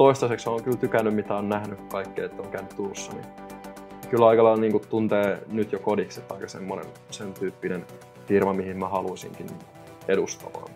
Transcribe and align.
toistaiseksi 0.00 0.48
on 0.48 0.62
kyllä 0.64 0.76
tykännyt, 0.76 1.14
mitä 1.14 1.34
on 1.34 1.48
nähnyt 1.48 1.80
kaikkea, 1.92 2.24
että 2.24 2.42
on 2.42 2.50
käynyt 2.50 2.76
Turussa, 2.76 3.12
niin 3.12 3.24
kyllä 4.10 4.26
aika 4.26 4.44
lailla 4.44 4.60
niin 4.60 4.80
tuntee 4.88 5.42
nyt 5.46 5.72
jo 5.72 5.78
kodiksi, 5.78 6.20
että 6.20 6.34
aika 6.34 6.48
semmoinen 6.48 6.86
sen 7.10 7.34
tyyppinen 7.34 7.86
firma, 8.28 8.52
mihin 8.52 8.78
mä 8.78 8.88
haluaisinkin 8.88 9.46
edustamaan. 10.08 10.70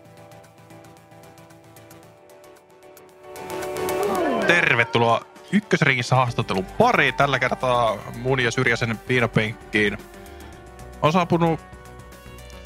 Tervetuloa 4.46 5.20
ykkösringissä 5.52 6.16
haastattelun 6.16 6.66
pari. 6.78 7.12
Tällä 7.12 7.38
kertaa 7.38 7.98
mun 8.22 8.40
ja 8.40 8.50
Syrjäsen 8.50 8.98
piinapenkkiin 8.98 9.98
on 11.02 11.12
saapunut 11.12 11.60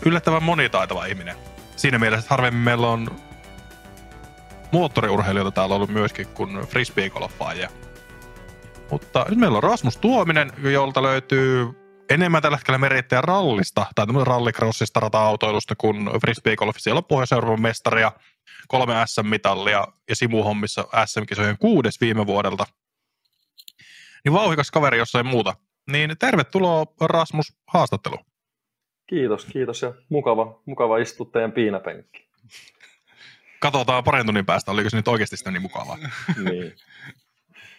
yllättävän 0.07 0.43
monitaitava 0.43 1.05
ihminen. 1.05 1.37
Siinä 1.77 1.99
mielessä, 1.99 2.21
että 2.21 2.35
harvemmin 2.35 2.63
meillä 2.63 2.89
on 2.89 3.11
moottoriurheilijoita 4.73 5.51
täällä 5.51 5.75
ollut 5.75 5.91
myöskin 5.91 6.27
kuin 6.27 6.61
frisbeegolfaajia. 6.67 7.69
Mutta 8.91 9.27
nyt 9.29 9.39
meillä 9.39 9.57
on 9.57 9.63
Rasmus 9.63 9.97
Tuominen, 9.97 10.53
jolta 10.63 11.03
löytyy 11.03 11.69
enemmän 12.11 12.43
tällä 12.43 12.57
hetkellä 12.57 12.79
merittäjä 12.79 13.21
rallista, 13.21 13.87
tai 13.95 14.07
rallycrossista 14.25 15.01
rata-autoilusta 15.01 15.75
kuin 15.79 16.11
frisbeegolfissa. 16.21 16.85
Siellä 16.85 16.99
on 16.99 17.05
pohjois 17.05 17.31
mestaria, 17.61 18.13
kolme 18.69 18.95
SM-mitallia 19.07 19.87
ja 20.09 20.17
simuhommissa 20.17 20.85
SM-kisojen 21.05 21.59
kuudes 21.59 22.01
viime 22.01 22.27
vuodelta. 22.27 22.67
Niin 24.25 24.33
vauhikas 24.33 24.71
kaveri, 24.71 24.99
jos 24.99 25.15
ei 25.15 25.23
muuta. 25.23 25.55
Niin 25.91 26.17
tervetuloa 26.19 26.87
Rasmus 27.01 27.53
haastatteluun. 27.67 28.25
Kiitos, 29.07 29.45
kiitos 29.45 29.83
ja 29.83 29.93
mukava, 30.09 30.61
mukava 30.67 30.99
istua 30.99 31.27
teidän 31.33 31.53
piinapenkki. 31.53 32.29
Katsotaan 33.61 34.05
parin 34.05 34.27
tunnin 34.27 34.47
päästä, 34.47 34.71
oliko 34.71 34.91
se 34.91 34.97
nyt 34.97 35.09
oikeasti 35.09 35.37
sitä 35.37 35.51
niin 35.51 35.63
mukavaa. 35.63 35.97
niin. 36.51 36.77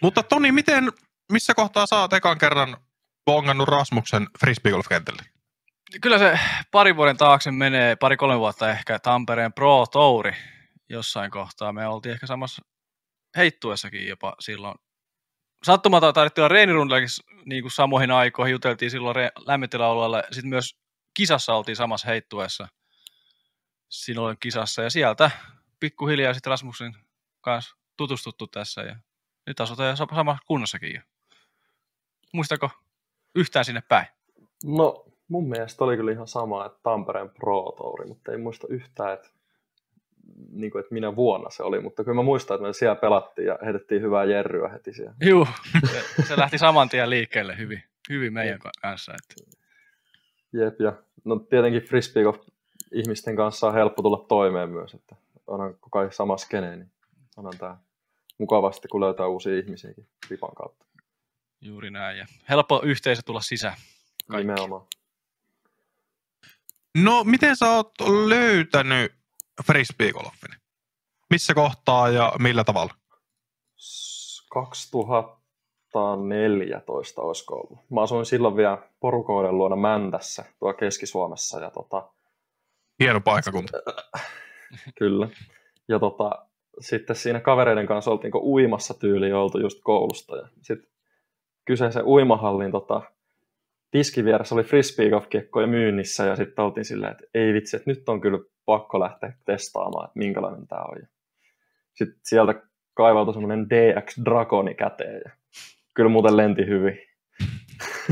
Mutta 0.02 0.24
Toni, 0.24 0.52
miten, 0.52 0.92
missä 1.32 1.54
kohtaa 1.54 1.86
sä 1.86 2.00
oot 2.00 2.14
ekan 2.14 2.38
kerran 2.38 2.78
bongannut 3.26 3.70
Rasmuksen 3.70 4.28
frisbeegolf-kentälle? 4.40 5.22
Kyllä 6.02 6.20
se 6.20 6.40
pari 6.72 6.95
vuoden 6.95 7.18
taakse 7.18 7.52
menee, 7.52 7.95
pari-kolme 7.95 8.40
vuotta 8.40 8.72
ehkä 8.72 9.00
Tampereen 9.00 9.53
Pro 9.53 9.86
Touri 9.92 10.34
jossain 10.90 11.31
kohtaa. 11.31 11.73
Me 11.73 11.88
oltiin 11.88 12.14
ehkä 12.14 12.28
samassa 12.28 12.62
heittuessakin 13.38 14.08
jopa 14.08 14.36
silloin. 14.40 14.75
Sattumalta 15.64 16.14
tarvittiin 16.14 16.44
olla 16.44 16.53
reenirundillakin 16.53 17.09
niin 17.46 17.64
kuin 17.64 17.72
samoihin 17.72 18.12
aikoihin, 18.12 18.52
juteltiin 18.52 18.92
silloin 18.92 19.16
re- 19.16 19.44
lämpötilaulueella. 19.46 20.23
Sitten 20.31 20.50
myös 20.50 20.75
kisassa 21.14 21.53
oltiin 21.53 21.75
samassa 21.75 22.08
heittuessa 22.08 22.68
silloin 23.90 24.38
kisassa. 24.40 24.81
Ja 24.81 24.90
sieltä 24.90 25.31
pikkuhiljaa 25.80 26.33
sitten 26.33 26.52
Rasmusin 26.52 26.95
kanssa 27.41 27.75
tutustuttu 27.97 28.47
tässä. 28.47 28.81
Ja 28.81 28.95
nyt 29.47 29.59
asutaan 29.59 29.97
samassa 29.97 30.38
kunnossakin 30.47 30.95
jo. 30.95 31.02
Muistako 32.33 32.69
yhtään 33.35 33.66
sinne 33.66 33.83
päin? 33.89 34.07
No, 34.63 35.05
mun 35.27 35.50
mielestä 35.50 35.83
oli 35.83 35.97
kyllä 35.97 36.11
ihan 36.11 36.27
sama, 36.27 36.66
että 36.66 36.80
Tampereen 36.83 37.30
Pro 37.30 37.73
Touri, 37.77 38.07
mutta 38.07 38.31
ei 38.31 38.38
muista 38.38 38.67
yhtään, 38.69 39.13
että, 39.13 39.30
niin 40.52 40.72
kuin, 40.72 40.80
että 40.80 40.94
minä 40.94 41.16
vuonna 41.16 41.50
se 41.50 41.63
oli, 41.63 41.80
mutta 41.80 42.03
kyllä 42.03 42.16
mä 42.16 42.23
muistan, 42.23 42.55
että 42.55 42.67
me 42.67 42.73
siellä 42.73 42.95
pelattiin 42.95 43.47
ja 43.47 43.59
heitettiin 43.66 44.02
hyvää 44.02 44.23
jerryä 44.23 44.69
heti 44.69 44.94
siellä. 44.94 45.13
Joo, 45.22 45.47
se 46.27 46.38
lähti 46.38 46.57
saman 46.57 46.89
tien 46.89 47.09
liikkeelle 47.09 47.57
hyvin, 47.57 47.83
hyvin 48.09 48.33
meidän 48.33 48.59
kanssa. 48.81 49.13
Että. 49.13 49.57
Jep, 50.53 50.80
ja 50.81 50.94
no 51.25 51.39
tietenkin 51.39 51.81
frisbee 51.81 52.23
ihmisten 52.91 53.35
kanssa 53.35 53.67
on 53.67 53.73
helppo 53.73 54.02
tulla 54.02 54.25
toimeen 54.27 54.69
myös, 54.69 54.94
että 54.94 55.16
onhan 55.50 55.75
koko 55.80 56.00
ajan 56.00 56.11
sama 56.11 56.38
skene, 56.38 56.75
niin 56.75 56.92
onhan 57.38 57.58
tämä 57.58 57.78
mukavasti, 58.38 58.88
kun 58.88 59.02
löytää 59.02 59.28
uusia 59.28 59.59
ihmisiäkin 59.59 60.08
Ripan 60.30 60.56
kautta. 60.56 60.86
Juuri 61.61 61.91
näin, 61.91 62.17
ja 62.17 62.25
helppo 62.50 62.81
yhteisö 62.83 63.22
tulla 63.25 63.41
sisään. 63.41 63.78
Kaikki. 64.28 64.47
Nimenomaan. 64.47 64.86
No, 66.97 67.24
miten 67.24 67.56
sä 67.56 67.72
oot 67.72 67.91
löytänyt 68.28 69.12
frisbeegolfin? 69.66 70.56
Missä 71.29 71.53
kohtaa 71.53 72.09
ja 72.09 72.34
millä 72.40 72.63
tavalla? 72.63 72.94
2014 74.50 77.22
olisiko 77.22 77.56
ollut. 77.56 77.79
Mä 77.90 78.01
asuin 78.01 78.25
silloin 78.25 78.56
vielä 78.56 78.78
porukoiden 79.00 79.57
luona 79.57 79.75
Mäntässä, 79.75 80.45
tuolla 80.59 80.78
Keski-Suomessa. 80.78 81.59
Ja 81.59 81.72
tota... 81.72 82.09
Hieno 83.00 83.22
paikkakunta. 83.22 83.78
Kyllä. 85.00 85.30
Ja 85.88 86.00
tota, 86.00 86.31
sitten 86.80 87.16
siinä 87.16 87.40
kavereiden 87.40 87.88
kanssa 87.88 88.12
oltiin 88.12 88.35
uimassa 88.35 88.94
tyyli 89.00 89.34
oltu 89.34 89.59
just 89.59 89.80
koulusta. 89.84 90.38
Ja 90.38 90.47
sitten 90.62 90.90
kyseisen 91.66 92.06
uimahallin 92.06 92.72
tota, 92.72 93.02
tiskin 93.91 94.25
vieressä 94.25 94.56
oli 94.56 94.63
frisbeegolf-kiekkoja 94.63 95.68
myynnissä 95.68 96.25
ja 96.25 96.35
sitten 96.35 96.66
oltiin 96.66 96.85
silleen, 96.85 97.12
että 97.12 97.24
ei 97.34 97.53
vitsi, 97.53 97.75
että 97.78 97.91
nyt 97.91 98.09
on 98.09 98.22
kyllä 98.22 98.40
pakko 98.66 99.00
lähteä 99.00 99.34
testaamaan, 99.46 100.06
että 100.06 100.19
minkälainen 100.19 100.68
tämä 100.68 100.81
on. 100.81 100.97
Sitten 101.94 102.19
sieltä 102.24 102.62
kaivautui 102.94 103.34
semmoinen 103.34 103.69
DX 103.69 104.18
Dragoni 104.25 104.75
käteen 104.75 105.22
ja 105.25 105.31
kyllä 105.94 106.09
muuten 106.09 106.38
lenti 106.38 106.66
hyvin. 106.66 107.00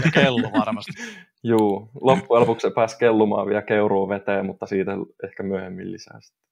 Ja 0.06 0.12
kello 0.14 0.52
varmasti. 0.60 0.92
Juu, 1.44 1.90
loppujen 2.02 2.42
lopuksi 2.42 2.68
se 2.68 2.74
pääsi 2.74 2.98
kellumaan 2.98 3.48
vielä 3.48 3.62
keuruun 3.62 4.10
veteen, 4.10 4.46
mutta 4.46 4.66
siitä 4.66 4.92
ehkä 5.24 5.44
myöhemmin 5.44 5.92
lisää 5.92 6.20
sitten. 6.22 6.47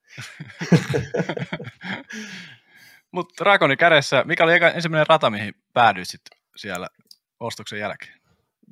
mutta 3.12 3.44
Dragoni 3.44 3.78
kädessä, 3.78 4.24
mikä 4.28 4.44
oli 4.44 4.54
ensimmäinen 4.76 5.08
rata, 5.10 5.30
mihin 5.30 5.54
päädyit 5.74 6.08
siellä 6.56 6.88
ostoksen 7.40 7.80
jälkeen? 7.80 8.20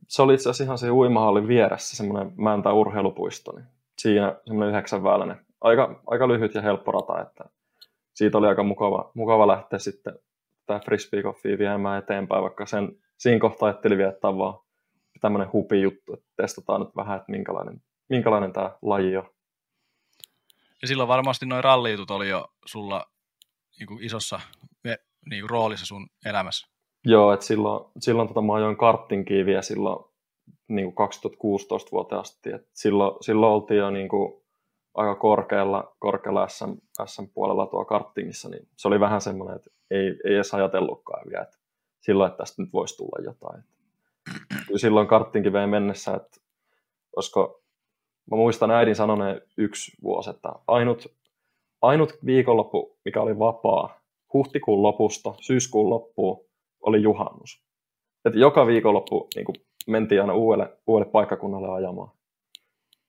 Se 0.07 0.21
oli 0.21 0.33
itse 0.33 0.49
asiassa 0.49 0.63
ihan 0.63 0.77
se 0.77 0.91
uimahallin 0.91 1.47
vieressä, 1.47 1.97
semmoinen 1.97 2.33
Mäntä 2.37 2.73
urheilupuisto. 2.73 3.51
Niin 3.51 3.65
siinä 3.97 4.35
semmoinen 4.45 4.75
yhdeksänväyläinen, 4.75 5.45
aika, 5.61 6.01
aika 6.07 6.27
lyhyt 6.27 6.55
ja 6.55 6.61
helppo 6.61 6.91
rata, 6.91 7.21
että 7.21 7.43
siitä 8.13 8.37
oli 8.37 8.47
aika 8.47 8.63
mukava, 8.63 9.11
mukava 9.13 9.47
lähteä 9.47 9.79
sitten 9.79 10.19
tämä 10.65 10.79
frisbee 10.79 11.23
viemään 11.59 11.99
eteenpäin, 11.99 12.43
vaikka 12.43 12.65
sen 12.65 12.97
siinä 13.17 13.39
kohtaa 13.39 13.67
ajattelin 13.67 13.97
vielä, 13.97 14.11
että 14.11 14.27
vaan 14.27 14.59
tämmöinen 15.21 15.53
hupi 15.53 15.81
juttu, 15.81 16.13
että 16.13 16.25
testataan 16.35 16.81
nyt 16.81 16.95
vähän, 16.95 17.17
että 17.17 17.31
minkälainen, 17.31 17.81
minkälainen 18.09 18.53
tämä 18.53 18.71
laji 18.81 19.17
on. 19.17 19.29
Ja 20.83 20.87
silloin 20.87 21.07
varmasti 21.07 21.45
noin 21.45 21.63
rallijutut 21.63 22.11
oli 22.11 22.29
jo 22.29 22.47
sulla 22.65 23.05
niin 23.79 23.87
kuin 23.87 24.03
isossa 24.03 24.39
niin 25.29 25.41
kuin 25.41 25.49
roolissa 25.49 25.85
sun 25.85 26.09
elämässä. 26.25 26.67
Joo, 27.05 27.33
että 27.33 27.45
silloin, 27.45 27.91
silloin 27.99 28.27
tota, 28.27 28.41
mä 28.41 28.53
ajoin 28.53 28.77
karttinkiin 28.77 29.45
vielä 29.45 29.61
silloin 29.61 30.05
niin 30.67 30.85
kuin 30.85 30.95
2016 30.95 31.91
vuoteen 31.91 32.21
asti. 32.21 32.51
Et 32.51 32.67
silloin, 32.73 33.15
silloin 33.21 33.53
oltiin 33.53 33.77
jo 33.77 33.89
niin 33.89 34.09
kuin 34.09 34.43
aika 34.93 35.15
korkealla, 35.15 35.95
korkealla 35.99 36.47
SM, 36.47 36.71
SM-puolella 37.05 37.67
tuo 37.67 37.85
karttingissa, 37.85 38.49
niin 38.49 38.67
se 38.77 38.87
oli 38.87 38.99
vähän 38.99 39.21
semmoinen, 39.21 39.55
että 39.55 39.69
ei, 39.91 40.07
ei 40.25 40.35
edes 40.35 40.53
ajatellutkaan 40.53 41.29
vielä, 41.29 41.43
että 41.43 41.57
silloin, 41.99 42.27
että 42.31 42.37
tästä 42.37 42.61
nyt 42.61 42.73
voisi 42.73 42.97
tulla 42.97 43.23
jotain. 43.25 43.63
Kyllä 44.67 44.79
silloin 44.79 45.07
karttinkiveen 45.07 45.69
mennessä, 45.69 46.13
että 46.13 46.41
olisiko, 47.15 47.62
mä 48.31 48.37
muistan 48.37 48.71
äidin 48.71 48.95
sanoneen 48.95 49.41
yksi 49.57 49.91
vuosi, 50.03 50.29
että 50.29 50.49
ainut, 50.67 51.05
ainut 51.81 52.17
viikonloppu, 52.25 52.97
mikä 53.05 53.21
oli 53.21 53.39
vapaa, 53.39 53.99
huhtikuun 54.33 54.83
lopusta 54.83 55.33
syyskuun 55.41 55.89
loppuun, 55.89 56.45
oli 56.81 57.01
juhannus. 57.01 57.63
Et 58.25 58.35
joka 58.35 58.67
viikonloppu 58.67 59.27
niin 59.35 59.45
kuin 59.45 59.55
mentiin 59.87 60.21
aina 60.21 60.33
uudelle, 60.33 60.77
uudelle 60.87 61.11
paikkakunnalle 61.11 61.69
ajamaan. 61.69 62.11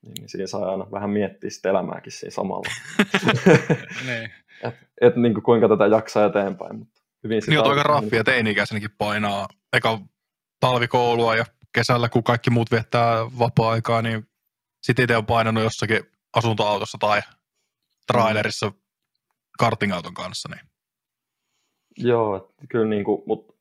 Niin, 0.01 0.13
niin 0.13 0.29
siinä 0.29 0.47
sai 0.47 0.63
aina 0.63 0.91
vähän 0.91 1.09
miettiä 1.09 1.49
sitä 1.49 1.69
elämääkin 1.69 2.11
siinä 2.11 2.31
samalla. 2.31 2.69
niin. 4.07 4.31
et, 4.63 4.75
et, 5.01 5.15
niin 5.15 5.33
kuin 5.33 5.43
kuinka 5.43 5.69
tätä 5.69 5.87
jaksaa 5.87 6.25
eteenpäin. 6.25 6.79
Mutta 6.79 7.01
hyvin 7.23 7.41
niin 7.47 7.59
on 7.59 7.69
aika 7.69 7.83
raffia 7.83 8.23
teini-ikäisenkin 8.23 8.89
painaa 8.97 9.47
eka 9.73 9.99
talvikoulua 10.59 11.35
ja 11.35 11.45
kesällä, 11.73 12.09
kun 12.09 12.23
kaikki 12.23 12.49
muut 12.49 12.71
viettää 12.71 13.25
vapaa-aikaa, 13.39 14.01
niin 14.01 14.27
sitten 14.85 15.03
itse 15.03 15.17
on 15.17 15.25
painanut 15.25 15.63
jossakin 15.63 15.99
asuntoautossa 16.33 16.97
tai 17.01 17.21
trailerissa 18.07 18.69
mm. 18.69 18.75
kartingauton 19.59 20.13
kanssa. 20.13 20.49
Niin. 20.49 20.69
Joo, 21.97 22.53
kyllä 22.69 22.89
niin 22.89 23.03
kuin, 23.03 23.23
mutta 23.25 23.53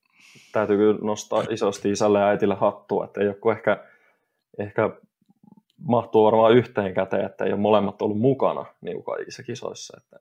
täytyy 0.53 0.76
kyllä 0.76 0.99
nostaa 1.03 1.44
isosti 1.50 1.91
isälle 1.91 2.21
ja 2.21 2.26
äitille 2.26 2.55
hattua, 2.55 3.05
että 3.05 3.21
ei 3.21 3.29
ole 3.29 3.56
ehkä, 3.56 3.85
ehkä 4.59 4.91
mahtuu 5.79 6.25
varmaan 6.25 6.53
yhteen 6.53 6.94
käteen, 6.94 7.26
että 7.26 7.44
ei 7.44 7.53
ole 7.53 7.61
molemmat 7.61 8.03
ollut 8.03 8.19
mukana 8.19 8.67
niin 8.81 8.94
kuin 8.94 9.17
kaikissa 9.17 9.43
kisoissa. 9.43 9.97
Että 9.97 10.21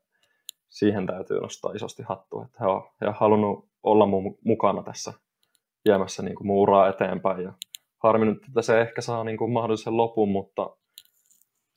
siihen 0.70 1.06
täytyy 1.06 1.40
nostaa 1.40 1.72
isosti 1.72 2.04
hattua, 2.04 2.46
että 2.46 2.58
he 2.60 2.66
on, 2.66 2.90
he 3.02 3.08
on 3.08 3.16
halunnut 3.20 3.70
olla 3.84 4.06
mun 4.06 4.38
mukana 4.44 4.84
tässä 4.84 5.14
viemässä 5.86 6.24
niin 6.24 6.36
kuin 6.36 6.48
mun 6.48 6.58
uraa 6.58 6.90
eteenpäin. 6.90 7.44
Ja 7.44 7.54
harmi 7.98 8.26
nyt, 8.26 8.46
että 8.48 8.62
se 8.62 8.82
ehkä 8.82 9.02
saa 9.02 9.24
niin 9.24 9.38
kuin 9.38 9.52
mahdollisen 9.52 9.98
lopun, 9.98 10.30
mutta 10.30 10.70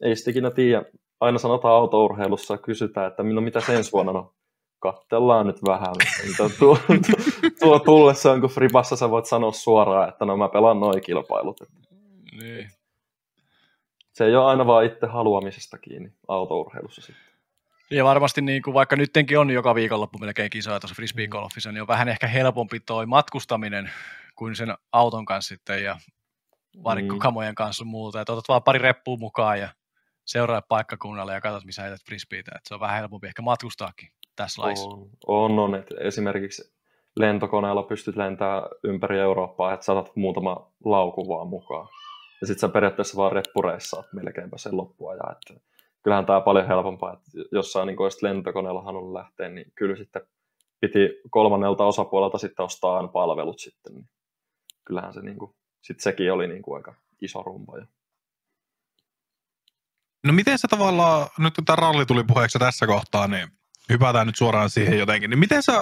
ei 0.00 0.16
sitä 0.16 0.30
ikinä 0.30 0.50
tiedä. 0.50 0.84
Aina 1.20 1.38
sanotaan 1.38 1.74
autourheilussa 1.74 2.58
kysytään, 2.58 3.06
että 3.06 3.22
no 3.22 3.40
mitä 3.40 3.60
ensi 3.72 3.92
vuonna, 3.92 4.12
no 4.12 4.32
kattellaan 4.78 5.46
nyt 5.46 5.64
vähän. 5.66 5.94
Tuo, 6.36 6.48
tuo, 6.58 6.78
tuo 7.60 7.78
tullessaan, 7.78 8.40
kun 8.40 8.50
Fribassa 8.50 8.96
sä 8.96 9.10
voit 9.10 9.26
sanoa 9.26 9.52
suoraan, 9.52 10.08
että 10.08 10.24
no 10.24 10.36
mä 10.36 10.48
pelaan 10.48 10.80
noin 10.80 11.02
kilpailut. 11.02 11.60
Niin. 12.40 12.70
Se 14.12 14.24
ei 14.24 14.36
ole 14.36 14.44
aina 14.44 14.66
vaan 14.66 14.84
itse 14.84 15.06
haluamisesta 15.06 15.78
kiinni 15.78 16.12
autourheilussa 16.28 17.02
sitten. 17.02 17.26
Ja 17.90 18.04
varmasti 18.04 18.40
niin 18.40 18.62
kuin 18.62 18.74
vaikka 18.74 18.96
nyttenkin 18.96 19.38
on 19.38 19.50
joka 19.50 19.74
viikonloppu 19.74 20.18
melkein 20.18 20.50
kisoja 20.50 20.80
tuossa 20.80 20.94
frisbee-golfissa, 20.94 21.72
niin 21.72 21.82
on 21.82 21.88
vähän 21.88 22.08
ehkä 22.08 22.26
helpompi 22.26 22.80
toi 22.80 23.06
matkustaminen 23.06 23.90
kuin 24.36 24.56
sen 24.56 24.74
auton 24.92 25.24
kanssa 25.24 25.48
sitten 25.48 25.84
ja 25.84 25.98
varikkokamojen 26.84 27.54
kanssa 27.54 27.84
muuta. 27.84 28.20
Että 28.20 28.32
otat 28.32 28.48
vaan 28.48 28.62
pari 28.62 28.78
reppua 28.78 29.16
mukaan 29.16 29.60
ja 29.60 29.68
seuraa 30.26 30.62
paikkakunnalle 30.62 31.34
ja 31.34 31.40
katsot, 31.40 31.64
missä 31.64 31.82
heität 31.82 32.04
frisbeitä. 32.06 32.50
Se 32.64 32.74
on 32.74 32.80
vähän 32.80 32.96
helpompi 32.96 33.26
ehkä 33.26 33.42
matkustaakin 33.42 34.08
tässä 34.36 34.62
laissa. 34.62 34.88
On, 34.88 35.08
on, 35.26 35.58
on 35.58 35.74
että 35.74 35.94
esimerkiksi 36.00 36.76
lentokoneella 37.16 37.82
pystyt 37.82 38.16
lentämään 38.16 38.62
ympäri 38.84 39.18
Eurooppaa, 39.18 39.72
että 39.72 39.86
saatat 39.86 40.16
muutama 40.16 40.72
lauku 40.84 41.28
vaan 41.28 41.48
mukaan. 41.48 41.88
Ja 42.40 42.46
sitten 42.46 42.60
sä 42.60 42.68
periaatteessa 42.68 43.16
vaan 43.16 43.32
reppureissaat 43.32 44.06
melkeinpä 44.12 44.58
sen 44.58 44.76
loppuajan. 44.76 45.32
Että 45.32 45.60
kyllähän 46.02 46.26
tämä 46.26 46.36
on 46.36 46.42
paljon 46.42 46.66
helpompaa, 46.66 47.12
että 47.12 47.30
jossain 47.52 47.86
niin 47.86 47.96
lentokoneella 48.22 48.82
halunnut 48.82 49.12
lähteä, 49.12 49.48
niin 49.48 49.72
kyllä 49.74 49.96
sitten 49.96 50.22
piti 50.80 50.98
kolmannelta 51.30 51.84
osapuolelta 51.84 52.38
sitten 52.38 52.64
ostaa 52.64 53.08
palvelut 53.08 53.58
sitten. 53.58 53.94
Niin 53.94 54.08
kyllähän 54.84 55.14
se 55.14 55.20
niin 55.20 55.38
kuin, 55.38 55.54
sitten 55.82 56.02
sekin 56.02 56.32
oli 56.32 56.48
niin 56.48 56.62
kuin 56.62 56.76
aika 56.76 56.94
iso 57.20 57.42
rumpa. 57.42 57.72
No 60.26 60.32
miten 60.32 60.58
se 60.58 60.68
tavallaan, 60.68 61.28
nyt 61.38 61.54
kun 61.54 61.64
tämä 61.64 61.76
ralli 61.76 62.06
tuli 62.06 62.24
puheeksi 62.24 62.58
tässä 62.58 62.86
kohtaa, 62.86 63.28
niin 63.28 63.48
hypätään 63.90 64.26
nyt 64.26 64.36
suoraan 64.36 64.70
siihen 64.70 64.98
jotenkin, 64.98 65.30
niin 65.30 65.38
miten 65.38 65.62
sä 65.62 65.72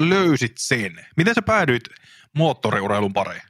löysit 0.00 0.52
sen? 0.58 0.92
Miten 1.16 1.34
sä 1.34 1.42
päädyit 1.42 1.82
moottoriurheilun 2.36 3.12
pariin? 3.12 3.42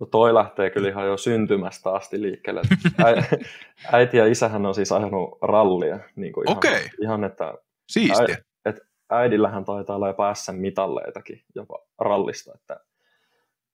No 0.00 0.06
toi 0.06 0.34
lähtee 0.34 0.70
kyllä 0.70 0.88
ihan 0.88 1.06
jo 1.06 1.16
syntymästä 1.16 1.90
asti 1.92 2.22
liikkeelle. 2.22 2.62
Äiti 3.92 4.16
ja 4.16 4.26
isähän 4.26 4.66
on 4.66 4.74
siis 4.74 4.92
ajanut 4.92 5.38
rallia. 5.42 5.98
Niin 6.16 6.32
kuin 6.32 6.48
ihan, 6.48 6.56
Okei. 6.58 6.90
Ihan, 7.02 7.24
että 7.24 7.54
Siistiä. 7.88 8.38
et 8.64 8.76
äidillähän 9.10 9.64
taitaa 9.64 9.96
olla 9.96 10.08
jopa 10.08 10.34
SM-mitalleitakin 10.34 11.44
jopa 11.54 11.78
rallista. 12.00 12.52
Että, 12.54 12.80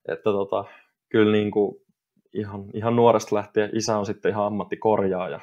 että 0.08 0.24
tota, 0.24 0.64
kyllä 1.08 1.32
niin 1.32 1.50
kuin 1.50 1.76
ihan, 2.32 2.64
ihan 2.74 2.96
nuoresta 2.96 3.36
lähtien 3.36 3.70
isä 3.76 3.98
on 3.98 4.06
sitten 4.06 4.30
ihan 4.30 4.44
ammattikorjaaja, 4.46 5.40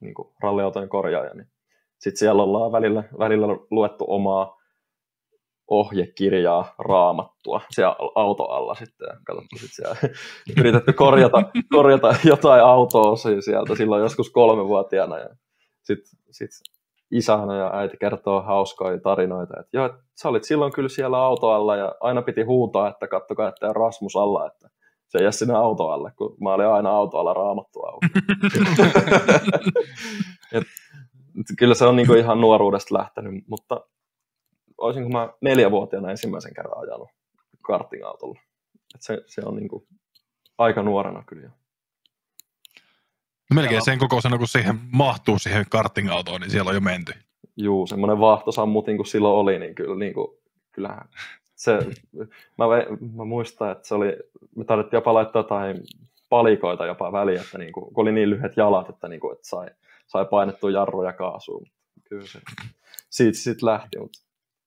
niin 0.00 0.14
kuin 0.14 0.28
ralliautojen 0.40 0.88
korjaaja. 0.88 1.34
Niin 1.34 1.46
sitten 1.98 2.18
siellä 2.18 2.42
ollaan 2.42 2.72
välillä, 2.72 3.04
välillä 3.18 3.46
luettu 3.70 4.04
omaa 4.08 4.60
ohjekirjaa 5.68 6.74
raamattua 6.78 7.60
siellä 7.70 7.96
auto 8.14 8.44
alla 8.44 8.74
sitten 8.74 9.06
ja 9.06 9.16
katsottu 9.24 9.56
sitten 9.56 9.74
siellä, 9.74 9.96
yritetty 10.60 10.92
korjata, 10.92 11.42
korjata 11.72 12.14
jotain 12.24 12.64
autoa 12.64 13.16
sieltä 13.16 13.74
silloin 13.74 14.02
joskus 14.02 14.30
kolmevuotiaana 14.30 15.18
ja 15.18 15.28
sitten 15.82 16.18
sit 16.30 16.50
isänä 17.10 17.56
ja 17.56 17.70
äiti 17.74 17.96
kertoo 17.96 18.42
hauskoja 18.42 19.00
tarinoita, 19.00 19.60
että 19.60 19.76
joo, 19.76 19.90
sä 20.14 20.28
olit 20.28 20.44
silloin 20.44 20.72
kyllä 20.72 20.88
siellä 20.88 21.18
auto 21.18 21.50
alla 21.50 21.76
ja 21.76 21.94
aina 22.00 22.22
piti 22.22 22.42
huutaa, 22.42 22.88
että 22.88 23.08
kattokaa, 23.08 23.48
että 23.48 23.72
Rasmus 23.72 24.16
alla, 24.16 24.46
että 24.46 24.70
se 25.10 25.18
ei 25.18 25.24
jää 25.24 25.32
sinne 25.32 25.54
auto 25.54 25.88
alle, 25.88 26.12
kun 26.16 26.36
mä 26.40 26.54
olin 26.54 26.66
aina 26.66 26.90
auto 26.90 27.18
alla 27.18 27.34
raamattu. 27.34 27.80
Et, 30.52 30.66
kyllä 31.58 31.74
se 31.74 31.84
on 31.84 31.96
niinku 31.96 32.14
ihan 32.14 32.40
nuoruudesta 32.40 32.98
lähtenyt, 32.98 33.44
mutta 33.48 33.86
olisinko 34.78 35.08
mä 35.08 35.28
neljävuotiaana 35.40 36.10
ensimmäisen 36.10 36.54
kerran 36.54 36.78
ajanut 36.78 37.08
karting-autolla. 37.62 38.40
Et 38.94 39.02
se, 39.02 39.22
se 39.26 39.42
on 39.44 39.56
niinku 39.56 39.86
aika 40.58 40.82
nuorena 40.82 41.22
kyllä. 41.26 41.50
Melkein 43.54 43.84
sen 43.84 43.98
kokoisena, 43.98 44.38
kun 44.38 44.48
siihen 44.48 44.78
mahtuu 44.92 45.38
siihen 45.38 45.66
karting-autoon, 45.70 46.40
niin 46.40 46.50
siellä 46.50 46.68
on 46.68 46.74
jo 46.74 46.80
menty. 46.80 47.12
Juu, 47.56 47.86
semmoinen 47.86 48.20
vaahtosammutin, 48.20 48.96
kun 48.96 49.06
silloin 49.06 49.34
oli, 49.34 49.58
niin 49.58 49.74
kyllä, 49.74 49.96
niin 49.96 50.14
kuin, 50.14 50.28
kyllähän 50.72 51.08
se, 51.60 51.78
mä, 52.58 52.64
mä, 53.16 53.24
muistan, 53.24 53.72
että 53.72 53.88
se 53.88 53.94
oli, 53.94 54.16
me 54.56 54.64
tarvittiin 54.64 54.98
jopa 54.98 55.14
laittaa 55.14 55.40
jotain 55.40 55.82
palikoita 56.28 56.86
jopa 56.86 57.12
väliin, 57.12 57.40
että 57.40 57.58
niin 57.58 57.72
kuin, 57.72 57.94
kun 57.94 58.02
oli 58.02 58.12
niin 58.12 58.30
lyhyet 58.30 58.56
jalat, 58.56 58.88
että, 58.88 59.08
niin 59.08 59.20
kuin, 59.20 59.32
että 59.32 59.48
sai, 59.48 59.66
sai 60.06 60.24
painettua 60.24 60.70
jarruja 60.70 61.12
kaasuun. 61.12 61.66
Kyllä 62.08 62.26
se 62.26 62.40
siitä 63.10 63.38
sitten 63.38 63.66
lähti, 63.66 63.98
mutta 63.98 64.18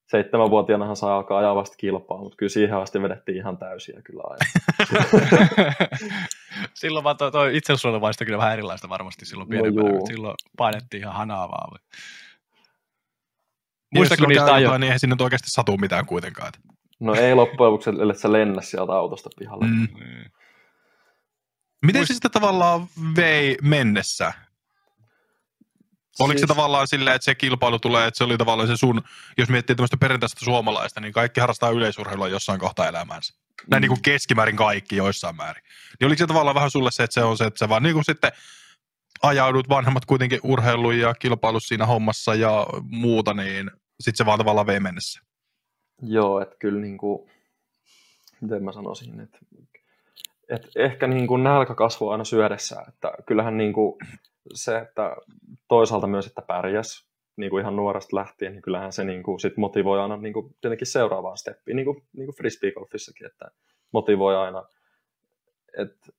seitsemänvuotiaanahan 0.07 0.95
saa 0.95 1.15
alkaa 1.15 1.39
ajaa 1.39 1.55
vasta 1.55 1.77
kilpaa, 1.77 2.17
mutta 2.17 2.37
kyllä 2.37 2.49
siihen 2.49 2.77
asti 2.77 3.01
vedettiin 3.01 3.37
ihan 3.37 3.57
täysiä 3.57 4.01
kyllä 4.01 4.23
aina. 4.25 4.45
silloin 6.81 7.03
vaan 7.03 7.17
toi, 7.17 7.31
toi 7.31 7.57
itsesuojeluvaisto 7.57 8.25
kyllä 8.25 8.37
vähän 8.37 8.53
erilaista 8.53 8.89
varmasti 8.89 9.25
silloin 9.25 9.49
pienempänä, 9.49 9.91
no, 9.91 10.05
silloin 10.07 10.35
painettiin 10.57 11.01
ihan 11.01 11.15
hanaa 11.15 11.49
vaan. 11.49 11.79
Muistatko 13.93 14.25
niistä 14.25 14.53
ajoa? 14.53 14.77
Niin 14.77 14.83
eihän 14.83 14.99
sinne 14.99 15.15
oikeasti 15.19 15.49
satu 15.49 15.77
mitään 15.77 16.05
kuitenkaan. 16.05 16.51
No 17.03 17.15
ei 17.15 17.35
loppujen 17.35 17.71
lopuksi, 17.71 17.89
ellei 17.89 18.17
sä 18.17 18.31
lennä 18.31 18.61
sieltä 18.61 18.93
autosta 18.93 19.29
pihalle. 19.39 19.65
Mm. 19.65 19.87
Niin. 19.93 20.31
Miten 21.85 21.99
Muist... 21.99 22.07
se 22.07 22.13
sitten 22.13 22.31
tavallaan 22.31 22.87
vei 23.15 23.57
mennessä? 23.61 24.33
Oliko 26.19 26.31
siis... 26.31 26.41
se 26.41 26.47
tavallaan 26.47 26.87
silleen, 26.87 27.15
että 27.15 27.25
se 27.25 27.35
kilpailu 27.35 27.79
tulee, 27.79 28.07
että 28.07 28.17
se 28.17 28.23
oli 28.23 28.37
tavallaan 28.37 28.67
se 28.67 28.77
sun, 28.77 29.01
jos 29.37 29.49
miettii 29.49 29.75
tämmöistä 29.75 29.97
perinteistä 29.97 30.45
suomalaista, 30.45 30.99
niin 30.99 31.13
kaikki 31.13 31.39
harrastaa 31.39 31.69
yleisurheilua 31.69 32.27
jossain 32.27 32.59
kohtaa 32.59 32.87
elämäänsä. 32.87 33.33
Näin 33.67 33.79
mm. 33.79 33.81
niin 33.81 33.89
kuin 33.89 34.01
keskimäärin 34.01 34.55
kaikki 34.55 34.95
joissain 34.95 35.35
määrin. 35.35 35.63
Niin 35.99 36.07
oliko 36.07 36.19
se 36.19 36.27
tavallaan 36.27 36.55
vähän 36.55 36.71
sulle 36.71 36.91
se, 36.91 37.03
että 37.03 37.13
se 37.13 37.23
on 37.23 37.37
se, 37.37 37.45
että 37.45 37.57
sä 37.57 37.69
vaan 37.69 37.83
niin 37.83 37.93
kuin 37.93 38.05
sitten 38.05 38.31
ajaudut 39.21 39.69
vanhemmat 39.69 40.05
kuitenkin 40.05 40.39
urheiluun 40.43 40.99
ja 40.99 41.13
kilpailu 41.13 41.59
siinä 41.59 41.85
hommassa 41.85 42.35
ja 42.35 42.67
muuta, 42.81 43.33
niin 43.33 43.71
sitten 43.99 44.17
se 44.17 44.25
vaan 44.25 44.39
tavallaan 44.39 44.67
vei 44.67 44.79
mennessä. 44.79 45.21
Joo, 46.01 46.41
että 46.41 46.55
kyllä 46.59 46.81
niin 46.81 46.97
kuin, 46.97 47.29
miten 48.41 48.63
mä 48.63 48.71
sanoisin, 48.71 49.19
että, 49.19 49.39
että 50.49 50.67
ehkä 50.75 51.07
niin 51.07 51.27
kuin 51.27 51.43
nälkä 51.43 51.75
kasvoi 51.75 52.11
aina 52.11 52.23
syödessä, 52.23 52.85
että 52.87 53.11
kyllähän 53.25 53.57
niin 53.57 53.73
kuin 53.73 53.95
se, 54.53 54.77
että 54.77 55.15
toisaalta 55.67 56.07
myös, 56.07 56.27
että 56.27 56.41
pärjäs 56.41 57.07
niin 57.35 57.49
kuin 57.49 57.61
ihan 57.61 57.75
nuoresta 57.75 58.15
lähtien, 58.15 58.51
niin 58.51 58.61
kyllähän 58.61 58.93
se 58.93 59.03
niin 59.03 59.23
kuin 59.23 59.39
sit 59.39 59.57
motivoi 59.57 59.99
aina 59.99 60.17
niin 60.17 60.33
kuin 60.33 60.55
tietenkin 60.61 60.87
seuraavaan 60.87 61.37
steppiin, 61.37 61.75
niin 61.75 61.85
kuin, 61.85 62.03
niin 62.13 62.25
kuin 62.25 62.35
frisbeegolfissakin, 62.35 63.27
että 63.27 63.51
motivoi 63.91 64.35
aina, 64.35 64.63
että 65.77 66.11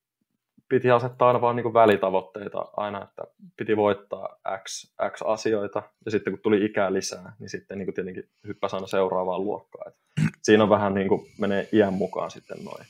piti 0.69 0.91
asettaa 0.91 1.29
aina 1.29 1.41
vaan 1.41 1.57
niin 1.57 1.63
kuin 1.65 1.75
välitavoitteita 1.75 2.69
aina, 2.77 3.05
että 3.05 3.23
piti 3.57 3.77
voittaa 3.77 4.41
X, 4.63 4.95
X 5.11 5.23
asioita, 5.23 5.83
ja 6.05 6.11
sitten 6.11 6.33
kun 6.33 6.41
tuli 6.43 6.65
ikää 6.65 6.93
lisää, 6.93 7.33
niin 7.39 7.49
sitten 7.51 7.79
niin 7.79 7.87
kuin 7.87 7.95
tietenkin 7.95 8.29
hyppäsi 8.47 8.77
aina 8.77 8.87
seuraavaan 8.87 9.45
luokkaan. 9.45 9.93
Et 9.93 9.97
siinä 10.43 10.63
on 10.63 10.71
vähän 10.71 10.95
niin 10.95 11.09
kuin 11.09 11.27
menee 11.39 11.69
iän 11.73 11.95
mukaan 11.95 12.31
sitten 12.31 12.65
noin 12.65 12.87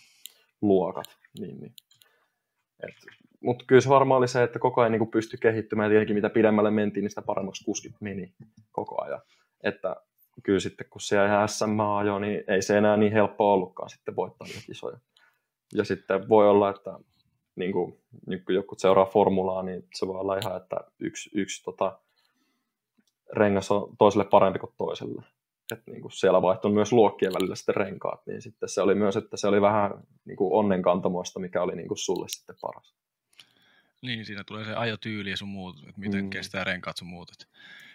luokat. 0.62 1.06
Niin, 1.40 1.60
niin. 1.60 1.72
Mutta 3.40 3.64
kyllä 3.68 3.80
se 3.80 3.88
varmaan 3.88 4.18
oli 4.18 4.28
se, 4.28 4.42
että 4.42 4.58
koko 4.58 4.80
ajan 4.80 4.92
niin 4.92 5.10
pystyi 5.10 5.38
kehittymään, 5.38 5.86
ja 5.86 5.90
tietenkin 5.90 6.16
mitä 6.16 6.30
pidemmälle 6.30 6.70
mentiin, 6.70 7.02
niin 7.02 7.10
sitä 7.10 7.22
paremmaksi 7.22 7.64
kuskit 7.64 7.92
meni 8.00 8.34
koko 8.72 9.02
ajan. 9.02 9.20
Että 9.62 9.96
kyllä 10.42 10.60
sitten 10.60 10.86
kun 10.90 11.00
se 11.00 11.24
ihan 11.24 11.48
SM 11.48 11.78
jo, 12.06 12.18
niin 12.18 12.44
ei 12.48 12.62
se 12.62 12.78
enää 12.78 12.96
niin 12.96 13.12
helppo 13.12 13.52
ollutkaan 13.52 13.90
sitten 13.90 14.16
voittaa 14.16 14.46
niitä 14.46 14.60
kisoja. 14.66 14.98
Ja 15.74 15.84
sitten 15.84 16.28
voi 16.28 16.48
olla, 16.48 16.70
että 16.70 16.98
niin 17.56 17.72
kuin, 17.72 17.98
nyt 18.26 18.44
kun 18.44 18.54
joku 18.54 18.74
seuraa 18.78 19.06
formulaa, 19.06 19.62
niin 19.62 19.88
se 19.94 20.06
voi 20.06 20.20
olla 20.20 20.36
ihan, 20.36 20.56
että 20.56 20.76
yksi, 21.00 21.30
yksi 21.34 21.62
tota, 21.62 21.98
rengas 23.32 23.70
on 23.70 23.96
toiselle 23.98 24.24
parempi 24.24 24.58
kuin 24.58 24.72
toiselle. 24.78 25.22
Et 25.72 25.86
niin 25.86 26.02
kuin 26.02 26.12
siellä 26.12 26.42
vaihtui 26.42 26.72
myös 26.72 26.92
luokkien 26.92 27.32
välillä 27.32 27.54
sitten 27.54 27.74
renkaat, 27.74 28.26
niin 28.26 28.42
sitten 28.42 28.68
se 28.68 28.82
oli 28.82 28.94
myös, 28.94 29.16
että 29.16 29.36
se 29.36 29.48
oli 29.48 29.60
vähän 29.60 29.90
niin 30.24 30.36
kuin 30.36 30.52
onnenkantamoista, 30.52 31.40
mikä 31.40 31.62
oli 31.62 31.76
niin 31.76 31.88
kuin 31.88 31.98
sulle 31.98 32.28
sitten 32.28 32.56
paras. 32.60 32.94
Niin, 34.02 34.24
siinä 34.24 34.44
tulee 34.44 34.64
se 34.64 34.74
ajotyyli 34.74 35.30
ja 35.30 35.36
sun 35.36 35.48
muut, 35.48 35.76
että 35.78 36.00
miten 36.00 36.24
mm. 36.24 36.30
kestää 36.30 36.64
renkaat 36.64 36.96
sun 36.96 37.08
muut. 37.08 37.28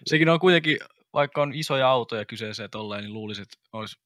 Sekin 0.05 0.29
on 0.29 0.39
kuitenkin, 0.39 0.77
vaikka 1.13 1.41
on 1.41 1.53
isoja 1.53 1.89
autoja 1.89 2.25
kyseessä, 2.25 2.63
että 2.63 2.77
olleen, 2.77 3.03
niin 3.03 3.13
luulisin, 3.13 3.41
että 3.41 3.57
olisi 3.73 3.99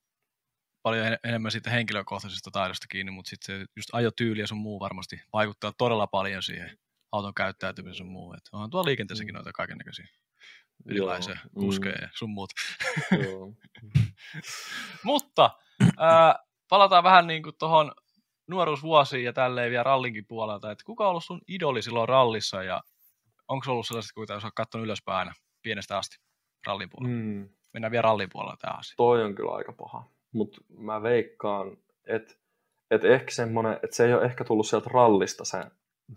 paljon 0.83 1.17
enemmän 1.23 1.51
siitä 1.51 1.69
henkilökohtaisesta 1.69 2.51
taidosta 2.51 2.87
kiinni, 2.89 3.11
mutta 3.11 3.29
sitten 3.29 3.59
se 3.59 3.65
just 3.75 3.89
ajotyyli 3.93 4.41
ja 4.41 4.47
sun 4.47 4.57
muu 4.57 4.79
varmasti 4.79 5.21
vaikuttaa 5.33 5.73
todella 5.77 6.07
paljon 6.07 6.43
siihen 6.43 6.77
auton 7.11 7.33
käyttäytymiseen 7.33 7.95
sun 7.95 8.07
muu. 8.07 8.33
Että 8.33 8.49
onhan 8.53 8.69
tuolla 8.69 8.85
liikenteessäkin 8.85 9.33
mm. 9.33 9.35
noita 9.35 9.51
kaiken 9.51 9.77
näköisiä 9.77 10.07
erilaisia 10.89 11.35
mm. 11.35 11.59
kuskeja 11.59 12.01
ja 12.01 12.09
sun 12.15 12.29
muut. 12.29 12.49
mutta 15.03 15.49
äh, 15.81 16.35
palataan 16.69 17.03
vähän 17.03 17.27
niin 17.27 17.43
kuin 17.43 17.55
tuohon 17.59 17.91
nuoruusvuosiin 18.47 19.23
ja 19.23 19.33
tälleen 19.33 19.71
vielä 19.71 19.83
rallinkin 19.83 20.25
puolelta, 20.27 20.71
että 20.71 20.83
kuka 20.85 21.03
on 21.03 21.09
ollut 21.09 21.23
sun 21.23 21.41
idoli 21.47 21.81
silloin 21.81 22.09
rallissa 22.09 22.63
ja 22.63 22.81
onko 23.47 23.71
ollut 23.71 23.87
sellaiset, 23.87 24.11
sä 24.27 24.33
oot 24.33 24.53
katsonut 24.55 24.85
ylöspäin 24.85 25.17
aina 25.17 25.33
pienestä 25.61 25.97
asti? 25.97 26.17
rallin 26.67 26.89
puolella. 26.89 27.15
Hmm. 27.15 27.49
Mennään 27.73 27.91
vielä 27.91 28.01
rallin 28.01 28.29
puolella 28.31 28.57
tähän 28.57 28.79
asiaan. 28.79 28.97
Toi 28.97 29.23
on 29.23 29.35
kyllä 29.35 29.51
aika 29.51 29.73
paha. 29.73 30.09
Mutta 30.33 30.61
mä 30.77 31.03
veikkaan, 31.03 31.77
että 32.05 32.33
et 32.91 33.05
ehkä 33.05 33.31
semmonen, 33.31 33.73
että 33.73 33.95
se 33.95 34.05
ei 34.05 34.13
ole 34.13 34.25
ehkä 34.25 34.43
tullut 34.43 34.67
sieltä 34.67 34.89
rallista 34.93 35.45
se, 35.45 35.63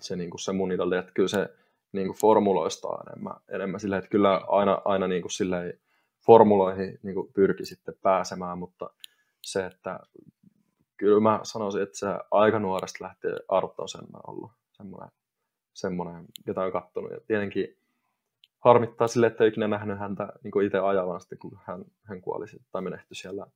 se, 0.00 0.16
niinku 0.16 0.38
se 0.38 0.52
mun 0.52 0.72
idoli, 0.72 0.96
että 0.96 1.12
kyllä 1.12 1.28
se 1.28 1.48
niinku 1.92 2.14
formuloista 2.20 2.88
on 2.88 2.98
enemmän, 3.08 3.36
enemmän 3.48 3.80
silleen, 3.80 3.98
että 3.98 4.10
kyllä 4.10 4.36
aina, 4.48 4.82
aina 4.84 5.08
niinku 5.08 5.28
silleen 5.28 5.80
formuloihin 6.26 6.98
niinku 7.02 7.30
pyrki 7.34 7.64
sitten 7.64 7.94
pääsemään, 8.02 8.58
mutta 8.58 8.90
se, 9.42 9.66
että 9.66 10.00
kyllä 10.96 11.20
mä 11.20 11.40
sanoisin, 11.42 11.82
että 11.82 11.98
se 11.98 12.06
aika 12.30 12.58
nuoresta 12.58 13.04
lähtee 13.04 13.36
Arto 13.48 13.86
Senna 13.86 14.20
ollut 14.26 14.50
semmoinen, 14.72 15.10
semmoinen, 15.74 16.24
jota 16.46 16.62
on 16.62 16.72
kattonut. 16.72 17.10
Ja 17.10 17.20
tietenkin 17.26 17.78
harmittaa 18.58 19.08
sille, 19.08 19.26
että 19.26 19.44
ei 19.44 19.48
ikinä 19.48 19.68
nähnyt 19.68 19.98
häntä 19.98 20.32
niin 20.42 20.66
itse 20.66 20.78
ajavan 20.78 21.20
sitten, 21.20 21.38
kun 21.38 21.58
hän, 21.64 21.84
hän 22.02 22.20
kuoli 22.20 22.46
tai 22.72 22.82
menehtyi 22.82 23.14
siellä 23.14 23.46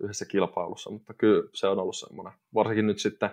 yhdessä 0.00 0.24
kilpailussa, 0.24 0.90
mutta 0.90 1.14
kyllä 1.14 1.48
se 1.54 1.66
on 1.68 1.78
ollut 1.78 1.96
semmoinen. 1.96 2.32
Varsinkin 2.54 2.86
nyt 2.86 2.98
sitten 2.98 3.30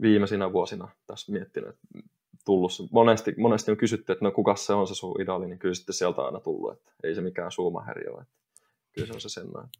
viimeisinä 0.00 0.52
vuosina 0.52 0.88
tässä 1.06 1.32
miettinyt, 1.32 1.70
että 1.70 2.08
tullut. 2.44 2.72
Monesti, 2.90 3.34
monesti 3.38 3.70
on 3.70 3.76
kysytty, 3.76 4.12
että 4.12 4.24
no 4.24 4.30
kuka 4.30 4.56
se 4.56 4.72
on 4.72 4.88
se 4.88 4.94
sun 4.94 5.20
idoli, 5.20 5.46
niin 5.46 5.58
kyllä 5.58 5.74
sitten 5.74 5.94
sieltä 5.94 6.20
on 6.20 6.26
aina 6.26 6.40
tullut, 6.40 6.72
että 6.72 6.92
ei 7.04 7.14
se 7.14 7.20
mikään 7.20 7.52
Schumacheri 7.52 8.08
ole. 8.08 8.22
Että 8.22 8.92
kyllä 8.92 9.06
se 9.06 9.12
on 9.12 9.20
se 9.20 9.28
Senna. 9.28 9.64
Että 9.64 9.78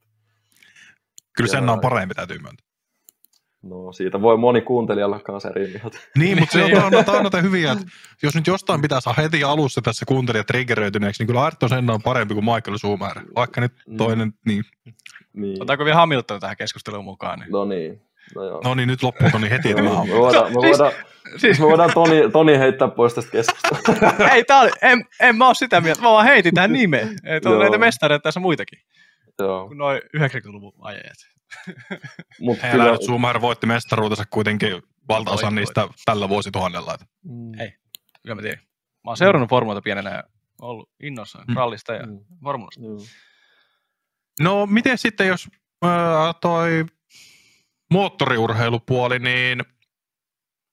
Kyllä 1.37 1.51
Senna 1.51 1.73
on 1.73 1.81
parempi, 1.81 2.15
täytyy 2.15 2.39
myöntää. 2.39 2.72
No 3.63 3.93
siitä 3.93 4.21
voi 4.23 4.37
moni 4.37 4.61
kuuntelijalla 4.61 5.21
kanssa 5.21 5.51
eri 5.51 5.67
mieltä. 5.67 5.99
Niin, 6.19 6.39
mutta 6.39 6.53
se 6.53 6.65
on, 6.65 6.85
on, 6.85 7.05
on 7.17 7.23
noita 7.23 7.41
hyviä, 7.41 7.73
että 7.73 7.85
jos 8.23 8.35
nyt 8.35 8.47
jostain 8.47 8.83
pitää 8.83 9.01
saada 9.01 9.23
heti 9.23 9.45
alussa 9.45 9.83
tässä 9.83 10.05
kuuntelijat 10.07 10.47
triggeröityneeksi, 10.47 11.23
niin 11.23 11.27
kyllä 11.27 11.43
Ayrton 11.45 11.69
Senna 11.69 11.93
on 11.93 12.03
parempi 12.03 12.35
kuin 12.35 12.45
Michael 12.45 12.79
Schumacher. 12.79 13.23
Vaikka 13.35 13.61
nyt 13.61 13.73
toinen, 13.97 14.33
niin. 14.47 14.65
Niin. 15.33 15.57
Otetaanko 15.63 15.85
vielä 15.85 15.97
Hamilton 15.99 16.41
tähän 16.41 16.57
keskusteluun 16.57 17.05
mukaan? 17.05 17.39
Niin? 17.39 17.51
No 17.53 17.65
niin. 17.65 18.03
No 18.35 18.45
joo. 18.45 18.61
No 18.65 18.75
niin, 18.75 18.87
nyt 18.89 19.03
loppuu 19.03 19.31
Toni 19.31 19.51
heti 19.51 19.75
tämä 19.75 19.89
me 20.05 20.15
voidaan, 20.19 20.45
me 20.53 20.61
Siis- 20.61 20.79
voidaan, 20.79 20.93
Siis, 21.37 21.61
me 21.61 21.67
voidaan 21.67 21.91
Toni, 21.95 22.31
Toni 22.33 22.59
heittää 22.59 22.89
pois 22.89 23.15
tästä 23.15 23.31
keskustelusta. 23.33 24.29
ei, 24.35 24.45
tää 24.45 24.61
oli, 24.61 24.71
en, 24.83 25.05
en 25.21 25.37
mä 25.37 25.47
oo 25.47 25.55
sitä 25.55 25.81
mieltä, 25.81 26.03
mä 26.03 26.11
vaan 26.11 26.27
heitin 26.27 26.55
tähän 26.55 26.73
nimeen. 26.73 27.09
Että 27.25 27.49
on 27.49 27.55
Joo. 27.55 27.63
näitä 27.63 27.79
mestareita 27.79 28.23
tässä 28.23 28.41
muitakin, 28.41 28.79
joo. 29.39 29.71
noin 29.75 30.01
90-luvun 30.17 30.73
ajajat. 30.81 31.17
Mut 32.41 32.63
Hei, 32.63 32.71
kyllä. 32.73 32.97
Schumacher 33.03 33.41
voitti 33.41 33.67
mestaruutensa 33.67 34.25
kuitenkin 34.31 34.83
valtaosan 35.09 35.45
Voitti, 35.55 35.61
niistä 35.61 35.89
tällä 36.05 36.29
vuosituhannella. 36.29 36.95
että 36.95 37.07
Mm, 37.25 37.61
Ei. 37.61 37.73
Kyllä 38.23 38.35
mä 38.35 38.43
tiedän. 38.43 38.59
Mä 39.05 39.11
oon 39.11 39.17
seurannut 39.17 39.51
formuloita 39.51 39.83
pienenä 39.83 40.11
ja 40.11 40.25
ollut 40.63 40.91
innoissaan 41.03 41.45
Mm. 41.49 41.55
rallista 41.57 41.93
ja 41.93 42.07
mm, 42.07 42.19
formulasta. 42.45 42.81
joo. 42.85 42.99
No, 44.41 44.67
miten 44.67 44.99
sitten, 44.99 45.27
jos 45.29 45.49
ää, 45.83 46.33
toi 46.41 46.85
moottoriurheilupuoli, 47.93 49.19
niin 49.19 49.61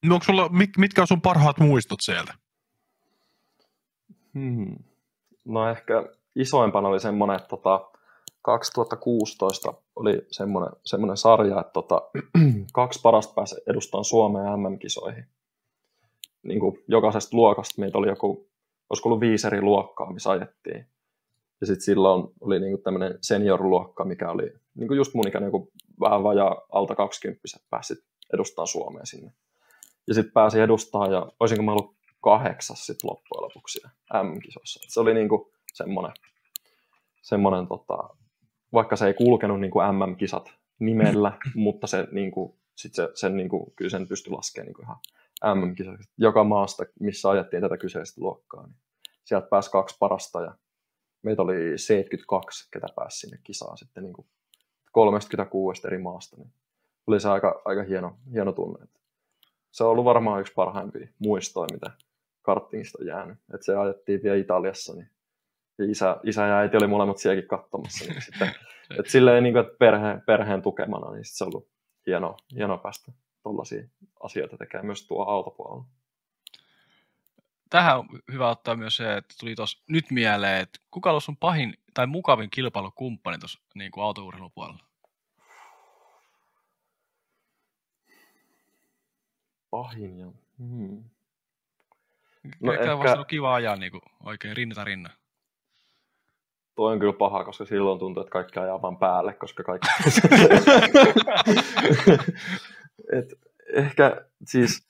onko 0.09 0.23
sulla, 0.23 0.49
mit- 0.49 0.77
mitkä 0.77 1.01
on 1.01 1.07
sun 1.07 1.21
parhaat 1.21 1.59
muistot 1.59 1.99
sieltä? 2.01 2.33
Hmm. 4.33 4.75
No 5.45 5.69
ehkä 5.69 5.93
isoimpana 6.35 6.87
oli 6.87 6.99
semmoinen, 6.99 7.35
että 7.35 7.47
tota, 7.47 7.91
2016 8.41 9.73
oli 9.95 10.21
semmoinen, 10.31 10.71
semmoinen 10.85 11.17
sarja, 11.17 11.59
että 11.59 11.73
tota, 11.73 12.01
kaksi 12.73 12.99
parasta 13.03 13.33
pääsi 13.33 13.55
edustamaan 13.67 14.05
Suomea 14.05 14.57
MM-kisoihin. 14.57 15.25
Niin 16.43 16.59
kuin 16.59 16.83
jokaisesta 16.87 17.37
luokasta 17.37 17.81
meitä 17.81 17.97
oli 17.97 18.07
joku, 18.07 18.49
olisiko 18.89 19.09
ollut 19.09 19.21
viisi 19.21 19.47
eri 19.47 19.61
luokkaa, 19.61 20.13
missä 20.13 20.29
ajettiin. 20.31 20.85
Ja 21.61 21.67
sitten 21.67 21.85
silloin 21.85 22.23
oli 22.41 22.59
niin 22.59 22.71
kuin 22.71 22.83
tämmöinen 22.83 23.17
senior-luokka, 23.21 24.05
mikä 24.05 24.31
oli 24.31 24.53
niin 24.75 24.87
kuin 24.87 24.97
just 24.97 25.13
mun 25.13 25.27
ikäinen, 25.27 25.47
joku 25.47 25.71
vähän 25.99 26.23
vajaa 26.23 26.61
alta 26.71 26.95
20 26.95 27.41
pääsi 27.69 27.93
edustamaan 28.33 28.67
Suomea 28.67 29.05
sinne. 29.05 29.31
Ja 30.07 30.13
sitten 30.13 30.33
pääsi 30.33 30.59
edustamaan, 30.59 31.11
ja 31.11 31.31
olisinko 31.39 31.63
mä 31.63 31.71
ollut 31.71 31.95
kahdeksas 32.21 32.85
sit 32.85 33.03
loppujen 33.03 33.43
lopuksi 33.43 33.79
M-kisoissa. 34.23 34.79
Et 34.83 34.89
se 34.89 34.99
oli 34.99 35.13
niinku 35.13 35.51
semmoinen, 35.73 36.13
semmoinen 37.21 37.67
tota, 37.67 38.09
vaikka 38.73 38.95
se 38.95 39.07
ei 39.07 39.13
kulkenut 39.13 39.59
niinku 39.59 39.79
MM-kisat 39.79 40.51
nimellä, 40.79 41.37
mutta 41.55 41.87
se, 41.87 42.07
niinku, 42.11 42.59
sit 42.75 42.93
se, 42.95 43.09
sen, 43.13 43.37
niinku, 43.37 43.73
kyllä 43.75 43.89
sen 43.89 44.07
pystyi 44.07 44.33
laskemaan 44.33 44.65
niinku 44.65 44.81
ihan 44.81 44.97
MM-kisoiksi. 45.55 46.11
Joka 46.17 46.43
maasta, 46.43 46.85
missä 46.99 47.29
ajettiin 47.29 47.61
tätä 47.61 47.77
kyseistä 47.77 48.21
luokkaa, 48.21 48.67
niin 48.67 48.75
sieltä 49.25 49.47
pääsi 49.47 49.71
kaksi 49.71 49.95
parasta 49.99 50.41
ja 50.41 50.55
meitä 51.21 51.41
oli 51.41 51.77
72, 51.77 52.67
ketä 52.73 52.87
pääsi 52.95 53.19
sinne 53.19 53.39
kisaan 53.43 53.77
sitten 53.77 54.03
niinku 54.03 54.27
36 54.91 55.87
eri 55.87 55.97
maasta. 55.97 56.37
Niin 56.37 56.53
oli 57.07 57.19
se 57.19 57.29
aika, 57.29 57.61
aika 57.65 57.83
hieno, 57.83 58.17
hieno 58.33 58.51
tunne. 58.51 58.85
Se 59.71 59.83
on 59.83 59.89
ollut 59.89 60.05
varmaan 60.05 60.41
yksi 60.41 60.53
parhaimpia 60.53 61.07
muistoja, 61.19 61.67
mitä 61.71 61.91
karttingista 62.41 62.97
on 63.01 63.07
jäänyt. 63.07 63.37
Et 63.53 63.63
se 63.63 63.75
ajettiin 63.75 64.23
vielä 64.23 64.37
Italiassa, 64.37 64.95
niin 64.95 65.09
isä, 65.83 66.17
isä 66.23 66.45
ja 66.45 66.57
äiti 66.57 66.77
oli 66.77 66.87
molemmat 66.87 67.17
sielläkin 67.17 67.47
katsomassa. 67.47 68.05
Niin 68.05 68.21
sitten, 68.21 68.51
et 68.99 69.07
silleen, 69.07 69.43
niin 69.43 69.53
kuin, 69.53 69.65
että 69.65 69.77
perhe, 69.79 70.21
perheen 70.25 70.61
tukemana, 70.61 71.11
niin 71.11 71.25
sit 71.25 71.35
se 71.35 71.43
on 71.43 71.47
ollut 71.53 71.69
hienoa, 72.07 72.37
hienoa 72.55 72.77
päästä 72.77 73.11
tuollaisia 73.43 73.83
asioita 74.23 74.57
tekemään 74.57 74.85
myös 74.85 75.07
tuo 75.07 75.23
autopuolella. 75.23 75.85
Tähän 77.69 77.99
on 77.99 78.07
hyvä 78.31 78.49
ottaa 78.49 78.75
myös 78.75 78.95
se, 78.95 79.17
että 79.17 79.35
tuli 79.39 79.55
tuossa 79.55 79.83
nyt 79.89 80.11
mieleen, 80.11 80.61
että 80.61 80.79
kuka 80.91 81.11
on 81.11 81.21
sun 81.21 81.37
pahin 81.37 81.73
tai 81.93 82.07
mukavin 82.07 82.49
kilpailukumppani 82.49 83.37
tuossa 83.37 83.59
niin 83.75 83.91
kuin 83.91 84.03
autourheilupuolella? 84.03 84.83
Pahin 89.69 90.19
ja... 90.19 90.31
Hmm. 90.57 91.03
No 92.59 92.73
ehkä... 92.73 92.93
ollut 92.93 93.27
kiva 93.27 93.53
ajaa 93.53 93.75
niin 93.75 93.91
kuin 93.91 94.01
oikein 94.23 94.57
rinnata 94.57 94.83
rinnan. 94.83 95.11
Toi 96.79 96.93
on 96.93 96.99
kyllä 96.99 97.13
paha, 97.13 97.43
koska 97.43 97.65
silloin 97.65 97.99
tuntuu, 97.99 98.21
että 98.21 98.31
kaikki 98.31 98.59
ajaa 98.59 98.81
vaan 98.81 98.97
päälle, 98.97 99.33
koska 99.33 99.63
kaikki... 99.63 99.87
Et 103.17 103.25
ehkä 103.73 104.25
siis 104.45 104.89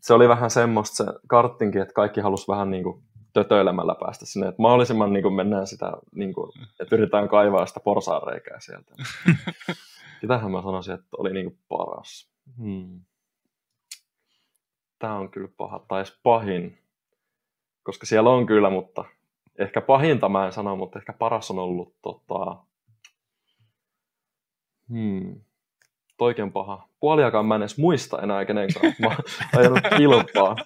se 0.00 0.14
oli 0.14 0.28
vähän 0.28 0.50
semmoista 0.50 1.04
se 1.04 1.04
karttinkin, 1.28 1.82
että 1.82 1.94
kaikki 1.94 2.20
halusi 2.20 2.48
vähän 2.48 2.70
niin 2.70 2.82
kuin 2.84 3.02
tötöilemällä 3.32 3.94
päästä 4.00 4.26
sinne, 4.26 4.48
että 4.48 4.62
mahdollisimman 4.62 5.12
niin 5.12 5.22
kuin 5.22 5.34
mennään 5.34 5.66
sitä, 5.66 5.92
niin 6.14 6.34
kuin, 6.34 6.52
että 6.80 6.96
yritetään 6.96 7.28
kaivaa 7.28 7.66
sitä 7.66 7.80
porsaanreikää 7.80 8.60
sieltä. 8.60 8.94
Mitähän 10.22 10.50
mä 10.50 10.62
sanoisin, 10.62 10.94
että 10.94 11.08
oli 11.18 11.32
niin 11.32 11.46
kuin 11.46 11.58
paras? 11.68 12.30
Hmm. 12.58 13.00
Tämä 14.98 15.14
on 15.14 15.30
kyllä 15.30 15.48
paha, 15.56 15.84
tai 15.88 16.04
pahin, 16.22 16.78
koska 17.82 18.06
siellä 18.06 18.30
on 18.30 18.46
kyllä, 18.46 18.70
mutta 18.70 19.04
ehkä 19.62 19.80
pahinta 19.80 20.28
mä 20.28 20.46
en 20.46 20.52
sano, 20.52 20.76
mutta 20.76 20.98
ehkä 20.98 21.12
paras 21.12 21.50
on 21.50 21.58
ollut 21.58 21.94
tota... 22.02 22.56
Hmm. 24.88 25.40
Toikin 26.16 26.52
paha. 26.52 26.88
Puoliakaan 27.00 27.46
mä 27.46 27.54
en 27.54 27.62
edes 27.62 27.78
muista 27.78 28.22
enää 28.22 28.44
kenen 28.44 28.68
kanssa. 28.74 29.02
Mä 29.02 29.16
ajanut 29.58 29.80
kilpaa. 29.96 30.56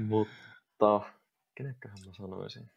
Mutta 0.00 1.00
kenenköhän 1.54 1.98
mä 2.06 2.12
sanoisin? 2.12 2.70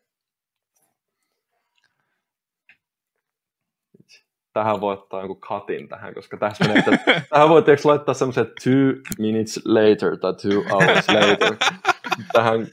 Tähän 4.54 4.82
voi 4.82 4.94
ottaa 4.94 5.20
jonkun 5.20 5.40
katin 5.40 5.90
tähän, 5.90 6.14
koska 6.14 6.38
tässä 6.38 6.66
menee, 6.66 6.84
että 6.88 7.22
tähän 7.30 7.50
voi 7.50 7.64
tietysti 7.64 7.88
laittaa 7.88 8.14
semmoisen 8.14 8.46
two 8.46 9.14
minutes 9.20 9.66
later 9.66 10.18
tai 10.18 10.34
two 10.34 10.64
hours 10.72 11.10
later. 11.10 11.56
Tähän, 12.34 12.68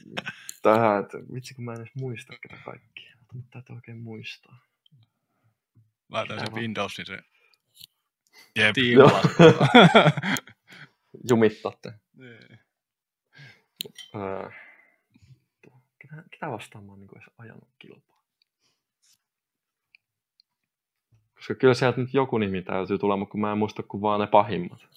tähän 0.65 1.03
että 1.03 1.17
vitsi 1.33 1.53
kun 1.53 1.63
mä 1.63 1.73
en 1.73 1.81
edes 1.81 1.95
muista 1.95 2.33
ketä 2.41 2.57
kaikkia. 2.65 3.15
Mutta 3.33 3.49
täytyy 3.51 3.75
oikein 3.75 3.97
muistaa. 3.97 4.59
Laitan 6.09 6.39
sen. 6.39 6.53
Windowsin 6.53 7.05
se 7.05 7.19
Jep. 8.55 8.75
Jumittatte. 11.29 11.93
Niin. 12.13 12.59
Öö, 14.15 14.49
ketä, 15.99 16.23
ketä 16.31 16.51
vastaan 16.51 16.83
mä 16.83 16.91
oon 16.91 16.99
niin 16.99 17.17
edes 17.17 17.29
ajanut 17.37 17.69
kilpaa? 17.79 18.23
Koska 21.35 21.55
kyllä 21.55 21.73
sieltä 21.73 22.01
nyt 22.01 22.13
joku 22.13 22.37
nimi 22.37 22.61
täytyy 22.61 22.97
tulla, 22.97 23.17
mutta 23.17 23.31
kun 23.31 23.41
mä 23.41 23.51
en 23.51 23.57
muista 23.57 23.83
kuin 23.83 24.01
vaan 24.01 24.19
ne 24.19 24.27
pahimmat. 24.27 24.87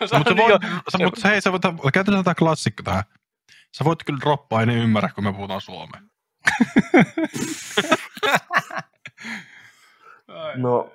No, 0.00 0.18
mutta, 0.18 0.34
niin 0.34 0.48
voi, 0.48 0.58
mutta 1.04 1.28
hei, 1.28 1.40
sä 1.40 1.52
voit, 1.52 1.62
käytetään 1.92 2.24
tätä 2.24 2.34
klassikko 2.34 2.82
tähän. 2.82 3.04
Sä 3.78 3.84
voit 3.84 4.04
kyllä 4.04 4.18
droppaa, 4.20 4.60
ei 4.60 4.66
ne 4.66 4.74
ymmärrä, 4.74 5.10
kun 5.14 5.24
me 5.24 5.32
puhutaan 5.32 5.60
suomea. 5.60 6.00
No, 10.56 10.92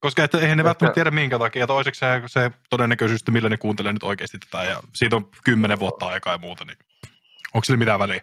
Koska 0.00 0.24
et, 0.24 0.34
eihän 0.34 0.48
ne 0.48 0.52
Ehkä- 0.52 0.64
välttämättä 0.64 0.94
tiedä 0.94 1.10
minkä 1.10 1.38
takia. 1.38 1.60
Ja 1.60 1.66
toiseksi 1.66 1.98
se, 1.98 2.06
se 2.26 2.50
todennäköisyys, 2.70 3.20
että 3.20 3.32
millä 3.32 3.48
ne 3.48 3.56
kuuntelee 3.56 3.92
nyt 3.92 4.02
oikeasti 4.02 4.38
tätä. 4.38 4.64
Ja 4.64 4.80
siitä 4.94 5.16
on 5.16 5.30
kymmenen 5.44 5.78
vuotta 5.80 6.06
aikaa 6.06 6.32
ja 6.32 6.38
muuta. 6.38 6.64
Niin 6.64 6.78
onko 7.54 7.64
sillä 7.64 7.78
mitään 7.78 7.98
väliä? 7.98 8.20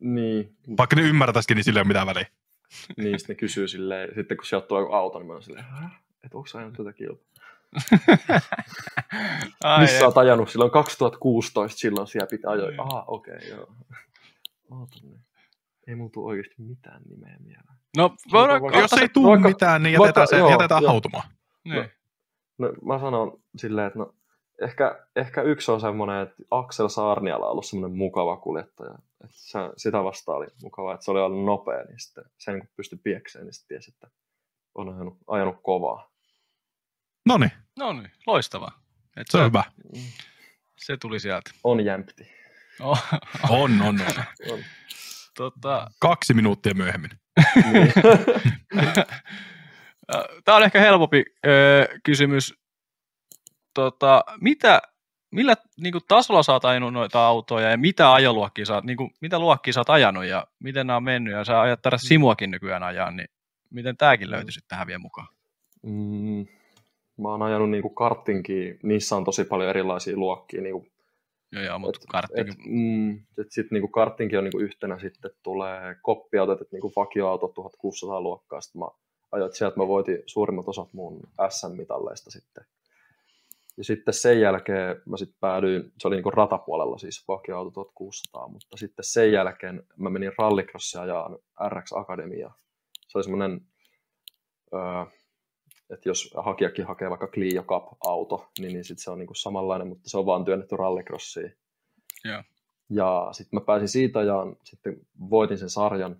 Niin, 0.00 0.56
Vaikka 0.78 0.96
ne 0.96 1.02
ymmärtäisikin, 1.02 1.54
niin 1.54 1.64
sillä 1.64 1.78
ei 1.78 1.82
ole 1.82 1.88
mitään 1.88 2.06
väliä. 2.06 2.26
niin 2.96 3.18
sitten 3.18 3.34
ne 3.36 3.38
kysyy 3.40 3.68
silleen, 3.68 4.08
sitten 4.14 4.36
kun 4.36 4.46
sieltä 4.46 4.66
tulee 4.66 4.82
joku 4.82 4.92
auto, 4.92 5.18
niin 5.18 5.26
mä 5.26 5.32
oon 5.32 5.42
silleen, 5.42 5.64
"Häh? 5.64 5.90
että 6.24 6.36
onko 6.36 6.46
sä 6.46 6.58
ajanut 6.58 6.76
tätä 6.76 6.92
kilpaa? 6.92 7.24
Ai, 9.64 9.80
Missä 9.80 9.96
et. 9.96 10.02
oot 10.02 10.18
ajanut? 10.18 10.48
Silloin 10.50 10.70
2016, 10.70 11.78
silloin 11.78 12.06
siellä 12.06 12.26
pitää 12.26 12.50
ajoa. 12.50 12.68
Niin. 12.70 12.80
Aha, 12.80 13.04
okei, 13.06 13.34
okay, 13.36 13.48
joo. 13.48 13.66
Oota 14.70 14.96
nyt. 15.02 15.20
Ei 15.86 15.94
mun 15.94 16.10
tuu 16.10 16.26
oikeasti 16.26 16.54
mitään 16.58 17.02
nimeä 17.10 17.36
mieleen. 17.40 17.74
No, 17.96 18.16
voidaan, 18.32 18.62
Vaikka- 18.62 18.80
Jos 18.80 18.92
ei 18.92 19.08
tule 19.08 19.28
vaikka- 19.30 19.48
mitään, 19.48 19.82
niin 19.82 19.98
vaikka- 19.98 20.20
jätetään, 20.20 20.28
se, 20.28 20.38
joo, 20.38 20.50
jätetään 20.50 20.82
joo. 20.82 20.90
hautumaan. 20.92 21.28
niin. 21.64 21.90
No, 22.58 22.72
mä 22.84 22.98
sanon 22.98 23.40
silleen, 23.56 23.86
että 23.86 23.98
no, 23.98 24.14
ehkä, 24.62 25.06
ehkä 25.16 25.42
yksi 25.42 25.70
on 25.70 25.80
semmoinen, 25.80 26.22
että 26.22 26.34
Aksel 26.50 26.88
Saarniala 26.88 27.44
on 27.46 27.50
ollut 27.52 27.66
semmoinen 27.66 27.98
mukava 27.98 28.36
kuljettaja. 28.36 28.94
Että 29.24 29.36
se, 29.36 29.58
sitä 29.76 30.04
vastaan 30.04 30.38
oli 30.38 30.46
mukava, 30.62 30.94
että 30.94 31.04
se 31.04 31.10
oli 31.10 31.20
ollut 31.20 31.44
nopea, 31.44 31.84
niin 31.84 31.98
sitten 32.00 32.24
sen 32.38 32.58
kun 32.58 32.68
pystyi 32.76 32.98
piekseen, 33.02 33.44
niin 33.44 33.52
sitten 33.54 33.68
tiesi, 33.68 33.90
että 33.94 34.10
on 34.74 34.88
ajanut, 34.94 35.18
ajanut 35.28 35.56
kovaa. 35.62 36.10
No 37.26 37.36
niin, 37.38 37.52
No 37.78 37.92
niin, 37.92 38.10
loistavaa. 38.26 38.80
Et 39.16 39.26
se 39.30 39.38
on 39.38 39.44
hyvä. 39.44 39.64
Se 40.76 40.96
tuli 40.96 41.20
sieltä. 41.20 41.50
On 41.64 41.84
jämpti. 41.84 42.30
Oh, 42.80 43.02
On, 43.48 43.82
on, 43.82 44.00
on. 44.00 44.24
On. 44.52 44.58
tota, 45.36 45.90
Kaksi 45.98 46.34
minuuttia 46.34 46.74
myöhemmin. 46.74 47.10
Niin. 47.72 47.92
Tämä 50.44 50.56
on 50.56 50.62
ehkä 50.62 50.80
helpompi 50.80 51.24
öö, 51.46 51.86
kysymys. 52.04 52.54
Tota, 53.74 54.24
mitä, 54.40 54.82
millä 55.30 55.54
niin 55.80 55.92
kuin, 55.92 56.04
tasolla 56.08 56.42
sä 56.42 56.52
oot 56.52 56.64
ajanut 56.64 56.92
noita 56.92 57.26
autoja 57.26 57.70
ja 57.70 57.78
mitä 57.78 58.12
ajoluokkia 58.12 58.66
sä 58.66 58.82
niin 58.84 58.96
kuin, 58.96 59.10
mitä 59.20 59.38
luokkia 59.38 59.72
sä 59.72 59.80
oot 59.80 59.90
ajanut 59.90 60.24
ja 60.24 60.46
miten 60.58 60.86
nämä 60.86 60.96
on 60.96 61.04
mennyt 61.04 61.34
ja 61.34 61.44
sä 61.44 61.60
ajat 61.60 61.82
tätä 61.82 61.98
Simuakin 61.98 62.50
nykyään 62.50 62.82
ajaa, 62.82 63.10
niin 63.10 63.28
miten 63.70 63.96
tämäkin 63.96 64.30
löytyisi 64.30 64.60
tähän 64.68 64.86
vielä 64.86 64.98
mukaan? 64.98 65.28
Mm, 65.82 66.46
mä 67.16 67.28
oon 67.28 67.42
ajanut 67.42 67.70
niinku 67.70 67.90
karttinkin, 67.90 68.78
niissä 68.82 69.16
on 69.16 69.24
tosi 69.24 69.44
paljon 69.44 69.70
erilaisia 69.70 70.16
luokkia. 70.16 70.62
Niinku, 70.62 70.86
Joo, 71.52 71.62
joo, 71.62 71.78
mutta 71.78 72.00
karttinkin. 72.10 72.54
mm, 72.66 73.14
et 73.14 73.46
sit 73.50 73.70
niinku 73.70 73.88
karttinkin 73.88 74.38
on 74.38 74.44
niinku 74.44 74.58
yhtenä 74.58 74.98
sitten 74.98 75.30
tulee 75.42 75.96
koppiautot, 76.02 76.60
että 76.60 76.74
niinku 76.76 76.92
vakioauto 76.96 77.48
1600 77.48 78.20
luokkaa. 78.20 78.60
Sitten 78.60 78.78
mä 78.80 78.86
ajoin, 79.32 79.46
että 79.48 79.58
sieltä 79.58 79.76
mä 79.76 79.88
voitin 79.88 80.18
suurimmat 80.26 80.68
osat 80.68 80.92
mun 80.92 81.20
SM-mitalleista 81.48 82.30
sitten. 82.30 82.64
Ja 83.76 83.84
sitten 83.84 84.14
sen 84.14 84.40
jälkeen 84.40 85.02
mä 85.06 85.16
sitten 85.16 85.36
päädyin, 85.40 85.92
se 85.98 86.08
oli 86.08 86.16
niinku 86.16 86.30
ratapuolella 86.30 86.98
siis 86.98 87.28
vakioauto 87.28 87.70
1600, 87.70 88.48
mutta 88.48 88.76
sitten 88.76 89.04
sen 89.04 89.32
jälkeen 89.32 89.82
mä 89.96 90.10
menin 90.10 90.32
rallycrossia 90.38 91.00
ajaan 91.02 91.38
RX 91.68 91.92
Akademia. 91.92 92.50
Se 93.08 93.18
oli 93.18 93.24
semmoinen, 93.24 93.60
öö, 94.74 94.80
että 95.94 96.08
jos 96.08 96.34
hakijakin 96.36 96.86
hakee 96.86 97.10
vaikka 97.10 97.28
Clio 97.28 97.62
Cup-auto, 97.62 98.48
niin, 98.58 98.72
niin 98.72 98.84
sitten 98.84 99.04
se 99.04 99.10
on 99.10 99.18
niinku 99.18 99.34
samanlainen, 99.34 99.88
mutta 99.88 100.10
se 100.10 100.18
on 100.18 100.26
vaan 100.26 100.44
työnnetty 100.44 100.76
rallycrossiin. 100.76 101.56
Joo. 102.24 102.42
Ja 102.90 103.28
sitten 103.32 103.60
mä 103.60 103.64
pääsin 103.64 103.88
siitä 103.88 104.22
ja 104.22 104.46
sitten 104.64 104.96
voitin 105.30 105.58
sen 105.58 105.70
sarjan, 105.70 106.16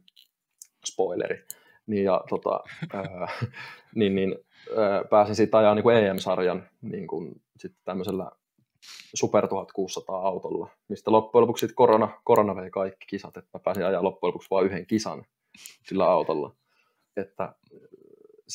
spoileri, 0.86 1.44
niin, 1.86 2.04
ja, 2.04 2.24
tota, 2.28 2.60
ää, 2.94 3.28
niin, 3.94 4.14
niin 4.14 4.38
ää, 4.76 5.04
pääsin 5.04 5.34
siitä 5.34 5.58
ajaa 5.58 5.74
niin 5.74 5.90
EM-sarjan 5.90 6.68
niin 6.82 7.06
kuin, 7.06 7.42
sitten 7.56 7.80
tämmöisellä 7.84 8.30
Super 9.14 9.48
1600 9.48 10.16
autolla, 10.16 10.70
mistä 10.88 11.12
loppujen 11.12 11.42
lopuksi 11.42 11.66
sit 11.66 11.76
korona, 11.76 12.20
korona 12.24 12.56
vei 12.56 12.70
kaikki 12.70 13.06
kisat, 13.06 13.36
että 13.36 13.50
mä 13.54 13.60
pääsin 13.64 13.86
ajaa 13.86 14.02
loppujen 14.04 14.28
lopuksi 14.28 14.50
vain 14.50 14.66
yhden 14.66 14.86
kisan 14.86 15.24
sillä 15.88 16.04
autolla. 16.10 16.54
Että 17.16 17.54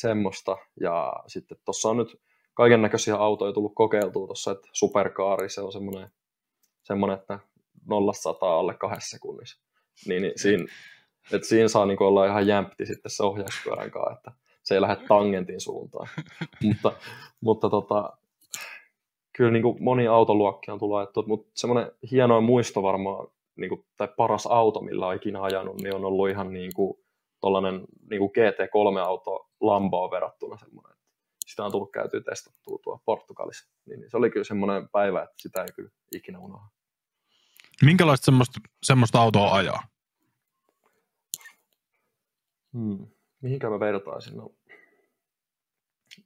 semmoista, 0.00 0.56
ja 0.80 1.12
sitten 1.26 1.58
tuossa 1.64 1.88
on 1.88 1.96
nyt 1.96 2.20
kaiken 2.54 2.82
näköisiä 2.82 3.16
autoja 3.16 3.52
tullut 3.52 3.74
kokeiltua 3.74 4.26
tuossa, 4.26 4.50
että 4.50 4.68
superkaari, 4.72 5.50
se 5.50 5.60
on 5.60 5.72
semmoinen, 5.72 6.10
semmoinen 6.82 7.18
että 7.18 7.38
0 7.88 8.12
alle 8.40 8.74
kahdessa 8.74 9.10
sekunnissa. 9.10 9.62
Niin, 10.06 10.22
niin 10.22 10.32
siinä, 10.36 10.64
että 11.32 11.48
siinä 11.48 11.68
saa 11.68 11.86
niin 11.86 12.02
olla 12.02 12.26
ihan 12.26 12.46
jämpti 12.46 12.86
sitten 12.86 13.10
se 13.10 13.22
ohjauspyörän 13.22 13.90
kanssa, 13.90 14.12
että 14.16 14.32
se 14.62 14.74
ei 14.74 14.80
lähde 14.80 15.06
tangentin 15.08 15.60
suuntaan. 15.60 16.08
mutta 16.64 16.92
mutta 17.40 17.70
tota, 17.70 18.12
kyllä 19.36 19.50
niin 19.50 19.62
kuin 19.62 19.84
moni 19.84 20.06
autoluokki 20.06 20.70
on 20.70 20.78
tullut 20.78 20.98
ajettu, 20.98 21.24
mutta 21.26 21.50
semmoinen 21.54 21.92
hieno 22.10 22.40
muisto 22.40 22.82
varmaan, 22.82 23.28
niin 23.56 23.68
kuin, 23.68 23.84
tai 23.96 24.08
paras 24.16 24.46
auto, 24.46 24.80
millä 24.80 25.06
on 25.06 25.16
ikinä 25.16 25.42
ajanut, 25.42 25.80
niin 25.82 25.94
on 25.94 26.04
ollut 26.04 26.30
ihan 26.30 26.52
niin 26.52 26.70
kuin 26.74 26.98
tollainen 27.40 27.80
niin 28.10 28.18
kuin 28.18 28.30
GT3-auto 28.30 29.50
Lamboon 29.60 30.10
verrattuna 30.10 30.58
semmoinen. 30.58 30.92
että 30.92 31.04
Sitä 31.46 31.64
on 31.64 31.72
tullut 31.72 31.92
käytyä 31.92 32.20
testattua 32.20 32.78
tuolla 32.82 33.00
Portugalissa. 33.04 33.70
Niin, 33.86 34.00
niin 34.00 34.10
se 34.10 34.16
oli 34.16 34.30
kyllä 34.30 34.44
semmoinen 34.44 34.88
päivä, 34.88 35.22
että 35.22 35.34
sitä 35.36 35.62
ei 35.62 35.72
kyllä 35.74 35.90
ikinä 36.14 36.38
unohda. 36.38 36.68
Minkälaista 37.82 38.24
semmoista, 38.24 38.60
semmoista 38.82 39.20
autoa 39.20 39.54
ajaa? 39.54 39.82
Hmm. 42.72 43.06
Mihinkä 43.42 43.70
mä 43.70 43.80
vertaisin? 43.80 44.36
No, 44.36 44.54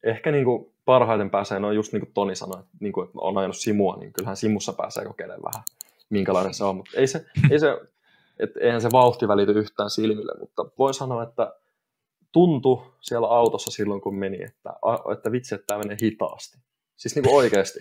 ehkä 0.03 0.31
niin 0.31 0.45
kuin 0.45 0.75
parhaiten 0.85 1.31
pääsee, 1.31 1.59
no 1.59 1.73
just 1.73 1.93
niin 1.93 2.01
kuin 2.01 2.13
Toni 2.13 2.37
sanoi, 2.37 2.61
että, 2.61 2.77
niin 2.81 2.93
kuin, 2.93 3.05
että 3.07 3.19
on 3.21 3.39
ajanut 3.39 3.57
simua, 3.57 3.97
niin 3.97 4.13
kyllähän 4.13 4.37
simussa 4.37 4.73
pääsee 4.73 5.05
kokeilemaan 5.05 5.43
vähän, 5.55 5.65
minkälainen 6.11 6.55
se 6.55 6.65
on. 6.65 6.77
Mutta 6.77 6.91
ei 6.97 7.07
se, 7.07 7.27
ei 7.51 7.59
se, 7.59 7.69
että 8.39 8.61
eihän 8.61 8.81
se 8.81 8.89
vauhti 8.93 9.29
välity 9.29 9.53
yhtään 9.53 9.91
silmille, 9.91 10.33
mutta 10.41 10.65
voin 10.79 10.95
sanoa, 10.95 11.23
että 11.23 11.55
tuntui 12.33 12.83
siellä 13.01 13.29
autossa 13.29 13.71
silloin, 13.71 14.01
kun 14.01 14.15
meni, 14.15 14.43
että, 14.43 14.71
että 15.13 15.33
vitsi, 15.33 15.55
että 15.55 15.67
tämä 15.67 15.79
menee 15.79 15.97
hitaasti. 16.03 16.59
Siis 16.97 17.15
niin 17.15 17.25
kuin 17.25 17.37
oikeasti. 17.37 17.81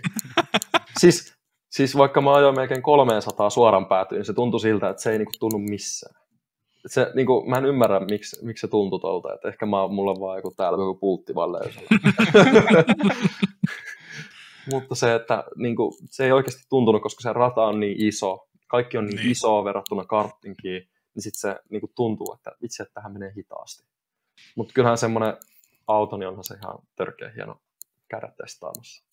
siis, 1.01 1.33
siis 1.69 1.97
vaikka 1.97 2.21
mä 2.21 2.33
ajoin 2.33 2.55
melkein 2.55 2.81
300 2.81 3.49
suoran 3.49 3.85
päätyyn, 3.85 4.19
niin 4.19 4.25
se 4.25 4.33
tuntui 4.33 4.59
siltä, 4.59 4.89
että 4.89 5.01
se 5.01 5.11
ei 5.11 5.17
niin 5.17 5.25
kuin 5.25 5.39
tunnu 5.39 5.59
missään. 5.59 6.23
Et 6.85 6.91
se, 6.91 7.11
niin 7.15 7.27
kuin, 7.27 7.49
mä 7.49 7.57
en 7.57 7.65
ymmärrä, 7.65 7.99
miksi, 7.99 8.45
miksi 8.45 8.61
se 8.61 8.67
tuntui 8.67 8.99
tuolta, 8.99 9.33
että 9.33 9.47
ehkä 9.47 9.65
mä, 9.65 9.87
mulla 9.87 10.11
on 10.11 10.19
vaan 10.19 10.37
joku 10.37 10.53
täällä 10.57 10.83
joku 10.83 10.99
pultti 10.99 11.35
vaan. 11.35 11.49
Mutta 14.71 14.95
se, 14.95 15.15
että 15.15 15.43
niin 15.55 15.75
kuin, 15.75 15.93
se 16.09 16.25
ei 16.25 16.31
oikeasti 16.31 16.63
tuntunut, 16.69 17.01
koska 17.01 17.21
se 17.21 17.33
rata 17.33 17.63
on 17.63 17.79
niin 17.79 18.07
iso, 18.07 18.47
kaikki 18.73 18.97
on 18.97 19.05
niin, 19.05 19.15
Niin. 19.15 19.23
niin. 19.23 19.31
iso 19.31 19.63
verrattuna 19.63 20.05
karttinkiin, 20.05 20.89
niin 21.15 21.23
sitten 21.23 21.39
se 21.39 21.59
niin 21.69 21.79
kuin, 21.79 21.91
tuntuu, 21.95 22.33
että 22.33 22.51
vitsi, 22.61 22.83
että 22.83 22.93
tähän 22.93 23.13
menee 23.13 23.33
hitaasti. 23.37 23.83
Mutta 24.55 24.73
kyllähän 24.73 24.97
semmoinen 24.97 25.33
auto, 25.87 26.17
niin 26.17 26.27
onhan 26.27 26.43
se 26.43 26.55
ihan 26.63 26.79
törkeä 26.95 27.31
hieno 27.35 27.61
käydä 28.09 28.31
testaamassa. 28.41 29.03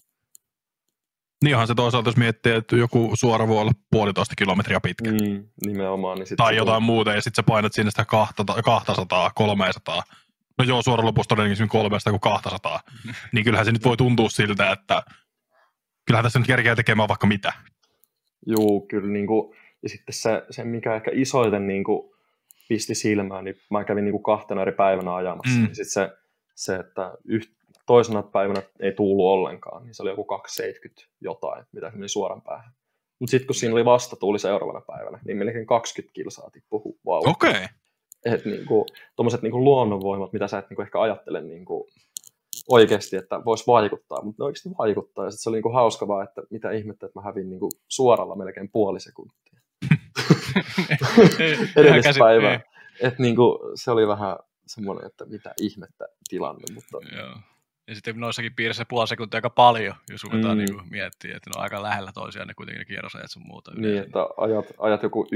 Niin 1.45 1.57
onhan 1.57 1.67
se 1.67 1.75
toisaalta, 1.75 2.09
jos 2.09 2.17
miettii, 2.17 2.53
että 2.53 2.77
joku 2.77 3.11
suora 3.15 3.49
voi 3.49 3.61
olla 3.61 3.73
puolitoista 3.91 4.35
kilometriä 4.39 4.81
pitkä. 4.81 5.11
Mm. 5.11 5.49
Nimenomaan. 5.67 6.19
Niin 6.19 6.27
sit 6.27 6.37
Tai 6.37 6.57
jotain 6.57 6.83
muuta, 6.83 7.13
ja 7.13 7.23
sitten 7.23 7.37
sä 7.37 7.47
painat 7.47 7.73
sinne 7.73 7.91
sitä 7.91 8.05
200, 8.05 9.31
300. 9.35 10.03
No 10.59 10.65
joo, 10.65 10.83
suora 10.83 11.05
lopussa 11.05 11.29
todennäköisesti 11.29 11.69
300 11.69 12.11
kuin 12.11 12.21
200. 12.21 12.81
niin 13.33 13.45
kyllähän 13.45 13.67
se 13.67 13.73
nyt 13.73 13.85
voi 13.85 13.97
tuntua 13.97 14.29
siltä, 14.29 14.73
että 14.73 15.03
kyllähän 16.07 16.25
tässä 16.25 16.39
nyt 16.39 16.47
kerkeä 16.47 16.77
tekemään 16.77 17.09
vaikka 17.09 17.27
mitä. 17.27 17.53
Juu, 18.47 18.81
kyllä. 18.81 19.09
Niin 19.09 19.27
kuin, 19.27 19.57
ja 19.83 19.89
sitten 19.89 20.13
se, 20.13 20.43
se, 20.51 20.65
mikä 20.65 20.95
ehkä 20.95 21.11
isoiten 21.15 21.67
niin 21.67 21.85
kuin, 21.85 22.11
pisti 22.69 22.95
silmään, 22.95 23.45
niin 23.45 23.57
mä 23.71 23.85
kävin 23.85 24.05
niin 24.05 24.13
kuin 24.13 24.23
kahtena 24.23 24.63
eri 24.63 24.73
päivänä 24.73 25.15
ajamassa. 25.15 25.59
Mm. 25.59 25.61
Mm. 25.61 25.67
Sitten 25.67 25.85
se, 25.87 26.11
se, 26.55 26.77
että 26.77 27.15
yht, 27.25 27.51
toisena 27.87 28.23
päivänä 28.23 28.63
ei 28.81 28.93
tuulu 28.93 29.29
ollenkaan, 29.29 29.85
niin 29.85 29.95
se 29.95 30.03
oli 30.03 30.11
joku 30.11 30.25
270 30.25 31.03
jotain, 31.21 31.65
mitä 31.73 31.91
se 31.91 31.97
meni 31.97 32.09
suoran 32.09 32.43
päähän. 32.43 32.73
Mutta 33.19 33.31
sitten 33.31 33.47
kun 33.47 33.55
siinä 33.55 33.75
oli 33.75 33.85
vasta 33.85 34.17
tuuli 34.17 34.39
seuraavana 34.39 34.81
päivänä, 34.81 35.19
niin 35.27 35.37
melkein 35.37 35.67
20 35.67 36.15
kilsaa 36.15 36.51
tippui 36.51 36.81
vauhti. 37.07 37.31
Okei. 37.31 37.51
Okay. 37.51 37.67
Että 38.25 38.49
niinku, 38.49 38.87
tuommoiset 39.17 39.43
niinku 39.43 39.65
luonnonvoimat, 39.65 40.33
mitä 40.33 40.49
sä 40.49 40.59
et 40.59 40.71
niinku 40.71 40.83
ehkä 40.83 41.01
ajattele 41.01 41.41
niinku 41.41 41.89
oikeasti, 42.71 43.17
että 43.17 43.45
voisi 43.45 43.65
vaikuttaa, 43.67 44.23
mutta 44.25 44.43
ne 44.43 44.47
oikeasti 44.47 44.69
vaikuttaa. 44.79 45.25
Ja 45.25 45.31
sit 45.31 45.41
se 45.41 45.49
oli 45.49 45.57
niinku 45.57 45.73
hauska 45.73 46.09
vaan, 46.09 46.25
että 46.29 46.43
mitä 46.51 46.71
ihmettä, 46.71 47.07
että 47.07 47.19
mä 47.19 47.25
hävin 47.25 47.51
niinku 47.51 47.69
suoralla 47.89 48.37
melkein 48.37 48.71
puoli 48.73 49.01
sekuntia. 49.01 49.61
Edellispäivää. 51.77 52.51
Niin. 52.57 52.63
Et 53.01 53.19
niinku, 53.19 53.59
se 53.75 53.91
oli 53.91 54.09
vähän 54.09 54.37
semmoinen, 54.67 55.07
että 55.07 55.25
mitä 55.25 55.55
ihmettä 55.61 56.09
tilanne, 56.29 56.75
mutta 56.75 56.99
Joo. 57.17 57.35
Ja 57.89 57.95
sitten 57.95 58.21
noissakin 58.21 58.55
piirissä 58.57 58.85
puoli 58.89 59.09
sekuntia 59.09 59.39
aika 59.39 59.51
paljon, 59.51 59.95
jos 60.11 60.25
ruvetaan 60.25 60.59
Mm. 60.59 60.65
niin 60.65 60.81
miettiä, 60.91 61.37
että 61.37 61.51
ne 61.51 61.53
on 61.57 61.63
aika 61.63 61.83
lähellä 61.83 62.11
toisiaan 62.15 62.49
ne 62.49 62.55
kuitenkin 62.55 62.79
ne 62.79 62.85
kierrosajat 62.85 63.31
sun 63.31 63.43
muuta. 63.47 63.71
niin, 63.75 63.85
yleensä. 63.85 64.07
että 64.07 64.27
ajat, 64.37 64.67
ajat 64.79 65.03
joku 65.03 65.27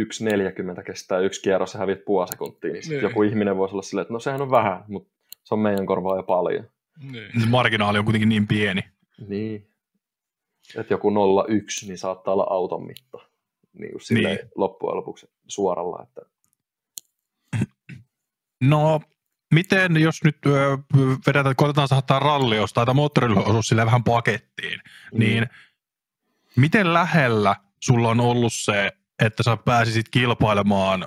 1.40 0.77 0.83
kestää 0.83 1.19
yksi 1.19 1.43
kierros 1.43 1.75
ja 1.75 1.81
hävit 1.81 2.05
puoli 2.05 2.29
sekuntia, 2.29 2.73
niin, 2.73 2.83
Niin. 2.89 3.03
joku 3.03 3.23
ihminen 3.23 3.57
voisi 3.57 3.75
olla 3.75 3.83
silleen, 3.83 4.03
että 4.03 4.13
no 4.15 4.19
sehän 4.21 4.43
on 4.43 4.51
vähän, 4.51 4.85
mutta 4.89 5.11
se 5.45 5.55
on 5.55 5.59
meidän 5.61 5.87
korvaa 5.87 6.17
jo 6.17 6.23
paljon. 6.23 6.65
Niin. 7.01 7.41
Se 7.41 7.47
marginaali 7.47 7.99
on 7.99 8.05
kuitenkin 8.05 8.29
niin 8.29 8.47
pieni. 8.47 8.81
Niin. 9.29 9.71
Että 10.77 10.95
joku 10.95 11.11
0,1, 11.11 11.87
niin 11.87 11.99
saattaa 11.99 12.35
olla 12.35 12.47
auton 12.51 12.87
mitta. 12.87 13.19
Niin 13.73 13.93
kuin 13.93 14.03
Niin. 14.11 14.39
loppujen 14.55 14.97
lopuksi 14.97 15.31
suoralla. 15.49 16.03
Että 16.03 16.21
No, 18.61 19.01
miten 19.55 19.97
jos 19.97 20.25
nyt 20.25 20.39
ö, 20.47 20.79
vedetään, 21.27 21.57
koitetaan 21.57 21.89
saattaa 21.89 22.19
ralliosta 22.19 22.87
tai 22.87 22.95
moottoriosuus 22.95 23.69
sille 23.69 23.87
vähän 23.87 24.05
pakettiin, 24.05 24.81
mm. 25.13 25.19
niin 25.19 25.47
miten 26.57 26.95
lähellä 26.95 27.57
sulla 27.81 28.09
on 28.09 28.21
ollut 28.21 28.53
se, 28.53 28.93
että 29.23 29.43
sä 29.43 29.57
pääsisit 29.57 30.09
kilpailemaan 30.09 31.07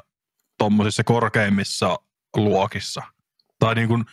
tuommoisissa 0.57 1.03
korkeimmissa 1.03 1.95
luokissa? 2.35 3.01
Tai 3.59 3.75
niin 3.75 3.87
kuin, 3.87 4.05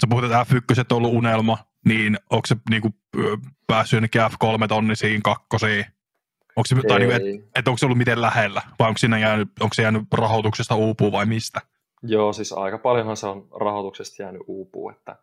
sä 0.00 0.06
puhut, 0.10 0.24
että 0.24 0.46
F1 0.50 0.80
on 0.90 0.96
ollut 0.96 1.14
unelma, 1.14 1.58
niin 1.84 2.18
onko 2.30 2.46
se 2.46 2.56
niin 2.70 2.82
kuin, 2.82 2.94
päässyt 3.66 3.96
jonnekin 3.96 4.20
F3-tonnisiin, 4.20 5.20
kakkosiin? 5.22 5.84
Onko 6.56 6.66
se, 6.66 6.76
tai 6.88 6.98
niin 6.98 7.10
kuin, 7.10 7.40
et, 7.40 7.50
et 7.54 7.68
onko 7.68 7.78
se 7.78 7.86
ollut 7.86 7.98
miten 7.98 8.22
lähellä? 8.22 8.62
Vai 8.78 8.88
onko, 8.88 8.98
siinä 8.98 9.18
jäänyt, 9.18 9.48
onko 9.60 9.74
se 9.74 9.82
jäänyt 9.82 10.02
rahoituksesta 10.12 10.74
uupuu 10.74 11.12
vai 11.12 11.26
mistä? 11.26 11.60
Joo, 12.02 12.32
siis 12.32 12.52
aika 12.52 12.78
paljonhan 12.78 13.16
se 13.16 13.26
on 13.26 13.48
rahoituksesta 13.60 14.22
jäänyt 14.22 14.42
uupuu, 14.46 14.90
että 14.90 15.16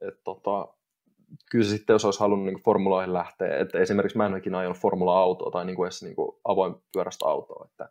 et, 0.00 0.24
tota, 0.24 0.68
kyllä 1.50 1.64
se 1.64 1.70
sitten, 1.70 1.94
jos 1.94 2.04
olisi 2.04 2.20
halunnut 2.20 2.46
niin 2.46 2.62
formuloihin 2.62 3.12
lähteä, 3.12 3.58
että 3.58 3.78
esimerkiksi 3.78 4.18
mä 4.18 4.26
en 4.26 4.32
ole 4.32 4.38
ikinä 4.38 4.58
ajanut 4.58 4.78
formula-autoa 4.78 5.50
tai 5.50 5.64
niin 5.64 5.76
kuin 5.76 5.86
edes 5.86 6.02
niin 6.02 6.16
kuin 6.16 6.36
avoin 6.44 6.74
pyörästä 6.92 7.26
autoa, 7.26 7.66
että, 7.70 7.88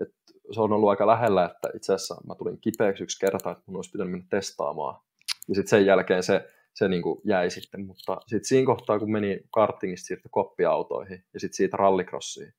että 0.00 0.16
se 0.54 0.60
on 0.60 0.72
ollut 0.72 0.90
aika 0.90 1.06
lähellä, 1.06 1.44
että 1.44 1.68
itse 1.74 1.94
asiassa 1.94 2.16
mä 2.26 2.34
tulin 2.34 2.60
kipeäksi 2.60 3.02
yksi 3.02 3.18
kerta, 3.18 3.50
että 3.50 3.64
mun 3.66 3.76
olisi 3.76 3.90
pitänyt 3.90 4.10
mennä 4.10 4.26
testaamaan, 4.30 5.00
ja 5.48 5.54
sitten 5.54 5.70
sen 5.70 5.86
jälkeen 5.86 6.22
se, 6.22 6.48
se 6.74 6.88
niin 6.88 7.02
kuin 7.02 7.20
jäi 7.24 7.50
sitten, 7.50 7.86
mutta 7.86 8.20
sitten 8.26 8.44
siinä 8.44 8.66
kohtaa, 8.66 8.98
kun 8.98 9.12
meni 9.12 9.40
kartingista 9.50 10.06
siirtyi 10.06 10.28
koppiautoihin 10.30 11.24
ja 11.34 11.40
sitten 11.40 11.56
siitä 11.56 11.76
rallycrossiin, 11.76 12.54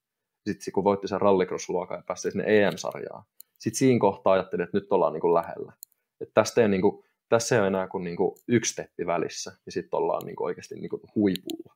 sitten 0.45 0.73
kun 0.73 0.83
voitti 0.83 1.07
sen 1.07 1.21
rallycross-luokan 1.21 1.97
ja 1.97 2.03
pääsi 2.07 2.31
sinne 2.31 2.43
EM-sarjaan, 2.47 3.23
sitten 3.59 3.77
siinä 3.77 3.99
kohtaa 3.99 4.33
ajattelin, 4.33 4.63
että 4.63 4.77
nyt 4.77 4.91
ollaan 4.91 5.13
niin 5.13 5.21
kuin 5.21 5.33
lähellä. 5.33 5.73
Että 6.21 6.33
tästä 6.33 6.61
ei, 6.61 6.67
niin 6.67 6.81
kuin, 6.81 7.05
tässä 7.29 7.55
ei 7.55 7.59
ole 7.59 7.67
enää 7.67 7.87
kuin, 7.87 8.03
niin 8.03 8.17
kuin 8.17 8.35
yksi 8.47 8.71
steppi 8.71 9.05
välissä, 9.05 9.51
ja 9.65 9.71
sitten 9.71 9.97
ollaan 9.97 10.25
niin 10.25 10.35
kuin 10.35 10.45
oikeasti 10.45 10.75
niin 10.75 10.89
kuin 10.89 11.01
huipulla. 11.15 11.75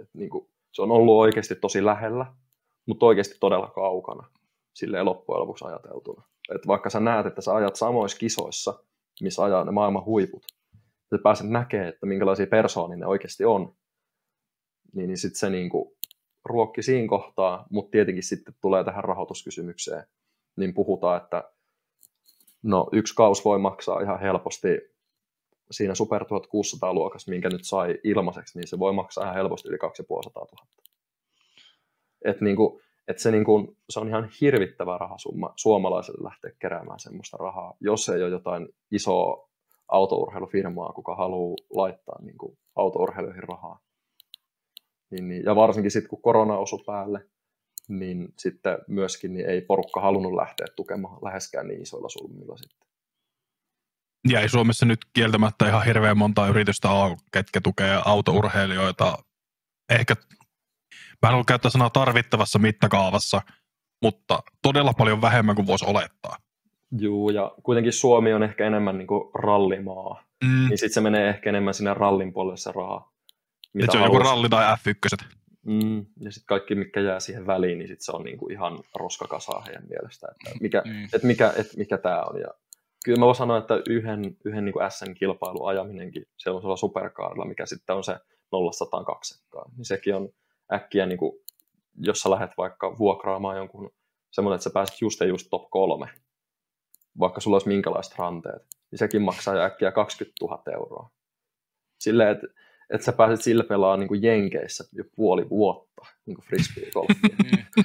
Et 0.00 0.08
niin 0.12 0.30
kuin, 0.30 0.48
se 0.72 0.82
on 0.82 0.90
ollut 0.90 1.16
oikeasti 1.16 1.54
tosi 1.54 1.84
lähellä, 1.84 2.26
mutta 2.86 3.06
oikeasti 3.06 3.36
todella 3.40 3.66
kaukana 3.66 4.30
silleen 4.74 5.04
loppujen 5.04 5.40
lopuksi 5.40 5.64
ajateltuna. 5.64 6.22
Et 6.54 6.66
vaikka 6.66 6.90
sä 6.90 7.00
näet, 7.00 7.26
että 7.26 7.40
sä 7.40 7.54
ajat 7.54 7.76
samoissa 7.76 8.18
kisoissa, 8.18 8.84
missä 9.22 9.44
ajaa 9.44 9.64
ne 9.64 9.70
maailman 9.70 10.04
huiput, 10.04 10.44
ja 11.10 11.18
sä 11.18 11.22
pääset 11.22 11.50
näkemään, 11.50 11.88
että 11.88 12.06
minkälaisia 12.06 12.46
persoonia 12.46 12.96
ne 12.96 13.06
oikeasti 13.06 13.44
on, 13.44 13.74
niin, 14.94 15.06
niin 15.06 15.18
sitten 15.18 15.38
se 15.38 15.50
niin 15.50 15.70
kuin 15.70 15.96
ruokki 16.44 16.82
siinä 16.82 17.08
kohtaa, 17.08 17.66
mutta 17.70 17.90
tietenkin 17.90 18.22
sitten 18.22 18.54
tulee 18.60 18.84
tähän 18.84 19.04
rahoituskysymykseen, 19.04 20.04
niin 20.56 20.74
puhutaan, 20.74 21.22
että 21.22 21.52
no, 22.62 22.88
yksi 22.92 23.14
kaus 23.14 23.44
voi 23.44 23.58
maksaa 23.58 24.00
ihan 24.00 24.20
helposti 24.20 24.68
siinä 25.70 25.94
Super 25.94 26.24
1600 26.24 26.94
luokassa, 26.94 27.30
minkä 27.30 27.48
nyt 27.48 27.64
sai 27.64 27.98
ilmaiseksi, 28.04 28.58
niin 28.58 28.68
se 28.68 28.78
voi 28.78 28.92
maksaa 28.92 29.24
ihan 29.24 29.36
helposti 29.36 29.68
yli 29.68 29.78
2500 29.78 30.46
000. 30.52 30.66
Et 32.24 32.40
niinku, 32.40 32.80
et 33.10 33.18
se, 33.18 33.30
niinku, 33.30 33.76
se 33.90 34.00
on 34.00 34.08
ihan 34.08 34.30
hirvittävä 34.40 34.98
rahasumma 34.98 35.52
suomalaiselle 35.56 36.24
lähteä 36.24 36.50
keräämään 36.58 37.00
semmoista 37.00 37.36
rahaa, 37.36 37.74
jos 37.80 38.08
ei 38.08 38.22
ole 38.22 38.30
jotain 38.30 38.68
isoa 38.90 39.48
autourheilufirmaa, 39.88 40.92
kuka 40.92 41.16
haluaa 41.16 41.56
laittaa 41.70 42.22
niinku, 42.22 42.58
autourheiluihin 42.76 43.42
rahaa. 43.42 43.80
Niin, 45.10 45.28
niin, 45.28 45.42
ja 45.44 45.56
varsinkin 45.56 45.90
sitten, 45.90 46.08
kun 46.10 46.22
korona 46.22 46.58
osui 46.58 46.78
päälle, 46.86 47.26
niin 47.88 48.28
sitten 48.38 48.78
myöskin 48.88 49.32
niin 49.32 49.46
ei 49.46 49.60
porukka 49.60 50.00
halunnut 50.00 50.34
lähteä 50.34 50.66
tukemaan 50.76 51.18
läheskään 51.22 51.68
niin 51.68 51.82
isoilla 51.82 52.08
summilla 52.08 52.56
sitten. 52.56 52.88
Ja 54.28 54.40
ei 54.40 54.48
Suomessa 54.48 54.86
nyt 54.86 54.98
kieltämättä 55.12 55.68
ihan 55.68 55.84
hirveän 55.84 56.18
monta 56.18 56.48
yritystä 56.48 56.90
ole, 56.90 57.16
ketkä 57.32 57.60
tukee 57.60 58.00
autourheilijoita. 58.04 59.18
Ehkä, 59.90 60.14
mä 61.22 61.28
en 61.28 61.30
halua 61.30 61.44
käyttää 61.44 61.70
sanaa 61.70 61.90
tarvittavassa 61.90 62.58
mittakaavassa, 62.58 63.42
mutta 64.02 64.42
todella 64.62 64.92
paljon 64.92 65.22
vähemmän 65.22 65.56
kuin 65.56 65.66
voisi 65.66 65.84
olettaa. 65.88 66.36
Joo, 66.92 67.30
ja 67.30 67.52
kuitenkin 67.62 67.92
Suomi 67.92 68.32
on 68.32 68.42
ehkä 68.42 68.66
enemmän 68.66 68.98
niin 68.98 69.06
kuin 69.06 69.30
rallimaa, 69.34 70.24
mm. 70.44 70.68
niin 70.68 70.78
sitten 70.78 70.94
se 70.94 71.00
menee 71.00 71.28
ehkä 71.28 71.50
enemmän 71.50 71.74
sinne 71.74 71.94
rallin 71.94 72.32
puolelle 72.32 72.56
se 72.56 72.72
raha. 72.72 73.12
Mitä 73.74 73.92
se 73.92 73.98
on 73.98 74.04
joku 74.04 74.18
ralli 74.18 74.48
tai 74.48 74.76
F1. 74.76 75.26
Mm, 75.66 76.06
ja 76.20 76.32
sitten 76.32 76.46
kaikki, 76.46 76.74
mikä 76.74 77.00
jää 77.00 77.20
siihen 77.20 77.46
väliin, 77.46 77.78
niin 77.78 77.88
sit 77.88 78.00
se 78.00 78.12
on 78.12 78.24
niinku 78.24 78.48
ihan 78.48 78.78
roskakasaa 78.94 79.60
heidän 79.60 79.86
mielestä, 79.88 80.28
että 80.30 80.58
mikä, 80.60 80.82
mm. 80.86 81.08
et 81.12 81.22
mikä, 81.22 81.52
et 81.56 81.66
mikä 81.76 81.98
tämä 81.98 82.22
on. 82.22 82.40
Ja 82.40 82.48
kyllä 83.04 83.18
mä 83.18 83.26
voin 83.26 83.36
sanoa, 83.36 83.58
että 83.58 83.74
yhden, 83.88 84.36
yhden 84.44 84.64
niinku 84.64 84.80
SN-kilpailun 84.88 85.68
ajaminenkin 85.68 86.26
sellaisella 86.36 86.76
superkaarilla, 86.76 87.44
mikä 87.44 87.66
sitten 87.66 87.96
on 87.96 88.04
se 88.04 88.16
0 88.52 88.70
niin 89.76 89.84
sekin 89.84 90.14
on 90.14 90.28
äkkiä, 90.72 91.06
niinku, 91.06 91.42
jos 91.96 92.20
sä 92.20 92.30
lähdet 92.30 92.50
vaikka 92.58 92.98
vuokraamaan 92.98 93.56
jonkun 93.56 93.90
semmoinen, 94.30 94.54
että 94.54 94.64
sä 94.64 94.70
pääset 94.74 95.00
just 95.00 95.20
ja 95.20 95.26
just 95.26 95.46
top 95.50 95.70
kolme, 95.70 96.08
vaikka 97.18 97.40
sulla 97.40 97.54
olisi 97.54 97.68
minkälaiset 97.68 98.18
ranteet, 98.18 98.62
niin 98.90 98.98
sekin 98.98 99.22
maksaa 99.22 99.64
äkkiä 99.64 99.92
20 99.92 100.36
000 100.40 100.62
euroa. 100.72 101.10
Silleen, 101.98 102.30
että 102.30 102.46
että 102.90 103.04
sä 103.04 103.12
pääset 103.12 103.44
sillä 103.44 103.64
pelaa 103.64 103.96
niin 103.96 104.08
kuin 104.08 104.22
Jenkeissä 104.22 104.84
jo 104.92 105.04
puoli 105.16 105.50
vuotta 105.50 106.02
niin 106.26 106.34
kuin 106.34 106.44
frisbee-golfia. 106.44 107.36
Mm. 107.76 107.84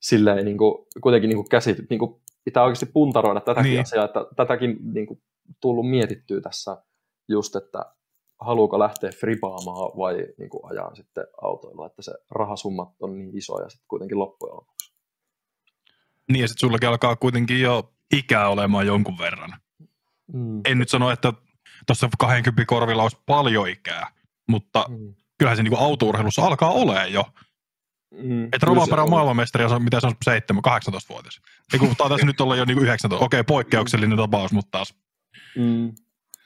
Silleen 0.00 0.44
niin 0.44 0.58
kuin, 0.58 0.86
kuitenkin 1.00 1.28
niin 1.28 1.36
kuin 1.36 1.48
käsit, 1.48 1.78
niin 1.90 1.98
kuin 1.98 2.20
pitää 2.44 2.62
oikeasti 2.62 2.86
puntaroida 2.86 3.40
tätäkin 3.40 3.70
niin. 3.70 3.80
asiaa, 3.80 4.04
että 4.04 4.26
tätäkin 4.36 4.78
niin 4.82 5.06
kuin, 5.06 5.22
tullut 5.60 5.90
mietittyä 5.90 6.40
tässä 6.40 6.76
just, 7.28 7.56
että 7.56 7.94
haluuko 8.40 8.78
lähteä 8.78 9.10
fribaamaan 9.20 9.98
vai 9.98 10.26
niin 10.38 10.50
kuin 10.50 10.64
ajaa 10.70 10.94
sitten 10.94 11.24
autoilla, 11.42 11.86
että 11.86 12.02
se 12.02 12.12
rahasummat 12.30 12.88
on 13.00 13.18
niin 13.18 13.38
isoja 13.38 13.68
sitten 13.68 13.88
kuitenkin 13.88 14.18
loppujen 14.18 14.56
lopuksi. 14.56 14.92
Niin 16.32 16.40
ja 16.40 16.48
sitten 16.48 16.60
sullakin 16.60 16.88
alkaa 16.88 17.16
kuitenkin 17.16 17.60
jo 17.60 17.92
ikää 18.12 18.48
olemaan 18.48 18.86
jonkun 18.86 19.18
verran. 19.18 19.50
Mm. 20.32 20.60
En 20.64 20.78
nyt 20.78 20.88
sano, 20.88 21.10
että 21.10 21.32
tuossa 21.86 22.08
20 22.18 22.66
korvilla 22.66 23.02
olisi 23.02 23.18
paljon 23.26 23.68
ikää, 23.68 24.12
mutta 24.48 24.84
mm. 24.88 25.14
kyllähän 25.38 25.56
se 25.56 25.62
niin 25.62 25.78
autourheilussa 25.78 26.42
alkaa 26.42 26.70
olemaan 26.70 27.12
jo. 27.12 27.24
Mm, 28.22 28.44
että 28.44 28.66
Rovaperä 28.66 29.02
on 29.02 29.10
maailmanmestari, 29.10 29.64
on, 29.64 29.84
mitä 29.84 30.00
se 30.00 30.06
on 30.06 30.14
7, 30.24 30.62
18-vuotias. 30.66 31.40
Eiku, 31.72 31.94
taitaisi 31.98 32.26
nyt 32.26 32.40
olla 32.40 32.56
jo 32.56 32.64
niin 32.64 32.78
19. 32.78 33.24
Okei, 33.24 33.42
poikkeuksellinen 33.42 34.18
mm. 34.18 34.22
tapaus, 34.22 34.52
mutta 34.52 34.70
taas. 34.70 34.94
Mm. 35.56 35.92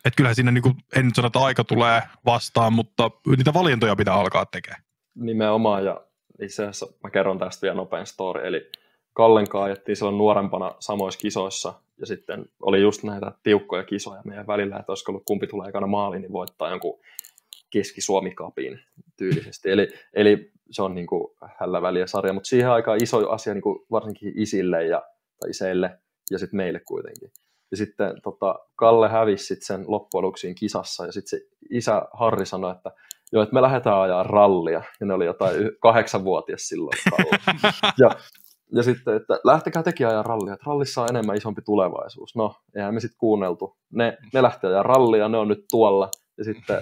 Että 0.05 0.17
kyllähän 0.17 0.35
siinä, 0.35 0.51
niin 0.51 0.63
kuin, 0.63 0.75
en 0.97 1.05
nyt 1.05 1.15
sano, 1.15 1.27
että 1.27 1.39
aika 1.39 1.65
tulee 1.65 2.03
vastaan, 2.25 2.73
mutta 2.73 3.11
niitä 3.37 3.55
valintoja 3.55 3.97
pitää 3.97 4.15
alkaa 4.15 4.47
tekemään. 4.47 4.83
Nimenomaan, 5.15 5.85
ja 5.85 6.01
itse 6.43 6.63
asiassa 6.63 6.87
mä 7.03 7.11
kerron 7.11 7.39
tästä 7.39 7.63
vielä 7.63 7.77
nopein 7.77 8.07
story. 8.07 8.47
Eli 8.47 8.71
Kallen 9.13 9.47
ajettiin 9.63 9.97
silloin 9.97 10.19
nuorempana 10.19 10.75
samoissa 10.79 11.21
kisoissa, 11.21 11.75
ja 12.01 12.07
sitten 12.07 12.45
oli 12.63 12.81
just 12.81 13.03
näitä 13.03 13.33
tiukkoja 13.43 13.85
kisoja 13.85 14.23
meidän 14.25 14.47
välillä, 14.47 14.77
että 14.77 14.93
olisiko 14.93 15.13
ollut 15.13 15.25
kumpi 15.27 15.47
tulee 15.47 15.69
ekana 15.69 15.87
maaliin, 15.87 16.23
niin 16.23 16.33
voittaa 16.33 16.71
jonkun 16.71 17.01
Keski-Suomi-kapin 17.71 18.81
tyylisesti. 19.17 19.71
Eli, 19.71 19.89
eli 20.15 20.53
se 20.71 20.83
on 20.83 20.95
niin 20.95 21.07
hällä 21.59 21.83
väliä 21.83 22.07
sarja, 22.07 22.33
mutta 22.33 22.49
siihen 22.49 22.71
aikaan 22.71 23.03
iso 23.03 23.31
asia 23.31 23.55
niin 23.55 23.63
kuin 23.63 23.79
varsinkin 23.91 24.33
isille 24.37 24.85
ja, 24.85 25.03
tai 25.41 25.51
iseille 25.51 25.99
ja 26.31 26.39
sitten 26.39 26.57
meille 26.57 26.81
kuitenkin. 26.81 27.31
Ja 27.71 27.77
sitten 27.77 28.15
tota, 28.23 28.55
Kalle 28.77 29.09
hävisi 29.09 29.47
sit 29.47 29.63
sen 29.63 29.85
loppujen 29.87 30.55
kisassa 30.55 31.07
ja 31.07 31.13
sitten 31.13 31.41
se 31.41 31.47
isä 31.71 32.03
Harri 32.13 32.47
sanoi, 32.47 32.73
että 32.73 32.91
joo, 33.33 33.43
että 33.43 33.55
me 33.55 33.63
lähdetään 33.63 34.01
ajaa 34.01 34.23
rallia. 34.23 34.83
Ja 35.01 35.07
ne 35.07 35.15
oli 35.15 35.27
jotain 35.27 35.71
kahdeksanvuotias 35.81 36.63
silloin 36.63 36.99
Kalle. 37.11 37.61
ja, 38.03 38.11
ja 38.73 38.83
sitten, 38.83 39.17
että 39.17 39.41
lähtekää 39.45 39.83
tekin 39.83 40.07
ajaa 40.07 40.23
rallia, 40.23 40.55
että 40.55 40.65
rallissa 40.67 41.03
on 41.03 41.09
enemmän 41.11 41.37
isompi 41.37 41.63
tulevaisuus. 41.63 42.37
No, 42.37 42.55
eihän 42.77 42.95
me 42.95 43.01
sitten 43.01 43.19
kuunneltu. 43.19 43.77
Ne, 43.93 44.19
ne 44.35 44.43
lähtee 44.43 44.71
ajaa 44.71 44.83
rallia, 44.83 45.29
ne 45.29 45.39
on 45.39 45.49
nyt 45.49 45.65
tuolla. 45.71 46.11
Ja 46.39 46.45
sitten 46.45 46.81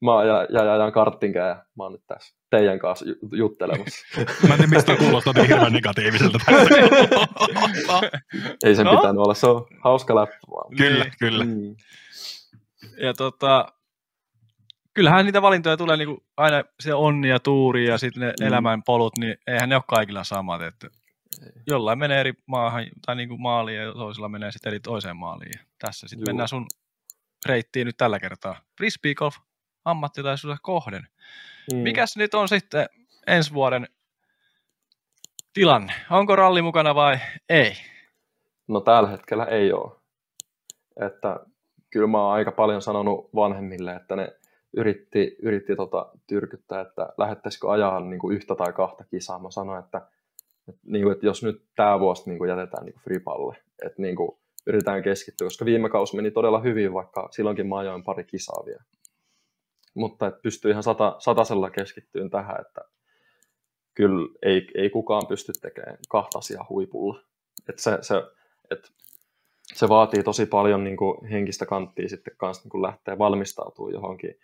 mä 0.00 0.24
ja, 0.24 0.46
ja, 0.50 0.64
ja 0.64 0.72
ajan 0.72 0.92
karttinkään 0.92 1.48
ja 1.48 1.64
mä 1.76 1.82
oon 1.82 1.92
nyt 1.92 2.04
tässä 2.06 2.39
teidän 2.50 2.78
kanssa 2.78 3.04
juttelemassa. 3.32 4.06
mä 4.48 4.54
en 4.54 4.60
tiedä, 4.60 4.66
mistä 4.66 4.96
kuulostaa 4.96 5.32
niin 5.32 5.48
hirveän 5.48 5.72
negatiiviselta. 5.72 6.38
Ei 8.64 8.74
sen 8.74 8.86
no? 8.86 8.96
pitänyt 8.96 9.20
olla, 9.20 9.34
se 9.34 9.46
on 9.46 9.66
hauska 9.80 10.14
läppä 10.14 10.36
vaan. 10.50 10.76
Kyllä, 10.76 11.04
niin. 11.04 11.12
kyllä. 11.18 11.44
Mm. 11.44 11.76
Ja 13.02 13.14
tota, 13.14 13.66
kyllähän 14.94 15.24
niitä 15.24 15.42
valintoja 15.42 15.76
tulee 15.76 15.96
niin 15.96 16.08
kuin 16.08 16.22
aina 16.36 16.64
se 16.80 16.94
onni 16.94 17.28
ja 17.28 17.40
tuuri 17.40 17.88
ja 17.88 17.98
sitten 17.98 18.20
ne 18.20 18.32
mm. 18.40 18.46
elämän 18.46 18.82
polut, 18.82 19.18
niin 19.18 19.36
eihän 19.46 19.68
ne 19.68 19.74
ole 19.74 19.82
kaikilla 19.88 20.24
samat. 20.24 20.62
Että 20.62 20.90
jollain 21.66 21.98
menee 21.98 22.20
eri 22.20 22.32
maahan 22.46 22.84
tai 23.06 23.16
niin 23.16 23.28
kuin 23.28 23.40
maaliin 23.40 23.78
ja 23.78 23.92
toisella 23.92 24.28
menee 24.28 24.52
sitten 24.52 24.70
eri 24.70 24.80
toiseen 24.80 25.16
maaliin. 25.16 25.60
Tässä 25.78 26.08
sitten 26.08 26.28
mennään 26.28 26.48
sun 26.48 26.66
reittiin 27.46 27.86
nyt 27.86 27.96
tällä 27.96 28.20
kertaa. 28.20 28.60
Frisbee 28.76 29.14
golf 29.14 29.36
ammattilaisuuden 29.84 30.58
kohden. 30.62 31.08
Mm. 31.72 31.78
Mikäs 31.78 32.16
nyt 32.16 32.34
on 32.34 32.48
sitten 32.48 32.86
ensi 33.26 33.54
vuoden 33.54 33.86
tilanne? 35.54 35.92
Onko 36.10 36.36
ralli 36.36 36.62
mukana 36.62 36.94
vai 36.94 37.18
ei? 37.48 37.72
No 38.68 38.80
tällä 38.80 39.08
hetkellä 39.08 39.44
ei 39.44 39.72
ole. 39.72 39.92
Että 41.06 41.40
kyllä 41.90 42.06
mä 42.06 42.22
oon 42.24 42.32
aika 42.32 42.52
paljon 42.52 42.82
sanonut 42.82 43.30
vanhemmille, 43.34 43.92
että 43.94 44.16
ne 44.16 44.32
yritti, 44.76 45.36
yritti 45.42 45.76
tota, 45.76 46.10
tyrkyttää, 46.26 46.80
että 46.80 47.08
lähettäisikö 47.18 47.70
ajaa 47.70 48.00
niin 48.00 48.18
kuin 48.18 48.36
yhtä 48.36 48.54
tai 48.54 48.72
kahta 48.72 49.04
kisaa. 49.04 49.38
Mä 49.38 49.50
sanoin, 49.50 49.84
että, 49.84 49.98
että, 50.68 50.80
niin 50.86 51.02
kuin, 51.04 51.12
että 51.12 51.26
jos 51.26 51.42
nyt 51.42 51.62
tämä 51.76 52.00
vuosi 52.00 52.22
niin 52.26 52.38
kuin 52.38 52.50
jätetään 52.50 52.84
niin 52.84 52.92
kuin 52.92 53.02
fripalle, 53.02 53.56
että 53.86 54.02
niin 54.02 54.16
kuin, 54.16 54.30
yritetään 54.66 55.02
keskittyä, 55.02 55.46
koska 55.46 55.64
viime 55.64 55.88
kausi 55.88 56.16
meni 56.16 56.30
todella 56.30 56.60
hyvin, 56.60 56.94
vaikka 56.94 57.28
silloinkin 57.30 57.66
mä 57.66 57.78
ajoin 57.78 58.04
pari 58.04 58.24
kisaa 58.24 58.62
vielä. 58.66 58.82
Mutta 59.94 60.26
että 60.26 60.40
pystyy 60.42 60.70
ihan 60.70 60.82
sata, 60.82 61.16
satasella 61.18 61.70
keskittyyn 61.70 62.30
tähän, 62.30 62.60
että 62.60 62.80
kyllä 63.94 64.28
ei, 64.42 64.68
ei 64.74 64.90
kukaan 64.90 65.26
pysty 65.26 65.52
tekemään 65.52 65.98
kahta 66.08 66.38
asiaa 66.38 66.66
huipulla. 66.68 67.20
Että 67.68 67.82
se, 67.82 67.98
se, 68.00 68.14
että 68.70 68.88
se 69.74 69.88
vaatii 69.88 70.22
tosi 70.22 70.46
paljon 70.46 70.84
niin 70.84 70.96
kuin 70.96 71.26
henkistä 71.26 71.66
kanttia 71.66 72.08
sitten 72.08 72.36
kanssa 72.36 72.62
niin 72.62 72.70
kuin 72.70 72.82
lähteä 72.82 73.18
valmistautumaan 73.18 73.92
johonkin 73.92 74.34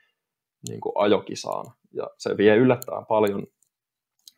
niin 0.69 0.81
kuin 0.81 0.93
ajokisaan. 0.97 1.73
Ja 1.93 2.11
se 2.19 2.37
vie 2.37 2.57
yllättävän 2.57 3.07
paljon 3.07 3.47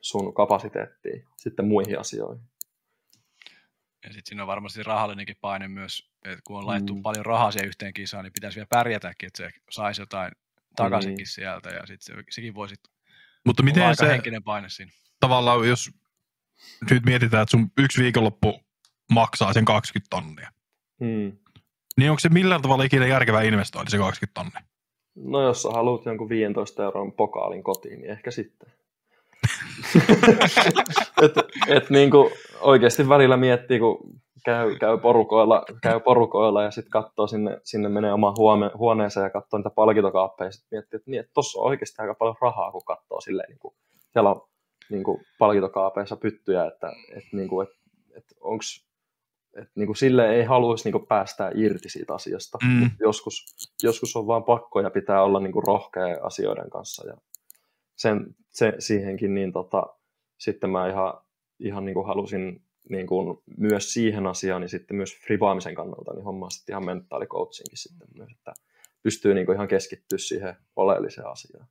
sun 0.00 0.34
kapasiteettia 0.34 1.28
sitten 1.36 1.64
muihin 1.64 2.00
asioihin. 2.00 2.44
Ja 4.04 4.12
sitten 4.12 4.26
siinä 4.26 4.42
on 4.42 4.46
varmasti 4.46 4.82
rahallinenkin 4.82 5.36
paine 5.40 5.68
myös, 5.68 6.10
että 6.24 6.40
kun 6.46 6.58
on 6.58 6.66
laittu 6.66 6.94
mm. 6.94 7.02
paljon 7.02 7.26
rahaa 7.26 7.50
siihen 7.50 7.68
yhteen 7.68 7.94
kisaan, 7.94 8.24
niin 8.24 8.32
pitäisi 8.32 8.56
vielä 8.56 8.66
pärjätäkin, 8.70 9.26
että 9.26 9.36
se 9.36 9.50
saisi 9.70 10.02
jotain 10.02 10.32
takaisinkin 10.84 11.24
mm. 11.24 11.28
sieltä, 11.28 11.70
ja 11.70 11.86
sitten 11.86 12.16
se, 12.16 12.22
sekin 12.30 12.54
voisi 12.54 12.74
Mutta 13.46 13.62
miten 13.62 13.82
aika 13.82 13.94
se, 14.06 14.08
henkinen 14.08 14.42
paine 14.42 14.68
siinä. 14.68 14.92
tavallaan 15.20 15.68
jos 15.68 15.90
nyt 16.90 17.04
mietitään, 17.04 17.42
että 17.42 17.50
sun 17.50 17.70
yksi 17.78 18.02
viikonloppu 18.02 18.60
maksaa 19.12 19.52
sen 19.52 19.64
20 19.64 20.06
tonnia, 20.10 20.50
Hmm. 21.00 21.32
niin 21.96 22.10
onko 22.10 22.20
se 22.20 22.28
millään 22.28 22.62
tavalla 22.62 22.84
ikinä 22.84 23.06
järkevä 23.06 23.42
investointi 23.42 23.90
se 23.90 23.98
20 23.98 24.40
tonnia? 24.40 24.62
No 25.16 25.42
jos 25.42 25.62
sä 25.62 25.68
haluat 25.68 26.04
jonkun 26.04 26.28
15 26.28 26.82
euron 26.84 27.12
pokaalin 27.12 27.62
kotiin, 27.62 28.00
niin 28.00 28.10
ehkä 28.10 28.30
sitten. 28.30 28.72
et, 31.22 31.32
et 31.68 31.90
niin 31.90 32.10
kuin 32.10 32.32
oikeasti 32.60 33.08
välillä 33.08 33.36
miettii, 33.36 33.78
kun 33.78 34.20
käy, 34.44 34.76
käy, 34.76 34.98
porukoilla, 34.98 35.64
käy 35.82 36.00
porukoilla 36.00 36.62
ja 36.62 36.70
sitten 36.70 36.90
katsoo 36.90 37.26
sinne, 37.26 37.60
sinne 37.64 37.88
menee 37.88 38.12
omaan 38.12 38.34
huone, 38.38 38.70
huoneeseen 38.78 39.24
ja 39.24 39.30
katsoo 39.30 39.58
niitä 39.58 39.70
palkintokaappeja 39.70 40.48
ja 40.48 40.52
sitten 40.52 40.68
miettii, 40.70 40.96
että, 40.96 41.10
niin, 41.10 41.20
että 41.20 41.32
tossa 41.34 41.60
on 41.60 41.66
oikeasti 41.66 42.02
aika 42.02 42.14
paljon 42.14 42.36
rahaa, 42.40 42.72
kun 42.72 42.84
katsoo 42.84 43.20
silleen, 43.20 43.48
niin 43.48 43.58
kuin, 43.58 43.74
siellä 44.12 44.30
on 44.30 44.48
niin 44.90 45.04
kuin 45.04 45.20
palkintokaapeissa 45.38 46.16
pyttyjä, 46.16 46.66
että, 46.66 46.92
että, 47.16 47.28
niin 47.32 47.48
kuin, 47.48 47.66
että, 47.66 47.78
että 48.16 48.34
onks, 48.40 48.88
että 49.56 49.72
niin 49.74 49.86
kuin 49.86 49.96
silleen 49.96 50.34
ei 50.34 50.44
haluaisi 50.44 50.84
niin 50.84 50.92
kuin 50.92 51.06
päästää 51.06 51.50
irti 51.54 51.88
siitä 51.88 52.14
asiasta. 52.14 52.58
Mm. 52.62 52.70
Mut 52.70 52.92
Joskus, 53.00 53.44
joskus 53.82 54.16
on 54.16 54.26
vaan 54.26 54.44
pakko 54.44 54.80
ja 54.80 54.90
pitää 54.90 55.22
olla 55.22 55.40
niin 55.40 55.52
kuin 55.52 55.64
rohkea 55.66 56.16
asioiden 56.22 56.70
kanssa. 56.70 57.06
Ja 57.06 57.16
sen, 57.96 58.26
se, 58.48 58.74
siihenkin 58.78 59.34
niin 59.34 59.52
tota, 59.52 59.86
sitten 60.38 60.70
mä 60.70 60.88
ihan, 60.88 61.14
ihan 61.58 61.84
niin 61.84 61.94
kuin 61.94 62.06
halusin 62.06 62.62
niin 62.90 63.06
kuin 63.06 63.38
myös 63.56 63.92
siihen 63.92 64.26
asiaan, 64.26 64.60
niin 64.60 64.68
sitten 64.68 64.96
myös 64.96 65.18
frivaamisen 65.26 65.74
kannalta, 65.74 66.14
niin 66.14 66.24
hommaa 66.24 66.50
sitten 66.50 66.72
ihan 66.72 66.84
mentaalikoutsinkin 66.84 67.78
sitten 67.78 68.08
myös, 68.16 68.30
että 68.32 68.52
pystyy 69.02 69.34
niin 69.34 69.46
kuin 69.46 69.56
ihan 69.56 69.68
keskittyä 69.68 70.18
siihen 70.18 70.56
oleelliseen 70.76 71.26
asiaan. 71.26 71.68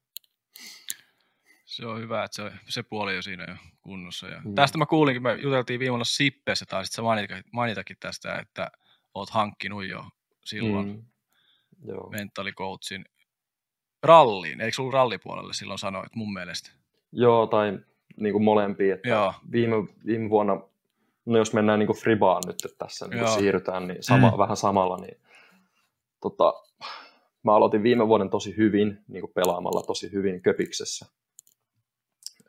Se 1.65 1.85
on 1.85 1.99
hyvä, 1.99 2.23
että 2.23 2.35
se, 2.35 2.51
se 2.67 2.83
puoli 2.83 3.15
jo 3.15 3.21
siinä 3.21 3.45
jo 3.47 3.55
kunnossa. 3.81 4.27
Ja 4.27 4.41
Mm. 4.45 4.55
Tästä 4.55 4.77
mä 4.77 4.85
kuulinkin, 4.85 5.23
me 5.23 5.33
juteltiin 5.33 5.79
viime 5.79 5.91
vuonna 5.91 6.05
Sippeessä, 6.05 6.65
taisit 6.65 6.93
sä 6.93 7.01
mainita, 7.01 7.41
mainitakin 7.53 7.97
tästä, 7.99 8.35
että 8.35 8.71
oot 9.13 9.29
hankkinut 9.29 9.87
jo 9.87 10.05
silloin 10.45 10.87
mm. 10.87 11.03
Mentaalikoutsin 12.11 13.05
ralliin. 14.03 14.61
Eikö 14.61 14.81
ollut 14.81 14.93
rallipuolelle 14.93 15.53
silloin 15.53 15.79
sanoit 15.79 16.15
mun 16.15 16.33
mielestä? 16.33 16.71
Joo, 17.11 17.47
tai 17.47 17.79
niin 18.17 18.33
kuin 18.33 18.43
molempia. 18.43 18.95
Että 18.95 19.09
Joo. 19.09 19.33
Viime, 19.51 19.75
viime 20.05 20.29
vuonna, 20.29 20.61
no 21.27 21.37
jos 21.37 21.53
mennään 21.53 21.79
niin 21.79 21.87
kuin 21.87 21.97
fribaan 21.97 22.43
nyt 22.47 22.65
että 22.65 22.77
tässä 22.85 23.07
niin 23.07 23.27
siirrytään, 23.27 23.87
niin 23.87 24.03
sama, 24.03 24.31
Mm. 24.31 24.37
vähän 24.37 24.57
samalla, 24.57 24.97
niin 24.97 25.17
tota, 26.21 26.53
mä 27.43 27.55
aloitin 27.55 27.83
viime 27.83 28.07
vuoden 28.07 28.29
tosi 28.29 28.57
hyvin, 28.57 29.03
niin 29.07 29.21
kuin 29.21 29.33
pelaamalla 29.33 29.83
tosi 29.83 30.11
hyvin 30.11 30.41
köpiksessä. 30.41 31.05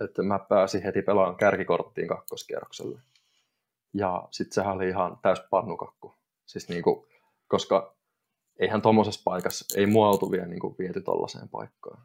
Että 0.05 0.23
mä 0.23 0.39
pääsin 0.39 0.83
heti 0.83 1.03
pelaamaan 1.03 1.37
kärkikorttiin 1.37 2.09
kakkoskierrokselle. 2.09 3.01
Ja 3.95 4.29
sitten 4.31 4.55
sehän 4.55 4.77
oli 4.77 4.89
ihan 4.89 5.19
täys 5.23 5.39
pannukakku. 5.51 6.15
Siis 6.47 6.69
niin 6.69 6.83
kuin, 6.83 7.07
koska 7.49 7.97
eihän 8.59 8.83
tuommoisessa 8.83 9.21
paikassa, 9.25 9.79
ei 9.81 9.87
mua 9.87 10.09
oltu 10.09 10.31
vielä 10.31 10.47
niin 10.47 10.61
kuin 10.61 10.75
viety 10.79 11.01
tollaiseen 11.01 11.49
paikkaan. 11.49 12.03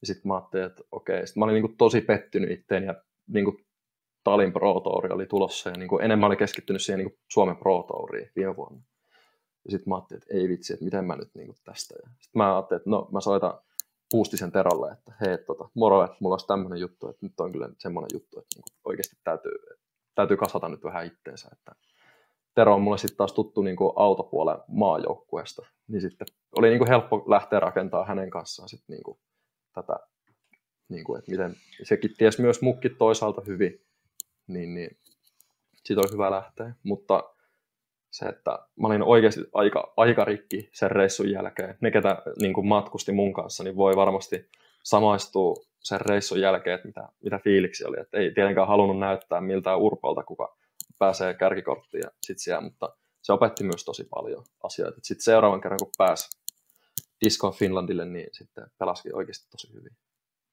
Ja 0.00 0.06
sitten 0.06 0.28
mä 0.28 0.34
ajattelin, 0.34 0.66
että 0.66 0.82
okei, 0.92 1.26
sit 1.26 1.36
mä 1.36 1.44
olin 1.44 1.54
niin 1.54 1.62
kuin 1.66 1.76
tosi 1.76 2.00
pettynyt 2.00 2.50
itteen 2.50 2.84
ja 2.84 2.94
niin 3.26 3.44
kuin 3.44 3.66
Talin 4.24 4.52
Pro 4.52 4.80
Tour 4.80 5.12
oli 5.12 5.26
tulossa 5.26 5.70
ja 5.70 5.76
niin 5.76 5.88
kuin 5.88 6.04
enemmän 6.04 6.26
oli 6.26 6.36
keskittynyt 6.36 6.82
siihen 6.82 6.98
niin 6.98 7.10
kuin 7.10 7.20
Suomen 7.32 7.56
Pro 7.56 7.82
Touriin 7.82 8.30
viime 8.36 8.56
vuonna. 8.56 8.82
Ja 9.64 9.70
sitten 9.70 9.88
mä 9.88 9.94
ajattelin, 9.94 10.22
että 10.22 10.34
ei 10.34 10.48
vitsi, 10.48 10.72
että 10.72 10.84
miten 10.84 11.04
mä 11.04 11.16
nyt 11.16 11.30
niin 11.34 11.46
kuin 11.46 11.56
tästä. 11.64 11.94
Sitten 12.04 12.30
mä 12.34 12.54
ajattelin, 12.56 12.80
että 12.80 12.90
no 12.90 13.08
mä 13.12 13.20
soitan 13.20 13.58
Puustisen 14.10 14.52
Terolle, 14.52 14.92
että 14.92 15.12
hei, 15.20 15.38
tota, 15.38 15.68
moro, 15.74 16.04
että 16.04 16.16
mulla 16.20 16.34
olisi 16.34 16.46
tämmöinen 16.46 16.80
juttu, 16.80 17.08
että 17.08 17.26
nyt 17.26 17.40
on 17.40 17.52
kyllä 17.52 17.68
semmoinen 17.78 18.08
juttu, 18.12 18.38
että 18.38 18.48
niin 18.56 18.62
kuin 18.62 18.80
oikeasti 18.84 19.16
täytyy, 19.24 19.52
täytyy 20.14 20.36
kasata 20.36 20.68
nyt 20.68 20.84
vähän 20.84 21.06
itteensä. 21.06 21.48
Että 21.52 21.72
Tero 22.54 22.74
on 22.74 22.82
mulle 22.82 22.98
sitten 22.98 23.16
taas 23.16 23.32
tuttu 23.32 23.62
niin 23.62 23.76
kuin 23.76 23.92
autopuolen 23.96 24.58
maajoukkueesta, 24.68 25.66
niin 25.88 26.00
sitten 26.00 26.26
oli 26.56 26.68
niin 26.68 26.78
kuin 26.78 26.88
helppo 26.88 27.24
lähteä 27.26 27.60
rakentamaan 27.60 28.08
hänen 28.08 28.30
kanssaan 28.30 28.68
sitten 28.68 28.94
niin 28.94 29.02
kuin 29.02 29.18
tätä, 29.74 29.98
niin 30.88 31.04
kuin, 31.04 31.18
että 31.18 31.30
miten 31.30 31.56
sekin 31.82 32.14
ties 32.18 32.38
myös 32.38 32.62
mukkit 32.62 32.98
toisaalta 32.98 33.42
hyvin, 33.46 33.80
niin, 34.48 34.74
niin 34.74 34.98
siitä 35.84 36.00
oli 36.00 36.12
hyvä 36.12 36.30
lähteä, 36.30 36.72
mutta 36.82 37.34
se, 38.10 38.26
että 38.26 38.50
mä 38.50 38.86
olin 38.86 39.02
oikeasti 39.02 39.40
aika, 39.52 39.92
aika 39.96 40.24
rikki 40.24 40.70
sen 40.72 40.90
reissun 40.90 41.30
jälkeen. 41.30 41.78
Ne, 41.80 41.90
ketä 41.90 42.22
niin 42.40 42.52
kuin 42.52 42.66
matkusti 42.66 43.12
mun 43.12 43.32
kanssa, 43.32 43.64
niin 43.64 43.76
voi 43.76 43.96
varmasti 43.96 44.50
samaistua 44.82 45.54
sen 45.80 46.00
reissun 46.00 46.40
jälkeen, 46.40 46.74
että 46.74 46.88
mitä, 46.88 47.08
mitä 47.22 47.38
fiiliksi 47.44 47.84
oli. 47.84 48.00
Että 48.00 48.18
ei 48.18 48.30
tietenkään 48.34 48.68
halunnut 48.68 48.98
näyttää 48.98 49.40
miltään 49.40 49.78
urpolta, 49.78 50.22
kuka 50.22 50.56
pääsee 50.98 51.34
kärkikorttiin 51.34 52.00
ja 52.04 52.10
sit 52.22 52.38
siellä, 52.38 52.60
mutta 52.60 52.96
se 53.22 53.32
opetti 53.32 53.64
myös 53.64 53.84
tosi 53.84 54.04
paljon 54.04 54.44
asioita. 54.62 54.98
Sitten 55.02 55.24
seuraavan 55.24 55.60
kerran, 55.60 55.78
kun 55.82 55.90
pääsi 55.98 56.38
Disco 57.24 57.50
Finlandille, 57.50 58.04
niin 58.04 58.28
sitten 58.32 58.66
pelasikin 58.78 59.14
oikeasti 59.14 59.50
tosi 59.50 59.72
hyvin. 59.74 59.92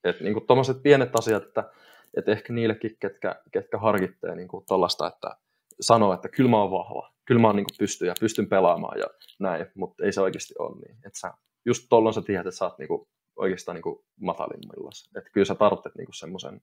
Että 0.03 0.23
niin 0.23 0.47
tuommoiset 0.47 0.84
pienet 0.84 1.19
asiat, 1.19 1.43
että, 1.43 1.71
että 2.17 2.32
ehkä 2.32 2.54
niillekin, 2.54 2.97
ketkä, 2.99 3.41
ketkä 3.51 3.78
harkitsee 3.78 4.36
niin 4.36 4.47
tuollaista, 4.67 5.08
että 5.08 5.38
sanoo, 5.82 6.13
että 6.13 6.30
kyllä 6.30 6.49
mä 6.49 6.62
oon 6.62 6.71
vahva, 6.71 7.13
kyllä 7.25 7.41
mä 7.41 7.47
oon 7.47 7.56
niin 7.56 7.65
pystyn 7.80 8.08
ja 8.08 8.13
pystyn 8.19 8.49
pelaamaan 8.49 8.99
ja 8.99 9.06
näin, 9.39 9.65
mutta 9.75 10.06
ei 10.06 10.12
se 10.12 10.21
oikeasti 10.21 10.54
ole 10.60 10.75
niin. 10.75 10.97
Että 11.06 11.19
sä, 11.19 11.34
just 11.65 11.86
tuolloin 11.89 12.13
sä 12.13 12.21
tiedät, 12.21 12.47
että 12.47 12.58
sä 12.58 12.65
oot 12.65 12.78
niin 12.78 12.88
kuin, 12.88 13.08
oikeastaan 13.36 13.75
niin 13.75 13.84
kuin 13.84 14.06
matalimmillaan. 14.21 14.93
Että 15.17 15.30
kyllä 15.30 15.45
sä 15.45 15.56
tarvitset 15.56 15.95
niin 15.95 16.08
semmoisen 16.13 16.62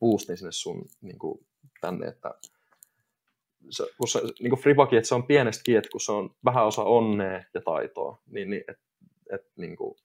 boostin 0.00 0.36
sinne 0.36 0.52
sun 0.52 0.84
niin 1.00 1.18
kuin, 1.18 1.46
tänne, 1.80 2.06
että 2.06 2.34
se, 3.70 3.86
kun 3.98 4.08
se, 4.08 4.20
niin 4.40 4.50
kuin 4.50 4.60
Fribaki, 4.60 4.96
että 4.96 5.08
se 5.08 5.14
on 5.14 5.26
pienestä 5.26 5.78
että 5.78 5.90
kun 5.92 6.00
se 6.00 6.12
on 6.12 6.34
vähän 6.44 6.66
osa 6.66 6.82
onnea 6.82 7.44
ja 7.54 7.60
taitoa, 7.60 8.22
niin, 8.26 8.50
niin 8.50 8.64
että 8.68 8.82
et, 9.32 9.52
niin 9.56 9.76
kuin, 9.76 9.96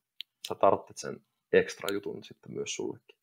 sä 0.47 0.55
tarvitset 0.55 0.97
sen 0.97 1.21
ekstra 1.53 1.93
jutun 1.93 2.23
sitten 2.23 2.53
myös 2.53 2.75
sullekin. 2.75 3.17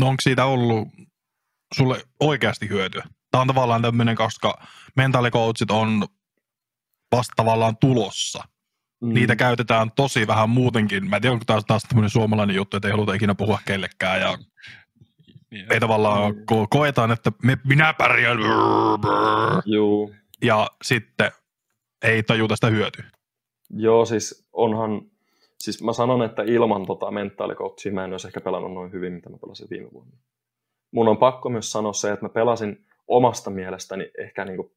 No 0.00 0.08
onko 0.08 0.20
siitä 0.20 0.44
ollut 0.44 0.88
sulle 1.74 2.02
oikeasti 2.20 2.68
hyötyä? 2.68 3.02
Tämä 3.30 3.42
on 3.42 3.48
tavallaan 3.48 3.82
tämmöinen, 3.82 4.16
koska 4.16 4.62
mentaalikoutsit 4.96 5.70
on 5.70 6.06
vasta 7.12 7.32
tavallaan 7.36 7.76
tulossa. 7.76 8.44
Mm. 9.02 9.14
Niitä 9.14 9.36
käytetään 9.36 9.90
tosi 9.92 10.26
vähän 10.26 10.50
muutenkin. 10.50 11.08
Mä 11.10 11.16
en 11.16 11.22
tiedä, 11.22 11.32
onko 11.32 11.44
taas, 11.46 11.64
taas 11.66 11.82
tämmöinen 11.82 12.10
suomalainen 12.10 12.56
juttu, 12.56 12.76
että 12.76 12.88
ei 12.88 12.92
haluta 12.92 13.14
ikinä 13.14 13.34
puhua 13.34 13.58
kellekään. 13.64 14.20
Ja 14.20 14.38
Niin, 15.50 15.72
ei 15.72 15.80
tavallaan 15.80 16.34
Mm. 16.34 16.40
ko- 16.40 16.66
koetaan, 16.70 17.10
että 17.12 17.32
me, 17.42 17.56
minä 17.64 17.94
pärjään. 17.94 18.38
Juu, 19.64 20.14
Ja 20.42 20.70
sitten 20.84 21.32
ei 22.02 22.22
tajuta 22.22 22.56
sitä 22.56 22.66
hyötyä. 22.66 23.04
Joo, 23.70 24.04
siis 24.04 24.48
onhan, 24.52 24.90
siis 25.58 25.82
mä 25.82 25.92
sanon, 25.92 26.22
että 26.22 26.42
ilman 26.42 26.86
tota 26.86 27.10
mentaalikoutsia 27.10 27.92
mä 27.92 28.04
en 28.04 28.12
olisi 28.12 28.26
ehkä 28.26 28.40
pelannut 28.40 28.74
noin 28.74 28.92
hyvin, 28.92 29.12
mitä 29.12 29.30
mä 29.30 29.38
pelasin 29.38 29.70
viime 29.70 29.88
vuonna. 29.92 30.16
Mun 30.90 31.08
on 31.08 31.18
pakko 31.18 31.48
myös 31.48 31.72
sanoa 31.72 31.92
se, 31.92 32.12
että 32.12 32.24
mä 32.24 32.28
pelasin 32.28 32.86
omasta 33.08 33.50
mielestäni 33.50 34.10
ehkä 34.18 34.44
niinku, 34.44 34.72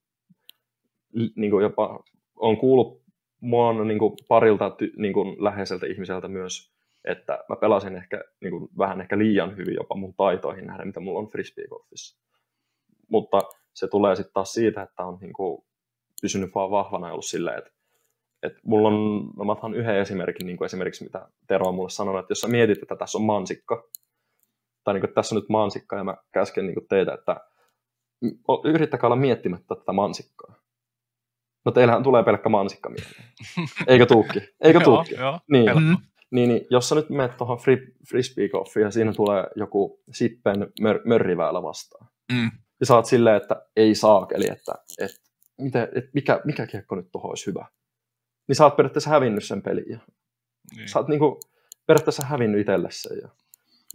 niinku 1.36 1.60
jopa, 1.60 2.04
on 2.36 2.58
kuullut 2.58 3.00
mua 3.42 3.68
on 3.68 3.88
niinku 3.88 4.16
parilta 4.28 4.70
ty, 4.70 4.94
niinku 4.98 5.36
läheiseltä 5.40 5.86
ihmiseltä 5.86 6.28
myös, 6.28 6.74
että 7.06 7.44
mä 7.50 7.56
pelasin 7.56 7.96
ehkä 7.96 8.24
niinku, 8.42 8.70
vähän 8.78 9.02
ehkä 9.02 9.18
liian 9.18 9.58
hyvin 9.58 9.76
jopa 9.76 9.96
mun 9.96 10.14
taitoihin 10.14 10.68
nähden, 10.68 10.88
mitä 10.88 11.00
mulla 11.00 11.20
on 11.20 11.28
frisbeegolfissa. 11.28 12.20
Mutta 13.10 13.42
se 13.74 13.88
tulee 13.88 14.16
sitten 14.16 14.34
taas 14.34 14.54
siitä, 14.54 14.82
että 14.82 15.06
on 15.06 15.18
niin 15.22 15.34
kuin 15.34 15.64
pysynyt 16.22 16.56
vaan 16.56 16.72
vahvana 16.72 17.08
ja 17.08 17.14
ollut 17.14 17.26
silleen, 17.26 17.58
että, 17.58 17.72
että 18.44 18.60
mulla 18.66 18.88
on, 18.88 19.30
no 19.38 19.46
mä 19.46 19.52
otan 19.52 19.74
yhden 19.74 20.00
esimerkin, 20.00 20.48
niin 20.48 20.58
kuin 20.58 20.66
esimerkiksi 20.66 21.04
mitä 21.04 21.28
Tero 21.48 21.68
on 21.68 21.76
mulle 21.76 21.90
sanonut, 21.90 22.20
että 22.20 22.32
jos 22.32 22.42
sä 22.42 22.48
mietit, 22.48 22.82
että 22.82 22.96
tässä 22.96 23.18
on 23.18 23.24
mansikka, 23.24 23.84
tai 24.84 24.94
niin 24.94 25.02
kuin, 25.02 25.10
että 25.10 25.16
tässä 25.16 25.36
on 25.36 25.42
nyt 25.42 25.50
mansikka, 25.50 25.96
ja 25.96 26.04
mä 26.04 26.18
käsken 26.32 26.66
niin 26.66 26.74
kuin 26.74 26.88
teitä, 26.88 27.14
että 27.14 27.36
yrittäkää 28.64 29.08
olla 29.08 29.16
miettimättä 29.16 29.76
tätä 29.76 29.94
mansikkaa. 29.94 30.56
No 31.66 31.72
teillähän 31.72 32.04
tulee 32.04 32.24
pelkkä 32.24 32.50
mansikka 32.50 32.90
mieleen. 32.90 33.24
Eikö 33.88 34.06
tuukki? 34.06 34.40
Eikö 34.62 34.80
tuukki? 34.80 35.14
joo, 35.14 35.24
joo, 35.24 35.40
niin, 35.52 35.66
helppo. 35.66 36.02
niin, 36.32 36.50
niin, 36.50 36.68
jos 36.70 36.90
sä 36.90 36.96
nyt 36.96 37.10
menet 37.10 37.38
tuohon 37.38 37.58
fri, 37.58 37.94
frisbeegolfiin 38.10 38.84
ja 38.84 38.92
siinä 38.92 39.14
tulee 39.14 39.48
joku 39.56 40.02
sippen 40.12 40.68
mör, 40.82 41.00
mörriväylä 41.06 41.64
vastaan. 41.64 42.08
Mm. 42.32 42.52
Ja 42.80 42.86
sä 42.86 42.96
oot 42.96 43.06
silleen, 43.06 43.38
että 43.38 43.66
ei 43.76 43.96
saakeli, 43.96 44.46
että, 44.52 44.76
että, 45.00 45.22
miten, 45.58 45.84
että 45.84 46.12
mikä, 46.14 46.42
mikä 46.46 46.68
kiekko 46.68 46.96
nyt 46.96 47.12
tuohon 47.12 47.30
olisi 47.30 47.48
hyvä. 47.48 47.66
Niin 48.50 48.56
sä 48.56 48.64
oot 48.66 48.76
periaatteessa 48.76 49.10
hävinnyt 49.10 49.44
sen 49.44 49.62
pelin. 49.62 49.86
Ja 49.90 50.00
Niin. 50.76 50.90
sä 50.90 51.00
oot 51.00 51.08
niinku 51.08 51.40
periaatteessa 51.86 52.26
hävinnyt 52.26 52.62
itselle 52.62 52.88
sen. 52.92 53.18
Ja, 53.22 53.30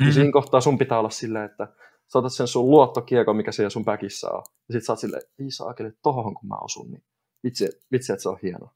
Mm. 0.00 0.06
ja 0.06 0.12
siinä 0.12 0.32
kohtaa 0.32 0.60
sun 0.60 0.78
pitää 0.78 0.98
olla 0.98 1.10
silleen, 1.10 1.44
että 1.44 1.68
sä 2.12 2.18
otat 2.18 2.32
sen 2.32 2.48
sun 2.48 2.70
luottokiekon, 2.70 3.36
mikä 3.36 3.52
siellä 3.52 3.70
sun 3.70 3.84
päkissä 3.84 4.30
on. 4.30 4.42
Ja 4.68 4.72
sit 4.72 4.84
sä 4.84 4.92
oot 4.92 4.98
silleen, 4.98 5.22
ei 5.38 5.50
saakeli, 5.50 5.90
tohon 6.02 6.34
kun 6.34 6.48
mä 6.48 6.56
osun, 6.56 6.90
niin 6.90 7.02
vitsi, 7.44 7.68
vitsi 7.92 8.12
että 8.12 8.22
se 8.22 8.28
on 8.28 8.38
hieno. 8.42 8.68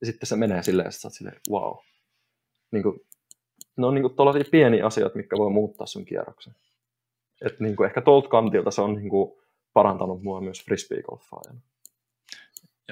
Ja 0.00 0.06
sitten 0.06 0.26
se 0.26 0.36
menee 0.36 0.62
silleen, 0.62 0.88
että 0.88 1.00
sä 1.00 1.08
oot 1.08 1.14
silleen, 1.14 1.40
wow. 1.50 1.76
Niin 2.72 2.82
kuin, 2.82 3.00
ne 3.76 3.86
on 3.86 3.94
niin 3.94 4.02
kuin 4.02 4.14
tollaisia 4.16 4.44
pieniä 4.50 4.86
asioita, 4.86 5.16
mitkä 5.16 5.36
voi 5.38 5.50
muuttaa 5.50 5.86
sun 5.86 6.04
kierroksen. 6.04 6.54
Et 7.44 7.60
niin 7.60 7.76
kuin 7.76 7.86
ehkä 7.86 8.00
tuolta 8.00 8.28
kantilta 8.28 8.70
se 8.70 8.80
on 8.80 8.94
niin 8.94 9.08
kuin 9.10 9.32
parantanut 9.72 10.22
mua 10.22 10.40
myös 10.40 10.64
frisbeegolfaajana. 10.64 11.60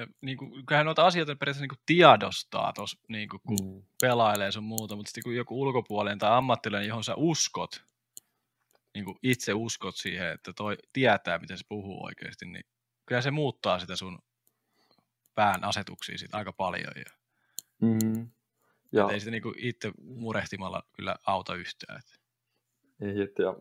Ja 0.01 0.07
niin 0.21 0.37
kuin, 0.37 0.65
kyllähän 0.65 0.85
noita 0.85 1.05
asioita 1.05 1.35
periaatteessa 1.35 1.61
niin 1.61 1.69
kuin 1.69 1.83
tiedostaa 1.85 2.73
tuossa, 2.73 2.99
niin 3.07 3.29
kuin, 3.29 3.41
kun 3.47 3.57
Mm. 3.75 3.83
pelailee 4.01 4.51
sun 4.51 4.63
muuta, 4.63 4.95
mutta 4.95 5.09
sitten 5.09 5.23
kun 5.23 5.35
joku 5.35 5.61
ulkopuolinen 5.61 6.19
tai 6.19 6.31
ammattilainen, 6.37 6.87
johon 6.87 7.03
sä 7.03 7.15
uskot, 7.15 7.83
niin 8.93 9.05
kuin 9.05 9.17
itse 9.23 9.53
uskot 9.53 9.95
siihen, 9.95 10.27
että 10.31 10.53
toi 10.53 10.77
tietää, 10.93 11.39
miten 11.39 11.57
se 11.57 11.65
puhuu 11.69 12.05
oikeasti, 12.05 12.45
niin 12.45 12.63
kyllä 13.05 13.21
se 13.21 13.31
muuttaa 13.31 13.79
sitä 13.79 13.95
sun 13.95 14.19
pään 15.35 15.63
asetuksia 15.63 16.17
sit 16.17 16.35
aika 16.35 16.53
paljon. 16.53 16.93
Ja, 16.95 17.11
Mm. 17.81 18.29
Ja, 18.91 19.09
ei 19.11 19.19
sitä 19.19 19.31
niin 19.31 19.43
kuin 19.43 19.55
itse 19.57 19.91
murehtimalla 20.03 20.83
kyllä 20.93 21.15
auta 21.27 21.55
yhtään. 21.55 21.99
Että. 21.99 22.15
Ei, 23.01 23.21
et 23.21 23.39
ja 23.39 23.55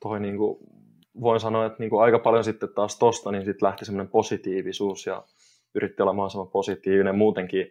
toi 0.00 0.20
niinku, 0.20 0.58
voin 1.20 1.40
sanoa, 1.40 1.66
että 1.66 1.76
niinku 1.78 1.98
aika 1.98 2.18
paljon 2.18 2.44
sitten 2.44 2.68
taas 2.74 2.98
tosta, 2.98 3.32
niin 3.32 3.44
sitten 3.44 3.66
lähti 3.66 3.84
semmoinen 3.84 4.10
positiivisuus 4.10 5.06
ja 5.06 5.24
yritti 5.74 6.02
olla 6.02 6.12
mahdollisimman 6.12 6.50
positiivinen. 6.50 7.18
Muutenkin 7.18 7.66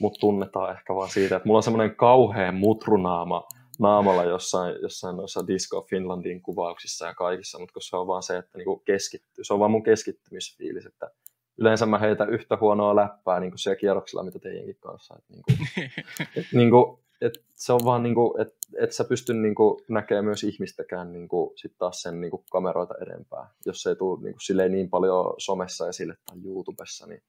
mut 0.00 0.16
tunnetaan 0.20 0.76
ehkä 0.76 0.94
vaan 0.94 1.10
siitä, 1.10 1.36
että 1.36 1.46
mulla 1.46 1.58
on 1.58 1.62
semmoinen 1.62 1.96
kauhean 1.96 2.54
mutrunaama 2.54 3.48
naamalla 3.78 4.24
jossain, 4.24 4.74
jossain 4.82 5.16
noissa 5.16 5.46
Disco 5.46 5.82
Finlandin 5.90 6.42
kuvauksissa 6.42 7.06
ja 7.06 7.14
kaikissa, 7.14 7.58
mutta 7.58 7.72
kun 7.72 7.82
se 7.82 7.96
on 7.96 8.06
vaan 8.06 8.22
se, 8.22 8.36
että 8.36 8.58
niinku 8.58 8.76
keskittyy. 8.76 9.44
Se 9.44 9.52
on 9.52 9.60
vaan 9.60 9.70
mun 9.70 9.82
keskittymisfiilis, 9.82 10.86
että 10.86 11.10
yleensä 11.58 11.86
mä 11.86 11.98
heitän 11.98 12.30
yhtä 12.30 12.58
huonoa 12.60 12.96
läppää 12.96 13.40
niin 13.40 13.50
kuin 13.50 13.58
siellä 13.58 13.78
kierroksilla, 13.78 14.22
mitä 14.22 14.38
teidänkin 14.38 14.76
kanssa. 14.80 15.14
Että 15.18 15.32
niinku, 15.32 15.52
et, 16.36 16.46
niinku, 16.52 17.05
et 17.20 17.44
se 17.54 17.72
on 17.72 17.80
vaan, 17.84 18.02
niinku, 18.02 18.36
että 18.40 18.56
et 18.80 18.92
sä 18.92 19.04
pysty 19.04 19.34
niinku, 19.34 19.84
näkemään 19.88 20.24
myös 20.24 20.44
ihmistäkään 20.44 21.12
niinku, 21.12 21.52
sit 21.56 21.78
taas 21.78 22.02
sen 22.02 22.20
niinku, 22.20 22.44
kameroita 22.50 22.94
edempää. 23.02 23.50
Jos 23.66 23.82
se 23.82 23.90
ei 23.90 23.96
tule 23.96 24.22
niinku, 24.22 24.40
silleen 24.40 24.72
niin 24.72 24.90
paljon 24.90 25.34
somessa 25.38 25.88
esille 25.88 26.16
tai 26.26 26.36
YouTubessa, 26.44 27.06
niin 27.06 27.22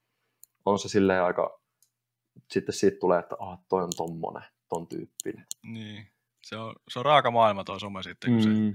on 0.66 0.80
se 0.80 0.90
silleen 0.90 1.24
aika, 1.24 1.60
sitten 2.52 2.76
siitä 2.76 3.00
tulee, 3.00 3.20
että 3.20 3.36
ah, 3.40 3.60
toi 3.70 3.84
on 3.84 3.92
tommonen, 3.98 4.44
ton 4.70 4.88
tyyppinen. 4.88 5.46
niin. 5.64 6.08
Se 6.44 6.56
on, 6.56 6.76
se 6.90 7.00
on 7.00 7.06
raaka 7.06 7.32
maailma 7.32 7.64
tuo 7.64 7.80
some 7.80 8.04
sitten, 8.04 8.32
kun 8.34 8.44
se 8.44 8.50
Mm, 8.50 8.74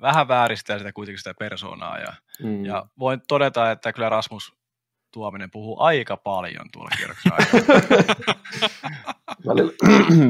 vähän 0.00 0.28
vääristää 0.28 0.78
sitä 0.78 0.92
kuitenkin 0.92 1.18
sitä 1.18 1.34
persoonaa. 1.38 1.98
Ja, 1.98 2.12
mm. 2.42 2.64
ja 2.64 2.86
voin 2.98 3.20
todeta, 3.28 3.70
että 3.70 3.92
kyllä 3.92 4.08
Rasmus 4.08 4.52
Tuominen 5.14 5.50
puhuu 5.50 5.80
aika 5.80 6.16
paljon 6.16 6.66
tuolla 6.72 6.90
kierroksen 6.96 7.32
aikana. 7.32 7.64
välillä, 9.48 9.72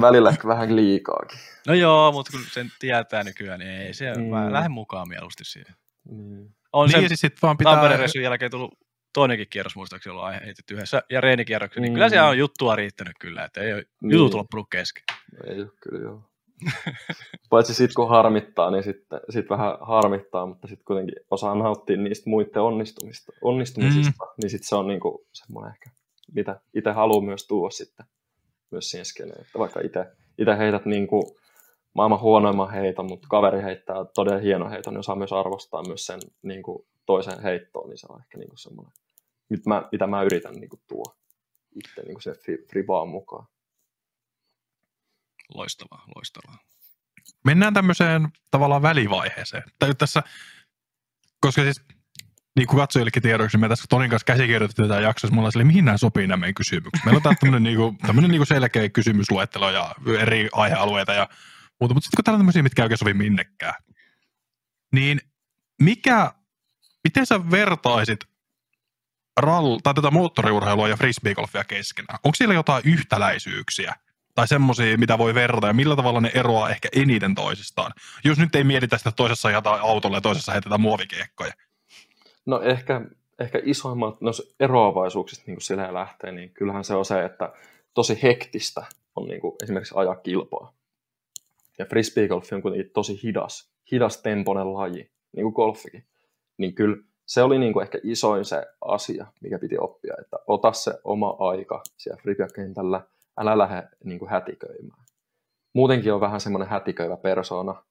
välillä 0.07 0.31
ehkä 0.31 0.49
vähän 0.49 0.77
liikaakin. 0.77 1.38
No 1.66 1.75
joo, 1.75 2.12
mutta 2.12 2.33
kun 2.33 2.40
sen 2.53 2.70
tietää 2.79 3.25
nykyään, 3.25 3.61
niin 3.61 3.70
ei 3.70 3.94
se, 3.94 4.14
Mm. 4.14 4.23
mä 4.25 4.53
lähden 4.53 4.70
mukaan 4.73 5.09
mieluusti 5.09 5.44
siihen. 5.44 5.75
Niin. 6.11 6.55
On 6.73 6.87
Niin, 6.88 6.97
se 6.99 7.03
ja 7.03 7.09
siis 7.09 7.20
sit 7.20 7.42
vaan 7.42 7.57
pitää... 7.57 7.73
Tampereen 7.77 8.23
jälkeen 8.23 8.51
tullut 8.51 8.79
toinenkin 9.14 9.47
kierros 9.51 9.77
muistaakseni 9.77 10.11
ollut 10.11 10.25
aihe 10.25 10.40
heitetty 10.44 10.75
yhdessä, 10.75 11.03
ja 11.11 11.20
reenikierroksen, 11.20 11.83
niin 11.83 11.92
Mm. 11.92 11.94
kyllä 11.94 12.09
siellä 12.09 12.29
on 12.29 12.38
juttua 12.38 12.77
riittänyt 12.77 13.14
kyllä, 13.20 13.44
että 13.44 13.61
ei 13.61 13.73
ole 13.73 13.85
Niin. 14.01 14.12
jutut 14.12 14.35
loppunut 14.35 14.66
kesken. 14.70 15.03
Ei 15.47 15.61
ole 15.61 15.70
kyllä 15.81 16.03
joo. 16.03 16.23
Paitsi 17.50 17.74
sitten 17.74 17.94
kun 17.94 18.09
harmittaa, 18.09 18.70
niin 18.70 18.85
sitten 18.85 19.20
sit 19.31 19.50
vähän 19.50 19.79
harmittaa, 19.81 20.46
mutta 20.46 20.68
sitten 20.68 20.85
kuitenkin 20.85 21.14
osaa 21.31 21.55
nauttia 21.55 21.96
niistä 21.96 22.31
muiden 22.31 22.62
onnistumista, 22.62 23.33
onnistumisista, 23.42 24.24
mm. 24.24 24.33
niin 24.42 24.50
sitten 24.50 24.68
se 24.68 24.77
on 24.77 24.87
niinku 24.87 25.27
semmoinen 25.33 25.72
ehkä, 25.72 25.90
mitä 26.35 26.61
itse 26.74 26.90
haluaa 26.90 27.24
myös 27.24 27.46
tuoda 27.46 27.70
sitten 27.70 28.07
myös 28.70 28.90
siihen 28.90 29.05
skeneen. 29.05 29.40
Että 29.40 29.59
vaikka 29.59 29.81
itse 30.38 30.59
heität 30.59 30.87
niinku 30.87 31.37
maailman 31.94 32.20
huonoimman 32.20 32.70
heiton, 32.70 33.07
mutta 33.07 33.27
kaveri 33.31 33.62
heittää 33.62 33.96
todella 34.14 34.40
hieno 34.40 34.70
heiton, 34.70 34.94
niin 34.94 34.98
osaa 34.98 35.16
myös 35.16 35.33
arvostaa 35.33 35.83
myös 35.87 36.07
sen 36.07 36.20
niinku 36.42 36.87
toisen 37.07 37.42
heittoon, 37.42 37.88
niin 37.88 37.98
se 37.98 38.07
on 38.11 38.20
ehkä 38.20 38.38
niinku 38.38 38.57
semmoinen, 38.57 38.92
mitä 39.48 39.62
mä, 39.68 39.88
mitä 39.92 40.07
mä 40.07 40.22
yritän 40.22 40.55
niinku 40.55 40.81
tuoda 40.88 41.14
itse 41.74 42.03
niinku 42.03 42.20
sen 42.20 42.37
fi- 42.46 42.66
fribaan 42.70 43.09
mukaan. 43.09 43.46
Loistavaa, 45.55 46.05
loistavaa. 46.17 46.59
Mennään 47.45 47.75
tämmöiseen 47.75 48.29
tavallaan 48.51 48.83
välivaiheeseen. 48.83 49.62
Tai 49.79 49.95
tässä, 49.95 50.23
koska 51.40 51.62
siis 51.62 51.83
niin 52.57 52.67
kuin 52.67 52.79
katsojillekin 52.79 53.23
tiedoksi, 53.23 53.59
me 53.59 53.69
tässä 53.69 53.85
Tonin 53.88 54.11
kanssa 54.11 54.25
käsikirjoitettiin 54.25 54.88
tätä 54.88 55.01
jaksoa, 55.01 55.31
mulla 55.31 55.51
oli 55.57 55.64
mihin 55.64 55.85
nämä 55.85 55.97
sopii 55.97 56.27
nämä 56.27 56.40
meidän 56.40 56.55
kysymykset. 56.55 57.05
Meillä 57.05 57.17
on 57.17 57.23
täällä 57.23 57.38
tämmöinen, 57.40 57.62
niin 57.62 57.77
kuin, 57.77 57.99
tämmöinen 57.99 58.31
niin 58.31 58.38
kuin 58.38 58.47
selkeä 58.47 58.88
kysymysluettelo 58.88 59.71
ja 59.71 59.95
eri 60.19 60.49
aihealueita 60.53 61.12
ja 61.12 61.29
muuta, 61.81 61.95
mutta 61.95 62.05
sitten 62.05 62.17
kun 62.17 62.25
täällä 62.25 62.37
on 62.37 62.40
tämmöisiä, 62.40 62.62
mitkä 62.62 62.83
ei 62.83 62.85
oikein 62.85 62.99
sovi 62.99 63.14
minnekään, 63.14 63.75
niin 64.93 65.21
mikä, 65.83 66.33
miten 67.05 67.27
sä 67.27 67.51
vertaisit 67.51 68.21
rall, 69.37 69.79
tai 69.83 69.95
tätä 69.95 70.11
moottoriurheilua 70.11 70.88
ja 70.88 70.97
frisbeegolfia 70.97 71.64
keskenään? 71.64 72.19
Onko 72.25 72.35
siellä 72.35 72.55
jotain 72.55 72.83
yhtäläisyyksiä? 72.85 73.95
Tai 74.35 74.49
semmoisia, 74.49 74.99
mitä 74.99 75.18
voi 75.18 75.35
verrata, 75.35 75.66
ja 75.66 75.73
millä 75.73 75.97
tavalla 75.97 76.20
ne 76.20 76.31
eroaa 76.35 76.70
ehkä 76.70 76.88
eniten 76.92 77.35
toisistaan? 77.35 77.92
Jos 78.25 78.38
nyt 78.38 78.55
ei 78.55 78.64
mietitä 78.64 78.99
sitä, 78.99 79.09
että 79.09 79.16
toisessa 79.16 79.49
ajetaan 79.49 79.81
autolla 79.81 80.16
ja 80.16 80.20
toisessa 80.20 80.53
heitetään 80.53 80.81
muovikiekkoja. 80.81 81.53
No 82.47 82.61
ehkä, 82.61 83.01
ehkä 83.38 83.61
isoimmat 83.64 84.20
no, 84.20 84.31
eroavaisuuksista 84.61 85.44
niin 85.47 85.61
siellä 85.61 85.94
lähtee, 85.94 86.33
niin 86.33 86.51
kyllähän 86.51 86.85
se 86.85 86.94
on 86.94 87.05
se, 87.05 87.25
että 87.25 87.53
tosi 87.94 88.23
hektistä 88.23 88.87
on 89.16 89.29
niin 89.29 89.40
kuin, 89.40 89.55
esimerkiksi 89.62 89.94
ajaa 89.97 90.16
kilpaa. 90.16 90.73
Ja 91.79 91.85
frisbeegolfi 91.85 92.55
on 92.55 92.62
kuitenkin 92.62 92.90
tosi 92.92 93.20
hidas, 93.23 93.70
hidas 93.92 94.16
temponen 94.23 94.75
laji, 94.75 95.11
niin 95.37 95.44
kuin 95.44 95.55
golfikin. 95.55 96.05
Niin 96.59 96.75
kyllä 96.75 96.97
se 97.27 97.42
oli 97.42 97.59
niin 97.59 97.73
kuin 97.73 97.83
ehkä 97.83 97.99
isoin 98.03 98.44
se 98.44 98.66
asia, 98.81 99.27
mikä 99.40 99.59
piti 99.59 99.79
oppia, 99.79 100.14
että 100.20 100.37
ota 100.47 100.73
se 100.73 100.94
oma 101.05 101.37
aika 101.38 101.83
siellä 101.97 102.20
fribiakentällä, 102.23 103.01
älä 103.37 103.59
lähde 103.59 103.88
niin 104.05 104.18
kuin 104.18 104.31
hätiköimään. 104.31 105.05
Muutenkin 105.75 106.12
on 106.12 106.20
vähän 106.20 106.40
semmoinen 106.40 106.68
hätiköivä 106.68 107.16
persona, 107.16 107.83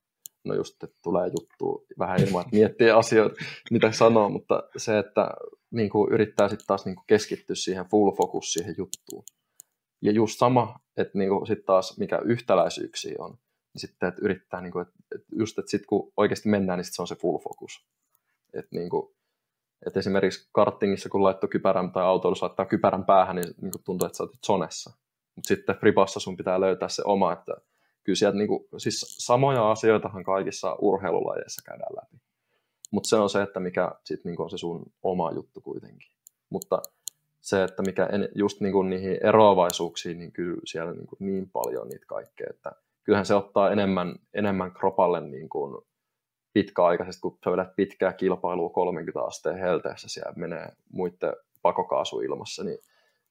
no 0.45 0.55
just, 0.55 0.83
että 0.83 0.99
tulee 1.03 1.27
juttu 1.27 1.85
vähän 1.99 2.19
ilman, 2.21 2.41
että 2.41 2.55
miettii 2.55 2.91
asioita, 3.01 3.35
mitä 3.71 3.91
sanoo, 3.91 4.29
mutta 4.29 4.63
se, 4.77 4.99
että 4.99 5.29
niin 5.71 5.89
kuin 5.89 6.13
yrittää 6.13 6.49
sitten 6.49 6.67
taas 6.67 6.85
niin 6.85 6.95
kuin 6.95 7.05
keskittyä 7.07 7.55
siihen 7.55 7.85
full 7.85 8.11
focus 8.11 8.53
siihen 8.53 8.75
juttuun. 8.77 9.23
Ja 10.01 10.11
just 10.11 10.39
sama, 10.39 10.79
että 10.97 11.17
niin 11.17 11.29
kuin 11.29 11.47
sit 11.47 11.65
taas 11.65 11.97
mikä 11.97 12.19
yhtäläisyyksiä 12.25 13.15
on, 13.19 13.37
niin 13.73 13.81
sitten 13.81 14.09
että 14.09 14.21
yrittää, 14.23 14.61
niin 14.61 14.71
kuin, 14.71 14.81
että, 14.81 15.25
just, 15.35 15.59
että 15.59 15.71
sitten 15.71 15.87
kun 15.87 16.11
oikeasti 16.17 16.49
mennään, 16.49 16.77
niin 16.77 16.85
sit 16.85 16.93
se 16.93 17.01
on 17.01 17.07
se 17.07 17.15
full 17.15 17.37
focus. 17.37 17.87
Että 18.53 18.75
niin 18.75 18.89
kuin, 18.89 19.15
että 19.85 19.99
esimerkiksi 19.99 20.49
kartingissa, 20.51 21.09
kun 21.09 21.23
laittoi 21.23 21.49
kypärän 21.49 21.91
tai 21.91 22.03
autoilussa 22.03 22.45
laittaa 22.45 22.65
kypärän 22.65 23.05
päähän, 23.05 23.35
niin, 23.35 23.53
niin 23.61 23.71
kuin 23.71 23.83
tuntuu, 23.83 24.05
että 24.05 24.17
sä 24.17 24.23
oot 24.23 24.31
zonessa. 24.45 25.02
Mutta 25.35 25.47
sitten 25.47 25.75
fribassa 25.75 26.19
sun 26.19 26.37
pitää 26.37 26.61
löytää 26.61 26.89
se 26.89 27.01
oma, 27.05 27.33
että 27.33 27.53
kyllä 28.03 28.17
sieltä 28.17 28.37
niinku, 28.37 28.67
siis 28.77 29.15
samoja 29.17 29.71
asioitahan 29.71 30.23
kaikissa 30.23 30.75
urheilulajeissa 30.81 31.61
käydään 31.65 31.95
läpi. 31.95 32.17
Mutta 32.91 33.09
se 33.09 33.15
on 33.15 33.29
se, 33.29 33.41
että 33.41 33.59
mikä 33.59 33.91
sit 34.03 34.25
niinku 34.25 34.43
on 34.43 34.49
se 34.49 34.57
sun 34.57 34.83
oma 35.03 35.31
juttu 35.31 35.61
kuitenkin. 35.61 36.09
Mutta 36.49 36.81
se, 37.41 37.63
että 37.63 37.83
mikä 37.83 38.05
en, 38.05 38.29
just 38.35 38.61
niinku 38.61 38.81
niihin 38.81 39.17
eroavaisuuksiin, 39.23 40.19
niin 40.19 40.31
kyllä 40.31 40.61
siellä 40.65 40.93
niinku 40.93 41.15
niin 41.19 41.49
paljon 41.49 41.89
niitä 41.89 42.05
kaikkea, 42.05 42.47
että 42.49 42.71
kyllähän 43.03 43.25
se 43.25 43.35
ottaa 43.35 43.71
enemmän, 43.71 44.15
enemmän 44.33 44.71
kropalle 44.71 45.21
niinku 45.21 45.85
pitkäaikaisesti, 46.53 47.21
kun 47.21 47.37
sä 47.43 47.51
vedät 47.51 47.75
pitkää 47.75 48.13
kilpailua 48.13 48.69
30 48.69 49.21
asteen 49.21 49.57
helteessä, 49.57 50.09
siellä 50.09 50.33
menee 50.35 50.69
muiden 50.91 51.33
pakokaasuilmassa, 51.61 52.63
niin 52.63 52.77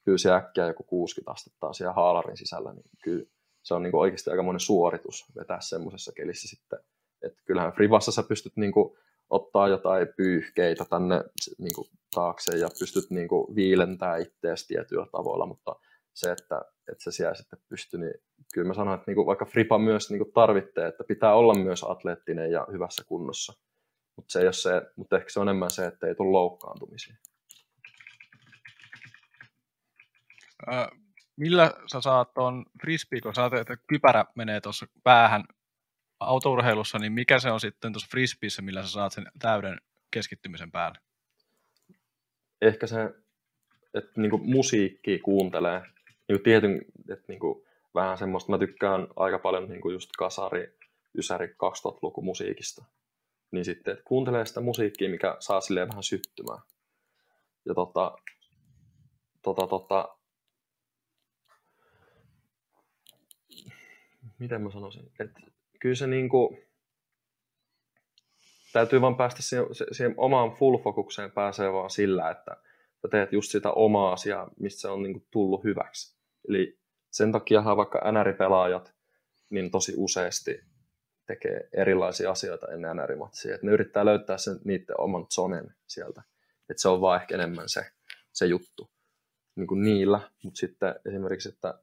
kyllä 0.05 0.19
se 0.19 0.33
äkkiä 0.33 0.67
joku 0.67 0.83
60 0.83 1.31
astetta 1.33 1.67
on 1.67 1.75
siellä 1.75 1.93
haalarin 1.93 2.37
sisällä, 2.37 2.73
niin 2.73 2.85
kyllä 3.05 3.25
se 3.63 3.75
on 3.75 3.83
niin 3.83 3.91
kuin 3.91 4.01
oikeasti 4.01 4.31
aika 4.31 4.43
monen 4.43 4.61
suoritus 4.61 5.25
vetää 5.37 5.61
semmoisessa 5.61 6.13
kelissä 6.13 6.49
sitten. 6.49 6.79
Että 7.23 7.43
kyllähän 7.45 7.73
Frivassa 7.73 8.13
sä 8.13 8.23
pystyt 8.23 8.57
niin 8.57 8.73
kuin 8.73 8.99
ottaa 9.31 9.69
jotain 9.69 10.09
pyyhkeitä 10.17 10.85
tänne 10.85 11.25
niin 11.59 11.75
kuin 11.75 11.89
taakse 12.15 12.59
ja 12.59 12.69
pystyt 12.79 13.11
niin 13.11 13.29
kuin 13.29 13.55
viilentää 13.55 14.17
itseäsi 14.17 14.67
tietyillä 14.67 15.07
tavoilla, 15.13 15.47
mutta 15.47 15.77
se, 16.15 16.33
että, 16.33 16.63
että 16.93 17.05
se 17.05 17.13
siellä 17.13 17.35
sitten 17.35 17.59
pystyy, 17.69 18.01
niin 18.01 18.15
kyllä 18.55 18.69
mä 18.69 18.75
sanon, 18.75 18.95
että 18.95 19.05
niin 19.07 19.15
kuin 19.15 19.27
vaikka 19.27 19.45
Fripa 19.45 19.79
myös 19.79 20.11
niin 20.11 20.19
kuin 20.19 20.33
tarvitsee, 20.33 20.89
että 20.89 21.05
pitää 21.05 21.35
olla 21.35 21.55
myös 21.55 21.85
atleettinen 21.89 22.51
ja 22.51 22.67
hyvässä 22.73 23.05
kunnossa. 23.07 23.53
Mutta 24.17 24.33
se 24.33 24.39
ei 24.39 24.47
ole 24.47 24.53
se, 24.53 24.83
mutta 24.97 25.17
ehkä 25.17 25.31
se 25.31 25.41
on 25.41 25.49
enemmän 25.49 25.71
se, 25.71 25.87
että 25.87 26.07
ei 26.07 26.15
tule 26.15 26.31
loukkaantumisia. 26.31 27.17
Millä 31.37 31.73
sä 31.93 32.01
saat 32.01 32.35
tuon 32.35 32.65
frisbee, 32.81 33.21
kun 33.21 33.35
sä 33.35 33.51
että 33.61 33.77
kypärä 33.87 34.25
menee 34.35 34.61
tuossa 34.61 34.87
päähän 35.05 35.45
autourheilussa, 36.21 36.99
niin 36.99 37.13
mikä 37.13 37.39
se 37.39 37.51
on 37.51 37.61
sitten 37.61 37.93
tuossa 37.93 38.09
frisbeessä, 38.11 38.63
millä 38.63 38.83
sä 38.83 38.89
saat 38.89 39.13
sen 39.13 39.27
täyden 39.39 39.81
keskittymisen 40.11 40.73
päälle? 40.73 40.99
Ehkä 42.61 42.87
se, 42.87 43.15
että 43.95 44.21
niinku 44.21 44.39
musiikki 44.39 45.19
kuuntelee. 45.19 45.83
Niinku 46.29 46.43
tietyn, 46.45 46.83
että 47.11 47.25
niinku, 47.29 47.67
vähän 47.95 48.19
semmoista, 48.19 48.53
mä 48.53 48.59
tykkään 48.59 49.09
aika 49.17 49.39
paljon 49.39 49.69
niinku 49.69 49.91
just 49.91 50.11
kasari, 50.19 50.79
ysäri 51.19 51.47
2000-luku 51.47 52.23
musiikista. 52.23 52.85
Niin 53.51 53.65
sitten, 53.65 53.93
että 53.93 54.05
kuuntelee 54.05 54.47
sitä 54.47 54.61
musiikkia, 54.61 55.11
mikä 55.11 55.37
saa 55.41 55.61
silleen 55.61 55.89
vähän 55.89 56.03
syttymään. 56.03 56.61
Ja 57.65 57.75
tota, 57.75 58.13
tota, 59.43 59.67
tota, 59.67 60.17
miten 64.43 64.63
mä 64.63 64.71
sanoisin, 64.71 65.11
että 65.21 65.41
kyllä 65.81 65.95
se 65.95 66.07
niinku, 66.07 66.59
täytyy 68.73 69.01
vaan 69.01 69.17
päästä 69.17 69.43
siihen, 69.43 69.67
siihen 69.93 70.15
omaan 70.17 70.51
full-fokukseen 70.51 71.33
pääsee 71.35 71.73
vaan 71.73 71.91
sillä, 71.91 72.31
että 72.31 72.57
sä 73.03 73.09
teet 73.11 73.33
just 73.33 73.51
sitä 73.51 73.71
omaa 73.71 74.13
asiaa, 74.13 74.51
mistä 74.61 74.81
se 74.81 74.89
on 74.89 75.03
niinku 75.03 75.27
tullut 75.31 75.65
hyväksi. 75.65 76.17
Eli 76.49 76.79
sen 77.11 77.33
takiahan 77.33 77.77
vaikka 77.77 78.13
NR-pelaajat 78.13 78.95
niin 79.51 79.71
tosi 79.71 79.95
useasti 79.97 80.61
tekee 81.27 81.69
erilaisia 81.73 82.31
asioita 82.31 82.67
ennen 82.73 82.97
NR-matsia. 82.97 83.55
Et 83.55 83.63
ne 83.63 83.73
yrittää 83.73 84.05
löytää 84.05 84.39
sen 84.39 84.61
niiden 84.65 85.01
oman 85.01 85.27
zonen 85.35 85.75
sieltä. 85.87 86.23
Et 86.71 86.79
se 86.79 86.89
on 86.89 87.01
vaan 87.01 87.21
ehkä 87.23 87.35
enemmän 87.35 87.69
se, 87.69 87.87
se 88.33 88.47
juttu 88.47 88.91
niin 89.57 89.67
kuin 89.67 89.83
niillä. 89.83 90.21
Mutta 90.45 90.59
sitten 90.59 90.95
esimerkiksi, 91.09 91.49
että 91.49 91.75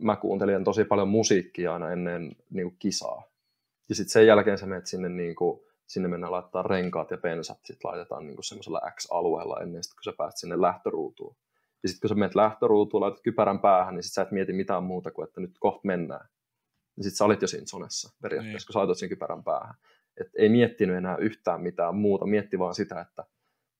mä 0.00 0.16
kuuntelin 0.16 0.64
tosi 0.64 0.84
paljon 0.84 1.08
musiikkia 1.08 1.72
aina 1.72 1.90
ennen 1.90 2.32
niin 2.50 2.66
kuin 2.66 2.76
kisaa. 2.78 3.22
Ja 3.88 3.94
sitten 3.94 4.12
sen 4.12 4.26
jälkeen 4.26 4.58
sä 4.58 4.66
menet 4.66 4.86
sinne, 4.86 5.08
niin 5.08 5.34
kuin, 5.34 5.60
sinne 5.86 6.08
mennään 6.08 6.32
laittaa 6.32 6.62
renkaat 6.62 7.10
ja 7.10 7.18
pensat, 7.18 7.58
sitten 7.64 7.90
laitetaan 7.90 8.26
niin 8.26 8.44
semmoisella 8.44 8.80
X-alueella 8.90 9.60
ennen 9.62 9.82
sitten, 9.82 9.96
kun 9.96 10.12
sä 10.12 10.16
pääset 10.16 10.38
sinne 10.38 10.60
lähtöruutuun. 10.60 11.36
Ja 11.82 11.88
sitten 11.88 12.00
kun 12.00 12.08
sä 12.08 12.14
menet 12.14 12.34
lähtöruutuun, 12.34 13.00
laitat 13.00 13.22
kypärän 13.22 13.58
päähän, 13.58 13.94
niin 13.94 14.02
sitten 14.02 14.14
sä 14.14 14.22
et 14.22 14.32
mieti 14.32 14.52
mitään 14.52 14.84
muuta 14.84 15.10
kuin, 15.10 15.28
että 15.28 15.40
nyt 15.40 15.58
kohta 15.58 15.80
mennään. 15.84 16.28
Niin 16.96 17.04
sitten 17.04 17.16
sä 17.16 17.24
olit 17.24 17.42
jo 17.42 17.48
siinä 17.48 17.66
zonessa 17.66 18.16
periaatteessa, 18.22 18.56
niin. 18.58 18.66
kun 18.66 18.72
sä 18.72 18.78
laitat 18.78 18.98
sen 18.98 19.08
kypärän 19.08 19.44
päähän. 19.44 19.74
Et 20.20 20.28
ei 20.34 20.48
miettinyt 20.48 20.96
enää 20.96 21.16
yhtään 21.16 21.60
mitään 21.60 21.96
muuta, 21.96 22.26
mietti 22.26 22.58
vaan 22.58 22.74
sitä, 22.74 23.00
että 23.00 23.24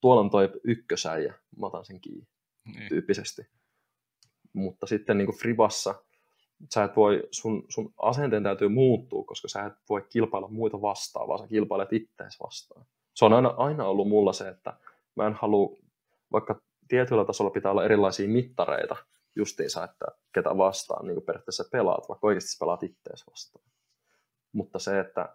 tuolla 0.00 0.20
on 0.20 0.30
toi 0.30 0.48
ykkösäijä, 0.64 1.34
mä 1.56 1.66
otan 1.66 1.84
sen 1.84 2.00
kiinni, 2.00 2.26
niin. 2.64 2.88
tyyppisesti. 2.88 3.42
Mutta 4.52 4.86
sitten 4.86 5.18
niin 5.18 5.26
kuin 5.26 5.38
Fribassa, 5.38 5.94
sä 6.74 6.84
et 6.84 6.96
voi, 6.96 7.28
sun, 7.30 7.64
sun 7.68 7.94
asenteen 8.02 8.42
täytyy 8.42 8.68
muuttua, 8.68 9.24
koska 9.24 9.48
sä 9.48 9.64
et 9.64 9.72
voi 9.88 10.06
kilpailla 10.08 10.48
muita 10.48 10.82
vastaan, 10.82 11.28
vaan 11.28 11.38
sä 11.38 11.46
kilpailet 11.46 11.92
ittees 11.92 12.40
vastaan. 12.40 12.86
Se 13.14 13.24
on 13.24 13.32
aina, 13.32 13.54
aina 13.56 13.84
ollut 13.84 14.08
mulla 14.08 14.32
se, 14.32 14.48
että 14.48 14.76
mä 15.16 15.26
en 15.26 15.34
halua, 15.34 15.76
vaikka 16.32 16.60
tietyllä 16.88 17.24
tasolla 17.24 17.50
pitää 17.50 17.70
olla 17.70 17.84
erilaisia 17.84 18.28
mittareita 18.28 18.96
justiinsa, 19.36 19.84
että 19.84 20.06
ketä 20.34 20.56
vastaan 20.56 21.06
niin 21.06 21.22
periaatteessa 21.22 21.64
pelaat, 21.72 22.08
vaikka 22.08 22.26
oikeasti 22.26 22.56
pelaat 22.60 22.82
ittees 22.82 23.26
vastaan. 23.30 23.64
Mutta 24.52 24.78
se, 24.78 25.00
että 25.00 25.28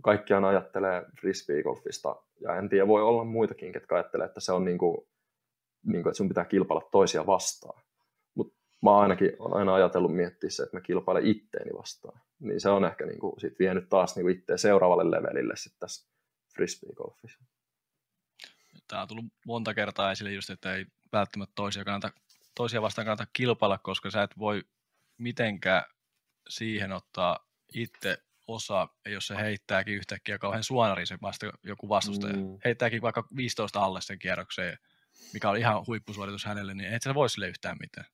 kaikkiaan 0.00 0.44
ajattelee 0.44 1.06
frisbeegolfista, 1.20 2.16
ja 2.40 2.56
en 2.56 2.68
tiedä, 2.68 2.88
voi 2.88 3.02
olla 3.02 3.24
muitakin, 3.24 3.72
ketkä 3.72 3.94
ajattelee, 3.94 4.26
että 4.26 4.40
se 4.40 4.52
on 4.52 4.64
niin 4.64 4.78
kuin, 4.78 4.96
niin 5.86 6.02
kuin, 6.02 6.10
että 6.10 6.16
sun 6.16 6.28
pitää 6.28 6.44
kilpailla 6.44 6.88
toisia 6.90 7.26
vastaan 7.26 7.82
mä 8.82 8.98
ainakin 8.98 9.32
olen 9.38 9.56
aina 9.56 9.74
ajatellut 9.74 10.14
miettiä 10.16 10.50
se, 10.50 10.62
että 10.62 10.76
mä 10.76 10.80
kilpailen 10.80 11.26
itteeni 11.26 11.70
vastaan. 11.78 12.20
Niin 12.40 12.60
se 12.60 12.68
on 12.68 12.84
ehkä 12.84 13.06
niin 13.06 13.18
kuin, 13.18 13.40
sit 13.40 13.58
vienyt 13.58 13.88
taas 13.88 14.16
niin 14.16 14.24
kuin 14.24 14.38
itteen 14.38 14.58
seuraavalle 14.58 15.10
levelille 15.10 15.56
sitten 15.56 15.80
tässä 15.80 16.08
frisbee-golfissa. 16.54 17.44
Tämä 18.88 19.02
on 19.02 19.08
tullut 19.08 19.24
monta 19.46 19.74
kertaa 19.74 20.12
esille 20.12 20.32
just, 20.32 20.50
että 20.50 20.74
ei 20.74 20.86
välttämättä 21.12 21.52
toisia, 21.54 21.84
kannata, 21.84 22.12
toisia 22.54 22.82
vastaan 22.82 23.06
kannata 23.06 23.30
kilpailla, 23.32 23.78
koska 23.78 24.10
sä 24.10 24.22
et 24.22 24.38
voi 24.38 24.62
mitenkään 25.18 25.82
siihen 26.48 26.92
ottaa 26.92 27.48
itse 27.74 28.18
osa, 28.46 28.88
jos 29.06 29.26
se 29.26 29.36
heittääkin 29.36 29.94
yhtäkkiä 29.94 30.38
kauhean 30.38 30.64
suonari 30.64 31.06
se 31.06 31.18
vasta 31.22 31.46
joku 31.62 31.88
vastustaja. 31.88 32.36
Mm. 32.36 32.58
Heittääkin 32.64 33.02
vaikka 33.02 33.28
15 33.36 33.80
alle 33.80 34.00
sen 34.00 34.18
kierrokseen, 34.18 34.78
mikä 35.32 35.50
on 35.50 35.56
ihan 35.56 35.86
huippusuoritus 35.86 36.44
hänelle, 36.44 36.74
niin 36.74 36.92
et 36.92 37.02
sä 37.02 37.14
voi 37.14 37.30
sille 37.30 37.48
yhtään 37.48 37.76
mitään. 37.80 38.06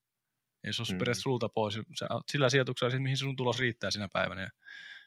Ei 0.68 0.72
se 0.72 0.82
ole 0.82 0.86
mm. 0.92 0.98
periaatteessa 0.98 1.22
sulta 1.22 1.48
pois. 1.48 1.80
Sä 1.98 2.08
sillä 2.26 2.50
sijoituksella, 2.50 2.98
mihin 2.98 3.16
sun 3.16 3.36
tulos 3.36 3.58
riittää 3.58 3.90
sinä 3.90 4.08
päivänä. 4.12 4.42
Ja 4.42 4.50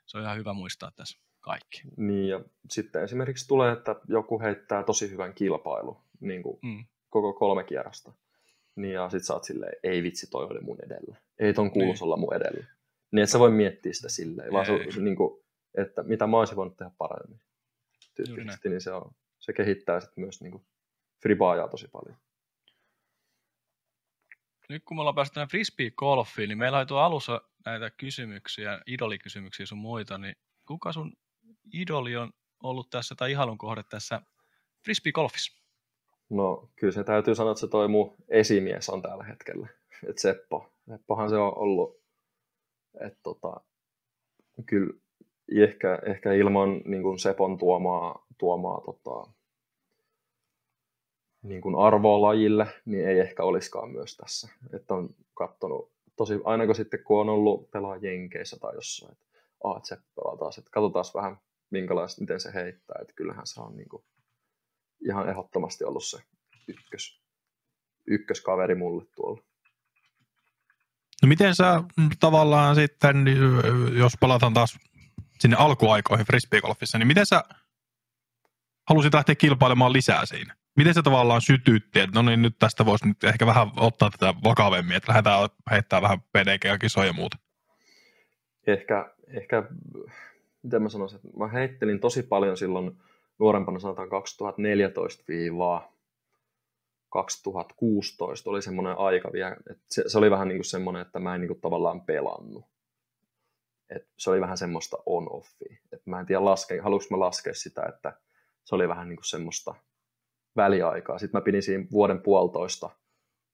se 0.05 0.17
on 0.17 0.23
ihan 0.23 0.37
hyvä 0.37 0.53
muistaa 0.53 0.91
tässä 0.95 1.19
kaikki. 1.39 1.81
Niin, 1.97 2.27
ja 2.27 2.41
sitten 2.69 3.03
esimerkiksi 3.03 3.47
tulee, 3.47 3.71
että 3.71 3.95
joku 4.07 4.39
heittää 4.39 4.83
tosi 4.83 5.09
hyvän 5.09 5.33
kilpailu, 5.33 5.97
niin 6.19 6.43
kuin 6.43 6.59
mm. 6.61 6.85
koko 7.09 7.33
kolme 7.33 7.63
kierrosta. 7.63 8.13
Niin, 8.75 8.93
ja 8.93 9.09
sit 9.09 9.23
sä 9.23 9.33
oot 9.33 9.43
silleen, 9.43 9.73
ei 9.83 10.03
vitsi, 10.03 10.29
toi 10.29 10.45
oli 10.45 10.61
mun 10.61 10.77
edellä. 10.85 11.17
Ei 11.39 11.53
ton 11.53 11.71
kuulus 11.71 11.95
niin. 11.99 12.03
olla 12.03 12.17
mun 12.17 12.35
edellä. 12.35 12.65
Niin, 13.11 13.23
että 13.23 13.31
sä 13.31 13.39
voi 13.39 13.51
miettiä 13.51 13.93
sitä 13.93 14.09
silleen, 14.09 14.53
vaan 14.53 14.65
se, 14.65 14.91
se, 14.91 15.01
niin 15.01 15.15
kuin, 15.15 15.43
että 15.77 16.03
mitä 16.03 16.27
mä 16.27 16.39
olisin 16.39 16.55
voinut 16.55 16.77
tehdä 16.77 16.91
paremmin. 16.97 17.41
Tyyppisesti, 18.15 18.69
niin 18.69 18.81
se, 18.81 18.91
on, 18.91 19.11
se 19.39 19.53
kehittää 19.53 19.99
sitten 19.99 20.23
myös 20.23 20.41
niin 20.41 20.51
kuin, 20.51 20.65
fribaajaa 21.21 21.67
tosi 21.67 21.87
paljon 21.87 22.17
nyt 24.71 24.83
kun 24.85 24.97
me 24.97 25.01
ollaan 25.01 25.15
päästy 25.15 25.39
frisbee-golfiin, 25.39 26.47
niin 26.47 26.57
meillä 26.57 26.77
oli 26.77 26.85
tuo 26.85 26.99
alussa 26.99 27.41
näitä 27.65 27.89
kysymyksiä, 27.89 28.81
idolikysymyksiä 28.87 29.65
sun 29.65 29.77
muita, 29.77 30.17
niin 30.17 30.35
kuka 30.67 30.93
sun 30.93 31.13
idoli 31.73 32.15
on 32.15 32.31
ollut 32.63 32.89
tässä 32.89 33.15
tai 33.15 33.31
ihalun 33.31 33.57
kohde 33.57 33.83
tässä 33.89 34.21
frisbee-golfissa? 34.83 35.61
No 36.29 36.69
kyllä 36.75 36.93
se 36.93 37.03
täytyy 37.03 37.35
sanoa, 37.35 37.51
että 37.51 37.59
se 37.59 37.67
toi 37.67 37.87
mun 37.87 38.15
esimies 38.29 38.89
on 38.89 39.01
tällä 39.01 39.23
hetkellä, 39.23 39.67
että 40.09 40.21
Seppo. 40.21 40.73
Seppohan 40.89 41.29
se 41.29 41.35
on 41.35 41.57
ollut, 41.57 42.01
että 43.05 43.19
tota, 43.23 43.61
kyllä 44.65 44.93
ehkä, 45.57 45.99
ehkä 46.05 46.33
ilman 46.33 46.81
niin 46.85 47.19
Sepon 47.19 47.57
tuomaa, 47.57 48.25
tuomaa 48.37 48.81
tota, 48.81 49.31
niin 51.43 51.61
kuin 51.61 51.75
arvoa 51.75 52.21
lajille, 52.21 52.67
niin 52.85 53.07
ei 53.07 53.19
ehkä 53.19 53.43
olisikaan 53.43 53.89
myös 53.89 54.17
tässä. 54.17 54.49
Että 54.73 54.93
on 54.93 55.15
katsonut 55.33 55.91
tosi, 56.15 56.39
aina 56.43 56.65
kun 56.65 56.75
sitten 56.75 57.03
kun 57.03 57.21
on 57.21 57.29
ollut 57.29 57.71
pelaa 57.71 57.95
Jenkeissä 57.95 58.57
tai 58.59 58.75
jossain, 58.75 59.11
että 59.11 59.25
pelaa 60.15 60.37
taas, 60.37 60.57
että 60.57 60.71
katsotaan 60.71 61.05
vähän 61.13 61.37
minkälaista, 61.69 62.21
miten 62.21 62.39
se 62.39 62.53
heittää, 62.53 62.95
että 63.01 63.13
kyllähän 63.13 63.47
se 63.47 63.61
on 63.61 63.77
niin 63.77 63.89
kuin 63.89 64.03
ihan 65.05 65.29
ehdottomasti 65.29 65.83
ollut 65.83 66.05
se 66.05 66.17
ykkös, 66.67 67.21
ykköskaveri 68.07 68.75
mulle 68.75 69.05
tuolla. 69.15 69.41
No 71.21 71.27
miten 71.27 71.55
sä 71.55 71.83
tavallaan 72.19 72.75
sitten, 72.75 73.25
jos 73.97 74.13
palataan 74.19 74.53
taas 74.53 74.77
sinne 75.39 75.57
alkuaikoihin 75.59 76.25
frisbeegolfissa, 76.25 76.97
niin 76.97 77.07
miten 77.07 77.25
sä 77.25 77.43
halusit 78.89 79.13
lähteä 79.13 79.35
kilpailemaan 79.35 79.93
lisää 79.93 80.25
siinä? 80.25 80.55
Miten 80.75 80.93
se 80.93 81.01
tavallaan 81.01 81.41
sytytti, 81.41 81.99
että 81.99 82.19
no 82.19 82.29
niin 82.29 82.41
nyt 82.41 82.55
tästä 82.59 82.85
voisi 82.85 83.07
nyt 83.07 83.23
ehkä 83.23 83.45
vähän 83.45 83.71
ottaa 83.77 84.09
tätä 84.09 84.33
vakavemmin, 84.43 84.95
että 84.95 85.11
lähdetään 85.11 85.49
heittää 85.71 86.01
vähän 86.01 86.21
PDG-kisoja 86.21 87.07
ja 87.07 87.13
muuta? 87.13 87.37
Ehkä, 88.67 89.13
ehkä, 89.27 89.63
miten 90.63 90.81
mä 90.81 90.89
sanoisin, 90.89 91.15
että 91.15 91.37
mä 91.37 91.47
heittelin 91.47 91.99
tosi 91.99 92.23
paljon 92.23 92.57
silloin 92.57 92.97
nuorempana 93.39 93.79
sanotaan 93.79 94.07
2014-2016 94.07 94.11
oli 98.45 98.61
semmoinen 98.61 98.97
aika 98.97 99.31
vielä, 99.33 99.55
että 99.69 99.83
se, 99.89 100.03
se 100.07 100.17
oli 100.17 100.31
vähän 100.31 100.47
niin 100.47 100.57
kuin 100.57 100.65
semmoinen, 100.65 101.01
että 101.01 101.19
mä 101.19 101.35
en 101.35 101.41
niin 101.41 101.47
kuin 101.47 101.61
tavallaan 101.61 102.01
pelannut. 102.01 102.65
Et 103.89 104.07
se 104.17 104.29
oli 104.29 104.41
vähän 104.41 104.57
semmoista 104.57 104.97
on-offia. 105.05 105.77
Et 105.91 106.05
mä 106.05 106.19
en 106.19 106.25
tiedä, 106.25 106.45
laske, 106.45 106.79
haluanko 106.79 107.05
mä 107.11 107.19
laskea 107.19 107.53
sitä, 107.53 107.83
että 107.83 108.13
se 108.63 108.75
oli 108.75 108.87
vähän 108.87 109.09
niin 109.09 109.17
kuin 109.17 109.25
semmoista 109.25 109.75
väliaikaa. 110.55 111.17
Sitten 111.17 111.39
mä 111.39 111.43
pidin 111.43 111.63
siinä 111.63 111.85
vuoden 111.91 112.21
puolitoista 112.21 112.89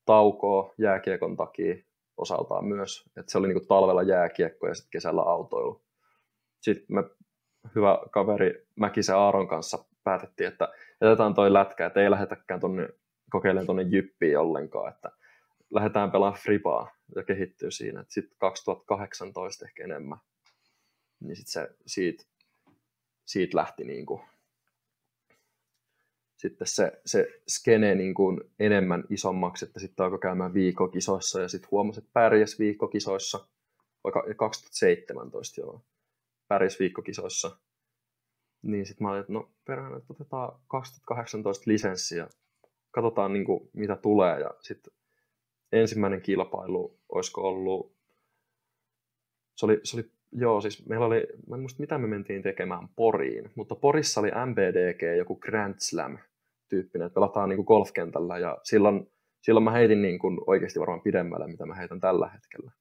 taukoa 0.05 0.73
jääkiekon 0.77 1.37
takia 1.37 1.75
osaltaan 2.17 2.65
myös. 2.65 3.05
Et 3.17 3.29
se 3.29 3.37
oli 3.37 3.47
niin 3.47 3.59
kuin 3.59 3.67
talvella 3.67 4.03
jääkiekko 4.03 4.67
ja 4.67 4.75
sitten 4.75 4.91
kesällä 4.91 5.21
autoilu. 5.21 5.81
Sitten 6.61 6.95
me 6.95 7.03
hyvä 7.75 7.99
kaveri 8.11 8.67
Mäkisen 8.75 9.15
Aaron 9.15 9.47
kanssa 9.47 9.85
päätettiin, 10.03 10.47
että 10.47 10.73
jätetään 11.01 11.33
toi 11.33 11.53
lätkä, 11.53 11.85
että 11.85 12.01
ei 12.01 12.11
lähetäkään 12.11 12.59
tonne, 12.59 12.89
kokeilemaan 13.31 13.65
tuonne 13.65 13.83
jyppiin 13.83 14.39
ollenkaan, 14.39 14.93
että 14.93 15.11
lähdetään 15.69 16.11
pelaamaan 16.11 16.41
fripaa 16.41 16.91
ja 17.15 17.23
kehittyy 17.23 17.71
siinä. 17.71 18.05
Sitten 18.07 18.37
2018 18.37 19.65
ehkä 19.65 19.83
enemmän, 19.83 20.17
niin 21.19 21.35
sit 21.35 21.47
se 21.47 21.69
siitä, 21.85 22.23
siitä 23.25 23.57
lähti 23.57 23.83
niin 23.83 24.05
kuin, 24.05 24.21
sitten 26.37 26.67
se, 26.67 27.01
se 27.05 27.27
skene 27.47 27.95
niin 27.95 28.13
kuin 28.13 28.41
enemmän 28.59 29.03
isommaksi, 29.09 29.65
että 29.65 29.79
sitten 29.79 30.03
alkoi 30.03 30.19
käymään 30.19 30.53
viikokisoissa 30.53 31.41
ja 31.41 31.47
sitten 31.47 31.71
huomasi, 31.71 31.99
että 31.99 32.09
pärjäs 32.13 32.59
viikkokisoissa, 32.59 33.47
vaikka 34.03 34.23
2017 34.37 35.61
joo, 35.61 35.81
pärjäs 36.47 36.79
viikkokisoissa. 36.79 37.57
Niin 38.61 38.85
sitten 38.85 39.05
mä 39.05 39.11
olin, 39.11 39.21
että 39.21 39.33
no 39.33 39.51
perään, 39.65 39.97
että 39.97 40.13
otetaan 40.13 40.59
2018 40.67 41.63
lisenssi 41.67 42.17
ja 42.17 42.27
katsotaan 42.91 43.33
niin 43.33 43.45
kuin, 43.45 43.69
mitä 43.73 43.95
tulee. 43.95 44.39
Ja 44.39 44.51
sitten 44.61 44.93
ensimmäinen 45.71 46.21
kilpailu, 46.21 46.99
olisiko 47.09 47.41
ollut, 47.41 47.95
se 49.55 49.65
oli, 49.65 49.79
se 49.83 49.97
oli 49.97 50.11
joo, 50.31 50.61
siis 50.61 50.85
meillä 50.85 51.05
oli, 51.05 51.27
mä 51.49 51.55
en 51.55 51.61
muista 51.61 51.81
mitä 51.81 51.97
me 51.97 52.07
mentiin 52.07 52.41
tekemään 52.41 52.87
Poriin, 52.95 53.51
mutta 53.55 53.75
Porissa 53.75 54.21
oli 54.21 54.31
MBDG, 54.45 55.17
joku 55.17 55.35
Grand 55.35 55.75
Slam 55.77 56.17
tyyppinen, 56.69 57.05
että 57.05 57.15
pelataan 57.15 57.49
niin 57.49 57.57
kuin 57.57 57.65
golfkentällä 57.65 58.37
ja 58.37 58.57
silloin, 58.63 59.11
silloin 59.41 59.63
mä 59.63 59.71
heitin 59.71 60.01
niin 60.01 60.19
kuin 60.19 60.37
oikeasti 60.47 60.79
varmaan 60.79 61.01
pidemmälle, 61.01 61.47
mitä 61.47 61.65
mä 61.65 61.75
heitän 61.75 61.99
tällä 61.99 62.29
hetkellä. 62.29 62.71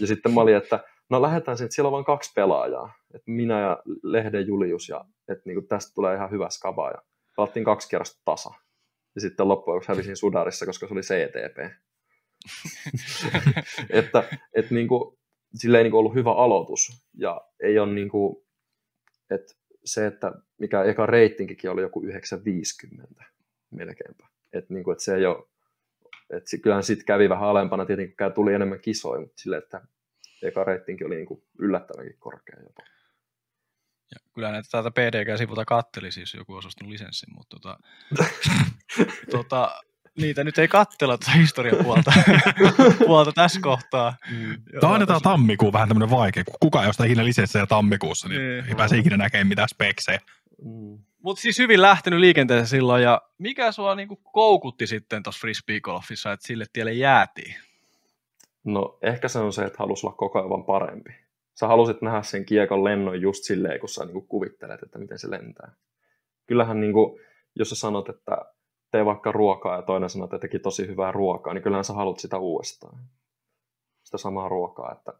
Ja 0.00 0.06
sitten 0.06 0.34
mä 0.34 0.40
olin, 0.40 0.56
että 0.56 0.84
no 1.10 1.22
lähdetään 1.22 1.56
sitten, 1.56 1.72
siellä 1.72 1.88
on 1.88 1.92
vain 1.92 2.04
kaksi 2.04 2.32
pelaajaa, 2.34 2.92
että 3.14 3.30
minä 3.30 3.60
ja 3.60 3.82
Lehden 4.02 4.46
Julius, 4.46 4.88
ja 4.88 5.04
että 5.28 5.42
niin 5.46 5.56
kuin 5.56 5.68
tästä 5.68 5.94
tulee 5.94 6.14
ihan 6.14 6.30
hyvä 6.30 6.50
skaba, 6.50 6.90
ja 6.90 7.02
pelattiin 7.36 7.64
kaksi 7.64 7.88
kierrosta 7.88 8.22
tasa. 8.24 8.50
Ja 9.14 9.20
sitten 9.20 9.48
loppujen 9.48 9.74
lopuksi 9.74 9.88
hävisin 9.88 10.16
Sudarissa, 10.16 10.66
koska 10.66 10.86
se 10.86 10.94
oli 10.94 11.00
CTP. 11.00 11.58
että 13.90 14.24
että 14.54 14.74
niin 14.74 14.88
kuin, 14.88 15.15
sillä 15.56 15.78
ei 15.78 15.84
niin 15.84 15.90
kuin 15.90 15.98
ollut 15.98 16.14
hyvä 16.14 16.32
aloitus, 16.32 17.08
ja 17.14 17.40
ei 17.60 17.78
ole 17.78 17.92
niin 17.92 18.08
kuin, 18.08 18.36
että 19.30 19.54
se, 19.84 20.06
että 20.06 20.32
mikä 20.58 20.82
eka 20.82 21.06
reitinkikin 21.06 21.70
oli 21.70 21.82
joku 21.82 22.02
950 22.02 23.24
melkeinpä. 23.70 24.26
Että 24.52 24.74
niin 24.74 24.84
kuin, 24.84 24.92
että 24.92 25.04
se 25.04 25.14
ei 25.14 25.26
ole, 25.26 25.44
että 26.30 26.56
kyllähän 26.62 26.84
sitten 26.84 27.06
kävi 27.06 27.28
vähän 27.28 27.48
alempana, 27.48 27.86
tietenkin 27.86 28.16
tuli 28.34 28.54
enemmän 28.54 28.80
kisoja, 28.80 29.20
mutta 29.20 29.42
sille, 29.42 29.56
että 29.56 29.80
eka 30.42 30.64
reitinki 30.64 31.04
oli 31.04 31.16
niin 31.16 31.26
kuin 31.26 31.42
yllättävänkin 31.58 32.16
korkea 32.18 32.56
jopa. 32.62 32.82
Ja 34.10 34.30
kyllä 34.34 34.50
näitä 34.50 34.68
täältä 34.70 34.90
PDG-sivulta 34.90 35.64
katteli 35.64 36.12
siis 36.12 36.34
joku 36.34 36.54
osastunut 36.54 36.92
lisenssin, 36.92 37.34
mutta 37.34 37.56
tota, 37.56 37.78
tota, 39.36 39.80
niitä 40.16 40.44
nyt 40.44 40.58
ei 40.58 40.68
kattella 40.68 41.18
tuota 41.18 41.30
historian 41.30 41.84
puolta, 41.84 42.12
puolta 43.06 43.32
tässä 43.32 43.60
kohtaa. 43.60 44.14
Mm. 44.30 44.62
Tämä 44.80 44.92
on 44.92 45.22
tammikuun 45.22 45.72
vähän 45.72 45.88
tämmöinen 45.88 46.16
vaikea, 46.16 46.44
kun 46.44 46.54
kukaan 46.60 46.84
ei 46.84 46.90
osta 46.90 47.04
ikinä 47.04 47.24
lisenssejä 47.24 47.66
tammikuussa, 47.66 48.28
niin, 48.28 48.40
niin 48.40 48.64
ei 48.68 48.74
pääse 48.74 48.98
ikinä 48.98 49.16
näkemään 49.16 49.46
mitään 49.46 49.68
speksejä. 49.68 50.20
Mm. 50.64 50.98
Mutta 51.22 51.42
siis 51.42 51.58
hyvin 51.58 51.82
lähtenyt 51.82 52.20
liikenteeseen 52.20 52.66
silloin, 52.66 53.02
ja 53.02 53.22
mikä 53.38 53.72
sua 53.72 53.94
niinku 53.94 54.16
koukutti 54.16 54.86
sitten 54.86 55.22
tuossa 55.22 55.40
frisbee-golfissa, 55.40 56.32
että 56.32 56.46
sille 56.46 56.66
tielle 56.72 56.92
jäätiin? 56.92 57.54
No 58.64 58.98
ehkä 59.02 59.28
se 59.28 59.38
on 59.38 59.52
se, 59.52 59.64
että 59.64 59.78
halusi 59.78 60.06
olla 60.06 60.16
koko 60.16 60.38
ajan 60.38 60.64
parempi. 60.64 61.10
Sä 61.54 61.66
halusit 61.66 62.02
nähdä 62.02 62.22
sen 62.22 62.44
kiekon 62.44 62.84
lennon 62.84 63.20
just 63.20 63.44
silleen, 63.44 63.80
kun 63.80 63.88
sä 63.88 64.04
niinku 64.04 64.20
kuvittelet, 64.20 64.82
että 64.82 64.98
miten 64.98 65.18
se 65.18 65.30
lentää. 65.30 65.72
Kyllähän 66.46 66.80
niinku, 66.80 67.20
jos 67.54 67.68
sä 67.68 67.74
sanot, 67.74 68.08
että 68.08 68.36
tee 68.90 69.04
vaikka 69.04 69.32
ruokaa 69.32 69.76
ja 69.76 69.82
toinen 69.82 70.10
sanoo, 70.10 70.24
että 70.24 70.38
teki 70.38 70.58
tosi 70.58 70.86
hyvää 70.86 71.12
ruokaa, 71.12 71.54
niin 71.54 71.62
kyllähän 71.62 71.84
sä 71.84 71.92
haluat 71.92 72.18
sitä 72.18 72.38
uudestaan. 72.38 72.98
Sitä 74.04 74.18
samaa 74.18 74.48
ruokaa. 74.48 74.92
Että 74.92 75.12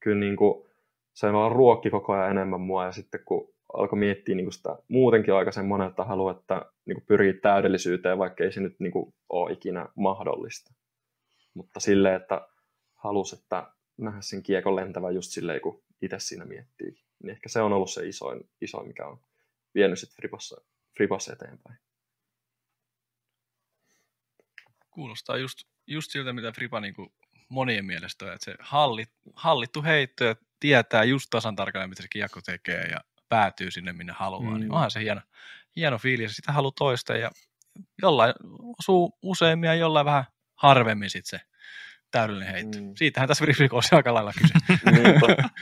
kyllä 0.00 0.20
niin 0.20 0.36
kuin, 0.36 0.66
se 1.12 1.32
vaan 1.32 1.52
ruokki 1.52 1.90
koko 1.90 2.12
ajan 2.12 2.30
enemmän 2.30 2.60
mua 2.60 2.84
ja 2.84 2.92
sitten 2.92 3.20
kun 3.24 3.54
alkoi 3.72 3.98
miettiä 3.98 4.34
niin 4.34 4.44
kuin 4.44 4.52
sitä 4.52 4.76
muutenkin 4.88 5.34
aika 5.34 5.52
semmoinen, 5.52 5.88
että 5.88 6.04
haluaa, 6.04 6.32
että 6.32 6.66
niin 6.86 6.96
kuin 6.96 7.06
pyrii 7.06 7.32
täydellisyyteen, 7.32 8.18
vaikka 8.18 8.44
ei 8.44 8.52
se 8.52 8.60
nyt 8.60 8.80
niin 8.80 8.92
kuin 8.92 9.14
ole 9.28 9.52
ikinä 9.52 9.88
mahdollista. 9.94 10.72
Mutta 11.54 11.80
silleen, 11.80 12.16
että 12.16 12.48
halusi, 12.94 13.36
että 13.36 13.66
nähdä 13.98 14.20
sen 14.20 14.42
kiekon 14.42 14.76
lentävän 14.76 15.14
just 15.14 15.30
silleen, 15.30 15.60
kun 15.60 15.82
itse 16.02 16.18
siinä 16.18 16.44
miettii. 16.44 16.94
Niin 17.22 17.30
ehkä 17.30 17.48
se 17.48 17.60
on 17.60 17.72
ollut 17.72 17.90
se 17.90 18.08
isoin, 18.08 18.50
isoin 18.60 18.88
mikä 18.88 19.06
on 19.06 19.18
vienyt 19.74 19.98
sitten 19.98 20.30
Fripassa 20.96 21.32
eteenpäin. 21.32 21.78
Kuulostaa 25.00 25.36
just, 25.36 25.58
just 25.86 26.10
siltä, 26.10 26.32
mitä 26.32 26.52
Fripa 26.52 26.80
niin 26.80 26.94
kuin 26.94 27.12
monien 27.48 27.84
mielestä 27.84 28.24
on, 28.24 28.32
että 28.32 28.44
se 28.44 28.54
hallit, 28.60 29.08
hallittu 29.34 29.82
heitto 29.82 30.24
ja 30.24 30.36
tietää 30.60 31.04
just 31.04 31.26
tasan 31.30 31.56
tarkalleen, 31.56 31.90
mitä 31.90 32.02
se 32.02 32.08
kiekko 32.10 32.40
tekee 32.40 32.84
ja 32.84 33.00
päätyy 33.28 33.70
sinne, 33.70 33.92
minne 33.92 34.12
haluaa, 34.16 34.42
niin 34.42 34.52
mm. 34.54 34.60
niin 34.60 34.72
onhan 34.72 34.90
se 34.90 35.00
hieno, 35.00 35.20
hieno 35.76 35.98
fiilis. 35.98 36.36
Sitä 36.36 36.52
haluaa 36.52 36.72
toista 36.78 37.16
ja 37.16 37.30
jollain 38.02 38.34
osuu 38.78 39.18
useimmin 39.22 39.66
ja 39.66 39.74
jollain 39.74 40.06
vähän 40.06 40.24
harvemmin 40.54 41.10
sitten 41.10 41.40
se 41.40 41.46
täydellinen 42.10 42.52
heitto. 42.52 42.78
Mm. 42.78 42.92
Siitähän 42.96 43.28
tässä 43.28 43.44
Frifrikossa 43.44 43.96
aika 43.96 44.14
lailla 44.14 44.32
kyse. 44.32 44.54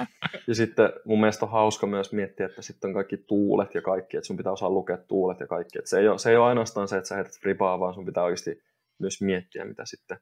ja 0.49 0.55
sitten 0.55 0.93
mun 1.05 1.20
mielestä 1.20 1.47
on 1.47 1.53
hauska 1.53 1.86
myös 1.86 2.12
miettiä, 2.12 2.47
että 2.47 2.62
sitten 2.62 2.89
on 2.89 2.95
kaikki 2.95 3.16
tuulet 3.16 3.74
ja 3.74 3.82
kaikki, 3.82 4.16
että 4.16 4.26
sun 4.26 4.36
pitää 4.36 4.53
osaa 4.53 4.70
lukea 4.70 4.97
tuulet 4.97 5.41
ja 5.41 5.47
kaikki. 5.47 5.78
Että 5.78 5.91
se, 5.91 5.99
ei 5.99 6.09
ole, 6.09 6.18
se 6.18 6.30
ei 6.30 6.36
ole 6.36 6.47
ainoastaan 6.47 6.89
se, 6.89 6.97
että 6.97 7.09
sä 7.09 7.14
heität 7.14 7.41
fripaa, 7.41 7.80
vaan 7.80 7.95
sun 7.95 8.07
pitää 8.07 8.24
oikeasti 8.24 8.62
myös 8.99 9.22
miettiä, 9.22 9.64
mitä 9.64 9.84
sitten 9.84 10.18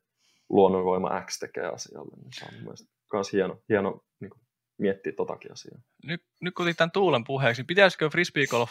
luonnonvoima 0.49 1.23
X 1.23 1.39
tekee 1.39 1.67
asialle. 1.67 2.17
Niin 2.17 2.33
se 2.33 2.45
on 2.45 2.63
mielestäni 2.63 2.91
myös 3.13 3.33
hieno, 3.33 3.63
hieno 3.69 4.01
niin 4.21 4.31
kuin, 4.31 4.41
miettiä 4.79 5.13
totakin 5.13 5.53
asiaa. 5.53 5.81
Nyt, 6.05 6.23
nyt 6.41 6.55
kun 6.55 6.65
otit 6.65 6.77
tämän 6.77 6.91
tuulen 6.91 7.25
puheeksi, 7.25 7.61
niin 7.63 7.67
pitäisikö 7.67 8.11
frisbeegolf 8.11 8.71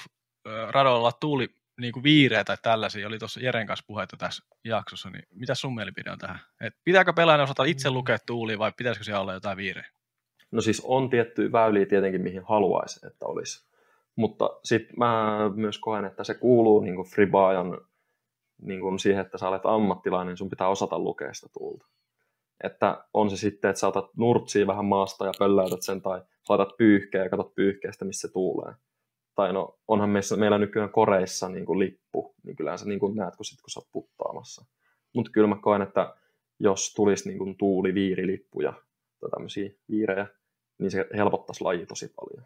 radoilla 0.71 0.99
olla 0.99 1.11
tuuli 1.11 1.47
niin 1.81 1.93
kuin 1.93 2.03
viireä 2.03 2.43
tai 2.43 2.57
tällaisia, 2.61 3.07
oli 3.07 3.19
tuossa 3.19 3.39
Jeren 3.39 3.67
kanssa 3.67 3.85
puhetta 3.87 4.17
tässä 4.17 4.43
jaksossa, 4.63 5.09
niin 5.09 5.23
mitä 5.31 5.55
sun 5.55 5.75
mielipide 5.75 6.11
on 6.11 6.17
tähän? 6.17 6.39
Et 6.61 6.73
pitääkö 6.83 7.13
pelaajan 7.13 7.43
osata 7.43 7.63
itse 7.63 7.89
mm. 7.89 7.93
lukea 7.93 8.17
tuulia 8.25 8.59
vai 8.59 8.71
pitäisikö 8.77 9.03
siellä 9.03 9.21
olla 9.21 9.33
jotain 9.33 9.57
viireä? 9.57 9.87
No 10.51 10.61
siis 10.61 10.81
on 10.85 11.09
tiettyjä 11.09 11.51
väyliä 11.51 11.85
tietenkin, 11.85 12.21
mihin 12.21 12.43
haluaisi, 12.43 13.07
että 13.07 13.25
olisi. 13.25 13.65
Mutta 14.15 14.49
sitten 14.63 14.95
mä 14.97 15.37
myös 15.55 15.77
koen, 15.77 16.05
että 16.05 16.23
se 16.23 16.33
kuuluu 16.33 16.81
niin 16.81 16.95
kuin 16.95 17.07
fribaajan 17.07 17.77
niin 18.61 18.81
kuin 18.81 18.99
siihen, 18.99 19.25
että 19.25 19.37
sä 19.37 19.49
olet 19.49 19.65
ammattilainen, 19.65 20.31
niin 20.31 20.37
sun 20.37 20.49
pitää 20.49 20.67
osata 20.67 20.99
lukea 20.99 21.33
sitä 21.33 21.47
tuulta. 21.53 21.85
Että 22.63 23.05
on 23.13 23.29
se 23.29 23.37
sitten, 23.37 23.69
että 23.69 23.79
sä 23.79 23.87
otat 23.87 24.09
nurtsia 24.17 24.67
vähän 24.67 24.85
maasta 24.85 25.25
ja 25.25 25.31
pölläytät 25.39 25.81
sen, 25.81 26.01
tai 26.01 26.21
laitat 26.49 26.77
pyyhkeä 26.77 27.23
ja 27.23 27.29
katsot 27.29 27.55
pyyhkeestä, 27.55 28.05
missä 28.05 28.27
se 28.27 28.33
tuulee. 28.33 28.73
Tai 29.35 29.53
no, 29.53 29.79
onhan 29.87 30.09
meissä, 30.09 30.35
meillä 30.35 30.57
nykyään 30.57 30.91
koreissa 30.91 31.49
niin 31.49 31.65
kuin 31.65 31.79
lippu, 31.79 32.35
niin 32.43 32.55
kyllähän 32.55 32.79
sä 32.79 32.85
niin 32.85 32.99
kuin 32.99 33.15
näet, 33.15 33.35
kun, 33.35 33.45
sit, 33.45 33.61
kun 33.61 33.69
sä 33.69 33.79
oot 33.79 33.87
puttaamassa. 33.91 34.65
Mutta 35.13 35.31
kyllä 35.31 35.47
mä 35.47 35.57
koen, 35.61 35.81
että 35.81 36.15
jos 36.59 36.93
tulisi 36.93 37.29
niin 37.29 37.37
kuin 37.37 37.57
tuuli, 37.57 37.93
viirilippuja 37.93 38.73
tai 39.19 39.29
tämmöisiä 39.29 39.69
viirejä, 39.89 40.27
niin 40.79 40.91
se 40.91 41.07
helpottaisi 41.17 41.63
laji 41.63 41.85
tosi 41.85 42.13
paljon. 42.15 42.45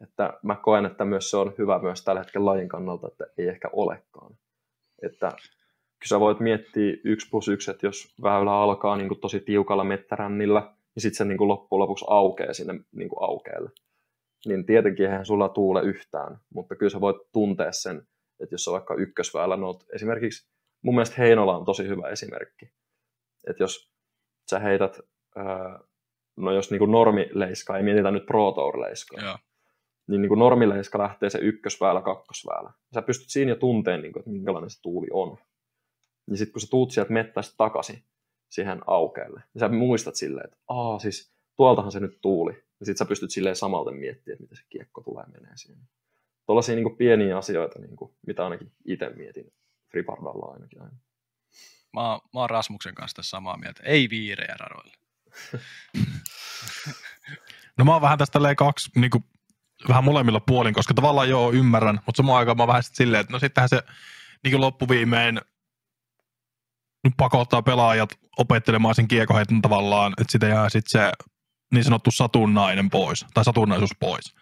Että 0.00 0.38
mä 0.42 0.56
koen, 0.56 0.86
että 0.86 1.04
myös 1.04 1.30
se 1.30 1.36
on 1.36 1.54
hyvä 1.58 1.78
myös 1.78 2.04
tällä 2.04 2.20
hetkellä 2.20 2.44
lajin 2.44 2.68
kannalta, 2.68 3.08
että 3.08 3.26
ei 3.38 3.48
ehkä 3.48 3.70
olekaan. 3.72 4.38
Että 5.02 5.28
kyllä 5.28 6.08
sä 6.08 6.20
voit 6.20 6.40
miettiä 6.40 6.96
yksi 7.04 7.28
plus 7.30 7.48
yksi, 7.48 7.70
että 7.70 7.86
jos 7.86 8.14
väylä 8.22 8.52
alkaa 8.52 8.96
niin 8.96 9.08
kuin 9.08 9.20
tosi 9.20 9.40
tiukalla 9.40 9.84
mettärännillä, 9.84 10.60
niin 10.94 11.02
sitten 11.02 11.16
se 11.16 11.24
niin 11.24 11.38
kuin 11.38 11.48
loppujen 11.48 11.80
lopuksi 11.80 12.04
aukeaa 12.08 12.52
sinne 12.52 12.74
niin 12.92 13.08
kuin 13.08 13.22
aukealle. 13.28 13.70
Niin 14.46 14.66
tietenkin 14.66 15.06
eihän 15.06 15.26
sulla 15.26 15.48
tuule 15.48 15.82
yhtään, 15.82 16.38
mutta 16.54 16.76
kyllä 16.76 16.90
sä 16.90 17.00
voit 17.00 17.16
tuntea 17.32 17.72
sen, 17.72 18.06
että 18.40 18.54
jos 18.54 18.68
on 18.68 18.72
vaikka 18.72 18.94
ykkösväylä, 18.94 19.56
no 19.56 19.80
esimerkiksi 19.94 20.48
mun 20.82 20.94
mielestä 20.94 21.16
Heinola 21.18 21.56
on 21.56 21.64
tosi 21.64 21.88
hyvä 21.88 22.08
esimerkki. 22.08 22.72
Että 23.46 23.62
jos 23.62 23.92
sä 24.50 24.58
heität, 24.58 25.00
no 26.36 26.52
jos 26.52 26.70
niin 26.70 26.78
kuin 26.78 26.90
normileiska, 26.90 27.76
ei 27.76 27.82
mietitä 27.82 28.10
nyt 28.10 28.26
Pro 28.26 28.52
Tour-leiskaa, 28.52 29.38
niin, 30.06 30.22
niin 30.22 30.28
kuin 30.28 30.38
normileiska 30.38 30.98
lähtee 30.98 31.30
se 31.30 31.38
ykkösväälä, 31.38 32.02
kakkosväälä. 32.02 32.72
Sä 32.94 33.02
pystyt 33.02 33.30
siinä 33.30 33.50
jo 33.50 33.56
tunteen, 33.56 34.02
niin 34.02 34.12
kuin, 34.12 34.20
että 34.20 34.30
minkälainen 34.30 34.70
se 34.70 34.82
tuuli 34.82 35.06
on. 35.12 35.38
Ja 36.30 36.36
sitten 36.36 36.52
kun 36.52 36.60
sä 36.60 36.66
tuut 36.70 36.90
sieltä 36.90 37.12
mettästä 37.12 37.54
takaisin 37.56 38.04
siihen 38.48 38.80
aukeelle, 38.86 39.42
niin 39.54 39.60
sä 39.60 39.68
muistat 39.68 40.14
silleen, 40.14 40.44
että 40.44 40.56
aa 40.68 40.98
siis 40.98 41.32
tuoltahan 41.56 41.92
se 41.92 42.00
nyt 42.00 42.18
tuuli. 42.20 42.62
Ja 42.80 42.86
sit 42.86 42.96
sä 42.96 43.04
pystyt 43.04 43.30
silleen 43.30 43.56
samalta 43.56 43.90
miettimään, 43.90 44.34
että 44.34 44.42
miten 44.42 44.56
se 44.56 44.64
kiekko 44.70 45.00
tulee 45.00 45.24
menee 45.26 45.56
siinä. 45.56 45.80
Tuollaisia 46.46 46.74
niin 46.74 46.96
pieniä 46.96 47.38
asioita, 47.38 47.78
niin 47.78 47.96
kuin, 47.96 48.14
mitä 48.26 48.44
ainakin 48.44 48.72
itse 48.84 49.10
mietin 49.16 49.52
Fripardalla 49.90 50.52
ainakin 50.52 50.82
aina. 50.82 50.96
Mä, 51.92 52.10
oon- 52.10 52.20
mä 52.34 52.40
oon 52.40 52.50
Rasmuksen 52.50 52.94
kanssa 52.94 53.16
tässä 53.16 53.30
samaa 53.30 53.56
mieltä. 53.56 53.82
Ei 53.84 54.10
viirejä 54.10 54.56
radoille. 54.58 54.96
No 57.78 57.84
mä 57.84 57.92
oon 57.92 58.02
vähän 58.02 58.18
tästä 58.18 58.54
kaksi, 58.54 58.90
niin 58.96 59.10
kuin, 59.10 59.24
vähän 59.88 60.04
molemmilla 60.04 60.40
puolin, 60.40 60.74
koska 60.74 60.94
tavallaan 60.94 61.28
joo 61.28 61.52
ymmärrän, 61.52 62.00
mutta 62.06 62.16
samaan 62.16 62.38
aikaan 62.38 62.56
mä 62.56 62.66
vähän 62.66 62.82
sit 62.82 62.94
silleen, 62.94 63.20
että 63.20 63.32
no 63.32 63.38
sittenhän 63.38 63.68
se 63.68 63.82
niin 64.44 64.60
loppuviimein 64.60 65.40
nyt 67.04 67.14
pakottaa 67.16 67.62
pelaajat 67.62 68.10
opettelemaan 68.38 68.94
sen 68.94 69.08
kiekoheiton 69.08 69.62
tavallaan, 69.62 70.12
että 70.20 70.32
sitä 70.32 70.46
jää 70.46 70.68
sitten 70.68 70.90
se 70.90 71.12
niin 71.72 71.84
sanottu 71.84 72.10
satunnainen 72.10 72.90
pois, 72.90 73.26
tai 73.34 73.44
satunnaisuus 73.44 73.90
pois. 74.00 74.34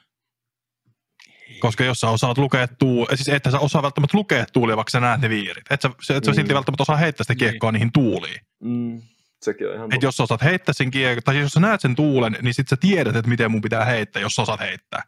Koska 1.60 1.84
jos 1.84 2.00
sä 2.00 2.08
osaat 2.08 2.38
lukea 2.38 2.68
tuulia, 2.68 3.16
siis 3.16 3.28
et 3.28 3.42
sä 3.50 3.58
osaa 3.58 3.82
välttämättä 3.82 4.16
lukea 4.16 4.44
tuulia, 4.52 4.76
vaikka 4.76 4.90
sä 4.90 5.00
näet 5.00 5.20
ne 5.20 5.28
viirit. 5.28 5.64
Et 5.70 5.80
sä, 5.80 5.90
se, 6.02 6.16
et 6.16 6.24
sä 6.24 6.30
Mm. 6.30 6.34
silti 6.34 6.54
välttämättä 6.54 6.82
osaa 6.82 6.96
heittää 6.96 7.24
sitä 7.24 7.34
kiekkoa 7.34 7.72
niihin 7.72 7.92
tuuliin. 7.92 8.40
Mm, 8.62 9.02
sekin 9.42 9.68
on 9.68 9.74
ihan 9.74 9.94
Et 9.94 10.02
jos 10.02 10.16
sä 10.16 10.22
osaat 10.22 10.42
heittää 10.42 10.72
sen 10.72 10.90
kiekon, 10.90 11.22
tai 11.22 11.38
jos 11.38 11.52
sä 11.52 11.60
näet 11.60 11.80
sen 11.80 11.96
tuulen, 11.96 12.36
niin 12.42 12.54
sit 12.54 12.68
sä 12.68 12.76
tiedät, 12.76 13.16
että 13.16 13.28
miten 13.28 13.50
mun 13.50 13.60
pitää 13.60 13.84
heittää, 13.84 14.22
jos 14.22 14.34
sä 14.34 14.42
osaat 14.42 14.60
heittää. 14.60 15.02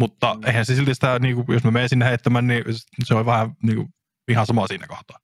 Mutta 0.00 0.34
Mm. 0.34 0.40
eihän 0.46 0.66
se 0.66 0.74
silti 0.74 0.94
sitä, 0.94 1.18
niin 1.18 1.34
kuin, 1.36 1.46
jos 1.48 1.64
mä 1.64 1.70
menen 1.70 1.88
sinne 1.88 2.04
heittämään, 2.04 2.46
niin 2.46 2.64
se 3.04 3.14
on 3.14 3.26
vähän 3.26 3.52
niin 3.62 3.76
kuin, 3.76 3.88
ihan 4.28 4.46
sama 4.46 4.66
siinä 4.66 4.86
kohtaa. 4.86 5.18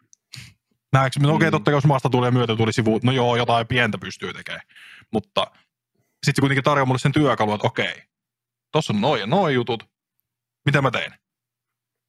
Näetkö, 0.93 1.21
no 1.21 1.35
okei, 1.35 1.49
Mm. 1.49 1.53
totta 1.53 1.71
kai 1.71 1.77
jos 1.77 1.85
maasta 1.85 2.11
tulee 2.11 2.31
myötä 2.31 2.57
tuli 2.57 2.73
sivu, 2.73 3.01
no 3.03 3.13
joo, 3.13 3.37
jotain 3.37 3.67
pientä 3.67 3.99
pystyy 3.99 4.33
tekemään. 4.33 4.67
Mutta 5.13 5.47
sitten 6.25 6.35
se 6.35 6.41
kuitenkin 6.41 6.65
tarjoaa 6.65 6.87
mulle 6.87 6.99
sen 6.99 7.13
työkalun, 7.13 7.55
että 7.55 7.67
okei, 7.67 8.03
tossa 8.73 8.93
on 8.93 9.01
noin 9.01 9.21
ja 9.21 9.27
noin 9.27 9.55
jutut, 9.55 9.83
mitä 10.67 10.83
mä 10.83 10.91
teen? 10.91 11.15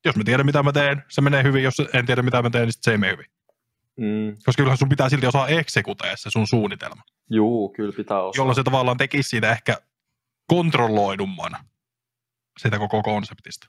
Jos 0.06 0.16
mä 0.16 0.24
tiedän, 0.24 0.46
mitä 0.46 0.64
mä 0.64 0.72
teen, 0.74 1.04
se 1.10 1.22
menee 1.22 1.44
hyvin. 1.44 1.64
Jos 1.64 1.76
en 1.94 2.06
tiedä, 2.06 2.22
mitä 2.22 2.42
mä 2.42 2.50
teen, 2.50 2.64
niin 2.66 2.74
sit 2.74 2.84
se 2.84 2.92
ei 2.92 2.98
mene 2.98 3.12
hyvin. 3.14 3.26
Mm, 4.00 4.38
Koska 4.46 4.58
kyllähän 4.62 4.78
sun 4.78 4.90
pitää 4.90 5.10
silti 5.10 5.28
osaa 5.28 5.48
eksekuteessa 5.48 6.30
se 6.30 6.34
sun 6.34 6.48
suunnitelma 6.48 7.02
juu, 7.30 7.70
kyllä 7.70 7.94
pitää 7.98 8.22
osaa. 8.22 8.40
jolloin 8.42 8.56
se 8.56 8.64
tavallaan 8.64 8.98
tekisi 8.98 9.30
siitä 9.30 9.52
ehkä 9.52 9.78
kontrolloidumman 10.48 11.52
siitä 12.58 12.78
koko 12.80 13.04
konseptista. 13.04 13.68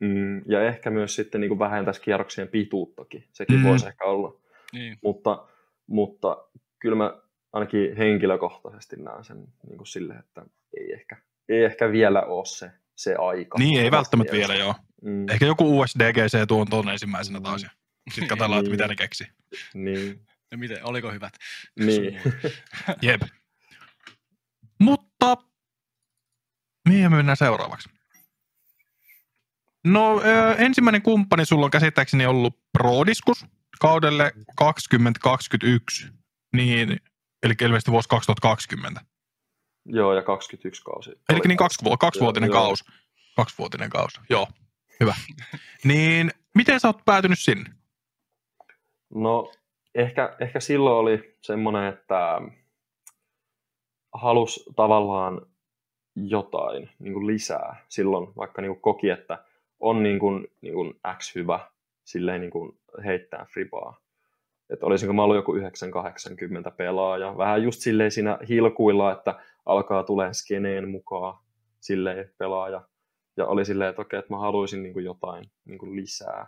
Mm, 0.00 0.42
ja 0.50 0.62
ehkä 0.68 0.90
myös 0.90 1.14
sitten 1.14 1.40
niin 1.40 1.48
kuin 1.48 1.58
vähentäisi 1.58 2.00
kierroksien 2.00 2.48
pituuttakin. 2.48 3.28
Sekin 3.32 3.56
Mm. 3.56 3.62
mm. 3.62 3.68
voisi 3.68 3.86
ehkä 3.88 4.04
olla. 4.04 4.40
Niin. 4.72 4.98
Mutta, 5.02 5.48
mutta 5.86 6.44
kyllä 6.78 6.96
mä 6.96 7.14
ainakin 7.52 7.96
henkilökohtaisesti 7.96 8.96
näen 8.96 9.24
sen 9.24 9.36
niin 9.66 9.76
kuin 9.76 9.86
silleen, 9.86 10.18
että 10.18 10.46
ei 10.80 10.92
ehkä, 10.92 11.16
ei 11.48 11.64
ehkä 11.64 11.92
vielä 11.92 12.22
ole 12.22 12.46
se, 12.46 12.70
se 12.94 13.14
aika. 13.18 13.58
Niin, 13.58 13.80
ei 13.80 13.90
välttämättä 13.90 14.32
mielestä. 14.32 14.52
vielä 14.54 14.64
joo. 14.64 14.74
Mm, 15.02 15.28
Ehkä 15.28 15.46
joku 15.46 15.80
USDGC 15.80 16.48
tuon 16.48 16.66
tuon 16.70 16.88
ensimmäisenä 16.88 17.40
taas. 17.40 17.62
ja 17.62 17.68
Sitten 18.10 18.28
katsellaan, 18.28 18.58
että 18.60 18.68
Niin. 18.70 18.76
mitä 18.76 18.88
ne 18.88 18.94
keksi. 18.96 19.24
niin, 19.74 20.26
Ja 20.50 20.58
miten, 20.58 20.84
oliko 20.86 21.12
hyvät? 21.12 21.32
niin. 21.78 22.20
Jep. 23.02 23.22
Mutta 24.80 25.36
mihin 26.86 27.10
me 27.10 27.16
mennään 27.16 27.36
seuraavaksi? 27.36 27.88
No 29.84 30.20
ensimmäinen 30.58 31.02
kumppani 31.02 31.46
sulla 31.46 31.64
on 31.64 31.70
käsittääkseni 31.70 32.26
ollut 32.26 32.58
Prodiskus 32.72 33.46
kaudelle 33.80 34.32
2021, 34.56 36.06
niin, 36.52 37.00
eli 37.42 37.54
ilmeisesti 37.60 37.90
vuosi 37.90 38.08
2020. 38.08 39.00
Joo, 39.84 40.14
ja 40.14 40.22
21 40.22 40.82
kausi. 40.82 41.10
Eli 41.28 41.40
niin 41.46 41.56
kaksi, 41.58 41.84
vu- 41.84 41.96
kaksivuotinen 41.96 42.48
Joo, 42.48 42.56
joo. 42.56 42.64
kausi. 42.64 42.84
Kaksivuotinen 43.36 43.90
kausi, 43.90 44.20
joo. 44.30 44.48
Hyvä. 45.00 45.14
niin 45.84 46.30
miten 46.54 46.80
sä 46.80 46.88
oot 46.88 47.04
päätynyt 47.04 47.38
sinne? 47.38 47.70
No, 49.14 49.52
ehkä, 49.94 50.36
ehkä 50.40 50.60
silloin 50.60 50.96
oli 50.96 51.36
semmoinen, 51.42 51.86
että 51.86 52.40
halus 54.14 54.70
tavallaan 54.76 55.40
jotain 56.16 56.88
niin 56.98 57.12
kuin 57.12 57.26
lisää. 57.26 57.76
Silloin 57.88 58.28
vaikka 58.36 58.62
niin 58.62 58.72
kuin 58.72 58.80
koki, 58.80 59.10
että 59.10 59.44
on 59.80 60.02
niin 60.02 60.18
kuin, 60.18 60.48
niin 60.60 60.74
kuin 60.74 60.94
X 61.18 61.34
hyvä 61.34 61.60
silleen 62.04 62.40
niin 62.40 62.50
kuin 62.50 62.78
heittää 63.04 63.46
fribaa. 63.52 64.00
Että 64.70 64.86
olisinko 64.86 65.12
mä 65.12 65.22
ollut 65.22 65.36
joku 65.36 65.54
980 65.54 66.70
pelaaja. 66.70 67.36
Vähän 67.38 67.62
just 67.62 67.80
silleen 67.80 68.10
siinä 68.10 68.38
hilkuilla, 68.48 69.12
että 69.12 69.40
alkaa 69.66 70.02
tulee 70.02 70.34
skeneen 70.34 70.88
mukaan 70.88 71.38
silleen 71.80 72.30
pelaaja. 72.38 72.82
Ja 73.36 73.46
oli 73.46 73.64
silleen, 73.64 73.90
että 73.90 74.02
okei, 74.02 74.18
että 74.18 74.32
mä 74.34 74.38
haluaisin 74.38 74.82
niin 74.82 74.92
kuin 74.92 75.04
jotain 75.04 75.44
niin 75.64 75.78
kuin 75.78 75.96
lisää. 75.96 76.46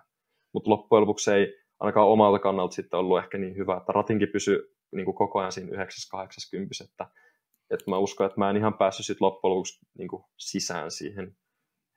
Mutta 0.52 0.70
loppujen 0.70 1.00
lopuksi 1.00 1.32
ei 1.32 1.58
ainakaan 1.80 2.08
omalta 2.08 2.38
kannalta 2.38 2.74
sitten 2.74 3.00
ollut 3.00 3.18
ehkä 3.18 3.38
niin 3.38 3.56
hyvä, 3.56 3.76
että 3.76 3.92
ratinkin 3.92 4.28
pysyi 4.28 4.74
niin 4.92 5.04
kuin 5.04 5.14
koko 5.14 5.38
ajan 5.38 5.52
siinä 5.52 5.70
980, 5.72 6.74
että, 6.84 7.06
että 7.70 7.90
mä 7.90 7.98
uskon, 7.98 8.26
että 8.26 8.40
mä 8.40 8.50
en 8.50 8.56
ihan 8.56 8.78
päässyt 8.78 9.06
sitten 9.06 9.26
loppujen 9.26 9.54
lopuksi 9.54 9.78
niin 9.98 10.08
kuin 10.08 10.24
sisään 10.36 10.90
siihen 10.90 11.36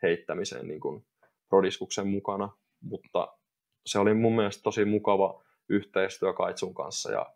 heittämiseen 0.04 0.68
niin 0.68 0.80
kuin 0.80 1.06
prodiskuksen 1.50 2.08
mukana, 2.08 2.50
mutta 2.82 3.38
se 3.86 4.00
oli 4.00 4.14
mun 4.14 4.36
mielestä 4.36 4.64
tosi 4.64 4.86
mukava 4.86 5.44
yhteistyö 5.70 6.34
Kaitsun 6.34 6.74
kanssa. 6.74 7.12
Ja 7.12 7.34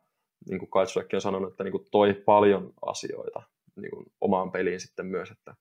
niin 0.49 0.59
kuin 0.59 0.69
Kaitsullekin 0.69 1.17
on 1.17 1.21
sanonut, 1.21 1.51
että 1.51 1.63
niin 1.63 1.71
kuin 1.71 1.87
toi 1.91 2.13
paljon 2.13 2.73
asioita 2.85 3.41
niin 3.75 3.91
kuin 3.91 4.05
omaan 4.21 4.51
peliin 4.51 4.79
sitten 4.79 5.05
myös, 5.05 5.31
että 5.31 5.55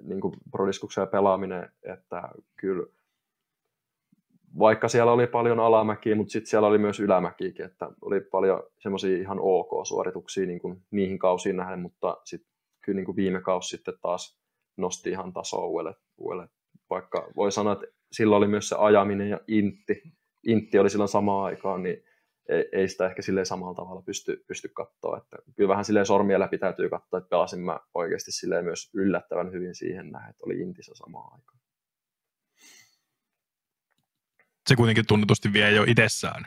niin 0.00 0.20
kuin 0.20 0.34
prodiskuksen 0.50 1.08
pelaaminen, 1.08 1.72
että 1.82 2.22
kyllä 2.56 2.86
vaikka 4.58 4.88
siellä 4.88 5.12
oli 5.12 5.26
paljon 5.26 5.60
alamäkiä, 5.60 6.16
mutta 6.16 6.32
sitten 6.32 6.50
siellä 6.50 6.68
oli 6.68 6.78
myös 6.78 7.00
ylämäkiäkin, 7.00 7.64
että 7.64 7.90
oli 8.00 8.20
paljon 8.20 8.62
semmoisia 8.78 9.18
ihan 9.18 9.38
ok-suorituksia 9.40 10.46
niin 10.46 10.60
kuin 10.60 10.82
niihin 10.90 11.18
kausiin 11.18 11.56
nähden, 11.56 11.80
mutta 11.80 12.16
sitten 12.24 12.50
kyllä 12.84 12.96
niin 12.96 13.06
kuin 13.06 13.16
viime 13.16 13.40
kausi 13.40 13.68
sitten 13.68 13.94
taas 14.02 14.40
nosti 14.76 15.10
ihan 15.10 15.32
tasoa 15.32 15.66
uudelle, 15.66 15.94
uudelle. 16.18 16.48
Vaikka 16.90 17.28
voi 17.36 17.52
sanoa, 17.52 17.72
että 17.72 17.86
silloin 18.12 18.38
oli 18.38 18.48
myös 18.48 18.68
se 18.68 18.76
ajaminen 18.78 19.28
ja 19.28 19.40
intti. 19.48 20.02
Intti 20.46 20.78
oli 20.78 20.90
silloin 20.90 21.08
samaan 21.08 21.44
aikaan, 21.44 21.82
niin 21.82 22.04
ei, 22.48 22.68
ei 22.72 22.88
sitä 22.88 23.06
ehkä 23.06 23.22
silleen 23.22 23.46
samalla 23.46 23.74
tavalla 23.74 24.02
pysty, 24.02 24.44
pysty 24.48 24.68
katsoa. 24.68 25.18
Että 25.18 25.36
kyllä 25.56 25.68
vähän 25.68 25.84
silleen 25.84 26.06
sormia 26.06 26.38
läpi 26.38 26.58
täytyy 26.58 26.88
katsoa, 26.88 27.18
että 27.18 27.28
pelasin 27.28 27.60
mä 27.60 27.80
oikeasti 27.94 28.32
silleen 28.32 28.64
myös 28.64 28.90
yllättävän 28.94 29.52
hyvin 29.52 29.74
siihen 29.74 30.10
nähden, 30.10 30.30
että 30.30 30.44
oli 30.46 30.60
Intissä 30.60 30.92
samaan 30.94 31.32
aikaan. 31.32 31.57
Se 34.68 34.76
kuitenkin 34.76 35.06
tunnetusti 35.06 35.52
vie 35.52 35.70
jo 35.70 35.84
itsessään 35.86 36.44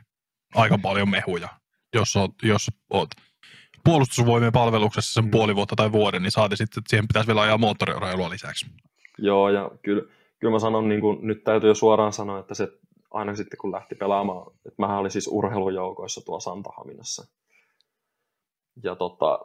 aika 0.56 0.78
paljon 0.78 1.10
mehuja. 1.10 1.50
Jos 1.94 2.16
oot, 2.16 2.32
jos 2.44 2.68
oot 2.90 3.10
puolustusvoimien 3.84 4.52
palveluksessa 4.52 5.14
sen 5.14 5.24
Mm. 5.26 5.32
puoli 5.32 5.56
vuotta 5.56 5.76
tai 5.76 5.92
vuoden, 5.92 6.24
niin 6.24 6.32
saati 6.32 6.58
sitten, 6.58 6.82
että 6.82 6.90
siihen 6.90 7.08
pitäisi 7.08 7.28
vielä 7.28 7.42
ajaa 7.42 7.58
moottoriurheilua 7.58 8.30
lisäksi. 8.30 8.66
Joo, 9.18 9.50
ja 9.50 9.72
kyllä, 9.82 10.04
kyllä 10.40 10.52
mä 10.52 10.60
sanon, 10.60 10.90
niin 10.90 11.02
kuin, 11.02 11.18
nyt 11.22 11.44
täytyy 11.44 11.70
jo 11.70 11.76
suoraan 11.76 12.14
sanoa, 12.14 12.40
että 12.40 12.54
se 12.54 12.68
aina 13.12 13.36
sitten 13.36 13.58
kun 13.58 13.72
lähti 13.72 13.96
pelaamaan, 13.96 14.52
että 14.66 14.76
mähän 14.78 14.98
olin 14.98 15.12
siis 15.12 15.28
urheilujoukoissa 15.28 16.22
tuolla 16.26 16.40
Santahaminassa. 16.40 17.28
Ja 18.84 18.96
tota, 18.96 19.40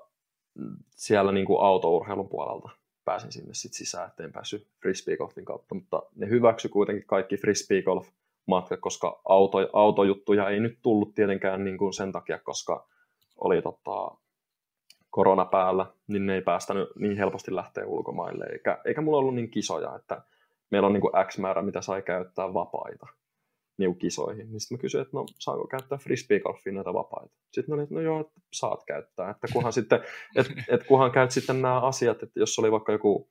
siellä 0.96 1.32
niin 1.32 1.46
kuin 1.46 1.62
autourheilun 1.62 2.28
puolelta 2.28 2.68
pääsin 3.04 3.32
sinne 3.32 3.54
sit 3.54 3.72
sisään, 3.72 4.08
ettei 4.08 4.30
päässyt 4.30 4.68
frisbeegolfin 4.82 5.44
kautta, 5.44 5.74
mutta 5.74 6.02
ne 6.14 6.28
hyväksy 6.28 6.68
kuitenkin 6.68 7.06
kaikki 7.06 7.36
frisbeegolf 7.36 8.08
matkat, 8.46 8.80
koska 8.80 9.20
auto, 9.28 9.58
autojuttuja 9.72 10.48
ei 10.48 10.60
nyt 10.60 10.78
tullut 10.82 11.14
tietenkään 11.14 11.64
niin 11.64 11.78
kuin 11.78 11.92
sen 11.92 12.12
takia, 12.12 12.38
koska 12.38 12.88
oli 13.36 13.62
tota, 13.62 14.16
korona 15.10 15.44
päällä, 15.44 15.86
niin 16.06 16.26
ne 16.26 16.34
ei 16.34 16.42
päästänyt 16.42 16.88
niin 16.98 17.16
helposti 17.16 17.54
lähteä 17.54 17.86
ulkomaille, 17.86 18.44
eikä, 18.52 18.78
eikä 18.84 19.00
mulla 19.00 19.18
ollut 19.18 19.34
niin 19.34 19.50
kisoja, 19.50 19.96
että 19.96 20.22
meillä 20.70 20.86
on 20.86 20.92
niin 20.92 21.00
kuin 21.00 21.12
X 21.26 21.38
määrä, 21.38 21.62
mitä 21.62 21.80
sai 21.80 22.02
käyttää 22.02 22.54
vapaita 22.54 23.06
niin 23.78 23.98
kisoihin. 23.98 24.50
Niin 24.50 24.60
sitten 24.60 24.78
mä 24.78 24.80
kysyin, 24.80 25.02
että 25.02 25.16
no 25.16 25.26
saanko 25.38 25.66
käyttää 25.66 25.98
frisbeegolfiin 25.98 26.74
näitä 26.74 26.94
vapaita. 26.94 27.34
Sitten 27.52 27.64
ne 27.66 27.74
oli, 27.74 27.82
että 27.82 27.94
no 27.94 28.00
joo, 28.00 28.30
saat 28.52 28.84
käyttää, 28.84 29.30
että 29.30 29.48
kunhan, 29.52 29.72
sitten, 29.72 30.00
et, 30.36 30.46
et 30.68 30.86
kunhan 30.86 31.12
käyt 31.12 31.30
sitten 31.30 31.62
nämä 31.62 31.80
asiat, 31.80 32.22
että 32.22 32.40
jos 32.40 32.58
oli 32.58 32.72
vaikka 32.72 32.92
joku, 32.92 33.30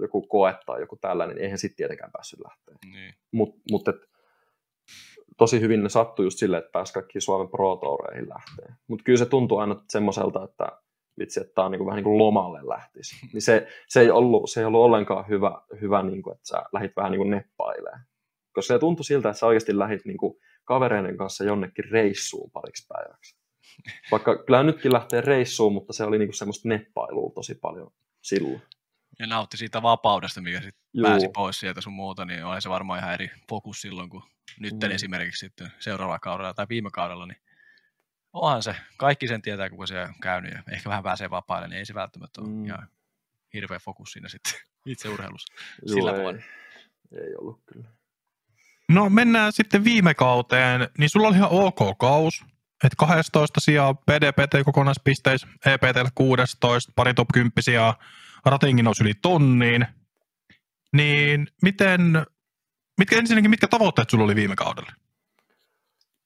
joku 0.00 0.26
koe 0.26 0.54
tai 0.66 0.80
joku 0.80 0.96
tällainen, 0.96 1.36
niin 1.36 1.44
eihän 1.44 1.58
sitten 1.58 1.76
tietenkään 1.76 2.12
päässyt 2.12 2.40
lähteä. 2.40 2.74
Niin. 2.92 3.14
Mutta 3.32 3.60
mut 3.70 3.88
et, 3.88 3.96
tosi 5.36 5.60
hyvin 5.60 5.82
ne 5.82 5.88
sattui 5.88 6.26
just 6.26 6.38
silleen, 6.38 6.58
että 6.58 6.72
pääsi 6.72 6.92
kaikkiin 6.92 7.22
Suomen 7.22 7.48
Pro 7.48 7.76
Toureihin 7.76 8.28
lähteä. 8.28 8.76
Mutta 8.88 9.02
kyllä 9.02 9.18
se 9.18 9.26
tuntuu 9.26 9.58
aina 9.58 9.84
semmoiselta, 9.88 10.44
että 10.44 10.66
vitsi, 11.18 11.40
että 11.40 11.54
tämä 11.54 11.64
on 11.64 11.70
niinku 11.70 11.86
vähän 11.86 11.96
niin 11.96 12.04
kuin 12.04 12.18
lomalle 12.18 12.68
lähtisi. 12.68 13.16
Niin 13.32 13.42
se, 13.42 13.68
se, 13.88 14.00
ei 14.00 14.10
ollut, 14.10 14.50
se 14.50 14.60
ei 14.60 14.66
ollut 14.66 14.80
ollenkaan 14.80 15.28
hyvä, 15.28 15.60
hyvä 15.80 16.02
niin 16.02 16.22
kuin, 16.22 16.34
että 16.34 16.48
sä 16.48 16.62
lähit 16.72 16.92
vähän 16.96 17.12
niin 17.12 17.20
kuin 17.20 17.30
neppailemaan. 17.30 18.00
Koska 18.52 18.74
se 18.74 18.78
tuntui 18.78 19.04
siltä, 19.04 19.28
että 19.28 19.40
sä 19.40 19.46
oikeasti 19.46 19.78
lähit 19.78 20.04
niin 20.04 20.18
kuin 20.18 20.38
kavereiden 20.64 21.16
kanssa 21.16 21.44
jonnekin 21.44 21.84
reissuun 21.90 22.50
pariksi 22.50 22.86
päiväksi. 22.88 23.36
Vaikka 24.12 24.44
kyllä 24.44 24.62
nytkin 24.62 24.92
lähtee 24.92 25.20
reissuun, 25.20 25.72
mutta 25.72 25.92
se 25.92 26.04
oli 26.04 26.18
niinku 26.18 26.32
semmoista 26.32 26.68
neppailua 26.68 27.32
tosi 27.34 27.54
paljon 27.54 27.90
silloin. 28.22 28.62
Ja 29.18 29.26
nautti 29.26 29.56
siitä 29.56 29.82
vapaudesta, 29.82 30.40
mikä 30.40 30.60
sitten 30.60 31.02
pääsi 31.02 31.28
pois 31.28 31.60
sieltä 31.60 31.80
sun 31.80 31.92
muuta, 31.92 32.24
niin 32.24 32.44
oli 32.44 32.62
se 32.62 32.68
varmaan 32.68 32.98
ihan 33.00 33.14
eri 33.14 33.30
fokus 33.48 33.80
silloin, 33.80 34.10
kun 34.10 34.22
nyt 34.60 34.74
Mm. 34.84 34.90
esimerkiksi 34.90 35.38
sitten 35.46 35.72
seuraavalla 35.78 36.18
kaudella 36.18 36.54
tai 36.54 36.66
viime 36.68 36.90
kaudella, 36.90 37.26
niin 37.26 37.40
onhan 38.32 38.62
se, 38.62 38.76
kaikki 38.96 39.28
sen 39.28 39.42
tietää, 39.42 39.70
kuka 39.70 39.86
siellä 39.86 40.06
on 40.08 40.14
käynyt 40.22 40.52
ja 40.54 40.62
ehkä 40.72 40.88
vähän 40.90 41.02
pääsee 41.04 41.30
vapaille, 41.30 41.68
niin 41.68 41.78
ei 41.78 41.86
se 41.86 41.94
välttämättä 41.94 42.40
ole 42.40 42.48
Mm. 42.48 42.64
ihan 42.64 42.88
hirveä 43.54 43.78
fokus 43.78 44.12
siinä 44.12 44.28
sitten 44.28 44.52
itse 44.86 45.08
urheilussa. 45.08 45.54
Juu, 45.88 45.94
Sillä 45.96 46.12
ei, 46.12 47.26
ei 47.26 47.34
ollut 47.40 47.60
kyllä. 47.66 47.88
No 48.88 49.10
mennään 49.10 49.52
sitten 49.52 49.84
viime 49.84 50.14
kauteen, 50.14 50.88
niin 50.98 51.10
sulla 51.10 51.28
oli 51.28 51.36
ihan 51.36 51.50
ok 51.50 51.98
kaus. 51.98 52.44
Et 52.84 52.92
12 52.96 53.60
sijaa 53.60 53.94
PDPT 53.94 54.64
kokonaispisteissä, 54.64 55.46
EPT 55.66 56.10
16, 56.14 56.92
pari 56.96 57.14
top 57.14 57.28
10 57.32 57.52
sijaa, 57.60 57.98
ratingin 58.50 58.84
nousi 58.84 59.04
yli 59.04 59.12
tonniin. 59.22 59.86
Niin 60.92 61.46
miten, 61.62 62.00
mitkä 62.98 63.16
ensinnäkin, 63.16 63.50
mitkä 63.50 63.68
tavoitteet 63.68 64.10
sulla 64.10 64.24
oli 64.24 64.34
viime 64.34 64.56
kaudella? 64.56 64.92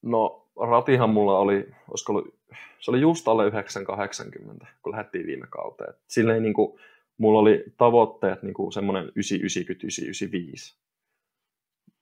No 0.03 0.47
ratihan 0.71 1.11
mulla 1.11 1.39
oli, 1.39 1.71
ollut, 2.09 2.35
se 2.81 2.91
oli 2.91 3.01
just 3.01 3.29
alle 3.29 3.47
980, 3.47 4.67
kun 4.83 4.93
lähdettiin 4.93 5.27
viime 5.27 5.47
kauteen. 5.47 5.95
Silleen 6.09 6.43
niin 6.43 6.55
kuin, 6.55 6.81
mulla 7.19 7.41
oli 7.41 7.65
tavoitteet 7.77 8.43
niin 8.43 8.73
semmoinen 8.73 9.05
990, 9.05 9.87
995. 9.87 10.81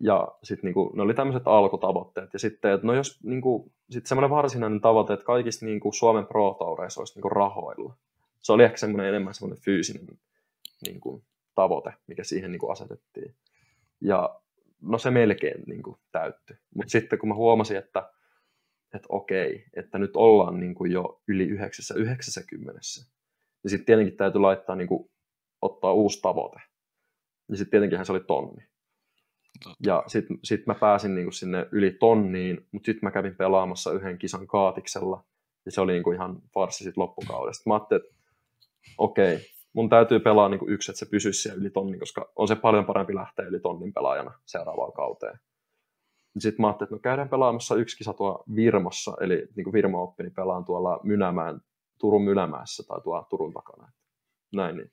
Ja 0.00 0.28
sitten 0.42 0.68
niin 0.68 0.74
kuin, 0.74 0.96
ne 0.96 1.02
oli 1.02 1.14
tämmöiset 1.14 1.42
alkutavoitteet. 1.46 2.32
Ja 2.32 2.38
sitten, 2.38 2.72
että 2.72 2.86
no 2.86 2.94
jos 2.94 3.18
niin 3.22 3.40
kuin, 3.40 3.72
sit 3.90 4.06
semmoinen 4.06 4.30
varsinainen 4.30 4.80
tavoite, 4.80 5.12
että 5.12 5.26
kaikista 5.26 5.66
niin 5.66 5.80
kuin 5.80 5.94
Suomen 5.94 6.26
Pro 6.26 6.56
Toureissa 6.58 7.00
olisi 7.00 7.14
niin 7.14 7.22
kuin 7.22 7.32
rahoilla. 7.32 7.94
Se 8.42 8.52
oli 8.52 8.64
ehkä 8.64 8.76
semmoinen 8.76 9.08
enemmän 9.08 9.34
semmoinen 9.34 9.62
fyysinen 9.62 10.06
niin 10.86 11.00
kuin, 11.00 11.22
tavoite, 11.54 11.92
mikä 12.06 12.24
siihen 12.24 12.52
niin 12.52 12.60
kuin 12.60 12.72
asetettiin. 12.72 13.34
Ja 14.00 14.40
no 14.82 14.98
se 14.98 15.10
melkein 15.10 15.62
niin 15.66 15.82
kuin, 15.82 15.96
täyttyi. 16.12 16.56
Mutta 16.74 16.90
sitten 16.90 17.18
kun 17.18 17.28
mä 17.28 17.34
huomasin, 17.34 17.76
että, 17.76 18.10
että 18.94 19.06
okei, 19.08 19.64
että 19.76 19.98
nyt 19.98 20.16
ollaan 20.16 20.60
niin 20.60 20.74
kuin 20.74 20.92
jo 20.92 21.22
yli 21.28 21.44
9, 21.44 21.96
90, 21.98 22.80
niin 23.62 23.70
sitten 23.70 23.86
tietenkin 23.86 24.16
täytyy 24.16 24.40
laittaa, 24.40 24.76
niin 24.76 24.88
kuin, 24.88 25.10
ottaa 25.62 25.92
uusi 25.92 26.20
tavoite. 26.22 26.60
Ja 27.48 27.56
sitten 27.56 27.70
tietenkin 27.70 28.06
se 28.06 28.12
oli 28.12 28.24
tonni. 28.26 28.64
Totta. 29.64 29.78
Ja 29.86 30.04
sitten 30.06 30.38
sit 30.44 30.66
mä 30.66 30.74
pääsin 30.74 31.14
niin 31.14 31.24
kuin 31.24 31.34
sinne 31.34 31.66
yli 31.72 31.90
tonniin, 31.90 32.66
mutta 32.72 32.86
sitten 32.86 33.06
mä 33.06 33.10
kävin 33.10 33.36
pelaamassa 33.36 33.92
yhden 33.92 34.18
kisan 34.18 34.46
kaatiksella, 34.46 35.24
ja 35.66 35.72
se 35.72 35.80
oli 35.80 35.92
niin 35.92 36.02
kuin 36.02 36.14
ihan 36.14 36.42
farsi 36.54 36.84
sit 36.84 36.96
loppukaudesta. 36.96 37.70
Mä 37.70 37.74
ajattelin, 37.74 38.04
että 38.04 38.17
okei, 38.98 39.38
mun 39.72 39.88
täytyy 39.88 40.20
pelaa 40.20 40.48
niin 40.48 40.58
kuin 40.58 40.72
yksi, 40.72 40.90
että 40.90 40.98
se 40.98 41.10
pysyisi 41.10 41.42
siellä 41.42 41.60
yli 41.60 41.70
tonnin, 41.70 42.00
koska 42.00 42.32
on 42.36 42.48
se 42.48 42.56
paljon 42.56 42.84
parempi 42.84 43.14
lähteä 43.14 43.46
yli 43.46 43.60
tonnin 43.60 43.92
pelaajana 43.92 44.32
seuraavaan 44.46 44.92
kauteen. 44.92 45.38
Sitten 46.38 46.62
mä 46.62 46.66
ajattelin, 46.66 46.86
että 46.86 46.94
no 46.94 47.00
käydään 47.00 47.28
pelaamassa 47.28 47.74
yksi 47.74 47.96
kisa 47.96 48.12
tuolla 48.12 48.44
Virmossa, 48.54 49.16
eli 49.20 49.48
niin 49.56 49.64
kuin 49.64 49.72
Virmo 49.72 50.02
oppi, 50.02 50.22
niin 50.22 50.34
pelaan 50.34 50.64
tuolla 50.64 51.00
Mynämään, 51.02 51.60
Turun 51.98 52.24
Mynämäessä 52.24 52.82
tai 52.88 53.00
tuolla 53.00 53.26
Turun 53.30 53.52
takana. 53.52 53.92
Näin, 54.52 54.76
niin 54.76 54.92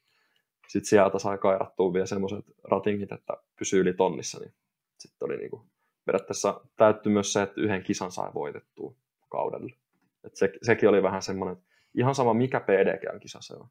sitten 0.67 0.89
sieltä 0.89 1.19
sai 1.19 1.37
kairattua 1.37 1.93
vielä 1.93 2.05
semmoiset 2.05 2.45
ratingit, 2.63 3.11
että 3.11 3.33
pysyy 3.59 3.81
yli 3.81 3.93
tonnissa, 3.93 4.39
niin 4.39 4.53
sitten 4.99 5.25
oli 5.25 5.37
niinku, 5.37 5.65
periaatteessa 6.05 6.61
täytty 6.77 7.09
myös 7.09 7.33
se, 7.33 7.41
että 7.41 7.61
yhden 7.61 7.83
kisan 7.83 8.11
sai 8.11 8.31
voitettua 8.33 8.95
kaudella. 9.29 9.75
Et 10.23 10.35
se, 10.35 10.53
sekin 10.61 10.89
oli 10.89 11.03
vähän 11.03 11.21
semmoinen, 11.21 11.57
että 11.57 11.74
ihan 11.97 12.15
sama 12.15 12.33
mikä 12.33 12.59
PDG-kisa 12.59 13.41
se 13.41 13.53
on. 13.53 13.67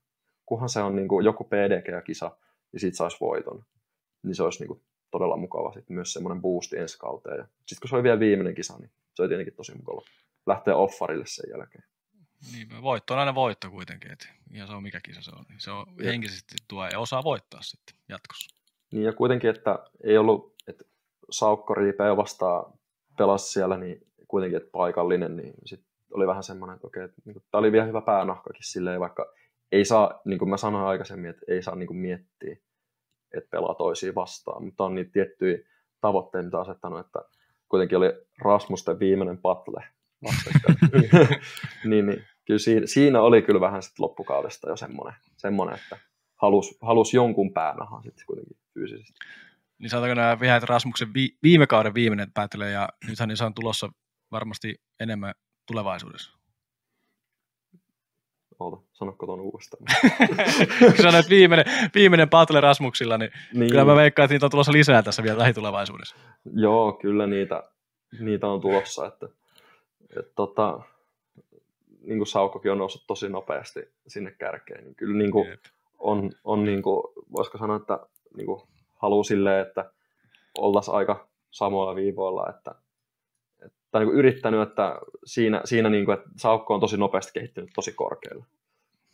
Kunhan 0.46 0.68
se 0.68 0.80
on 0.80 0.96
niinku 0.96 1.20
joku 1.20 1.44
PDG-kisa, 1.44 2.36
niin 2.72 2.80
siitä 2.80 2.96
saisi 2.96 3.16
voiton. 3.20 3.64
Niin 4.22 4.34
se 4.34 4.42
olisi 4.42 4.60
niinku 4.60 4.82
todella 5.10 5.36
mukava 5.36 5.72
sitten 5.72 5.94
myös 5.94 6.12
semmoinen 6.12 6.42
boosti 6.42 6.76
ensi 6.76 6.98
kauteen. 6.98 7.44
Sitten 7.44 7.80
kun 7.80 7.88
se 7.88 7.96
oli 7.96 8.02
vielä 8.02 8.20
viimeinen 8.20 8.54
kisa, 8.54 8.78
niin 8.78 8.90
se 9.14 9.22
oli 9.22 9.28
tietenkin 9.28 9.54
tosi 9.54 9.74
mukava 9.74 10.00
lähteä 10.46 10.76
offarille 10.76 11.26
sen 11.26 11.50
jälkeen. 11.50 11.84
Niin, 12.52 12.82
voitto 12.82 13.14
on 13.14 13.20
aina 13.20 13.34
voitto 13.34 13.70
kuitenkin, 13.70 14.12
että 14.12 14.28
ihan 14.54 14.68
se 14.68 14.74
on 14.74 14.82
mikä 14.82 15.00
kisa 15.00 15.22
se 15.22 15.30
on. 15.30 15.44
niin 15.48 15.60
Se 15.60 15.70
on 15.70 15.86
Jep. 15.88 16.06
henkisesti 16.06 16.54
tuo 16.68 16.86
ja 16.86 16.98
osaa 16.98 17.24
voittaa 17.24 17.62
sitten 17.62 17.96
jatkossa. 18.08 18.56
Niin 18.92 19.04
ja 19.04 19.12
kuitenkin, 19.12 19.50
että 19.50 19.78
ei 20.04 20.18
ollut, 20.18 20.54
että 20.66 20.84
Saukko 21.30 21.74
Riipeä 21.74 22.16
vastaan 22.16 22.72
pelasi 23.18 23.52
siellä, 23.52 23.76
niin 23.76 24.06
kuitenkin, 24.28 24.56
että 24.56 24.70
paikallinen, 24.72 25.36
niin 25.36 25.54
sit 25.64 25.84
oli 26.14 26.26
vähän 26.26 26.42
semmoinen, 26.42 26.74
että 26.74 26.86
okei, 26.86 27.08
niin 27.24 27.42
tämä 27.50 27.58
oli 27.58 27.72
vielä 27.72 27.86
hyvä 27.86 28.00
päänahkakin 28.00 28.64
silleen, 28.64 29.00
vaikka 29.00 29.32
ei 29.72 29.84
saa, 29.84 30.20
niin 30.24 30.38
kuin 30.38 30.48
mä 30.48 30.56
sanoin 30.56 30.86
aikaisemmin, 30.86 31.30
että 31.30 31.42
ei 31.48 31.62
saa 31.62 31.74
niin 31.74 31.86
kuin 31.86 31.96
miettiä, 31.96 32.56
että 33.36 33.50
pelaa 33.50 33.74
toisia 33.74 34.14
vastaan, 34.14 34.64
mutta 34.64 34.84
on 34.84 34.94
niitä 34.94 35.10
tiettyjä 35.12 35.58
tavoitteita, 36.00 36.44
mitä 36.44 36.60
asettanut, 36.60 37.00
että 37.00 37.18
kuitenkin 37.68 37.98
oli 37.98 38.12
Rasmusten 38.44 38.98
viimeinen 38.98 39.38
patle 39.38 39.84
niin, 41.84 42.06
niin, 42.06 42.24
kyllä 42.46 42.58
siinä, 42.58 42.86
siinä, 42.86 43.22
oli 43.22 43.42
kyllä 43.42 43.60
vähän 43.60 43.82
sitten 43.82 44.02
loppukaudesta 44.02 44.68
jo 44.68 44.76
semmoinen, 44.76 45.14
semmoinen 45.36 45.74
että 45.74 45.98
halusi 46.36 46.78
halus 46.82 47.14
jonkun 47.14 47.52
päänahan 47.52 48.02
sitten 48.02 48.26
kuitenkin 48.26 48.56
fyysisesti. 48.74 49.12
Niin 49.78 49.90
sanotaanko 49.90 50.14
nämä 50.14 50.40
vihat 50.40 50.62
Rasmuksen 50.62 51.14
vi- 51.14 51.38
viime 51.42 51.66
kauden 51.66 51.94
viimeinen 51.94 52.32
päättelee 52.32 52.70
ja 52.70 52.88
nythän 53.08 53.28
niissä 53.28 53.46
on 53.46 53.54
tulossa 53.54 53.88
varmasti 54.30 54.74
enemmän 55.00 55.34
tulevaisuudessa. 55.66 56.38
Oota, 58.58 58.76
sanokko 58.92 59.26
tuon 59.26 59.40
uudestaan? 59.40 59.84
Kun 60.78 61.02
sanoit 61.02 61.28
viimeinen, 61.28 61.64
viimeinen 61.94 62.30
battle 62.30 62.60
Rasmuksilla, 62.60 63.18
niin, 63.18 63.30
niin, 63.54 63.70
kyllä 63.70 63.84
mä 63.84 63.96
veikkaan, 63.96 64.24
että 64.24 64.34
niitä 64.34 64.46
on 64.46 64.50
tulossa 64.50 64.72
lisää 64.72 65.02
tässä 65.02 65.22
vielä 65.22 65.38
lähitulevaisuudessa. 65.38 66.16
Joo, 66.54 66.92
kyllä 66.92 67.26
niitä, 67.26 67.62
niitä 68.20 68.46
on 68.46 68.60
tulossa. 68.60 69.06
Että, 69.06 69.28
että 70.18 70.32
tota, 70.34 70.80
niin 72.00 72.18
kuin 72.18 72.26
Saukkokin 72.26 72.72
on 72.72 72.78
noussut 72.78 73.04
tosi 73.06 73.28
nopeasti 73.28 73.80
sinne 74.06 74.30
kärkeen, 74.30 74.84
niin 74.84 74.94
kyllä 74.94 75.18
niin 75.18 75.30
kuin 75.30 75.58
on, 75.98 76.30
on 76.44 76.64
niin 76.64 76.82
kuin, 76.82 77.02
voisiko 77.32 77.58
sanoa, 77.58 77.76
että 77.76 77.98
niin 78.36 78.46
kuin 78.46 78.62
haluaa 78.96 79.24
silleen, 79.24 79.66
että 79.66 79.90
oltaisiin 80.58 80.94
aika 80.94 81.28
samoilla 81.50 81.94
viivoilla, 81.94 82.50
että, 82.50 82.70
että 82.70 82.83
tai 83.94 84.00
niin 84.00 84.08
kuin 84.08 84.18
yrittänyt, 84.18 84.68
että 84.68 84.98
siinä, 85.24 85.60
siinä 85.64 85.90
niin 85.90 86.04
kuin, 86.04 86.18
että 86.18 86.30
Saukko 86.36 86.74
on 86.74 86.80
tosi 86.80 86.96
nopeasti 86.96 87.32
kehittynyt 87.34 87.70
tosi 87.74 87.92
korkealle. 87.92 88.44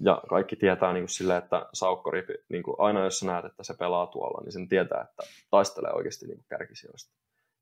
Ja 0.01 0.22
kaikki 0.28 0.57
tietää 0.57 0.93
niin 0.93 1.09
silleen, 1.09 1.39
että 1.39 1.66
Saukko 1.72 2.11
ripi, 2.11 2.35
niin 2.49 2.62
kuin 2.62 2.76
aina 2.78 3.05
jos 3.05 3.18
sä 3.18 3.26
näet, 3.26 3.45
että 3.45 3.62
se 3.62 3.74
pelaa 3.74 4.07
tuolla, 4.07 4.45
niin 4.45 4.53
sen 4.53 4.68
tietää, 4.68 5.01
että 5.01 5.22
taistelee 5.51 5.93
oikeasti 5.93 6.26
niin 6.26 6.45
kärkisijoista. 6.49 7.14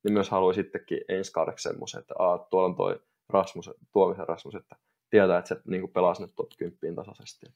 Niin 0.02 0.12
myös 0.12 0.30
haluaa 0.30 0.52
sittenkin 0.52 1.00
ensi 1.08 1.32
kaudeksi 1.32 1.62
semmoisen, 1.62 2.00
että 2.00 2.14
Aa, 2.18 2.38
tuolla 2.38 2.68
on 2.68 2.76
toi 2.76 3.00
Rasmus, 3.28 3.70
Tuomisen 3.92 4.28
Rasmus, 4.28 4.54
että 4.54 4.76
tietää, 5.10 5.38
että 5.38 5.48
se 5.48 5.60
niin 5.64 5.80
kuin 5.80 5.92
pelaa 5.92 6.14
sinne 6.14 6.32
top 6.36 6.50
10 6.58 6.94
tasaisesti. 6.96 7.46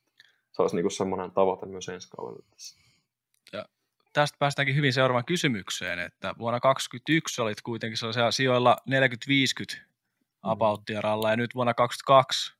Se 0.53 0.63
olisi 0.63 0.77
niin 0.77 0.85
kuin 0.85 0.93
semmoinen 0.93 1.31
tavoite 1.31 1.67
myös 1.67 1.89
ensi 1.89 2.09
kaudella 2.17 2.45
tässä. 2.51 2.81
Tästä 4.13 4.37
päästäänkin 4.39 4.77
hyvin 4.77 4.93
seuraavaan 4.93 5.25
kysymykseen, 5.25 5.99
että 5.99 6.35
vuonna 6.39 6.61
2021 6.61 7.43
olit 7.43 7.61
kuitenkin 7.63 7.97
sellaisella 7.97 8.31
sijoilla 8.31 8.77
40-50 9.77 9.79
abauttia 10.43 11.01
ralla 11.01 11.31
ja 11.31 11.37
nyt 11.37 11.55
vuonna 11.55 11.75
2022 11.75 12.55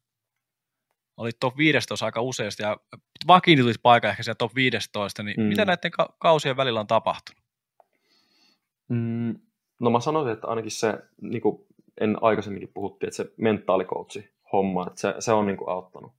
olit 1.17 1.37
top 1.41 1.57
15 1.57 2.07
aika 2.07 2.21
useasti 2.21 2.63
ja 2.63 2.77
vakiinnutit 3.27 3.83
paikan 3.83 4.11
ehkä 4.11 4.23
siellä 4.23 4.37
top 4.37 4.55
15, 4.55 5.23
niin 5.23 5.35
Mm. 5.37 5.43
mm. 5.43 5.49
mitä 5.49 5.65
näiden 5.65 5.91
ka- 5.91 6.15
kausien 6.19 6.57
välillä 6.57 6.81
on 6.81 6.87
tapahtunut? 6.87 7.43
Mm, 8.89 9.35
no 9.81 9.91
mä 9.91 10.01
sanoisin, 10.01 10.33
että 10.33 10.47
ainakin 10.47 10.71
se, 10.71 10.99
niin 11.21 11.43
kuin 11.43 11.67
en 12.01 12.17
aikaisemminkin 12.21 12.73
puhuttiin, 12.75 13.09
että 13.09 13.17
se 13.17 13.33
mentaalikoutsi 13.37 14.31
homma, 14.53 14.87
että 14.87 15.01
se, 15.01 15.15
se 15.19 15.33
on 15.33 15.47
niin 15.47 15.57
kuin 15.57 15.69
auttanut. 15.69 16.13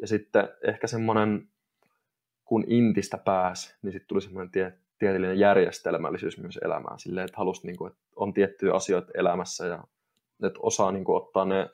Ja 0.00 0.06
sitten 0.06 0.48
ehkä 0.68 0.86
semmoinen, 0.86 1.48
kun 2.54 2.64
Intistä 2.66 3.18
pääsi, 3.18 3.74
niin 3.82 3.92
sitten 3.92 4.08
tuli 4.08 4.20
semmoinen 4.20 4.50
tie, 4.50 4.78
tieteellinen 4.98 5.38
järjestelmällisyys 5.38 6.38
myös 6.38 6.58
elämään. 6.64 6.98
Silleen, 6.98 7.24
että 7.24 7.38
halusi, 7.38 7.66
niin 7.66 7.76
kuin, 7.76 7.92
että 7.92 8.02
on 8.16 8.32
tiettyjä 8.34 8.74
asioita 8.74 9.10
elämässä 9.14 9.66
ja 9.66 9.84
että 10.42 10.60
osaa 10.62 10.92
niin 10.92 11.04
kuin, 11.04 11.22
ottaa 11.22 11.44
ne 11.44 11.70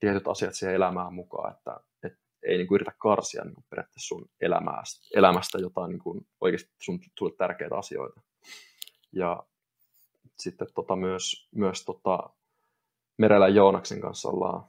tietyt 0.00 0.28
asiat 0.28 0.54
siihen 0.54 0.74
elämään 0.74 1.14
mukaan, 1.14 1.52
että, 1.56 1.80
että 2.02 2.18
ei 2.42 2.56
niin 2.56 2.66
kuin, 2.66 2.76
yritä 2.76 2.92
karsia 2.98 3.44
niin 3.44 3.54
kuin, 3.54 3.64
periaatteessa 3.70 4.08
sun 4.08 4.28
elämästä, 4.40 5.08
elämästä 5.14 5.58
jotain 5.58 5.90
niin 5.90 6.02
kuin, 6.02 6.26
oikeasti 6.40 6.70
sun, 6.82 6.98
sulle 7.18 7.32
tärkeitä 7.38 7.76
asioita. 7.76 8.20
Ja 9.12 9.42
sitten 10.38 10.68
tota 10.74 10.96
myös, 10.96 11.48
myös 11.54 11.84
tota 11.84 12.30
Merellä 13.16 13.48
Joonaksen 13.48 14.00
kanssa 14.00 14.28
ollaan, 14.28 14.64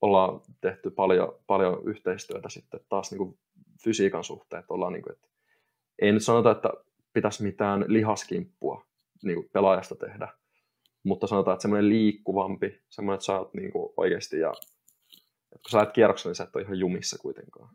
ollaan 0.00 0.40
tehty 0.60 0.90
paljon, 0.90 1.38
paljon 1.46 1.82
yhteistyötä 1.84 2.48
sitten 2.48 2.80
taas 2.88 3.10
niin 3.10 3.18
kuin 3.18 3.38
fysiikan 3.84 4.24
suhteen. 4.24 4.60
Että 4.60 4.74
ollaan 4.74 4.92
niin 4.92 5.02
kuin, 5.02 5.12
että 5.12 5.28
ei 5.98 6.12
nyt 6.12 6.24
sanota, 6.24 6.50
että 6.50 6.70
pitäisi 7.12 7.42
mitään 7.42 7.84
lihaskimppua 7.88 8.86
niin 9.22 9.34
kuin 9.34 9.50
pelaajasta 9.52 9.94
tehdä, 9.94 10.28
mutta 11.02 11.26
sanotaan, 11.26 11.54
että 11.54 11.62
semmoinen 11.62 11.88
liikkuvampi, 11.88 12.82
semmoinen, 12.88 13.14
että 13.14 13.24
sä 13.24 13.38
oot 13.38 13.54
niin 13.54 13.72
kuin 13.72 13.92
oikeasti 13.96 14.38
ja 14.38 14.52
Et 15.56 15.62
kun 15.62 15.70
sä 15.70 15.78
lähdet 15.78 15.94
kierrokselle, 15.94 16.30
niin 16.30 16.36
sä 16.36 16.44
et 16.44 16.56
ole 16.56 16.64
ihan 16.64 16.78
jumissa 16.78 17.18
kuitenkaan. 17.18 17.68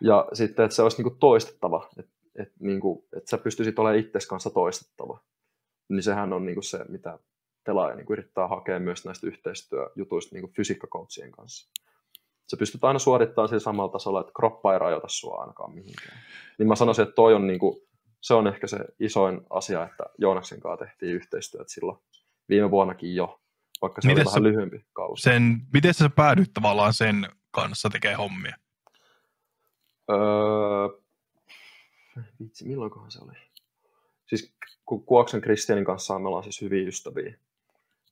Ja 0.00 0.28
sitten, 0.32 0.64
että 0.64 0.76
se 0.76 0.82
olisi 0.82 0.96
niin 0.96 1.10
kuin 1.10 1.18
toistettava, 1.18 1.90
että 1.98 2.12
et, 2.34 2.52
niin 2.58 2.80
kuin, 2.80 3.04
että 3.16 3.30
sä 3.30 3.38
pystyisit 3.38 3.78
olemaan 3.78 4.00
itsesi 4.00 4.28
kanssa 4.28 4.50
toistettava. 4.50 5.20
Niin 5.88 6.02
sehän 6.02 6.32
on 6.32 6.46
niin 6.46 6.54
kuin 6.54 6.64
se, 6.64 6.84
mitä 6.88 7.18
pelaaja 7.64 7.96
niin 7.96 8.06
kuin 8.06 8.18
yrittää 8.18 8.48
hakea 8.48 8.80
myös 8.80 9.04
näistä 9.04 9.26
yhteistyöjutuista 9.26 10.34
niin 10.34 10.52
fysiikkakoutsien 10.52 11.32
kanssa. 11.32 11.70
Se 12.50 12.56
pystyt 12.56 12.84
aina 12.84 12.98
suorittamaan 12.98 13.48
sillä 13.48 13.60
samalla 13.60 13.92
tasolla, 13.92 14.20
että 14.20 14.32
kroppa 14.36 14.72
ei 14.72 14.78
rajoita 14.78 15.08
sua 15.08 15.40
ainakaan 15.40 15.74
mihinkään. 15.74 16.18
Niin 16.58 16.68
mä 16.68 16.76
sanoisin, 16.76 17.02
että 17.02 17.14
toi 17.14 17.34
on 17.34 17.46
niin 17.46 17.58
kuin, 17.58 17.76
se 18.20 18.34
on 18.34 18.46
ehkä 18.46 18.66
se 18.66 18.78
isoin 19.00 19.40
asia, 19.50 19.84
että 19.84 20.04
Joonaksen 20.18 20.60
kanssa 20.60 20.86
tehtiin 20.86 21.12
yhteistyötä 21.14 21.72
silloin 21.72 21.98
viime 22.48 22.70
vuonnakin 22.70 23.14
jo, 23.14 23.40
vaikka 23.82 24.00
se 24.00 24.08
miten 24.08 24.26
oli 24.26 24.30
vähän 24.30 24.42
lyhyempi 24.42 24.84
kausi. 24.92 25.22
Sen, 25.22 25.60
miten 25.72 25.94
sä 25.94 26.10
päädyit 26.16 26.50
tavallaan 26.54 26.94
sen 26.94 27.26
kanssa 27.50 27.90
tekemään 27.90 28.18
hommia? 28.18 28.56
Öö, 30.10 30.88
vitsi, 32.40 32.68
milloinkohan 32.68 33.10
se 33.10 33.18
oli? 33.22 33.32
Siis 34.26 34.54
Kuoksen 34.84 35.40
Kristianin 35.40 35.84
kanssa 35.84 36.18
me 36.18 36.28
ollaan 36.28 36.44
siis 36.44 36.60
hyviä 36.60 36.88
ystäviä. 36.88 37.34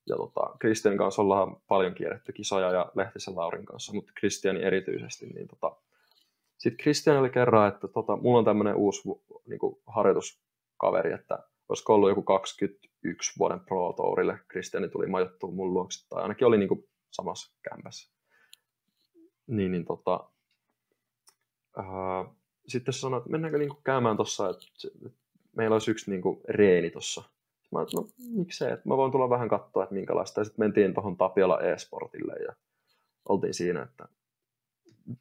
Ja 0.09 0.17
tota, 0.17 0.57
Kristianin 0.59 0.99
kanssa 0.99 1.23
ollaan 1.23 1.57
paljon 1.69 1.95
kierretty 1.95 2.33
kisoja 2.33 2.73
ja 2.73 2.93
Lehtisen 2.95 3.37
Laurin 3.37 3.65
kanssa, 3.65 3.93
mutta 3.93 4.13
Kristiani 4.15 4.63
erityisesti. 4.63 5.27
Niin 5.27 5.49
tota, 5.49 5.77
sitten 6.59 6.83
Kristian 6.83 7.17
oli 7.17 7.31
kerran, 7.31 7.69
että 7.69 7.89
tota, 7.89 8.17
mulla 8.17 8.39
on 8.39 8.45
tämmöinen 8.45 8.75
uusi 8.75 9.03
niin 9.47 9.59
kuin, 9.59 9.81
harjoituskaveri, 9.87 11.13
että 11.13 11.39
olisiko 11.69 11.95
ollut 11.95 12.09
joku 12.09 12.23
21 12.23 13.39
vuoden 13.39 13.61
Pro 13.61 13.93
Tourille. 13.93 14.39
Kristiani 14.49 14.89
tuli 14.89 15.07
majoittua 15.07 15.51
mun 15.51 15.75
luokse, 15.75 16.09
tai 16.09 16.23
ainakin 16.23 16.47
oli 16.47 16.59
niin 16.59 16.69
kuin, 16.69 16.89
samassa 17.11 17.53
kämpässä. 17.63 18.13
Niin, 19.47 19.73
niin 19.73 19.85
tota, 19.85 20.31
ää, 21.77 22.25
sitten 22.69 22.95
se 22.95 23.01
sanoi, 23.01 23.19
että 23.19 23.31
mennäänkö 23.31 23.59
niin 23.59 23.69
kuin, 23.69 23.83
käymään 23.85 24.17
tuossa, 24.17 24.51
että, 24.51 24.67
että 25.07 25.21
meillä 25.57 25.75
olisi 25.75 25.91
yksi 25.91 26.11
niin 26.11 26.23
kuin, 26.23 26.41
reeni 26.49 26.91
tuossa. 26.91 27.23
Mä 27.71 27.79
no 27.79 28.09
miksei, 28.19 28.73
että 28.73 28.89
mä 28.89 28.97
voin 28.97 29.13
tulla 29.13 29.31
vähän 29.31 29.49
katsoa, 29.49 29.83
että 29.83 29.95
minkälaista. 29.95 30.41
Ja 30.41 30.45
sitten 30.45 30.65
mentiin 30.65 30.95
tuohon 30.95 31.17
Tapiola 31.17 31.61
e-sportille 31.61 32.35
ja 32.47 32.53
oltiin 33.29 33.55
siinä, 33.55 33.83
että 33.83 34.09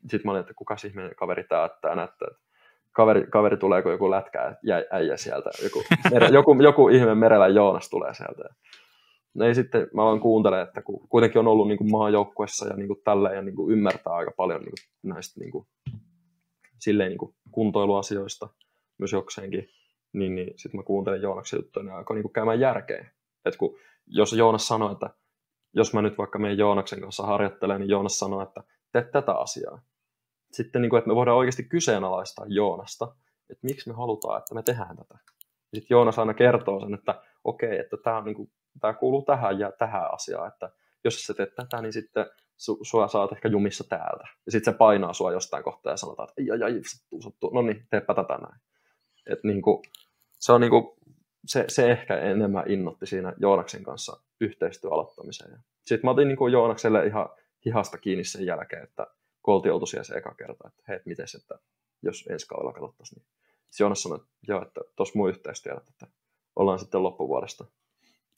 sitten 0.02 0.22
mä 0.26 0.32
olin, 0.32 0.42
että 0.42 0.54
kuka 0.54 0.76
ihminen 0.88 1.16
kaveri 1.16 1.44
tää, 1.44 1.66
että 1.66 1.96
näyttää, 1.96 2.28
että 2.32 2.48
kaveri, 2.92 3.28
kaveri 3.28 3.58
tulee, 3.58 3.82
kun 3.82 3.92
joku 3.92 4.12
lätkä 4.12 4.56
ja 4.64 4.76
äijä 4.92 5.18
sieltä, 5.18 5.50
joku, 5.64 5.84
mere, 6.12 6.28
joku, 6.38 6.62
joku 6.62 6.90
ihme 6.90 7.16
merellä 7.16 7.48
Joonas 7.48 7.90
tulee 7.90 8.14
sieltä. 8.14 8.56
No 9.34 9.46
ei 9.46 9.56
sitten, 9.56 9.88
mä 9.94 10.04
vaan 10.04 10.20
kuuntelen, 10.20 10.62
että 10.62 10.82
kun 10.82 11.08
kuitenkin 11.10 11.40
on 11.40 11.48
ollut 11.48 11.68
niin 11.68 11.78
kuin 11.78 11.92
maajoukkuessa 11.92 12.68
ja 12.68 12.76
niin 12.76 12.88
kuin 12.88 13.02
tälleen 13.04 13.36
ja 13.36 13.42
niin 13.42 13.56
kuin 13.56 13.72
ymmärtää 13.72 14.14
aika 14.14 14.32
paljon 14.38 14.62
niin 14.62 14.72
kuin 14.72 15.14
näistä 15.14 15.40
niin 15.40 15.52
kuin, 15.52 15.68
silleen 16.80 17.10
niin 17.10 17.18
kuin 17.18 17.36
kuntoiluasioista 17.52 18.50
myös 18.98 19.14
jokseenkin, 19.14 19.70
niin, 20.20 20.36
niin 20.36 20.54
sitten 20.56 20.80
mä 20.80 20.84
kuuntelen 20.84 21.22
Joonaksen 21.22 21.58
juttuja 21.58 21.86
ja 21.86 21.98
alkoi 21.98 22.16
niin 22.16 22.24
kuin 22.24 22.34
käymään 22.34 22.60
järkeen. 22.60 23.12
Että 23.46 23.58
kun, 23.58 23.78
jos 24.08 24.34
Joonas 24.34 24.68
sanoi, 24.68 24.92
että 24.92 25.10
jos 25.74 25.94
mä 25.94 26.02
nyt 26.02 26.18
vaikka 26.18 26.40
meidän 26.40 26.58
Joonaksen 26.58 27.02
kanssa 27.02 27.24
harjoittelen, 27.24 27.80
niin 27.80 27.90
Joonas 27.90 28.20
sanoi, 28.20 28.44
että 28.44 28.64
tee 28.92 29.04
tätä 29.04 29.34
asiaa. 29.34 29.82
Sitten, 30.52 30.82
niin 30.82 30.90
kuin, 30.90 30.98
että 30.98 31.08
me 31.08 31.16
voidaan 31.16 31.38
oikeasti 31.38 31.64
kyseenalaistaa 31.64 32.46
Joonasta, 32.48 33.16
että 33.50 33.68
miksi 33.68 33.90
me 33.90 33.96
halutaan, 33.96 34.40
että 34.40 34.56
me 34.56 34.64
tehdään 34.64 34.98
tätä. 34.98 35.18
Sitten 35.74 35.96
Joonas 35.96 36.20
aina 36.20 36.34
kertoo 36.34 36.80
sen, 36.80 36.94
että 36.94 37.22
okei, 37.44 37.70
okay, 37.70 37.80
että 37.80 37.98
tämä, 38.04 38.18
on, 38.18 38.26
niin 38.26 38.36
kuin, 38.36 38.52
tämä 38.82 38.94
kuuluu 38.94 39.22
tähän 39.22 39.60
ja 39.60 39.72
tähän 39.72 40.14
asiaan, 40.14 40.48
että 40.48 40.72
jos 41.04 41.26
sä 41.26 41.34
teet 41.34 41.56
tätä, 41.56 41.82
niin 41.82 41.94
sitten 41.94 42.26
su, 42.58 42.80
sua 42.82 43.08
saat 43.08 43.32
ehkä 43.32 43.50
jumissa 43.50 43.84
täältä. 43.90 44.28
Ja 44.46 44.52
sitten 44.52 44.74
se 44.74 44.78
painaa 44.78 45.14
sua 45.14 45.32
jostain 45.32 45.64
kohtaa 45.64 45.94
ja 45.94 45.98
sanotaan, 45.98 46.30
että 46.30 46.54
ai, 46.54 46.62
ai, 46.62 46.74
ai 46.74 46.82
sattuu, 46.84 47.22
sattuu. 47.22 47.50
no 47.54 47.62
niin, 47.62 47.88
teepä 47.90 48.14
tätä 48.14 48.38
näin. 48.38 48.62
Et 49.28 49.44
niin 49.44 49.62
kuin, 49.62 49.82
se 50.40 50.52
on 50.54 50.62
niin 50.62 50.72
kuin, 50.72 50.98
se, 51.46 51.66
se 51.68 51.92
ehkä 51.92 52.20
enemmän 52.20 52.72
innotti 52.72 53.06
siinä 53.06 53.34
Joonaksen 53.38 53.84
kanssa 53.84 54.20
yhteistyö 54.42 54.92
aloittamiseen. 54.92 55.60
Sitten 55.86 56.08
mä 56.08 56.12
otin 56.12 56.28
niin 56.28 56.38
kuin 56.38 56.54
Joonakselle 56.54 57.06
ihan 57.06 57.30
hihasta 57.66 57.98
kiinni 57.98 58.24
sen 58.24 58.46
jälkeen, 58.46 58.84
että 58.84 59.08
kun 59.44 59.54
oltiin 59.54 59.74
oltu 59.74 59.86
siellä 59.86 60.04
se 60.04 60.16
eka 60.16 60.34
kerta, 60.34 60.68
että 60.68 60.84
hei, 60.88 61.00
miten 61.06 61.26
että 61.42 61.60
jos 62.02 62.26
ensi 62.30 62.48
kaudella 62.48 62.74
katsottaisiin, 62.74 63.22
niin 63.22 63.28
Joonas 63.80 64.04
sanoi, 64.04 64.16
että 64.16 64.30
joo, 64.48 64.62
että 64.62 64.82
tuossa 64.96 65.20
mun 65.20 65.30
yhteistyöllä, 65.30 65.82
että 65.90 66.08
ollaan 66.56 66.80
sitten 66.80 67.04
loppuvuodesta 67.04 67.66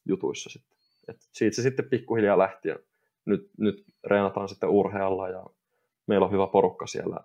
jutuissa 0.06 0.50
sitten. 0.50 0.78
Et 1.08 1.18
siitä 1.32 1.56
se 1.56 1.62
sitten 1.62 1.89
pikkuhiljaa 1.89 2.38
lähti 2.38 2.70
ja 2.70 2.80
nyt, 3.26 3.50
nyt 3.58 3.84
reenataan 4.04 4.50
sitten 4.50 4.70
urhealla 4.70 5.30
ja 5.30 5.45
meillä 6.08 6.26
on 6.26 6.32
hyvä 6.32 6.47
porukka 6.47 6.88
siellä 6.88 7.20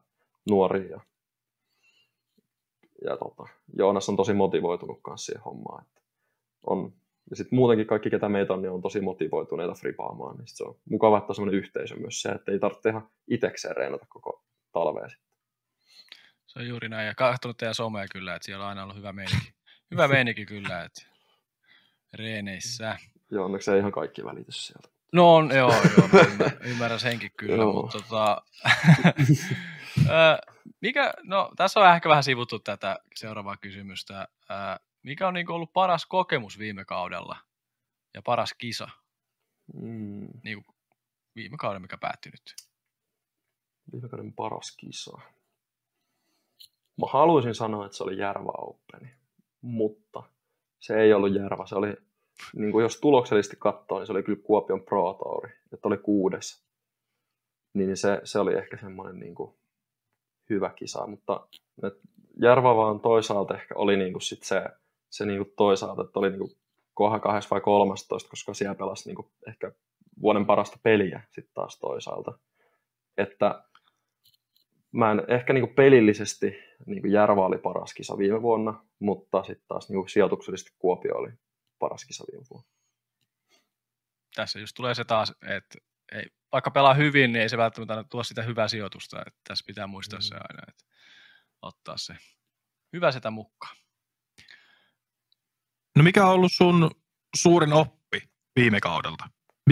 nuoria 0.51 0.91
ja, 0.91 1.01
ja 3.05 3.17
tota, 3.17 3.49
Joonas 3.79 4.09
on 4.09 4.17
tosi 4.17 4.33
motivoitunut 4.33 4.99
kanssa 5.03 5.27
siihen 5.27 5.45
hommaan, 5.45 5.85
että 5.85 6.01
on 6.67 6.93
ja 7.31 7.37
sitten 7.37 7.57
muutenkin 7.57 7.87
kaikki, 7.87 8.11
ketä 8.11 8.29
meitä 8.29 8.53
on, 8.53 8.63
niin 8.63 8.71
on 8.71 8.83
tosi 8.83 9.01
motivoituneita 9.01 9.75
fripaamaan. 9.75 10.37
Niin 10.37 10.49
se 10.49 10.65
on 10.65 10.77
mukava, 10.85 11.19
että 11.19 11.31
on 11.31 11.35
sellainen 11.35 11.59
yhteisö 11.59 11.97
myös 11.97 12.23
se, 12.23 12.29
että 12.29 12.53
ei 12.53 12.59
tarvitse 12.59 12.89
ihan 12.89 13.09
itsekseen 13.29 13.77
reenata 13.77 14.07
koko 14.09 14.45
talvea 14.73 15.09
sitten. 15.09 15.35
Se 16.47 16.59
on 16.59 16.69
juuri 16.69 16.89
näin. 16.89 17.07
Ja 17.07 17.15
katsonut 17.15 17.57
teidän 17.57 17.75
somea 17.75 18.07
kyllä, 18.13 18.35
että 18.35 18.47
siellä 18.47 18.65
on 18.65 18.69
aina 18.69 18.83
ollut 18.83 18.97
hyvä 18.97 19.13
meininki. 19.13 19.53
Hyvä 19.91 20.09
meininki 20.09 20.47
kyllä, 20.47 20.85
että 20.85 21.03
reeneissä. 22.13 22.97
Joo, 23.31 23.45
onneksi 23.45 23.71
ei 23.71 23.79
ihan 23.79 23.93
kaikki 23.93 24.25
välity 24.25 24.53
sieltä. 24.53 24.89
No 25.13 25.35
on, 25.35 25.51
joo, 25.57 25.73
joo, 25.97 26.25
ymmärrän, 26.61 27.01
senkin 27.01 27.31
kyllä, 27.37 27.65
mutta 27.65 27.99
tota, 27.99 28.43
mikä, 30.81 31.13
no 31.23 31.53
tässä 31.57 31.81
on 31.81 31.95
ehkä 31.95 32.09
vähän 32.09 32.25
sivuttu 32.25 32.59
tätä 32.59 32.99
seuraavaa 33.15 33.57
kysymystä. 33.57 34.29
Mikä 35.03 35.29
on 35.29 35.35
niin 35.35 35.51
ollut 35.51 35.73
paras 35.73 36.07
kokemus 36.07 36.59
viime 36.59 36.85
kaudella 36.85 37.37
ja 38.15 38.23
paras 38.23 38.55
kisa? 38.59 38.89
Mm. 39.75 40.29
Niin 40.45 40.65
kuin 40.65 40.77
viime 41.35 41.57
kauden, 41.57 41.83
mikä 41.83 41.99
päättyi 41.99 42.33
nyt. 42.33 42.55
Viime 43.93 44.09
kauden 44.09 44.33
paras 44.33 44.77
kisa. 44.77 45.19
Mä 47.01 47.07
haluaisin 47.13 47.55
sanoa, 47.55 47.87
että 47.87 47.97
se 47.97 48.05
oli 48.05 48.19
Järva 48.19 48.53
Open, 48.59 49.11
mutta 49.61 50.23
se 50.81 51.01
ei 51.01 51.13
ollut 51.13 51.35
Järva. 51.35 51.67
Se 51.67 51.75
oli, 51.75 51.97
niin 52.57 52.73
kuin 52.73 52.83
jos 52.83 53.01
tuloksellisesti 53.01 53.57
katsoo, 53.57 53.99
niin 53.99 54.07
se 54.07 54.13
oli 54.13 54.23
kyllä 54.23 54.43
Kuopion 54.43 54.85
Pro 54.85 55.15
Tour, 55.15 55.49
että 55.73 55.89
oli 55.89 55.99
kuudes. 55.99 56.65
Niin 57.75 57.97
se, 57.97 58.21
se 58.25 58.39
oli 58.39 58.55
ehkä 58.55 58.77
semmoinen 58.77 59.21
niin 59.21 59.35
kuin 59.35 59.55
hyvä 60.51 60.71
kisa, 60.71 61.07
mutta 61.07 61.47
Järva 62.43 62.77
vaan 62.77 63.01
toisaalta 63.01 63.55
ehkä 63.55 63.75
oli 63.77 63.97
niin 63.97 64.13
kuin 64.13 64.23
sit 64.23 64.43
se 64.43 64.65
se 65.17 65.27
niin 65.27 65.39
kuin 65.39 65.55
toisaalta, 65.57 66.03
että 66.03 66.19
oli 66.19 66.31
niin 66.31 66.39
kuin 66.39 66.57
kohan 66.95 67.21
2 67.21 67.51
vai 67.51 67.61
13, 67.61 68.31
koska 68.31 68.55
siellä 68.55 68.75
pelasi 68.75 69.09
niin 69.09 69.17
kuin 69.17 69.29
ehkä 69.49 69.73
vuoden 70.23 70.47
parasta 70.47 70.79
peliä 70.83 71.23
sitten 71.31 71.55
taas 71.55 71.79
toisaalta. 71.79 72.39
Että 73.17 73.65
mä 74.93 75.11
en, 75.11 75.23
ehkä 75.29 75.53
niin 75.53 75.67
kuin 75.67 75.75
pelillisesti 75.75 76.55
niin 76.87 77.03
kuin 77.03 77.13
Järva 77.13 77.47
oli 77.47 77.59
paras 77.59 77.95
kisa 77.95 78.19
viime 78.19 78.43
vuonna, 78.43 78.85
mutta 78.99 79.43
sitten 79.43 79.67
taas 79.69 79.89
niin 79.89 79.97
kuin 79.97 80.09
sijoituksellisesti 80.09 80.77
Kuopio 80.79 81.17
oli 81.17 81.31
paras 81.79 82.05
kisa 82.05 82.25
viime 82.33 82.45
vuonna. 82.51 82.69
Tässä 84.35 84.59
just 84.59 84.75
tulee 84.77 84.95
se 84.95 85.05
taas, 85.05 85.33
että 85.43 85.79
ei, 86.13 86.27
vaikka 86.53 86.71
pelaa 86.71 86.95
hyvin, 86.95 87.33
niin 87.33 87.43
ei 87.43 87.49
se 87.49 87.57
välttämättä 87.57 88.05
tuo 88.11 88.25
sitä 88.25 88.43
hyvää 88.43 88.69
sijoitusta. 88.69 89.23
Että 89.27 89.41
tässä 89.49 89.65
pitää 89.67 89.87
muistaa 89.87 90.19
mm. 90.19 90.23
se 90.23 90.35
aina, 90.35 90.63
että 90.69 90.85
ottaa 91.63 91.97
se 91.97 92.17
hyvä 92.93 93.13
sitä 93.13 93.31
mukaan. 93.31 93.77
No 95.97 96.03
mikä 96.03 96.27
on 96.27 96.33
ollut 96.33 96.53
sun 96.55 96.91
suurin 97.37 97.73
oppi 97.73 98.23
viime 98.57 98.81
kaudelta? 98.81 99.25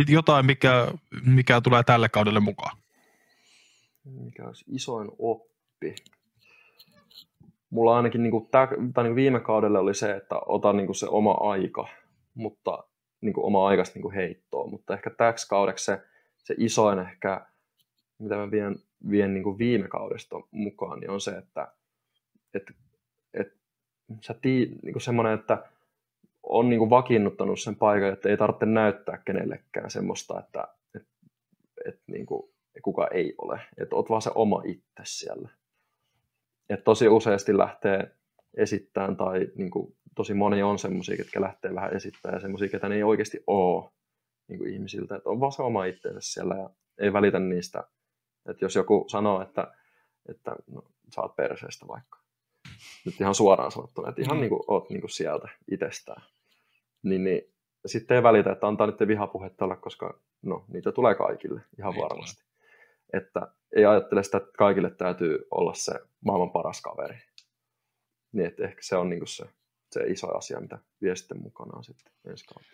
Jotain, 0.08 0.46
mikä, 0.46 0.88
mikä 1.26 1.60
tulee 1.60 1.82
tälle 1.82 2.08
kaudelle 2.08 2.40
mukaan? 2.40 2.76
Mikä 4.04 4.46
olisi 4.46 4.64
isoin 4.68 5.10
oppi? 5.18 5.94
Mulla 7.70 7.96
ainakin 7.96 8.22
niin 8.22 8.30
kuin, 8.30 8.50
tää, 8.50 8.66
tai 8.66 8.76
niin 8.76 8.94
kuin 8.94 9.14
viime 9.16 9.40
kaudelle 9.40 9.78
oli 9.78 9.94
se, 9.94 10.16
että 10.16 10.34
ota 10.46 10.72
niin 10.72 10.86
kuin 10.86 10.96
se 10.96 11.06
oma 11.08 11.32
aika, 11.32 11.88
mutta 12.34 12.84
niin 13.20 13.32
kuin 13.32 13.44
oma 13.44 13.68
aikasta 13.68 13.94
niin 13.94 14.02
kuin 14.02 14.14
heittoa. 14.14 14.66
Mutta 14.66 14.94
ehkä 14.94 15.10
täksi 15.10 15.48
kaudeksi 15.48 15.84
se, 15.84 16.02
se 16.42 16.54
isoin 16.58 16.98
ehkä, 16.98 17.46
mitä 18.18 18.36
mä 18.36 18.50
vien, 18.50 18.76
vien 19.10 19.34
niin 19.34 19.44
kuin 19.44 19.58
viime 19.58 19.88
kaudesta 19.88 20.36
mukaan, 20.50 21.00
niin 21.00 21.10
on 21.10 21.20
se, 21.20 21.30
että 21.30 21.72
et, 22.54 22.62
et, 23.34 23.52
sä 24.20 24.34
tii, 24.42 24.78
niin 24.82 24.92
kuin 24.92 25.02
semmoinen, 25.02 25.34
että 25.34 25.64
on 26.42 26.68
niin 26.68 26.78
kuin 26.78 26.90
vakiinnuttanut 26.90 27.60
sen 27.60 27.76
paikan, 27.76 28.12
että 28.12 28.28
ei 28.28 28.36
tarvitse 28.36 28.66
näyttää 28.66 29.18
kenellekään 29.24 29.90
semmoista, 29.90 30.40
että, 30.40 30.68
että, 30.94 31.10
että 31.86 32.02
niin 32.06 32.26
kuin, 32.26 32.52
kuka 32.82 33.08
ei 33.08 33.34
ole. 33.38 33.60
Että 33.78 33.96
oot 33.96 34.10
vaan 34.10 34.22
se 34.22 34.30
oma 34.34 34.62
itse 34.64 35.02
siellä. 35.04 35.48
Että 36.68 36.84
tosi 36.84 37.08
useasti 37.08 37.58
lähtee 37.58 38.10
esittämään 38.56 39.16
tai 39.16 39.48
niin 39.54 39.70
kuin, 39.70 39.96
tosi 40.14 40.34
moni 40.34 40.62
on 40.62 40.78
semmoisia, 40.78 41.16
ketkä 41.16 41.40
lähtee 41.40 41.74
vähän 41.74 41.96
esittämään 41.96 42.36
ja 42.36 42.40
semmoisia, 42.40 42.68
ketä 42.68 42.88
ne 42.88 42.94
ei 42.94 43.02
oikeasti 43.02 43.44
ole 43.46 43.90
niin 44.52 44.58
kuin 44.58 44.72
ihmisiltä. 44.72 45.16
Että 45.16 45.30
on 45.30 45.40
vaan 45.40 45.52
se 45.52 45.62
oma 45.62 45.84
itsensä 45.84 46.20
siellä 46.20 46.54
ja 46.54 46.70
ei 46.98 47.12
välitä 47.12 47.38
niistä. 47.38 47.84
Että 48.48 48.64
jos 48.64 48.74
joku 48.74 49.04
sanoo, 49.08 49.42
että, 49.42 49.74
että 50.28 50.56
no, 50.66 50.82
sä 51.14 51.20
oot 51.20 51.36
perseestä 51.36 51.88
vaikka, 51.88 52.18
nyt 53.06 53.20
ihan 53.20 53.34
suoraan 53.34 53.72
sanottuna, 53.72 54.08
että 54.08 54.22
ihan 54.22 54.36
mm. 54.36 54.40
niin 54.40 54.48
kuin 54.48 54.62
oot 54.68 54.90
niin 54.90 55.00
kuin 55.00 55.10
sieltä 55.10 55.48
itsestään, 55.70 56.22
niin, 57.02 57.24
niin 57.24 57.54
sitten 57.86 58.16
ei 58.16 58.22
välitä, 58.22 58.52
että 58.52 58.66
antaa 58.66 58.86
niiden 58.86 59.08
vihapuhetta 59.08 59.64
olla, 59.64 59.76
koska 59.76 60.20
no, 60.42 60.64
niitä 60.68 60.92
tulee 60.92 61.14
kaikille 61.14 61.60
ihan 61.78 61.94
varmasti. 61.96 62.42
Tulee. 62.42 63.22
Että 63.22 63.54
ei 63.76 63.84
ajattele 63.84 64.22
sitä, 64.22 64.36
että 64.36 64.50
kaikille 64.58 64.90
täytyy 64.90 65.46
olla 65.50 65.74
se 65.74 65.92
maailman 66.24 66.50
paras 66.50 66.80
kaveri. 66.80 67.18
Niin, 68.32 68.46
että 68.46 68.64
ehkä 68.64 68.82
se 68.82 68.96
on 68.96 69.08
niin 69.08 69.20
kuin 69.20 69.28
se, 69.28 69.44
se 69.90 70.00
iso 70.06 70.36
asia, 70.36 70.60
mitä 70.60 70.78
vie 71.02 71.16
sitten 71.16 71.42
mukanaan 71.42 71.84
sitten 71.84 72.12
ensi 72.24 72.44
kautta. 72.44 72.72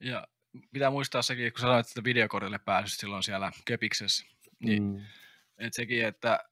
Ja 0.00 0.26
pitää 0.72 0.90
muistaa 0.90 1.22
sekin, 1.22 1.52
kun 1.52 1.60
sanoit, 1.60 1.88
että 1.88 2.04
videokortille 2.04 2.58
pääsyt 2.58 3.00
silloin 3.00 3.22
siellä 3.22 3.52
Kepiksessä, 3.64 4.26
niin 4.58 4.82
mm. 4.82 5.00
että 5.58 5.76
sekin, 5.76 6.04
että 6.04 6.44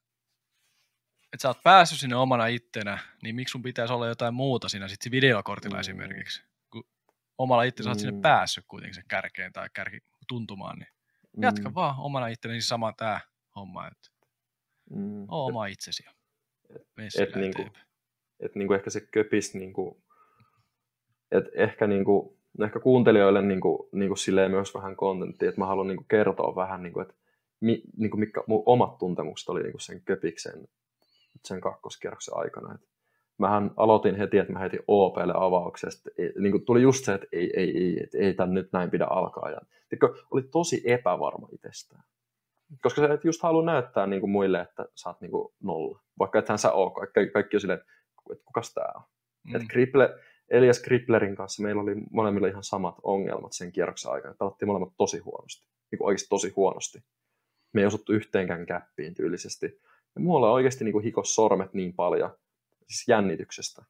että 1.32 1.42
sä 1.42 1.48
oot 1.48 1.62
päässyt 1.62 1.98
sinne 1.98 2.16
omana 2.16 2.46
ittenä, 2.46 2.98
niin 3.22 3.34
miksi 3.34 3.52
sun 3.52 3.62
pitäisi 3.62 3.92
olla 3.92 4.06
jotain 4.06 4.34
muuta 4.34 4.68
siinä 4.68 4.88
sitten 4.88 5.12
videokortilla 5.12 5.76
mm. 5.76 5.80
esimerkiksi? 5.80 6.42
Kun 6.70 6.84
omalla 7.38 7.62
itse 7.62 7.82
sä 7.82 7.90
oot 7.90 7.98
mm. 7.98 8.00
sinne 8.00 8.20
päässyt 8.20 8.64
kuitenkin 8.68 8.94
sen 8.94 9.04
kärkeen 9.08 9.52
tai 9.52 9.68
kärki 9.72 9.98
tuntumaan, 10.28 10.78
niin 10.78 10.88
mm. 11.36 11.42
jatka 11.42 11.74
vaan 11.74 11.94
omana 11.98 12.26
ittenä, 12.26 12.52
niin 12.52 12.62
sama 12.62 12.92
tämä 12.92 13.20
homma, 13.56 13.86
että 13.86 14.08
mm. 14.90 15.26
oo 15.28 15.46
oma 15.46 15.66
itsesi. 15.66 16.04
Et, 16.70 17.20
et, 17.20 17.36
niinku, 17.36 17.66
et 18.40 18.54
niinku 18.54 18.74
ehkä 18.74 18.90
se 18.90 19.00
köpis, 19.00 19.54
niinku, 19.54 20.04
et 21.30 21.44
ehkä 21.54 21.86
niinku, 21.86 22.37
ehkä 22.64 22.80
kuuntelijoille 22.80 23.42
niin 23.42 23.60
kuin, 23.60 23.88
niin 23.92 24.08
kuin 24.08 24.18
silleen 24.18 24.50
myös 24.50 24.74
vähän 24.74 24.96
kontenttia, 24.96 25.48
että 25.48 25.60
mä 25.60 25.66
haluan 25.66 25.86
niin 25.86 25.96
kuin 25.96 26.08
kertoa 26.08 26.56
vähän, 26.56 26.82
niin 26.82 26.92
kuin, 26.92 27.02
että 27.02 27.14
mi, 27.60 27.82
niin 27.96 28.10
kuin 28.10 28.20
mitkä 28.20 28.42
mun 28.46 28.62
omat 28.66 28.98
tuntemukset 28.98 29.48
oli 29.48 29.62
niin 29.62 29.72
kuin 29.72 29.80
sen 29.80 30.02
köpiksen 30.04 30.68
sen 31.44 31.60
kakkoskierroksen 31.60 32.36
aikana. 32.36 32.74
Et 32.74 32.88
mähän 33.38 33.70
aloitin 33.76 34.14
heti, 34.14 34.38
että 34.38 34.52
mä 34.52 34.58
heitin 34.58 34.82
OPlle 34.86 35.32
avauksesta. 35.36 36.10
Niin 36.38 36.52
kuin 36.52 36.64
tuli 36.64 36.82
just 36.82 37.04
se, 37.04 37.14
että 37.14 37.26
ei, 37.32 37.50
ei, 37.56 37.78
ei, 37.78 38.02
että 38.02 38.18
ei 38.18 38.34
tämän 38.34 38.54
nyt 38.54 38.72
näin 38.72 38.90
pidä 38.90 39.04
alkaa. 39.04 39.50
Ja, 39.50 39.60
oli 40.30 40.42
tosi 40.42 40.82
epävarma 40.84 41.48
itsestään. 41.52 42.02
Koska 42.82 43.00
sä 43.00 43.14
et 43.14 43.24
just 43.24 43.42
halua 43.42 43.64
näyttää 43.64 44.06
niin 44.06 44.20
kuin 44.20 44.30
muille, 44.30 44.60
että 44.60 44.86
sä 44.94 45.08
oot 45.08 45.20
niin 45.20 45.30
kuin 45.30 45.54
nolla. 45.62 46.00
Vaikka 46.18 46.38
ethän 46.38 46.58
sä 46.58 46.72
ole. 46.72 46.92
Kaikki, 46.92 47.32
kaikki 47.32 47.56
on 47.56 47.60
silleen, 47.60 47.80
että 48.30 48.44
kukas 48.44 48.74
tää 48.74 48.92
on. 48.96 49.02
Mm. 49.44 49.56
Että 49.56 49.68
Kriple, 49.68 50.14
Elias 50.50 50.82
Kriplerin 50.82 51.36
kanssa 51.36 51.62
meillä 51.62 51.82
oli 51.82 51.94
molemmilla 52.10 52.48
ihan 52.48 52.64
samat 52.64 52.94
ongelmat 53.02 53.52
sen 53.52 53.72
kierroksen 53.72 54.12
aikana. 54.12 54.34
Pelattiin 54.38 54.66
molemmat 54.66 54.92
tosi 54.96 55.18
huonosti. 55.18 55.66
Niin 55.90 55.98
kuin 55.98 56.06
oikeasti 56.06 56.28
tosi 56.28 56.52
huonosti. 56.56 56.98
Me 57.72 57.80
ei 57.80 57.86
osuttu 57.86 58.12
yhteenkään 58.12 58.66
käppiin 58.66 59.14
tyylisesti. 59.14 59.80
Ja 60.14 60.20
muualla 60.20 60.52
oikeasti 60.52 60.84
niin 60.84 60.92
kuin 60.92 61.04
hikos 61.04 61.34
sormet 61.34 61.74
niin 61.74 61.94
paljon, 61.94 62.30
siis 62.86 63.08
jännityksestä, 63.08 63.84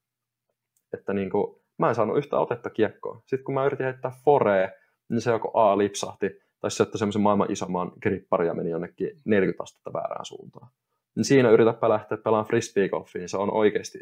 että 0.93 1.13
niin 1.13 1.31
kuin, 1.31 1.63
mä 1.79 1.89
en 1.89 1.95
saanut 1.95 2.19
yhtä 2.19 2.39
otetta 2.39 2.71
kiekkoa. 2.71 3.23
Sitten 3.27 3.45
kun 3.45 3.55
mä 3.55 3.67
yritin 3.67 3.85
heittää 3.85 4.13
foree, 4.25 4.73
niin 5.09 5.21
se 5.21 5.31
joko 5.31 5.51
A 5.55 5.79
lipsahti, 5.79 6.31
tai 6.61 6.71
se, 6.71 6.83
että 6.83 6.99
semmoisen 6.99 7.23
maailman 7.23 7.53
isomman 7.53 7.93
gripparia 8.03 8.55
meni 8.55 8.71
jonnekin 8.71 9.11
40 9.25 9.63
astetta 9.63 9.93
väärään 9.93 10.25
suuntaan. 10.25 10.71
Niin 11.17 11.25
siinä 11.25 11.51
yritäpä 11.51 11.89
lähteä 11.89 12.19
pelaamaan 12.19 12.47
frisbeegolfiin, 12.47 13.21
niin 13.21 13.29
se 13.29 13.37
on 13.37 13.53
oikeasti 13.53 13.99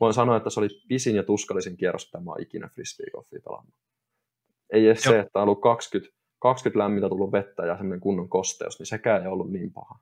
voin 0.00 0.14
sanoa, 0.14 0.36
että 0.36 0.50
se 0.50 0.60
oli 0.60 0.68
pisin 0.88 1.16
ja 1.16 1.22
tuskallisin 1.22 1.76
kierros, 1.76 2.06
mitä 2.06 2.24
mä 2.24 2.30
oon 2.30 2.42
ikinä 2.42 2.68
frisbeegolfia 2.68 3.40
pelannut. 3.44 3.74
Ei 4.72 4.86
edes 4.86 5.04
Joo. 5.04 5.14
se, 5.14 5.20
että 5.20 5.38
on 5.38 5.42
ollut 5.42 5.60
20, 5.60 6.16
20 6.38 6.78
lämmintä 6.78 7.08
tullut 7.08 7.32
vettä 7.32 7.66
ja 7.66 7.76
semmoinen 7.76 8.00
kunnon 8.00 8.28
kosteus, 8.28 8.78
niin 8.78 8.86
sekään 8.86 9.22
ei 9.22 9.28
ollut 9.28 9.52
niin 9.52 9.72
paha. 9.72 9.98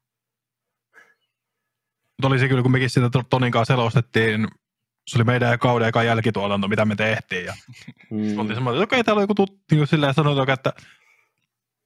Mutta 2.09 2.27
oli 2.27 2.39
se 2.39 2.49
kyllä, 2.49 2.63
kun 2.63 2.73
mekin 2.73 2.91
sitä 2.91 3.11
Tonin 3.31 3.53
kanssa 3.53 3.75
selostettiin, 3.75 4.49
se 5.07 5.19
oli 5.19 5.25
meidän 5.25 5.59
kauden 5.59 5.89
eka 5.89 6.03
jälkituotanto, 6.03 6.69
mitä 6.69 6.85
me 6.85 6.97
tehtiin. 6.97 7.45
Ja 7.45 7.55
mm. 8.11 8.39
oltiin 8.39 8.57
semmoinen, 8.57 8.83
että 8.83 8.85
okei, 8.85 9.01
okay, 9.01 9.05
täällä 9.05 9.19
on 9.19 9.23
joku 9.23 9.35
tuttu, 9.35 9.57
niin 9.71 9.87
silleen 9.87 10.15
sanotaan, 10.15 10.51
että 10.51 10.73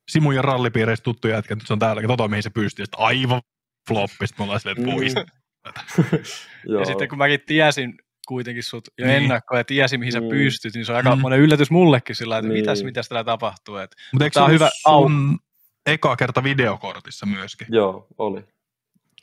Simun 0.09 0.34
ja 0.34 0.42
rallipiireissä 0.42 1.02
tuttu 1.02 1.28
jätkä, 1.28 1.54
nyt 1.54 1.66
se 1.66 1.72
on 1.72 1.78
täällä, 1.78 2.02
tota 2.02 2.28
mihin 2.28 2.42
se 2.42 2.50
pystyy, 2.50 2.82
että 2.82 2.96
aivan 2.96 3.42
floppista, 3.88 4.36
me 4.38 4.44
ollaan 4.44 4.61
silleen, 4.61 4.78
että 4.78 4.94
pois. 4.94 5.14
Mm. 5.14 5.38
ja 6.78 6.84
sitten 6.86 7.09
kun 7.09 7.18
mäkin 7.18 7.40
tiesin 7.46 7.98
kuitenkin 8.28 8.62
sut 8.62 8.88
jo 8.98 9.06
niin. 9.06 9.16
ennakkoon 9.16 9.61
ja 9.61 9.64
tiesin, 9.64 10.00
mihin 10.00 10.12
sä 10.12 10.20
mm. 10.20 10.28
pystyt, 10.28 10.74
niin 10.74 10.84
se 10.84 10.92
on 10.92 10.96
aika 10.96 11.16
mm. 11.16 11.22
monen 11.22 11.40
yllätys 11.40 11.70
mullekin 11.70 12.16
sillä 12.16 12.38
että 12.38 12.48
niin. 12.48 12.61
mitäs, 12.61 12.84
mitäs 12.84 13.09
täällä 13.09 13.24
tapahtuu. 13.24 13.74
Mutta 14.12 14.24
eikö 14.24 14.34
se 14.34 14.40
on 14.40 14.50
hyvä 14.50 14.70
sun 14.82 15.38
eka 15.86 16.16
kerta 16.16 16.42
videokortissa 16.42 17.26
myöskin? 17.26 17.66
Joo, 17.70 18.06
oli. 18.18 18.44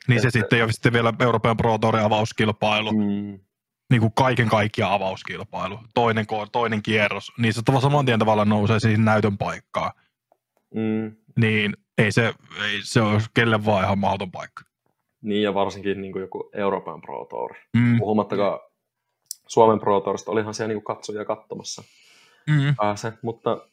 Niin 0.08 0.22
se 0.22 0.30
sitten, 0.30 0.58
ja 0.58 0.72
sitten 0.72 0.92
vielä 0.92 1.12
Euroopan 1.20 1.56
Pro 1.56 1.78
Tour 1.78 1.96
avauskilpailu. 1.96 2.92
Mm. 2.92 3.40
Niin 3.90 4.00
kuin 4.00 4.12
kaiken 4.14 4.48
kaikkiaan 4.48 4.92
avauskilpailu. 4.92 5.80
Toinen, 5.94 6.26
toinen 6.52 6.82
kierros. 6.82 7.32
Niin 7.38 7.54
se 7.54 7.62
saman 7.80 8.06
tien 8.06 8.18
tavallaan 8.18 8.48
nousee 8.48 8.80
siihen 8.80 9.04
näytön 9.04 9.38
paikkaan. 9.38 9.92
Mm. 10.74 11.16
Niin 11.36 11.76
ei 11.98 12.12
se, 12.12 12.34
ei 12.64 12.80
se 12.82 13.00
ole 13.00 13.22
kelle 13.34 13.64
vaan 13.64 13.84
ihan 13.84 13.98
mahdoton 13.98 14.30
paikka. 14.30 14.64
Niin, 15.22 15.42
ja 15.42 15.54
varsinkin 15.54 16.00
niin 16.00 16.12
kuin 16.12 16.20
joku 16.20 16.50
Euroopan 16.52 17.00
Pro 17.00 17.26
Tour. 17.30 17.54
Mm. 17.76 17.98
Puhumattakaan 17.98 18.60
Suomen 19.46 19.80
Pro 19.80 20.00
Tourista, 20.00 20.30
olihan 20.32 20.54
siellä 20.54 20.68
niin 20.68 20.82
kuin 20.82 20.96
katsojia 20.96 21.24
katsomassa 21.24 21.82
mm. 22.50 22.74
pääse, 22.76 23.12
mutta 23.22 23.68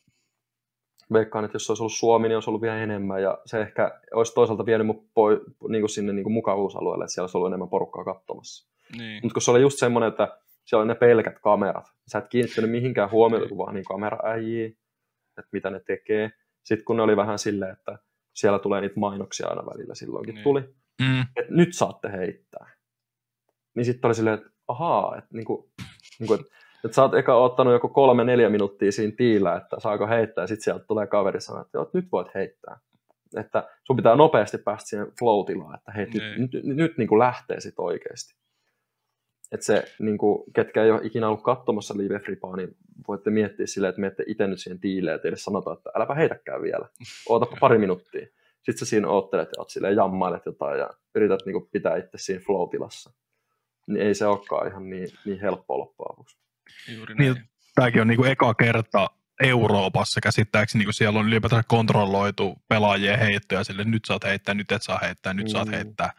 veikkaan, 1.14 1.46
että 1.46 1.56
jos 1.56 1.66
se 1.66 1.72
olisi 1.72 1.84
ollut 1.84 1.94
Suomi, 1.94 2.28
niin 2.28 2.36
olisi 2.36 2.50
ollut 2.50 2.62
vielä 2.62 2.78
enemmän, 2.78 3.22
ja 3.22 3.38
se 3.46 3.62
ehkä 3.62 4.02
olisi 4.14 4.34
toisaalta 4.34 4.66
vienyt 4.66 4.88
mut 4.88 5.08
poi, 5.14 5.42
niin 5.70 5.82
kuin 5.82 5.90
sinne 5.90 6.14
niin 6.14 6.24
kuin 6.24 6.34
mukavuusalueelle, 6.34 7.04
että 7.04 7.14
siellä 7.14 7.26
olisi 7.26 7.38
ollut 7.38 7.48
enemmän 7.48 7.70
porukkaa 7.70 8.04
katsomassa. 8.04 8.70
Niin. 8.98 9.20
Mutta 9.24 9.34
kun 9.34 9.42
se 9.42 9.52
oli 9.52 9.62
just 9.62 9.80
semmoinen, 9.80 10.10
että 10.10 10.38
siellä 10.66 10.82
oli 10.82 10.88
ne 10.88 10.96
pelkät 10.96 11.40
kamerat, 11.40 11.86
sä 12.12 12.18
et 12.18 12.28
kiinnittänyt 12.28 12.72
mihinkään 12.72 13.12
huomiota, 13.12 13.50
kun 13.50 13.58
vaan 13.58 13.74
niin 13.74 13.86
kameraäjiä, 13.86 14.68
että 15.38 15.50
mitä 15.52 15.70
ne 15.70 15.80
tekee. 15.80 16.32
Sitten 16.64 16.86
kun 16.86 16.98
ne 16.98 17.04
oli 17.04 17.18
vähän 17.18 17.40
silleen, 17.40 17.72
että 17.72 18.00
siellä 18.34 18.60
tulee 18.60 18.82
niitä 18.82 19.00
mainoksia 19.00 19.48
aina 19.48 19.66
välillä 19.66 19.96
silloinkin 19.96 20.36
niin. 20.36 20.44
tuli, 20.44 20.64
mm. 21.02 21.22
että 21.22 21.54
nyt 21.54 21.70
saatte 21.74 22.12
heittää. 22.12 22.70
Niin 23.76 23.86
sitten 23.86 24.08
oli 24.08 24.16
silleen, 24.16 24.38
että 24.38 24.50
ahaa, 24.68 25.18
että, 25.18 25.30
niinku, 25.34 25.72
niinku, 26.20 26.34
että, 26.34 26.48
että 26.86 26.96
sä 26.96 27.02
oot 27.02 27.14
eka 27.14 27.36
ottanut 27.36 27.74
joku 27.74 27.90
kolme, 27.90 28.24
neljä 28.24 28.50
minuuttia 28.50 28.92
siinä 28.92 29.14
tiillä, 29.18 29.56
että 29.56 29.80
saako 29.80 30.08
heittää, 30.08 30.44
ja 30.44 30.48
sitten 30.48 30.64
sieltä 30.64 30.86
tulee 30.86 31.08
kaveri 31.08 31.42
sanoa, 31.42 31.62
että 31.62 31.78
joo, 31.78 31.90
nyt 31.94 32.08
voit 32.12 32.28
heittää. 32.36 32.80
Että 33.38 33.70
sun 33.84 33.96
pitää 33.96 34.16
nopeasti 34.16 34.58
päästä 34.58 34.90
siihen 34.90 35.12
flow-tilaan, 35.20 35.76
että 35.76 35.92
hei, 35.92 36.06
nyt, 36.06 36.38
nyt, 36.38 36.64
nyt, 36.64 36.78
nyt 36.78 36.98
niin 36.98 37.08
kuin 37.08 37.20
lähtee 37.20 37.60
sit 37.60 37.74
oikeasti. 37.78 38.36
Että 39.52 39.66
se, 39.66 39.84
niin 40.00 40.18
kuin, 40.18 40.44
ketkä 40.54 40.84
ei 40.84 40.92
ole 40.92 41.00
ikinä 41.04 41.28
ollut 41.28 41.44
katsomassa 41.44 41.98
Live 41.98 42.20
Fripaa, 42.20 42.56
niin 42.56 42.78
voitte 43.08 43.30
miettiä 43.30 43.68
silleen, 43.68 43.90
että 43.90 44.02
menette 44.02 44.24
itse 44.28 44.48
nyt 44.48 44.60
siihen 44.60 44.80
tiileen, 44.80 45.16
että 45.16 45.28
edes 45.28 45.44
sanotaan, 45.44 45.78
että 45.78 45.90
äläpä 45.96 46.14
heitäkään 46.14 46.62
vielä, 46.62 46.90
ootapa 47.30 47.58
pari 47.60 47.78
minuuttia. 47.78 48.28
Sitten 48.64 48.78
sä 48.78 48.86
siinä 48.86 49.08
oottelet 49.08 49.50
ja 49.50 49.62
oot 49.62 49.70
silleen 49.70 49.96
jammailet 49.96 50.46
jotain 50.46 50.80
ja 50.80 50.90
yrität 51.16 51.40
niin 51.46 51.54
kuin, 51.54 51.70
pitää 51.72 51.98
itse 51.98 52.18
siinä 52.18 52.44
flow-tilassa. 52.46 53.14
Niin 53.88 54.08
ei 54.08 54.16
se 54.16 54.28
olekaan 54.28 54.68
ihan 54.68 54.90
niin, 54.90 55.10
niin 55.26 55.40
helppoa 55.40 55.78
loppujen 55.78 56.08
lopuksi. 56.10 56.38
Juuri 56.96 57.16
niin, 57.16 57.36
tämäkin 57.76 58.02
on 58.02 58.08
niin 58.08 58.18
kuin 58.18 58.32
eka 58.32 58.54
kerta 58.54 59.10
Euroopassa 59.44 60.22
käsittääkseni, 60.22 60.80
niin 60.80 60.88
kun 60.88 60.94
siellä 60.94 61.20
on 61.20 61.28
ylipäätään 61.28 61.64
kontrolloitu 61.68 62.56
pelaajien 62.68 63.20
heittoja 63.20 63.64
sille, 63.64 63.84
nyt 63.84 64.06
saat 64.06 64.24
heittää, 64.24 64.56
nyt 64.56 64.72
et 64.72 64.82
saa 64.82 65.00
heittää, 65.02 65.34
nyt 65.34 65.46
mm. 65.46 65.52
saat 65.52 65.72
heittää. 65.72 66.14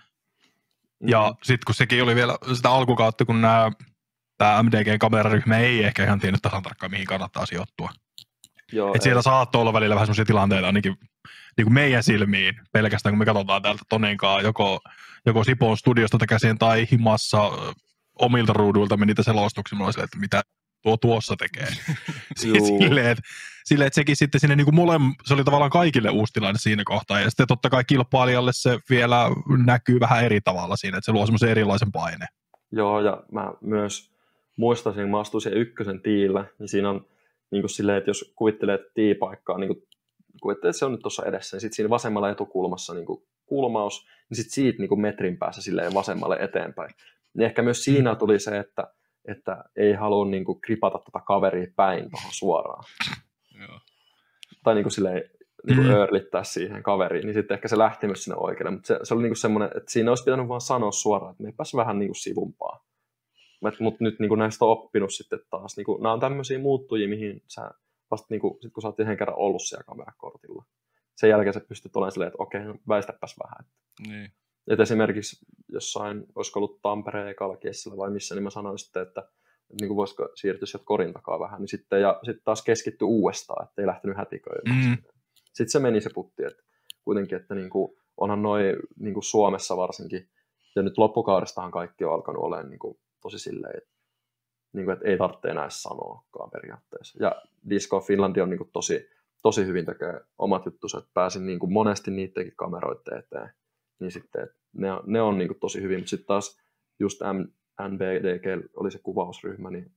Ja 1.07 1.31
mm. 1.31 1.37
sitten 1.43 1.65
kun 1.67 1.75
sekin 1.75 2.03
oli 2.03 2.15
vielä 2.15 2.39
sitä 2.53 2.71
alkukautta, 2.71 3.25
kun 3.25 3.41
nämä 3.41 3.71
tämä 4.39 4.63
MDG-kameraryhmä 4.63 5.59
ei 5.59 5.85
ehkä 5.85 6.05
ihan 6.05 6.21
tiennyt 6.21 6.43
tasan 6.43 6.63
tarkkaan, 6.63 6.91
mihin 6.91 7.07
kannattaa 7.07 7.47
sijoittua. 7.47 7.91
Joo, 8.73 8.95
Et 8.95 9.03
siellä 9.03 9.23
saattoi 9.23 9.61
olla 9.61 9.73
välillä 9.73 9.95
vähän 9.95 10.07
sellaisia 10.07 10.25
tilanteita 10.25 10.67
ainakin 10.67 10.97
niin 11.57 11.65
kuin 11.65 11.75
meidän 11.75 12.03
silmiin 12.03 12.55
pelkästään, 12.73 13.13
kun 13.13 13.19
me 13.19 13.25
katsotaan 13.25 13.63
täältä 13.63 13.83
Tonenkaan 13.89 14.45
joko, 14.45 14.81
joko 15.27 15.45
Sipon 15.45 15.77
studiosta 15.77 16.27
käsin 16.29 16.59
tai 16.59 16.87
himassa 16.93 17.51
omilta 18.19 18.53
ruuduilta 18.53 18.97
me 18.97 19.07
niitä 19.07 19.23
selostuksia, 19.23 19.79
mä 19.79 19.89
että 19.89 20.19
mitä 20.19 20.43
tuo 20.83 20.97
tuossa 20.97 21.35
tekee. 21.37 21.69
silleen, 22.37 23.07
että, 23.07 23.23
silleen, 23.65 23.87
että 23.87 23.95
sekin 23.95 24.17
sitten 24.17 24.41
sinne 24.41 24.57
niin 24.57 24.65
kuin 24.65 24.75
mole, 24.75 24.95
se 25.25 25.35
oli 25.35 25.45
tavallaan 25.45 25.71
kaikille 25.71 26.11
uusi 26.11 26.33
tilanne 26.33 26.59
siinä 26.59 26.83
kohtaa. 26.85 27.21
Ja 27.21 27.31
sitten 27.31 27.47
totta 27.47 27.71
kai 27.71 27.85
kilpailijalle 27.85 28.51
se 28.55 28.79
vielä 28.91 29.31
näkyy 29.65 30.01
vähän 30.01 30.25
eri 30.25 30.41
tavalla 30.41 30.77
siinä, 30.77 30.99
että 30.99 31.07
se 31.07 31.13
luo 31.13 31.27
semmoisen 31.27 31.51
erilaisen 31.51 31.93
paine. 31.93 32.27
Joo, 32.73 33.01
ja 33.01 33.23
mä 33.33 33.53
myös 33.61 34.11
muistasin, 34.57 35.03
kun 35.03 35.11
mä 35.11 35.21
astuin 35.21 35.43
siihen 35.43 35.61
ykkösen 35.61 36.01
tiillä, 36.01 36.45
niin 36.59 36.69
siinä 36.69 36.91
on 36.91 37.07
niin 37.51 37.63
kuin 37.63 37.71
silleen, 37.71 37.99
että 37.99 38.11
jos 38.11 38.33
kuvittelee 38.37 38.79
tiipaikkaa, 38.95 39.59
niin 39.59 39.69
kuin, 39.69 39.87
kuvittelee, 40.45 40.71
että 40.71 40.79
se 40.79 40.85
on 40.85 40.93
nyt 40.93 41.01
tuossa 41.01 41.27
edessä, 41.27 41.55
niin 41.55 41.61
sitten 41.61 41.77
siinä 41.77 41.91
vasemmalla 41.91 42.31
etukulmassa 42.31 42.95
niin 42.95 43.07
kuin 43.07 43.23
kulmaus, 43.47 44.07
niin 44.31 44.37
sitten 44.37 44.55
siitä 44.55 44.79
niin 44.79 44.89
kuin 44.89 45.01
metrin 45.01 45.39
päässä 45.39 45.63
silleen 45.63 45.95
vasemmalle 45.95 46.37
eteenpäin. 46.37 46.91
Niin 47.35 47.47
ehkä 47.47 47.63
myös 47.63 47.85
siinä 47.85 48.13
mm. 48.13 48.19
tuli 48.19 48.39
se, 48.39 48.59
että, 48.59 48.87
että 49.25 49.65
ei 49.77 49.93
halua 49.93 50.25
niin 50.25 50.45
kuin, 50.45 50.61
kripata 50.61 50.99
tätä 50.99 51.05
tota 51.05 51.25
kaveria 51.25 51.67
päin 51.77 52.11
tuohon 52.11 52.31
suoraan. 52.33 52.85
Joo. 53.61 53.81
Tai 54.65 54.75
niin 54.75 54.85
kuin 54.85 54.93
silleen, 54.93 55.31
niin 55.67 55.77
kuin 55.77 55.89
Mm. 55.89 55.95
öörlittää 55.95 56.45
siihen 56.45 56.83
kaveriin, 56.83 57.27
niin 57.27 57.35
sitten 57.35 57.55
ehkä 57.55 57.69
se 57.69 57.79
lähti 57.79 58.07
myös 58.07 58.25
sinne 58.25 58.37
oikealle. 58.37 58.71
Mutta 58.71 58.87
se, 58.87 58.99
se 59.03 59.15
oli 59.15 59.23
niin 59.23 59.31
kuin 59.31 59.37
semmoinen, 59.37 59.71
että 59.77 59.93
siinä 59.93 60.11
olisi 60.11 60.25
pitänyt 60.25 60.49
vaan 60.49 60.61
sanoa 60.61 60.93
suoraan, 60.93 61.31
että 61.31 61.43
meipäs 61.43 61.75
vähän 61.77 61.99
niin 61.99 62.09
kuin 62.09 62.23
sivumpaa. 62.23 62.85
Mutta 63.81 64.05
nyt 64.05 64.21
niin 64.21 64.29
kuin 64.29 64.39
näistä 64.39 64.65
on 64.65 64.71
oppinut 64.71 65.15
sitten 65.15 65.41
taas. 65.51 65.77
Niin 65.77 65.85
kuin, 65.85 66.03
nämä 66.03 66.13
on 66.13 66.21
tämmöisiä 66.21 66.59
muuttujia, 66.59 67.09
mihin 67.09 67.43
sä 67.47 67.71
vasta 68.15 68.27
niin 68.31 68.41
kuin, 68.41 68.59
sit 68.61 68.73
kun 68.73 68.83
sä 68.83 68.89
oot 68.89 69.01
yhden 69.01 69.17
kerran 69.17 69.39
ollut 69.39 69.63
siellä 69.63 69.85
kamerakortilla. 69.85 70.65
Sen 71.17 71.31
jälkeen 71.31 71.55
sä 71.55 71.61
pystyt 71.69 71.97
olemaan 71.97 72.13
silleen, 72.13 72.29
että 72.29 72.43
okei, 72.43 72.65
no 72.65 72.75
väistäpäs 72.89 73.37
vähän. 73.45 73.71
Niin. 74.09 74.33
Et 74.71 74.81
esimerkiksi 74.81 75.47
jossain, 75.69 76.27
olisiko 76.35 76.61
ollut 76.61 76.83
Tampereen 76.83 77.29
ekalla 77.29 77.57
kessillä 77.57 77.97
vai 77.97 78.11
missä, 78.11 78.35
niin 78.35 78.43
mä 78.43 78.51
sanoin 78.51 78.79
sitten, 78.79 79.03
että, 79.03 79.21
että 79.21 79.75
niin 79.81 79.89
kuin 79.89 79.97
voisiko 79.97 80.29
siirtyä 80.35 80.67
sieltä 80.67 80.85
korin 80.85 81.13
takaa 81.13 81.41
vähän, 81.41 81.61
niin 81.61 81.69
sitten, 81.69 82.01
ja 82.01 82.21
sitten 82.23 82.45
taas 82.45 82.63
keskitty 82.63 83.05
uudestaan, 83.05 83.69
että 83.69 83.83
ei 83.83 83.87
lähtenyt 83.87 84.17
hätiköimään. 84.17 84.89
Mm. 84.89 84.97
Sitten 85.45 85.71
se 85.71 85.79
meni 85.79 86.01
se 86.01 86.11
putti, 86.15 86.45
että 86.45 86.63
kuitenkin, 87.05 87.39
että 87.39 87.55
niin 87.55 87.71
kuin, 87.71 87.97
onhan 88.17 88.43
noin 88.43 88.77
niin 88.99 89.15
kuin 89.15 89.25
Suomessa 89.25 89.77
varsinkin, 89.77 90.29
ja 90.77 90.83
nyt 90.83 90.99
loppukaudestahan 90.99 91.71
kaikki 91.71 92.05
on 92.05 92.13
alkanut 92.13 92.43
olemaan 92.43 92.71
niin 92.71 92.79
kuin, 92.79 92.99
tosi 93.23 93.39
silleen, 93.39 93.77
että, 93.77 93.94
niin 94.75 94.85
kuin, 94.85 94.93
että 94.93 95.09
ei 95.09 95.19
tarvitse 95.19 95.49
enää 95.49 95.71
sanoakaan 95.71 96.51
periaatteessa. 96.51 97.19
Ja 97.25 97.43
Disco 97.71 98.01
Finlandi 98.01 98.41
on 98.41 98.51
niin 98.51 98.59
kuin, 98.59 98.71
tosi, 98.73 99.09
tosi 99.43 99.67
hyvin 99.67 99.87
tekee 99.87 100.21
omat 100.39 100.67
juttunsa, 100.67 100.99
että 100.99 101.11
pääsin 101.15 101.47
niin 101.47 101.59
kuin, 101.59 101.73
monesti 101.73 102.11
niidenkin 102.11 102.57
kameroiden 102.57 103.19
eteen, 103.19 103.51
niin 104.01 104.13
sitten 104.13 104.49
ne, 104.73 104.89
ne 105.07 105.23
on 105.23 105.39
niin 105.39 105.49
kuin, 105.49 105.61
tosi 105.61 105.83
hyvin, 105.83 105.99
mutta 105.99 106.11
sitten 106.11 106.27
taas 106.27 106.61
just 106.99 107.21
M, 107.21 107.41
NBDG 107.89 108.71
oli 108.77 108.91
se 108.91 108.99
kuvausryhmä, 108.99 109.71
niin 109.71 109.93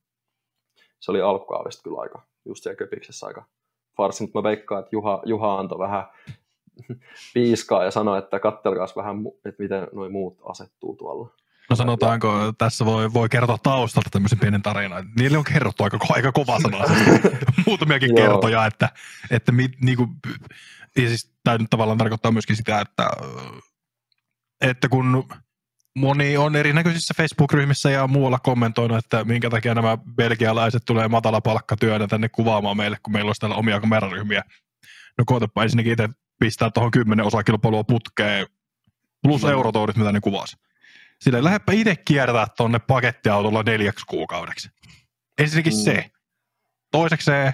se 1.00 1.12
oli 1.12 1.22
alkukaudesta 1.22 1.84
kyllä 1.84 2.02
aika, 2.02 2.22
just 2.46 2.64
siellä 2.64 2.78
Köpiksessä 2.78 3.28
aika 3.28 3.46
farsi, 3.98 4.24
mutta 4.24 4.40
mä 4.40 4.44
veikkaan, 4.44 4.80
että 4.80 4.96
Juha, 4.96 5.22
Juha 5.26 5.60
antoi 5.60 5.80
vähän 5.80 6.04
piiskaa 7.34 7.84
ja 7.84 7.92
sanoi, 7.92 8.20
että 8.20 8.40
kattelkaas 8.40 8.96
vähän, 8.96 9.18
että 9.46 9.64
miten 9.64 9.88
nuo 9.92 10.10
muut 10.10 10.38
asettuu 10.44 10.96
tuolla. 10.96 11.30
No 11.70 11.76
sanotaanko, 11.76 12.54
tässä 12.58 12.86
voi, 12.86 13.14
voi 13.14 13.30
kertoa 13.30 13.58
taustalta 13.64 14.10
tämmöisen 14.10 14.40
pienen 14.40 14.62
tarinan. 14.62 15.10
Niille 15.20 15.38
on 15.38 15.44
kerrottu 15.44 15.84
aika, 15.84 16.00
aika 16.10 16.32
kova 16.32 16.60
sana. 16.60 16.78
Muutamiakin 17.68 18.10
Joo. 18.10 18.18
kertoja, 18.18 18.66
että, 18.66 18.90
että 19.32 19.52
mit, 19.52 19.72
niinku, 19.82 20.08
ja 20.98 21.08
siis 21.08 21.32
tämä 21.44 21.58
nyt 21.58 21.70
tavallaan 21.70 21.98
tarkoittaa 21.98 22.32
myöskin 22.32 22.56
sitä, 22.56 22.82
että, 22.82 23.10
että 24.62 24.90
kun 24.90 25.28
moni 25.96 26.38
on 26.38 26.56
erinäköisissä 26.56 27.14
Facebook-ryhmissä 27.18 27.90
ja 27.90 28.08
muualla 28.08 28.40
kommentoinut, 28.40 28.98
että 28.98 29.24
minkä 29.24 29.50
takia 29.50 29.76
nämä 29.76 29.98
belgialaiset 30.16 30.84
tulee 30.86 31.08
matala 31.08 31.42
palkkatyönä 31.42 32.08
tänne 32.08 32.30
kuvaamaan 32.30 32.78
meille, 32.78 32.98
kun 33.04 33.14
meillä 33.14 33.30
olisi 33.30 33.40
täällä 33.40 33.56
omia 33.56 33.80
kameraryhmiä. 33.80 34.44
No 35.18 35.24
koetapa 35.26 35.64
ensinnäkin 35.64 35.92
itse 35.92 36.10
pistää 36.40 36.70
tuohon 36.70 36.92
kymmenen 36.92 37.26
osakilpailua 37.26 37.84
putkeen, 37.84 38.48
plus 39.24 39.44
Mm. 39.44 39.50
eurotourit, 39.50 39.96
mitä 39.98 40.12
ne 40.12 40.20
kuvasi. 40.20 40.58
Sille 41.22 41.44
lähdepä 41.44 41.72
itse 41.72 41.96
kiertää 41.96 42.48
tuonne 42.58 42.80
pakettiautolla 42.80 43.64
neljäksi 43.64 44.06
kuukaudeksi. 44.06 44.70
Ensinnäkin 45.38 45.74
Mm. 45.74 45.78
se. 45.84 46.12
Toiseksi 46.92 47.26
se, 47.26 47.54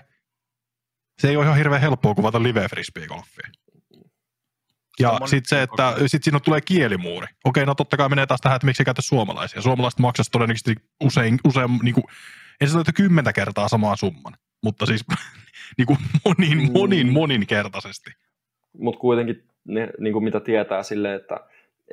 se 1.21 1.29
ei 1.29 1.35
ole 1.37 1.45
ihan 1.45 1.57
hirveän 1.57 1.81
helppoa 1.81 2.15
kuvata 2.15 2.43
live 2.43 2.67
frisbee-golfia. 2.67 3.49
Ja 4.99 5.19
sitten 5.25 5.49
se, 5.57 5.61
että 5.61 5.95
sit 6.07 6.23
siinä 6.23 6.39
tulee 6.39 6.61
kielimuuri. 6.61 7.27
Okei, 7.45 7.65
no 7.65 7.75
totta 7.75 7.97
kai 7.97 8.09
menee 8.09 8.25
taas 8.25 8.41
tähän, 8.41 8.55
että 8.55 8.65
miksi 8.65 8.83
käytä 8.85 9.01
suomalaisia. 9.01 9.61
Suomalaiset 9.61 9.99
maksaisi 9.99 10.31
todennäköisesti 10.31 10.75
usein, 11.03 11.39
usein 11.45 11.69
niin 11.83 11.93
kuin, 11.95 12.03
en 12.61 12.69
sano, 12.69 12.81
että 12.81 12.91
kymmentä 12.93 13.33
kertaa 13.33 13.67
samaa 13.67 13.95
summan, 13.95 14.33
mutta 14.63 14.85
siis 14.85 15.05
niin 15.77 15.85
kuin 15.85 15.97
monin, 16.25 16.57
Mm. 16.57 16.71
monin, 16.73 17.13
moninkertaisesti. 17.13 18.11
Mutta 18.77 18.99
kuitenkin 18.99 19.43
ne, 19.67 19.89
niin 19.99 20.13
kuin 20.13 20.23
mitä 20.23 20.39
tietää 20.39 20.83
silleen, 20.83 21.15
että 21.21 21.39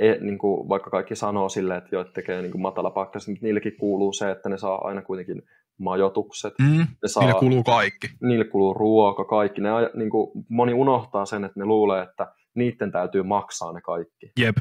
ei, 0.01 0.21
niin 0.21 0.39
kuin 0.39 0.69
vaikka 0.69 0.91
kaikki 0.91 1.17
sanoo 1.17 1.49
silleen, 1.49 1.79
että 1.79 1.97
joit 1.97 2.13
tekee 2.13 2.43
niin 2.43 2.53
kuin 2.53 2.63
matala 2.63 2.91
pakkasen, 2.91 3.33
mutta 3.33 3.47
niillekin 3.47 3.77
kuuluu 3.77 4.13
se, 4.13 4.31
että 4.31 4.49
ne 4.49 4.59
saa 4.59 4.87
aina 4.87 5.03
kuitenkin 5.03 5.43
majoitukset, 5.79 6.55
Mm. 6.59 6.79
ne 6.79 6.87
saa, 7.09 7.23
Siinä 7.23 7.39
kuuluu 7.39 7.63
kaikki. 7.63 8.09
niille 8.23 8.45
kuuluu 8.45 8.75
ruoka, 8.75 9.25
kaikki. 9.25 9.61
Ne, 9.61 9.71
niin 9.95 10.11
kuin, 10.11 10.31
moni 10.49 10.75
unohtaa 10.75 11.25
sen, 11.27 11.45
että 11.45 11.61
ne 11.61 11.65
luulee, 11.67 12.03
että 12.03 12.33
niiden 12.55 12.93
täytyy 12.93 13.23
maksaa 13.23 13.73
ne 13.73 13.81
kaikki. 13.81 14.33
Jep. 14.39 14.57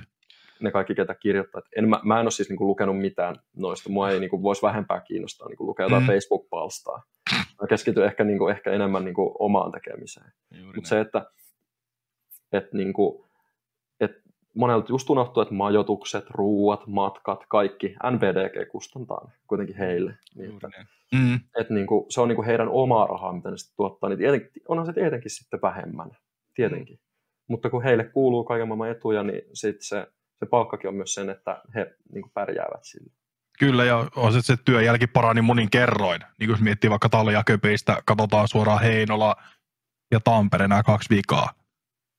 Ne 0.61 0.71
kaikki, 0.71 0.95
ketä 0.95 1.15
kirjoittaa. 1.15 1.61
En, 1.77 1.89
mä, 1.89 1.99
mä 2.03 2.19
en 2.19 2.25
ole 2.25 2.31
siis 2.31 2.49
niin 2.49 2.57
kuin, 2.57 2.67
lukenut 2.67 2.99
mitään 2.99 3.35
noista. 3.57 3.89
Mua 3.89 4.09
ei 4.09 4.19
niin 4.19 4.29
kuin, 4.29 4.43
voisi 4.43 4.61
vähempää 4.61 4.99
kiinnostaa 5.01 5.47
niin 5.47 5.57
kuin, 5.57 5.67
lukea 5.67 5.85
jotain 5.85 6.03
Mm. 6.03 6.07
Facebook-palstaa. 6.07 7.03
Mä 7.61 7.67
keskityn 7.69 8.05
ehkä, 8.05 8.23
niin 8.23 8.37
kuin, 8.37 8.51
ehkä 8.55 8.71
enemmän 8.71 9.05
niin 9.05 9.15
kuin, 9.15 9.31
omaan 9.39 9.71
tekemiseen. 9.71 10.31
Mutta 10.75 10.89
se, 10.89 10.99
että, 10.99 11.25
että, 12.53 12.77
niinku, 12.77 13.25
että 13.25 13.28
monelta 14.55 14.91
just 14.91 15.09
unohtuu, 15.09 15.43
että 15.43 15.53
majoitukset, 15.53 16.25
ruuat, 16.29 16.87
matkat, 16.87 17.45
kaikki 17.49 17.95
NVDG 18.11 18.71
kustantaa 18.71 19.23
ne 19.27 19.33
kuitenkin 19.47 19.77
heille. 19.77 20.17
Niin. 20.35 20.59
Mm. 21.13 21.39
että 21.59 21.73
niinku, 21.73 22.05
se 22.09 22.21
on 22.21 22.27
niinku 22.27 22.43
heidän 22.43 22.69
omaa 22.69 23.07
rahaa, 23.07 23.33
mitä 23.33 23.51
ne 23.51 23.57
sitten 23.57 23.75
tuottaa. 23.75 24.09
Niin 24.09 24.17
tieten, 24.17 24.49
onhan 24.67 24.85
se 24.85 24.93
tietenkin 24.93 25.31
sitten 25.31 25.61
vähemmän, 25.61 26.11
tietenkin. 26.53 26.95
Mm. 26.95 27.01
Mutta 27.47 27.69
kun 27.69 27.83
heille 27.83 28.03
kuuluu 28.03 28.43
kaiken 28.43 28.67
maailman 28.67 28.89
etuja, 28.89 29.23
niin 29.23 29.41
sit 29.53 29.75
se, 29.79 30.07
se 30.39 30.45
palkkakin 30.45 30.87
on 30.87 30.95
myös 30.95 31.13
sen, 31.13 31.29
että 31.29 31.61
he 31.75 31.95
niinku 32.13 32.29
pärjäävät 32.33 32.83
sillä. 32.83 33.13
Kyllä, 33.59 33.85
ja 33.85 34.07
on 34.15 34.33
se, 34.33 34.41
se 34.41 34.55
työjälki 34.65 35.07
parani 35.07 35.41
monin 35.41 35.69
kerroin. 35.69 36.21
Niin 36.39 36.49
jos 36.49 36.61
miettii 36.61 36.89
vaikka 36.89 37.09
Tallia 37.09 37.43
Köpistä, 37.45 38.01
katsotaan 38.05 38.47
suoraan 38.47 38.81
Heinola 38.81 39.35
ja 40.11 40.19
Tampere 40.19 40.67
nämä 40.67 40.83
kaksi 40.83 41.15
vikaa. 41.15 41.49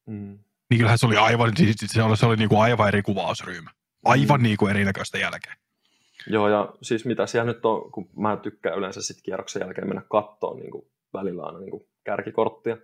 Mm. 0.06 0.38
Niin 0.70 0.78
kyllähän 0.78 0.98
se 0.98 1.06
oli 1.06 1.16
aivan, 1.16 1.56
siis 1.56 1.76
se 1.86 2.02
oli, 2.02 2.16
se 2.16 2.26
oli 2.26 2.36
niin 2.36 2.48
kuin 2.48 2.60
aivan 2.60 2.88
eri 2.88 3.02
kuvausryhmä. 3.02 3.70
Aivan 4.04 4.40
Mm. 4.40 4.42
niin 4.42 4.56
kuin 4.56 4.70
erinäköistä 4.70 5.18
jälkeen. 5.18 5.56
Joo, 6.26 6.48
ja 6.48 6.74
siis 6.82 7.04
mitä 7.04 7.26
siellä 7.26 7.52
nyt 7.52 7.66
on, 7.66 7.92
kun 7.92 8.08
mä 8.16 8.36
tykkään 8.36 8.78
yleensä 8.78 9.02
sitten 9.02 9.22
kierroksen 9.22 9.60
jälkeen 9.60 9.88
mennä 9.88 10.02
kattoon 10.10 10.58
niin 10.58 10.70
kuin 10.70 10.84
välillä 11.14 11.42
aina 11.42 11.58
niin 11.58 11.70
kuin 11.70 11.82
kärkikorttia. 12.04 12.76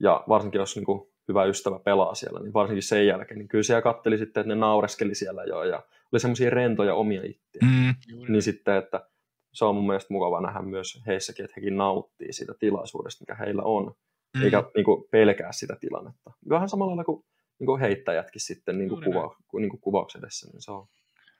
Ja 0.00 0.24
varsinkin 0.28 0.58
jos 0.58 0.76
niin 0.76 0.84
kuin 0.84 1.08
hyvä 1.28 1.44
ystävä 1.44 1.78
pelaa 1.78 2.14
siellä, 2.14 2.40
niin 2.40 2.52
varsinkin 2.52 2.82
sen 2.82 3.06
jälkeen, 3.06 3.38
niin 3.38 3.48
kyllä 3.48 3.62
siellä 3.62 3.82
katteli 3.82 4.18
sitten, 4.18 4.40
että 4.40 4.54
ne 4.54 4.60
naureskeli 4.60 5.14
siellä 5.14 5.44
jo, 5.44 5.64
ja 5.64 5.82
oli 6.12 6.20
semmoisia 6.20 6.50
rentoja 6.50 6.94
omia 6.94 7.22
ittiä. 7.24 7.60
Mm. 7.62 7.94
Niin 8.28 8.42
sitten, 8.42 8.76
että 8.76 9.08
se 9.52 9.64
on 9.64 9.74
mun 9.74 9.86
mielestä 9.86 10.14
mukava 10.14 10.40
nähdä 10.40 10.62
myös 10.62 11.02
heissäkin, 11.06 11.44
että 11.44 11.54
hekin 11.56 11.76
nauttii 11.76 12.32
siitä 12.32 12.54
tilaisuudesta, 12.58 13.22
mikä 13.22 13.34
heillä 13.34 13.62
on, 13.62 13.94
Mm. 14.36 14.42
eikä 14.44 14.64
niin 14.76 14.84
kuin, 14.84 15.04
pelkää 15.10 15.52
sitä 15.52 15.76
tilannetta. 15.80 16.30
Vähän 16.48 16.68
samalla 16.68 16.90
lailla 16.90 17.04
kuin, 17.04 17.24
niin 17.58 17.66
kuin 17.66 17.80
heittäjätkin 17.80 18.40
sitten 18.40 18.78
niin 18.78 18.88
kuin, 18.88 19.04
kuva, 19.04 19.36
niin 19.58 19.70
kuin 19.70 19.80
kuvauksen 19.80 20.18
edessä, 20.18 20.46
niin 20.52 20.62
se 20.62 20.70
on 20.72 20.86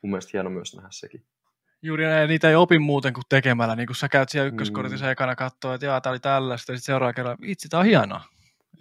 mun 0.03 0.11
mielestä 0.11 0.31
hieno 0.33 0.51
myös 0.51 0.75
nähdä 0.77 0.89
sekin. 0.91 1.25
Juuri 1.83 2.05
näin, 2.05 2.29
niitä 2.29 2.49
ei 2.49 2.55
opi 2.55 2.79
muuten 2.79 3.13
kuin 3.13 3.25
tekemällä. 3.29 3.77
Niin 3.77 3.87
kun 3.87 3.97
sä 3.97 4.09
käyt 4.09 4.29
siellä 4.29 4.49
Mm. 4.51 4.55
ykköskortissa 4.55 5.11
ekana 5.11 5.37
katsoa, 5.37 5.75
että 5.75 5.87
jaa, 5.87 6.01
tää 6.01 6.11
oli 6.13 6.21
tällaista, 6.21 6.73
ja 6.73 6.77
sitten 6.79 6.87
seuraava 6.93 7.13
kerran, 7.13 7.37
itse 7.43 7.69
tää 7.69 7.81
on 7.81 7.87
hienoa. 7.87 8.21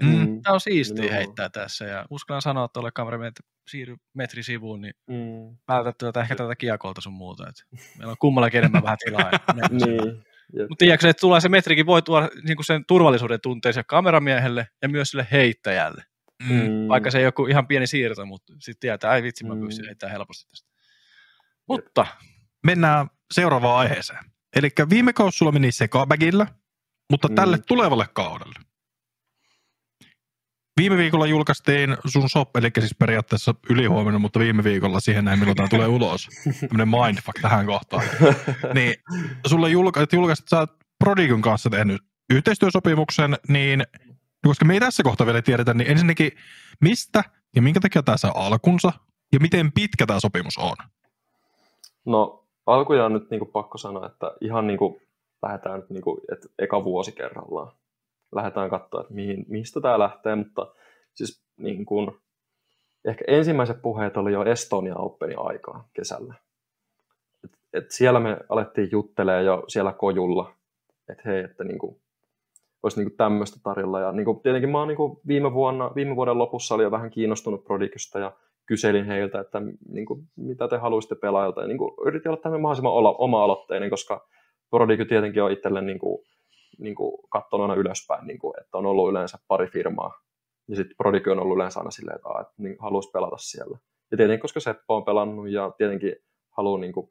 Mm. 0.02 0.42
Tää 0.42 0.54
on 0.54 0.60
siistiä 0.60 1.06
Joo. 1.06 1.14
heittää 1.14 1.50
tässä, 1.50 1.86
ja 1.86 2.06
uskallan 2.10 2.42
sanoa 2.42 2.68
tuolle 2.68 2.92
kameralle, 2.94 3.28
että 3.28 3.44
siirry 3.68 3.96
metri 4.14 4.44
sivuun, 4.44 4.82
niin 4.82 4.94
Mm. 5.08 5.58
vältät 5.68 5.98
tuota, 5.98 6.22
ehkä 6.22 6.36
tätä 6.36 6.56
kiekolta 6.56 7.02
sun 7.02 7.14
muuta. 7.14 7.48
Et 7.50 7.56
meillä 7.98 8.12
on 8.12 8.18
kummallakin 8.20 8.58
enemmän 8.58 8.84
vähän 8.84 8.98
tilaa. 9.06 9.32
Niin. 9.72 10.26
Mutta 10.54 10.76
tiedätkö, 10.78 11.10
että 11.10 11.22
tulee 11.22 11.42
se 11.42 11.50
metrikin 11.50 11.86
voi 11.86 12.02
tuoda 12.02 12.30
niin 12.48 12.58
kuin 12.58 12.66
sen 12.66 12.86
turvallisuuden 12.86 13.42
tunteen 13.42 13.74
kameramiehelle 13.88 14.68
ja 14.82 14.90
myös 14.90 15.10
sille 15.10 15.28
heittäjälle. 15.32 16.04
Mm. 16.50 16.88
Vaikka 16.88 17.12
se 17.12 17.18
ei 17.18 17.24
joku 17.24 17.46
ihan 17.46 17.68
pieni 17.68 17.88
siirto, 17.88 18.26
mutta 18.26 18.54
sitten 18.60 18.80
tietää, 18.80 19.12
ai 19.12 19.24
vitsi, 19.24 19.46
mä 19.46 19.56
Mm. 19.56 19.62
pystyn 19.62 19.86
heittämään 19.86 20.12
helposti 20.12 20.50
tästä. 20.50 20.70
Mutta 21.68 22.06
Mennään 22.66 23.08
seuraavaan 23.34 23.80
aiheeseen. 23.80 24.26
Eli 24.56 24.70
viime 24.90 25.14
kausi 25.14 25.38
sulla 25.38 25.52
meni 25.52 25.72
sekabagillä, 25.72 26.48
mutta 27.12 27.28
Mm. 27.28 27.36
tälle 27.36 27.58
tulevalle 27.58 28.06
kaudelle. 28.14 28.56
Viime 30.80 30.98
viikolla 30.98 31.26
julkaistiin 31.26 31.98
sun 32.06 32.30
shop, 32.30 32.56
eli 32.56 32.72
siis 32.80 32.96
periaatteessa 33.00 33.56
ylihuomenna, 33.70 34.20
mutta 34.20 34.40
viime 34.40 34.64
viikolla 34.64 35.00
siihen 35.00 35.26
näin, 35.26 35.40
milloin 35.40 35.56
tämä 35.56 35.70
tulee 35.70 35.88
ulos. 35.88 36.28
Tämmöinen 36.60 36.88
mindfuck 36.88 37.40
tähän 37.42 37.66
kohtaan. 37.66 38.04
Niin 38.74 38.96
sulle 39.48 39.70
julka- 39.70 40.08
julkaisit, 40.14 40.48
sä 40.48 40.60
oot 40.60 40.72
Prodigun 41.04 41.42
kanssa 41.42 41.70
tehnyt 41.70 42.02
yhteistyösopimuksen, 42.30 43.38
niin 43.48 43.84
koska 44.48 44.66
me 44.66 44.74
ei 44.74 44.80
tässä 44.80 45.04
kohtaa 45.04 45.28
vielä 45.28 45.42
tiedetä, 45.42 45.74
niin 45.74 45.92
ensinnäkin 45.92 46.32
mistä 46.82 47.24
ja 47.56 47.62
minkä 47.62 47.80
takia 47.80 48.04
tämä 48.04 48.18
saa 48.18 48.32
alkunsa 48.36 48.92
ja 49.34 49.40
miten 49.40 49.72
pitkä 49.72 50.06
tämä 50.06 50.20
sopimus 50.20 50.58
on? 50.58 50.76
No 52.06 52.46
alkujaan 52.66 53.14
nyt 53.14 53.30
niin 53.30 53.40
kuin 53.40 53.52
pakko 53.52 53.78
sanoa, 53.78 54.06
että 54.06 54.32
ihan 54.42 54.68
niin 54.68 54.78
kuin 54.78 55.02
lähdetään 55.44 55.80
nyt 55.80 55.90
niin 55.90 56.02
kuin, 56.04 56.22
että 56.32 56.48
eka 56.60 56.84
vuosi 56.84 57.12
kerrallaan. 57.12 57.72
Lähdetään 58.36 58.70
katsoa, 58.70 59.02
että 59.02 59.14
mihin, 59.14 59.46
mistä 59.48 59.82
tämä 59.82 60.00
lähtee, 60.00 60.36
mutta 60.36 60.68
siis 61.14 61.46
niin 61.58 61.86
kuin, 61.86 62.12
ehkä 63.06 63.26
ensimmäiset 63.28 63.82
puheet 63.82 64.18
oli 64.18 64.34
jo 64.34 64.44
Estonia 64.44 64.96
Openin 64.96 65.40
aikaa 65.40 65.88
kesällä. 65.94 66.34
Et, 67.44 67.52
et 67.74 67.92
siellä 67.92 68.20
me 68.20 68.38
alettiin 68.50 68.90
juttelee 68.92 69.44
jo 69.44 69.64
siellä 69.68 69.94
kojulla, 69.94 70.52
että 71.10 71.24
hei, 71.26 71.44
että 71.44 71.64
niin 71.64 71.80
kuin, 71.80 72.02
olisi 72.84 73.00
niin 73.00 73.10
kuin 73.10 73.18
tämmöistä 73.18 73.60
tarjolla. 73.64 74.00
Ja 74.00 74.12
niin 74.12 74.26
kuin, 74.26 74.40
tietenkin 74.40 74.70
mä 74.70 74.80
oon 74.80 74.88
niin 74.88 74.98
viime, 75.28 75.54
vuonna, 75.54 75.92
viime 75.96 76.16
vuoden 76.16 76.38
lopussa 76.38 76.76
oli 76.76 76.84
jo 76.84 76.92
vähän 76.92 77.10
kiinnostunut 77.10 77.64
Prodigystä 77.64 78.20
ja 78.20 78.32
kyselin 78.66 79.06
heiltä, 79.06 79.40
että 79.40 79.62
niin 79.90 80.06
kuin, 80.06 80.24
mitä 80.36 80.68
te 80.68 80.78
haluaisitte 80.78 81.16
pelaajilta. 81.16 81.62
Ja 81.62 81.68
niin 81.68 81.78
kuin, 81.78 81.94
yritin 82.06 82.32
olla 82.32 82.42
tämmöinen 82.42 82.62
mahdollisimman 82.62 83.16
oma-aloitteinen, 83.18 83.90
koska 83.90 84.28
Prodigy 84.70 85.06
tietenkin 85.06 85.44
on 85.44 85.52
itselle 85.52 85.82
niin 85.82 86.00
kuin, 86.00 86.26
niin 86.78 86.96
kuin 86.96 87.18
katsonut 87.30 87.70
aina 87.70 87.82
ylöspäin, 87.82 88.28
niin 88.28 88.40
kuin, 88.40 88.54
että 88.62 88.78
on 88.78 88.86
ollut 88.86 89.10
yleensä 89.10 89.38
pari 89.48 89.68
firmaa. 89.68 90.14
Ja 90.68 90.76
sitten 90.76 90.98
Prodigy 90.98 91.32
on 91.32 91.40
ollut 91.40 91.56
yleensä 91.56 91.80
aina 91.80 91.92
silleen, 91.92 92.16
että, 92.16 92.30
että 92.42 92.54
niin, 92.58 92.76
haluaisi 92.80 93.12
pelata 93.12 93.38
siellä. 93.38 93.78
Ja 94.12 94.18
tietenkin, 94.18 94.42
koska 94.42 94.60
Seppo 94.60 94.96
on 94.96 95.06
pelannut 95.06 95.50
ja 95.50 95.72
tietenkin 95.78 96.16
haluaa 96.50 96.80
niin 96.80 96.94
kuin, 96.94 97.10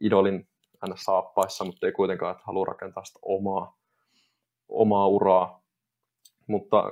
idolin 0.00 0.48
aina 0.80 0.96
saappaissa, 0.96 1.64
mutta 1.64 1.86
ei 1.86 1.92
kuitenkaan, 1.92 2.32
että 2.32 2.44
haluaa 2.46 2.64
rakentaa 2.64 3.04
sitä 3.04 3.18
omaa, 3.22 3.76
omaa 4.68 5.06
uraa. 5.06 5.62
Mutta 6.46 6.84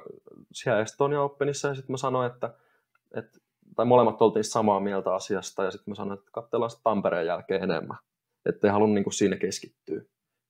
siellä 0.53 0.81
Estonia 0.81 1.23
Openissa 1.23 1.69
ja 1.69 1.75
sitten 1.75 1.93
mä 1.93 1.97
sanoin, 1.97 2.33
että, 2.33 2.55
että 3.15 3.39
tai 3.77 3.87
molemmat 3.87 4.23
oltiin 4.23 4.45
samaa 4.45 4.81
mieltä 4.81 5.15
asiasta 5.15 5.65
ja 5.65 5.71
sitten 5.71 5.93
mä 5.93 5.95
sanoin, 5.95 6.19
että 6.19 6.31
katsellaan 6.33 6.71
sitten 6.71 6.85
Tampereen 6.85 7.27
jälkeen 7.27 7.63
enemmän. 7.63 7.97
Että 8.47 8.67
ei 8.67 8.73
halunnut 8.73 8.95
niin 8.95 9.05
kuin 9.05 9.15
siinä 9.15 9.37
keskittyä 9.37 10.03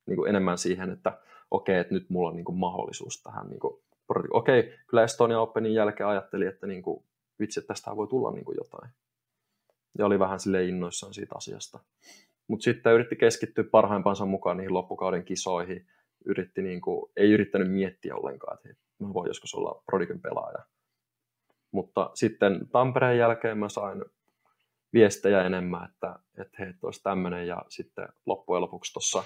niin 0.07 0.17
kuin 0.17 0.29
enemmän 0.29 0.59
siihen, 0.59 0.91
että 0.91 1.19
okei, 1.51 1.79
että 1.79 1.95
nyt 1.95 2.11
mulla 2.11 2.29
on 2.29 2.37
niin 2.37 2.45
kuin 2.45 2.59
mahdollisuus 2.59 3.23
tähän. 3.23 3.49
Niin 3.49 3.61
kuin, 3.61 3.83
okei, 4.31 4.75
kyllä 4.87 5.03
Estonia 5.03 5.41
Openin 5.41 5.75
jälkeen 5.75 6.09
ajattelin, 6.09 6.49
että 6.49 6.67
niin 6.67 6.83
kuin, 6.83 7.05
vitsi, 7.41 7.61
että 7.61 7.69
tästä 7.69 7.97
voi 7.97 8.09
tulla 8.09 8.33
niin 8.33 8.45
kuin 8.45 8.57
jotain. 8.57 8.91
Ja 9.99 10.07
oli 10.07 10.19
vähän 10.19 10.41
sille 10.41 10.65
innoissaan 10.65 11.15
siitä 11.15 11.35
asiasta. 11.37 11.79
Mutta 12.49 12.65
sitten 12.65 12.93
yritti 12.93 13.17
keskittyä 13.17 13.65
parhaimpansa 13.65 14.27
mukaan 14.27 14.57
niihin 14.57 14.75
loppukauden 14.75 15.25
kisoihin. 15.25 15.87
Yritti 16.25 16.63
niin 16.63 16.81
kuin, 16.81 17.11
ei 17.17 17.31
yrittänyt 17.31 17.73
miettiä 17.73 18.17
ollenkaan, 18.17 18.59
että 18.59 18.77
mä 18.99 19.15
voin 19.15 19.29
joskus 19.29 19.55
olla 19.55 19.83
Prodigyn 19.87 20.21
pelaaja. 20.21 20.59
Mutta 21.71 22.11
sitten 22.15 22.69
Tampereen 22.73 23.19
jälkeen 23.19 23.59
mä 23.59 23.69
sain 23.69 24.05
viestejä 24.93 25.43
enemmän, 25.43 25.89
että, 25.91 26.19
että 26.39 26.57
hei, 26.59 26.73
olisi 26.83 27.03
tämmöinen 27.03 27.47
ja 27.47 27.63
sitten 27.69 28.09
loppujen 28.27 28.63
lopuksi 28.63 28.93
tuossa 28.93 29.25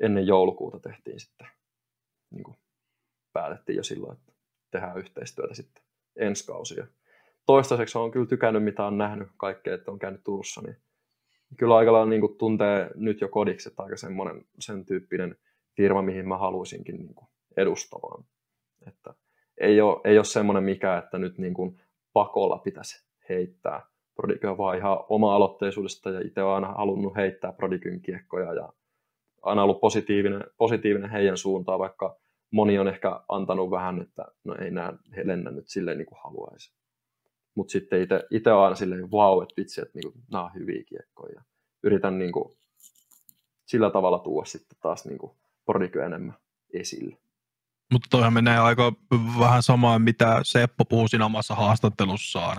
ennen 0.00 0.26
joulukuuta 0.26 0.80
tehtiin 0.80 1.20
sitten, 1.20 1.46
niin 2.30 2.42
kuin 2.42 2.56
päätettiin 3.32 3.76
jo 3.76 3.82
silloin, 3.82 4.18
että 4.18 4.32
tehdään 4.70 4.98
yhteistyötä 4.98 5.54
sitten 5.54 5.82
ensi 6.16 6.46
kausia. 6.46 6.86
Toistaiseksi 7.46 7.98
on 7.98 8.10
kyllä 8.10 8.26
tykännyt, 8.26 8.64
mitä 8.64 8.86
on 8.86 8.98
nähnyt 8.98 9.28
kaikkea, 9.36 9.74
että 9.74 9.90
on 9.90 9.98
käynyt 9.98 10.24
Turussa, 10.24 10.60
niin 10.60 10.76
kyllä 11.56 11.76
aika 11.76 11.92
lailla 11.92 12.10
niin 12.10 12.38
tuntee 12.38 12.90
nyt 12.94 13.20
jo 13.20 13.28
kodiksi, 13.28 13.68
että 13.68 13.82
aika 13.82 13.96
semmoinen 13.96 14.44
sen 14.58 14.86
tyyppinen 14.86 15.36
firma, 15.76 16.02
mihin 16.02 16.28
mä 16.28 16.38
haluaisinkin 16.38 16.96
niin 16.96 17.14
kuin 17.14 17.28
edustamaan. 17.56 18.24
Että 18.86 19.14
ei 19.60 19.80
ole, 19.80 20.00
ei 20.04 20.18
ole 20.18 20.24
semmoinen 20.24 20.64
mikä, 20.64 20.98
että 20.98 21.18
nyt 21.18 21.38
niin 21.38 21.54
kuin 21.54 21.80
pakolla 22.12 22.58
pitäisi 22.58 23.06
heittää 23.28 23.86
Prodigyä, 24.14 24.58
vaan 24.58 24.78
ihan 24.78 24.98
oma-aloitteisuudesta 25.08 26.10
ja 26.10 26.20
itse 26.20 26.42
olen 26.42 26.54
aina 26.54 26.74
halunnut 26.74 27.16
heittää 27.16 27.52
Prodigyn 27.52 28.00
kiekkoja 28.00 28.54
ja 28.54 28.72
aina 29.48 29.62
ollut 29.62 29.80
positiivinen, 29.80 30.44
positiivinen 30.56 31.10
heidän 31.10 31.36
suuntaan, 31.36 31.78
vaikka 31.78 32.16
moni 32.50 32.78
on 32.78 32.88
ehkä 32.88 33.20
antanut 33.28 33.70
vähän, 33.70 34.00
että 34.00 34.24
no 34.44 34.54
ei 34.54 34.70
nämä 34.70 34.92
he 35.16 35.26
lennä 35.26 35.50
nyt 35.50 35.68
silleen 35.68 35.98
niin 35.98 36.06
kuin 36.06 36.18
haluaisi. 36.24 36.72
Mutta 37.54 37.72
sitten 37.72 38.00
itse 38.30 38.52
on 38.52 38.64
aina 38.64 38.76
silleen, 38.76 39.10
wow, 39.10 39.42
että 39.42 39.54
vitsi, 39.56 39.80
että 39.80 39.98
niinku, 39.98 40.18
nämä 40.32 40.44
on 40.44 40.54
hyviä 40.54 40.84
kiekkoja. 40.84 41.42
Yritän 41.82 42.18
niinku, 42.18 42.58
sillä 43.66 43.90
tavalla 43.90 44.18
tuoda 44.18 44.46
sitten 44.46 44.78
taas 44.82 45.04
niinku, 45.04 45.36
Prodigy 45.66 46.02
enemmän 46.02 46.34
esille. 46.74 47.16
Mutta 47.92 48.08
toihan 48.10 48.32
menee 48.32 48.58
aika 48.58 48.92
vähän 49.38 49.62
samaan, 49.62 50.02
mitä 50.02 50.40
Seppo 50.42 50.84
puhui 50.84 51.08
siinä 51.08 51.26
omassa 51.26 51.54
haastattelussaan. 51.54 52.56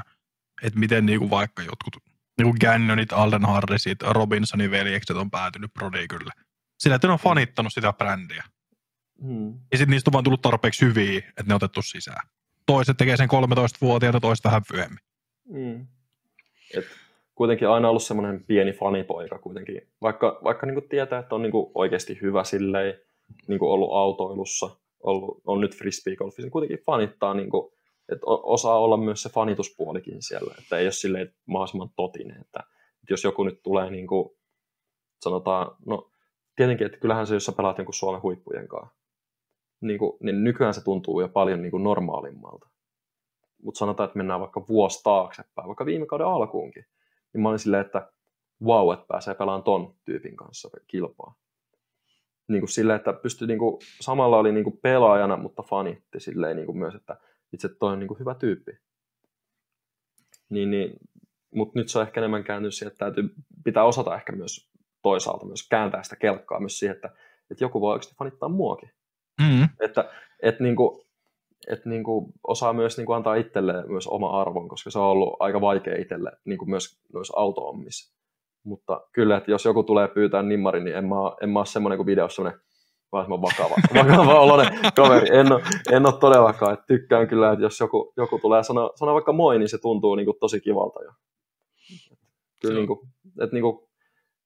Että 0.63 0.79
miten 0.79 1.05
niinku 1.05 1.29
vaikka 1.29 1.61
jotkut 1.61 2.03
niinku 2.37 2.57
Gannonit, 2.61 3.13
Alden 3.13 3.45
Harrisit, 3.45 4.01
Robinsonin 4.01 4.71
veljekset 4.71 5.17
on 5.17 5.31
päätynyt 5.31 5.73
Prodigylle. 5.73 6.31
Sillä, 6.79 6.95
että 6.95 7.07
ne 7.07 7.13
on 7.13 7.19
fanittanut 7.19 7.73
sitä 7.73 7.93
brändiä. 7.93 8.43
Hmm. 9.23 9.53
Ja 9.71 9.77
sitten 9.77 9.89
niistä 9.89 10.09
on 10.09 10.13
vaan 10.13 10.23
tullut 10.23 10.41
tarpeeksi 10.41 10.85
hyviä, 10.85 11.17
että 11.17 11.43
ne 11.47 11.53
on 11.53 11.55
otettu 11.55 11.81
sisään. 11.81 12.27
Toiset 12.65 12.97
tekee 12.97 13.17
sen 13.17 13.29
13-vuotiaana, 13.29 14.19
toiset 14.19 14.45
vähän 14.45 14.61
myöhemmin. 14.73 14.99
Hmm. 15.53 15.87
Et 16.77 16.85
kuitenkin 17.35 17.69
aina 17.69 17.89
ollut 17.89 18.03
semmoinen 18.03 18.43
pieni 18.43 18.73
fanipoika 18.73 19.39
kuitenkin. 19.39 19.81
Vaikka, 20.01 20.39
vaikka 20.43 20.65
niinku 20.65 20.81
tietää, 20.81 21.19
että 21.19 21.35
on 21.35 21.41
niinku 21.41 21.71
oikeasti 21.75 22.19
hyvä 22.21 22.43
silleen, 22.43 22.93
niinku 23.47 23.71
ollut 23.71 23.93
autoilussa, 23.93 24.69
ollut, 24.99 25.41
on 25.45 25.61
nyt 25.61 25.75
frisbeegolfissa, 25.75 26.41
niin 26.41 26.51
kuitenkin 26.51 26.85
fanittaa, 26.85 27.33
niinku, 27.33 27.73
että 28.11 28.25
osaa 28.25 28.79
olla 28.79 28.97
myös 28.97 29.21
se 29.21 29.29
fanituspuolikin 29.29 30.21
siellä. 30.21 30.55
Että 30.59 30.77
ei 30.77 30.85
ole 30.85 30.91
silleen 30.91 31.33
mahdollisimman 31.45 31.89
totinen. 31.95 32.41
Että, 32.41 32.59
että 33.01 33.13
jos 33.13 33.23
joku 33.23 33.43
nyt 33.43 33.63
tulee 33.63 33.89
niinku, 33.89 34.37
sanotaan, 35.21 35.75
no 35.85 36.08
tietenkin, 36.59 36.85
että 36.85 36.97
kyllähän 36.97 37.27
se, 37.27 37.33
jos 37.33 37.45
sä 37.45 37.51
pelaat 37.51 37.77
jonkun 37.77 37.93
Suomen 37.93 38.21
huippujen 38.21 38.67
kanssa, 38.67 38.95
niin, 39.81 39.99
kuin, 39.99 40.17
niin 40.19 40.43
nykyään 40.43 40.73
se 40.73 40.83
tuntuu 40.83 41.21
jo 41.21 41.29
paljon 41.29 41.61
niin 41.61 41.71
kuin 41.71 41.83
normaalimmalta. 41.83 42.69
Mutta 43.63 43.77
sanotaan, 43.77 44.07
että 44.07 44.17
mennään 44.17 44.39
vaikka 44.39 44.67
vuosi 44.67 45.03
taaksepäin, 45.03 45.67
vaikka 45.67 45.85
viime 45.85 46.05
kauden 46.05 46.27
alkuunkin, 46.27 46.85
niin 47.33 47.41
mä 47.41 47.49
olin 47.49 47.59
silleen, 47.59 47.85
että 47.85 48.11
wow, 48.63 48.93
että 48.93 49.05
pääsee 49.07 49.33
pelaamaan 49.33 49.63
ton 49.63 49.95
tyypin 50.05 50.37
kanssa 50.37 50.69
kilpaa. 50.87 51.35
Niin 52.47 52.61
kuin 52.61 52.69
silleen, 52.69 52.97
että 52.97 53.13
pystyi 53.13 53.47
niin 53.47 53.59
kuin, 53.59 53.77
samalla 54.01 54.37
oli 54.37 54.51
niin 54.51 54.63
kuin 54.63 54.79
pelaajana, 54.81 55.37
mutta 55.37 55.63
fanitti 55.63 56.19
silleen 56.19 56.55
niin 56.55 56.65
kuin 56.65 56.77
myös, 56.77 56.95
että 56.95 57.17
itse 57.53 57.69
toi 57.69 57.93
on 57.93 57.99
niin 57.99 58.07
kuin 58.07 58.19
hyvä 58.19 58.35
tyyppi. 58.35 58.71
Niin, 60.49 60.71
niin, 60.71 60.97
mutta 61.55 61.79
nyt 61.79 61.89
se 61.89 61.99
on 61.99 62.05
ehkä 62.05 62.19
enemmän 62.19 62.43
kääntynyt 62.43 62.73
siihen, 62.73 62.91
että 62.91 63.05
täytyy, 63.05 63.33
pitää 63.63 63.83
osata 63.83 64.15
ehkä 64.15 64.31
myös 64.31 64.69
toisaalta 65.01 65.45
myös 65.45 65.67
kääntää 65.69 66.03
sitä 66.03 66.15
kelkkaa 66.15 66.59
myös 66.59 66.79
siihen, 66.79 66.95
että, 66.95 67.09
että 67.51 67.63
joku 67.63 67.81
voi 67.81 67.93
oikeasti 67.93 68.15
fanittaa 68.15 68.49
muakin. 68.49 68.91
Mm-hmm. 69.41 69.69
Että, 69.81 70.11
että, 70.43 70.63
niin 70.63 70.75
kuin, 70.75 71.01
että 71.69 71.89
niin 71.89 72.03
kuin 72.03 72.25
osaa 72.47 72.73
myös 72.73 72.97
niin 72.97 73.05
kuin 73.05 73.15
antaa 73.15 73.35
itselleen 73.35 73.91
myös 73.91 74.07
oma 74.07 74.41
arvon, 74.41 74.67
koska 74.67 74.91
se 74.91 74.99
on 74.99 75.05
ollut 75.05 75.35
aika 75.39 75.61
vaikea 75.61 76.01
itselle 76.01 76.31
niin 76.45 76.57
kuin 76.57 76.69
myös 76.69 77.01
noissa 77.13 77.37
auto-ommissa. 77.37 78.19
Mutta 78.63 79.01
kyllä, 79.13 79.37
että 79.37 79.51
jos 79.51 79.65
joku 79.65 79.83
tulee 79.83 80.07
pyytää 80.07 80.43
nimmari, 80.43 80.83
niin 80.83 80.95
en 80.95 81.05
mä, 81.05 81.15
en 81.41 81.49
mä 81.49 81.59
ole 81.59 81.65
semmoinen 81.65 81.97
kuin 81.97 82.05
videossa 82.05 82.35
semmoinen 82.35 82.61
mahdollisimman 83.11 83.41
vakava, 83.41 83.75
vakava 84.03 84.39
oloinen 84.39 84.79
kaveri. 84.95 85.37
En 85.37 85.51
ole, 85.51 85.61
en 85.91 86.05
ole 86.05 86.19
todellakaan. 86.19 86.73
Että 86.73 86.85
tykkään 86.87 87.27
kyllä, 87.27 87.51
että 87.51 87.65
jos 87.65 87.79
joku, 87.79 88.13
joku 88.17 88.39
tulee 88.39 88.63
sanoa, 88.63 88.91
sanoa 88.95 89.13
vaikka 89.13 89.33
moi, 89.33 89.59
niin 89.59 89.69
se 89.69 89.77
tuntuu 89.77 90.15
niin 90.15 90.25
kuin 90.25 90.37
tosi 90.39 90.61
kivalta 90.61 91.03
jo. 91.03 91.11
Kyllä, 92.61 92.75
niin 92.75 92.87
kuin, 92.87 92.99
että 93.41 93.55
niin 93.55 93.61
kuin 93.61 93.88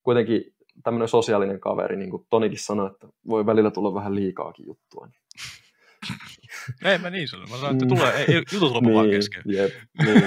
kuitenkin 0.03 0.53
tämmöinen 0.84 1.07
sosiaalinen 1.07 1.59
kaveri, 1.59 1.95
niin 1.95 2.09
kuin 2.09 2.27
Tonikin 2.30 2.59
sanoi, 2.59 2.91
että 2.91 3.07
voi 3.30 3.45
välillä 3.45 3.71
tulla 3.71 3.93
vähän 3.93 4.15
liikaakin 4.15 4.65
juttua. 4.65 5.07
Niin. 5.07 5.23
Ei 6.85 6.97
mä 6.97 7.09
niin 7.09 7.27
sano. 7.27 7.45
Mä 7.47 7.57
sanoin, 7.57 7.75
että 7.75 7.85
tulee, 7.85 8.25
ei, 8.27 8.41
jutut 8.53 8.71
lopu 8.71 8.88
niin, 8.88 8.95
vaan 8.95 9.09
kesken. 9.09 9.43
Jep, 9.45 9.73
niin. 10.03 10.23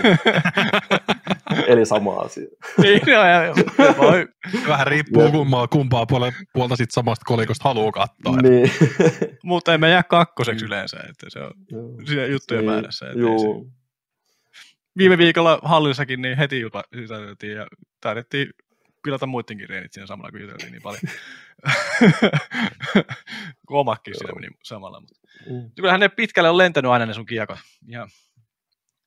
Eli 1.72 1.86
sama 1.86 2.14
asia. 2.14 2.46
niin, 2.82 3.00
no, 3.06 3.12
ja, 3.12 3.54
voi. 3.98 4.28
Vähän 4.68 4.86
riippuu 4.86 5.30
kummaa, 5.30 5.68
kumpaa 5.68 6.06
puolta, 6.06 6.32
puolta 6.52 6.76
sit 6.76 6.90
samasta 6.90 7.24
kolikosta 7.26 7.68
haluaa 7.68 7.92
katsoa. 7.92 8.36
Niin. 8.42 8.70
Mutta 9.42 9.74
emme 9.74 9.90
jää 9.90 10.02
kakkoseksi 10.02 10.64
yleensä, 10.64 10.96
että 10.96 11.26
se 11.28 11.38
on 11.40 11.52
siinä 12.06 12.26
juttujen 12.26 12.64
niin, 12.64 12.72
määrässä. 12.72 13.06
Joo. 13.06 13.66
Viime 14.98 15.18
viikolla 15.18 15.60
hallissakin 15.62 16.22
niin 16.22 16.38
heti 16.38 16.62
sitä 17.00 17.46
ja 17.46 17.66
taidettiin 18.00 18.48
pilata 19.06 19.26
muidenkin 19.26 19.68
reenit 19.68 19.92
siinä 19.92 20.06
samalla, 20.06 20.30
kun 20.30 20.40
juteltiin 20.40 20.72
niin 20.72 20.82
paljon. 20.82 21.00
kun 23.68 23.78
omakin 23.78 24.14
siinä 24.18 24.32
meni 24.34 24.48
samalla. 24.62 25.00
Mutta. 25.00 25.20
Mm. 25.50 25.70
Kyllähän 25.76 26.00
ne 26.00 26.08
pitkälle 26.08 26.50
on 26.50 26.58
lentänyt 26.58 26.90
aina 26.90 27.06
ne 27.06 27.14
sun 27.14 27.26
kiekot. 27.26 27.58
Ja 27.88 28.08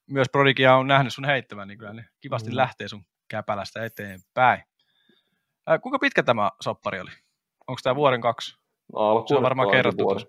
myös 0.09 0.27
Prodigia 0.31 0.75
on 0.75 0.87
nähnyt 0.87 1.13
sun 1.13 1.25
heittävän, 1.25 1.67
niin 1.67 1.77
kyllä 1.77 1.93
ne 1.93 2.05
kivasti 2.21 2.49
mm. 2.49 2.55
lähtee 2.55 2.87
sun 2.87 3.05
käpälästä 3.27 3.85
eteenpäin. 3.85 4.63
Äh, 5.69 5.81
kuinka 5.81 5.99
pitkä 5.99 6.23
tämä 6.23 6.51
soppari 6.61 6.99
oli? 6.99 7.11
Onko 7.67 7.79
tämä 7.83 7.95
vuoden 7.95 8.21
kaksi? 8.21 8.57
No, 8.93 9.25
se 9.27 9.35
on 9.35 9.43
varmaan 9.43 9.71
kerrottu 9.71 10.03
tuossa. 10.03 10.27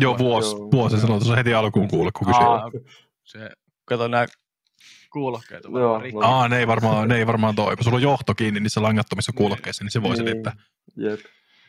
Joo, 0.00 0.18
vuosi. 0.18 0.56
Vuosi 0.56 1.00
sanoi 1.00 1.18
tuossa 1.18 1.36
heti 1.36 1.54
alkuun 1.54 1.88
kuulle, 1.88 2.10
kun 2.18 2.26
kysyi. 2.26 2.86
Se, 3.24 3.50
kato 3.84 4.08
nämä 4.08 4.26
kuulokkeet 5.12 5.64
on 5.64 5.80
Joo, 5.80 5.98
no. 5.98 6.20
Aa, 6.22 6.48
ne 6.48 6.58
ei 6.58 6.66
varmaan, 6.66 7.08
ne 7.08 7.16
ei 7.16 7.26
varmaan 7.26 7.54
toi. 7.54 7.76
Kun 7.76 7.84
sulla 7.84 7.96
on 7.96 8.02
johto 8.02 8.34
kiinni 8.34 8.60
niissä 8.60 8.82
langattomissa 8.82 9.32
kuulokkeissa, 9.34 9.84
niin 9.84 9.90
se 9.90 10.02
voi 10.02 10.10
niin. 10.10 10.16
selittää. 10.16 10.52
Jep. 10.96 11.20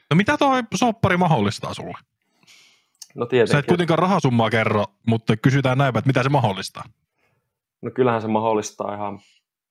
No 0.10 0.16
mitä 0.16 0.38
toi 0.38 0.64
soppari 0.76 1.18
mahdollistaa 1.18 1.74
sulle? 1.74 1.98
No 3.16 3.26
tietenkin. 3.26 3.52
Sä 3.52 3.60
et 3.60 3.66
kuitenkaan 3.66 4.00
rahasummaa 4.00 4.50
kerro, 4.50 4.86
mutta 5.08 5.38
kysytään 5.38 5.78
näin, 5.78 5.98
että 5.98 6.08
mitä 6.08 6.24
se 6.24 6.30
mahdollistaa? 6.30 6.84
No 7.82 7.92
kyllähän 7.92 8.22
se 8.22 8.28
mahdollistaa 8.28 8.96
ihan 8.96 9.20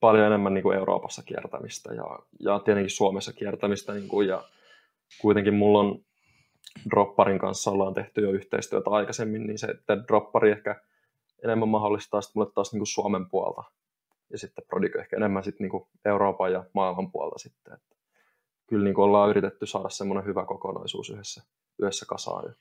paljon 0.00 0.26
enemmän 0.26 0.54
niin 0.54 0.62
kuin 0.62 0.78
Euroopassa 0.78 1.22
kiertämistä 1.22 1.94
ja, 1.94 2.18
ja 2.40 2.58
tietenkin 2.58 2.90
Suomessa 2.90 3.32
kiertämistä. 3.32 3.92
Niin 3.92 4.08
kuin, 4.08 4.28
ja 4.28 4.44
kuitenkin 5.20 5.54
mulla 5.54 5.78
on 5.78 6.04
Dropparin 6.90 7.38
kanssa 7.38 7.70
ollaan 7.70 7.94
tehty 7.94 8.20
jo 8.20 8.30
yhteistyötä 8.30 8.90
aikaisemmin, 8.90 9.46
niin 9.46 9.58
se, 9.58 9.66
että 9.66 9.96
Droppari 10.08 10.50
ehkä 10.50 10.80
enemmän 11.44 11.68
mahdollistaa 11.68 12.20
sitten 12.20 12.40
mulle 12.40 12.52
taas 12.54 12.72
niin 12.72 12.80
kuin 12.80 12.86
Suomen 12.86 13.30
puolta 13.30 13.62
ja 14.30 14.38
sitten 14.38 14.64
Prodigy 14.68 14.98
ehkä 14.98 15.16
enemmän 15.16 15.44
sitten 15.44 15.64
niin 15.64 15.70
kuin 15.70 15.86
Euroopan 16.04 16.52
ja 16.52 16.64
maailman 16.74 17.12
puolta 17.12 17.38
sitten. 17.38 17.74
Että 17.74 17.96
kyllä 18.66 18.84
niin 18.84 18.94
kuin 18.94 19.04
ollaan 19.04 19.30
yritetty 19.30 19.66
saada 19.66 19.88
semmoinen 19.88 20.24
hyvä 20.24 20.46
kokonaisuus 20.46 21.10
yhdessä, 21.10 21.42
yhdessä 21.82 22.06
kasaan. 22.08 22.44
Ja 22.44 22.52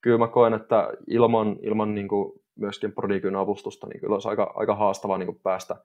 kyllä 0.00 0.18
mä 0.18 0.28
koen, 0.28 0.54
että 0.54 0.92
ilman, 1.06 1.56
ilman 1.62 1.94
niin 1.94 2.08
kuin 2.08 2.32
myöskin 2.54 2.92
Prodigyn 2.92 3.36
avustusta, 3.36 3.86
niin 3.86 4.00
kyllä 4.00 4.14
olisi 4.14 4.28
aika, 4.28 4.52
aika 4.54 4.74
haastavaa 4.74 5.18
niin 5.18 5.26
kuin 5.26 5.40
päästä, 5.42 5.76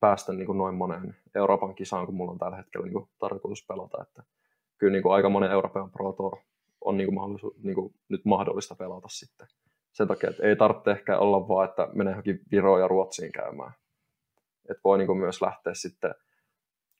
päästä 0.00 0.32
niin 0.32 0.46
kuin 0.46 0.58
noin 0.58 0.74
moneen 0.74 1.16
Euroopan 1.34 1.74
kisaan, 1.74 2.06
kun 2.06 2.14
mulla 2.14 2.32
on 2.32 2.38
tällä 2.38 2.56
hetkellä 2.56 2.84
niin 2.84 2.92
kuin 2.94 3.08
tarkoitus 3.18 3.66
pelata. 3.66 4.02
Että 4.02 4.22
kyllä 4.78 4.92
niin 4.92 5.02
kuin 5.02 5.14
aika 5.14 5.28
monen 5.28 5.50
Euroopan 5.50 5.90
Pro 5.90 6.12
Tour 6.12 6.36
on 6.80 6.96
niin 6.96 7.14
kuin 7.14 7.38
niin 7.62 7.74
kuin 7.74 7.94
nyt 8.08 8.24
mahdollista 8.24 8.74
pelata 8.74 9.08
sitten. 9.08 9.48
Sen 9.98 10.08
takia, 10.08 10.30
että 10.30 10.42
ei 10.42 10.56
tarvitse 10.56 10.90
ehkä 10.90 11.18
olla 11.18 11.48
vaan, 11.48 11.68
että 11.68 11.88
menee 11.94 12.10
johonkin 12.10 12.40
Viroon 12.50 12.80
ja 12.80 12.88
Ruotsiin 12.88 13.32
käymään. 13.32 13.72
Että 14.70 14.80
voi 14.84 14.98
niin 14.98 15.16
myös 15.16 15.42
lähteä 15.42 15.74
sitten 15.74 16.14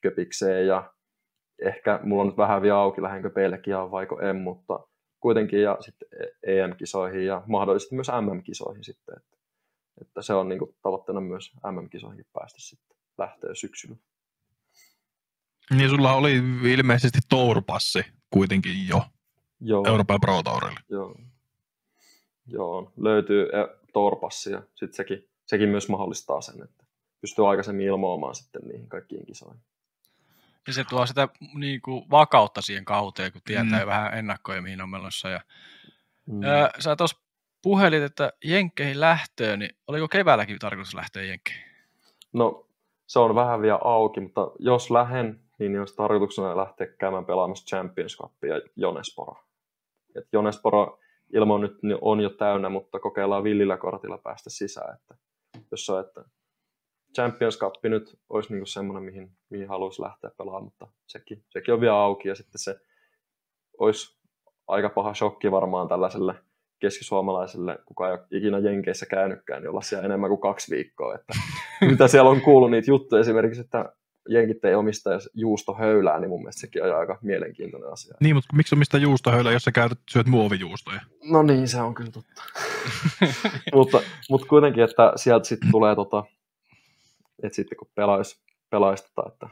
köpikseen 0.01 0.67
ja 0.67 0.93
ehkä 1.61 1.99
mulla 2.03 2.21
on 2.21 2.27
nyt 2.27 2.37
vähän 2.37 2.61
vielä 2.61 2.77
auki, 2.77 3.01
lähdenkö 3.01 3.29
Belgiaan 3.29 3.91
vaiko 3.91 4.21
en, 4.21 4.35
mutta 4.35 4.79
kuitenkin 5.19 5.61
ja 5.61 5.77
sitten 5.79 6.07
EM-kisoihin 6.43 7.25
ja 7.25 7.43
mahdollisesti 7.47 7.95
myös 7.95 8.07
MM-kisoihin 8.07 8.83
sitten. 8.83 9.15
Että, 9.17 9.37
että 10.01 10.21
se 10.21 10.33
on 10.33 10.49
niin 10.49 10.59
kuin 10.59 10.75
tavoitteena 10.81 11.21
myös 11.21 11.51
MM-kisoihin 11.71 12.25
päästä 12.33 12.57
sitten 12.61 12.97
lähteä 13.17 13.49
syksyllä. 13.53 13.95
Niin 15.77 15.89
sulla 15.89 16.13
oli 16.13 16.41
ilmeisesti 16.63 17.19
tourpassi 17.29 18.05
kuitenkin 18.29 18.87
jo 18.87 19.01
Joo, 19.61 19.83
Euroopan 19.87 20.19
Pro 20.21 20.43
Tourille. 20.43 20.79
joo. 20.89 21.15
Joo, 22.51 22.91
löytyy 22.97 23.49
tourpassi 23.93 24.51
ja 24.51 24.61
sitten 24.75 24.93
sekin, 24.93 25.29
sekin 25.45 25.69
myös 25.69 25.89
mahdollistaa 25.89 26.41
sen, 26.41 26.63
että 26.63 26.83
pystyy 27.21 27.49
aikaisemmin 27.49 27.85
ilmoamaan 27.87 28.35
sitten 28.35 28.61
niihin 28.61 28.89
kaikkiin 28.89 29.25
kisoihin. 29.25 29.61
Ja 30.67 30.73
se 30.73 30.83
tuo 30.83 31.05
sitä 31.05 31.27
niin 31.53 31.81
kuin, 31.81 32.05
vakautta 32.11 32.61
siihen 32.61 32.85
kauteen, 32.85 33.31
kun 33.31 33.41
tietää 33.45 33.79
Mm. 33.79 33.85
vähän 33.85 34.13
ennakkoja, 34.13 34.61
mihin 34.61 34.81
on 34.81 34.89
menossa. 34.89 35.29
Ja, 35.29 35.41
Mm. 36.25 36.43
ja 36.43 36.69
sä 36.79 36.95
tuossa 36.95 37.17
puhelit, 37.61 38.03
että 38.03 38.33
Jenkkeihin 38.43 38.99
lähtöön, 38.99 39.59
niin 39.59 39.75
oliko 39.87 40.07
keväälläkin 40.07 40.59
tarkoitus 40.59 40.93
lähteä 40.95 41.23
Jenkkeihin? 41.23 41.63
No, 42.33 42.67
se 43.07 43.19
on 43.19 43.35
vähän 43.35 43.61
vielä 43.61 43.79
auki, 43.83 44.19
mutta 44.19 44.51
jos 44.59 44.91
lähden, 44.91 45.39
niin 45.59 45.79
olisi 45.79 45.95
tarkoituksena 45.95 46.57
lähteä 46.57 46.87
käymään 46.87 47.25
pelaamassa 47.25 47.65
Champions 47.65 48.17
Cupia 48.17 48.55
Jonesporo. 48.75 49.35
Et 50.15 50.27
Jonesporo 51.33 51.55
ilmo 51.55 51.57
nyt 51.57 51.77
on 52.01 52.19
jo 52.19 52.29
täynnä, 52.29 52.69
mutta 52.69 52.99
kokeillaan 52.99 53.43
villillä 53.43 53.77
kortilla 53.77 54.17
päästä 54.17 54.49
sisään. 54.49 54.95
Että 54.95 55.15
jos 55.71 55.89
on, 55.89 55.99
että 55.99 56.25
Champions 57.15 57.59
Cup 57.59 57.73
nyt 57.83 58.19
olisi 58.29 58.53
niinku 58.53 58.65
semmoinen, 58.65 59.03
mihin, 59.03 59.31
mihin 59.49 59.67
haluaisi 59.67 60.01
lähteä 60.01 60.31
pelaamaan, 60.37 60.63
mutta 60.63 60.87
sekin, 61.07 61.43
sekin 61.49 61.73
on 61.73 61.81
vielä 61.81 62.01
auki 62.01 62.27
ja 62.27 62.35
sitten 62.35 62.59
se 62.59 62.79
olisi 63.79 64.19
aika 64.67 64.89
paha 64.89 65.13
shokki 65.13 65.51
varmaan 65.51 65.87
tällaiselle 65.87 66.35
keskisuomalaiselle, 66.79 67.79
kuka 67.85 68.07
ei 68.07 68.13
ole 68.13 68.27
ikinä 68.31 68.59
Jenkeissä 68.59 69.05
käynytkään, 69.05 69.61
niin 69.61 69.69
olla 69.69 69.81
siellä 69.81 70.05
enemmän 70.05 70.29
kuin 70.29 70.41
kaksi 70.41 70.75
viikkoa. 70.75 71.15
Että 71.15 71.33
mitä 71.91 72.07
siellä 72.07 72.29
on 72.29 72.41
kuullut 72.41 72.71
niitä 72.71 72.91
juttuja 72.91 73.19
esimerkiksi, 73.19 73.61
että 73.61 73.93
jenkit 74.29 74.65
ei 74.65 74.75
omista 74.75 75.09
juustohöylää, 75.33 76.19
niin 76.19 76.29
mun 76.29 76.39
mielestä 76.41 76.61
sekin 76.61 76.83
on 76.83 76.99
aika 76.99 77.17
mielenkiintoinen 77.21 77.91
asia. 77.91 78.15
Niin, 78.19 78.35
mutta 78.35 78.55
miksi 78.55 78.75
on 78.75 78.79
mistä 78.79 78.97
juustohöylä, 78.97 79.51
jos 79.51 79.63
sä 79.63 79.71
käytät, 79.71 79.99
syöt 80.09 80.27
muovijuustoja? 80.27 81.01
No 81.23 81.43
niin, 81.43 81.67
se 81.67 81.81
on 81.81 81.93
kyllä 81.93 82.11
totta. 82.11 82.43
mutta, 83.75 84.01
mutta 84.29 84.47
kuitenkin, 84.47 84.83
että 84.83 85.13
sieltä 85.15 85.45
sitten 85.47 85.71
tulee 85.71 85.95
tota, 85.95 86.23
että 87.43 87.55
sitten 87.55 87.77
kun 87.77 87.87
pelaisi, 87.95 88.39
pelaisi 88.69 89.03
tota, 89.03 89.29
että 89.33 89.49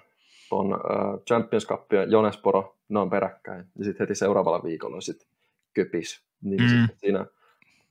tuon 0.49 0.74
uh, 0.74 1.24
Champions 1.28 1.68
Cup 1.68 1.94
ja 1.94 2.04
Jonesporo, 2.04 2.76
ne 2.90 2.99
on 2.99 3.10
peräkkäin, 3.10 3.66
ja 3.80 3.86
sitten 3.86 4.04
heti 4.04 4.16
seuraavalla 4.16 4.64
viikolla 4.64 4.95
on 4.95 5.02
sitten 5.02 5.28
Köpis. 5.74 6.24
Niin 6.41 6.62
Mm. 6.62 6.68
sitten 6.70 6.98
siinä, 6.99 7.26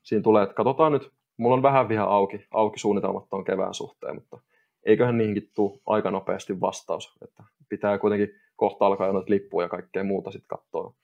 siinä 0.02 0.22
tulee, 0.22 0.42
että 0.42 0.54
katsotaan 0.54 0.92
nyt, 0.92 1.10
mulla 1.36 1.56
on 1.56 1.62
vähän 1.62 1.88
vielä 1.88 2.04
auki, 2.04 2.46
auki 2.50 2.78
suunnitelmat 2.78 3.28
tuon 3.30 3.44
kevään 3.44 3.74
suhteen, 3.74 4.14
mutta 4.14 4.38
eiköhän 4.86 5.18
niihinkin 5.18 5.50
tule 5.54 5.80
aika 5.86 6.10
nopeasti 6.10 6.60
vastaus, 6.60 7.12
että 7.22 7.42
pitää 7.68 7.98
kuitenkin 7.98 8.28
kohta 8.56 8.86
alkaa 8.86 9.06
jo 9.06 9.12
noita 9.12 9.30
lippuja 9.30 9.64
ja 9.64 9.68
kaikkea 9.68 10.04
muuta 10.04 10.30
sitten 10.30 10.48
katsoa, 10.58 10.94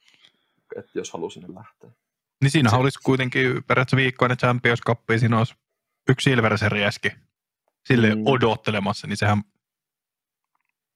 että 0.76 0.90
jos 0.94 1.12
haluaa 1.12 1.30
sinne 1.30 1.54
lähteä. 1.54 1.90
Niin 2.42 2.50
siinä 2.50 2.70
Se- 2.70 2.76
olisi 2.76 2.98
kuitenkin 3.04 3.64
periaatteessa 3.66 3.96
viikkoinen 3.96 4.36
Champions 4.38 4.80
Cup, 4.86 5.00
siinä 5.18 5.38
olisi 5.38 5.54
yksi 6.08 6.30
Silver 6.30 6.58
Serieski 6.58 7.08
sille 7.86 8.14
Mm. 8.14 8.22
odottelemassa, 8.26 9.06
niin 9.06 9.16
sehän 9.16 9.42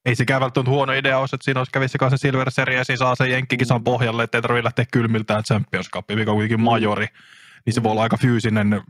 ei 0.04 0.14
sekään 0.16 0.40
välttämättä 0.40 0.70
huono 0.70 0.92
idea 0.92 1.18
olisi, 1.18 1.36
että 1.36 1.44
siinä 1.44 1.60
olisi 1.60 1.72
kävisi 1.72 1.98
se 2.10 2.16
Silver 2.16 2.50
Series, 2.50 2.88
niin 2.88 2.98
saa 2.98 3.14
sen 3.14 3.30
jenkkikisan 3.30 3.80
Mm. 3.80 3.84
pohjalle, 3.84 4.22
ettei 4.22 4.42
tarvitse 4.42 4.64
lähteä 4.64 4.84
kylmiltään 4.92 5.42
Champions 5.44 5.90
Cup, 5.90 6.04
mikä 6.08 6.30
on 6.30 6.36
kuitenkin 6.36 6.60
majori, 6.60 7.06
niin 7.66 7.74
se 7.74 7.82
voi 7.82 7.92
olla 7.92 8.02
aika 8.02 8.16
fyysinen 8.16 8.82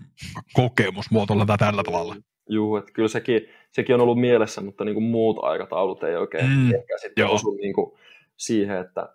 kokemus 0.53 1.11
muotoilla 1.11 1.57
tällä 1.59 1.83
tavalla. 1.83 2.17
Juu, 2.49 2.77
että 2.77 2.93
kyllä 2.93 3.09
sekin, 3.09 3.49
sekin 3.73 3.95
on 3.95 4.01
ollut 4.01 4.21
mielessä, 4.21 4.61
mutta 4.61 4.85
niin 4.85 4.95
kuin 4.95 5.05
muut 5.05 5.37
aikataulut 5.43 6.03
ei 6.05 6.17
oikein 6.17 6.51
Mm, 6.51 6.75
ehkä 6.75 6.99
sitten 6.99 7.23
joo. 7.23 7.35
osu 7.35 7.55
niin 7.55 7.75
kuin 7.75 7.93
siihen, 8.37 8.77
että, 8.79 9.09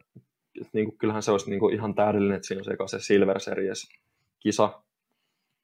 että 0.62 0.70
niin 0.74 0.86
kuin, 0.86 0.98
kyllähän 0.98 1.24
se 1.24 1.32
olisi 1.32 1.49
niin 1.49 1.60
kuin 1.60 1.74
ihan 1.76 1.95
täydellinen, 1.95 2.36
että 2.36 2.48
siinä 2.48 2.74
eka 2.74 2.88
se 2.88 2.99
Silver 2.99 3.40
Series 3.40 3.90
kisa 4.40 4.82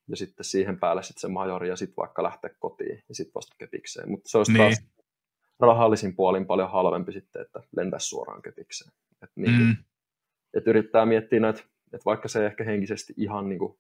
ja 0.08 0.16
sitten 0.18 0.44
siihen 0.46 0.80
päälle 0.80 1.04
sitten 1.04 1.22
se 1.22 1.28
majori 1.28 1.70
ja 1.70 1.76
sitten 1.76 1.96
vaikka 1.98 2.24
lähteä 2.24 2.50
kotiin 2.60 3.04
ja 3.10 3.16
sitten 3.16 3.34
vasta 3.36 3.56
kepikseen. 3.58 4.10
Mutta 4.10 4.30
se 4.30 4.38
olisi 4.38 4.52
Niin. 4.54 4.62
taas 4.62 4.84
rahallisin 5.60 6.16
puolin 6.16 6.46
paljon 6.46 6.72
halvempi 6.72 7.12
sitten, 7.12 7.42
että 7.42 7.60
lentäisi 7.78 8.08
suoraan 8.08 8.42
kepikseen. 8.42 8.92
Et 9.24 9.30
niin, 9.36 9.60
mm. 9.60 9.76
et 10.54 10.68
yrittää 10.68 11.06
miettiä 11.06 11.40
näitä, 11.40 11.60
että 11.94 12.06
vaikka 12.06 12.28
se 12.28 12.40
ei 12.40 12.46
ehkä 12.46 12.64
henkisesti 12.64 13.14
ihan 13.18 13.50
niin 13.50 13.60
kuin 13.60 13.78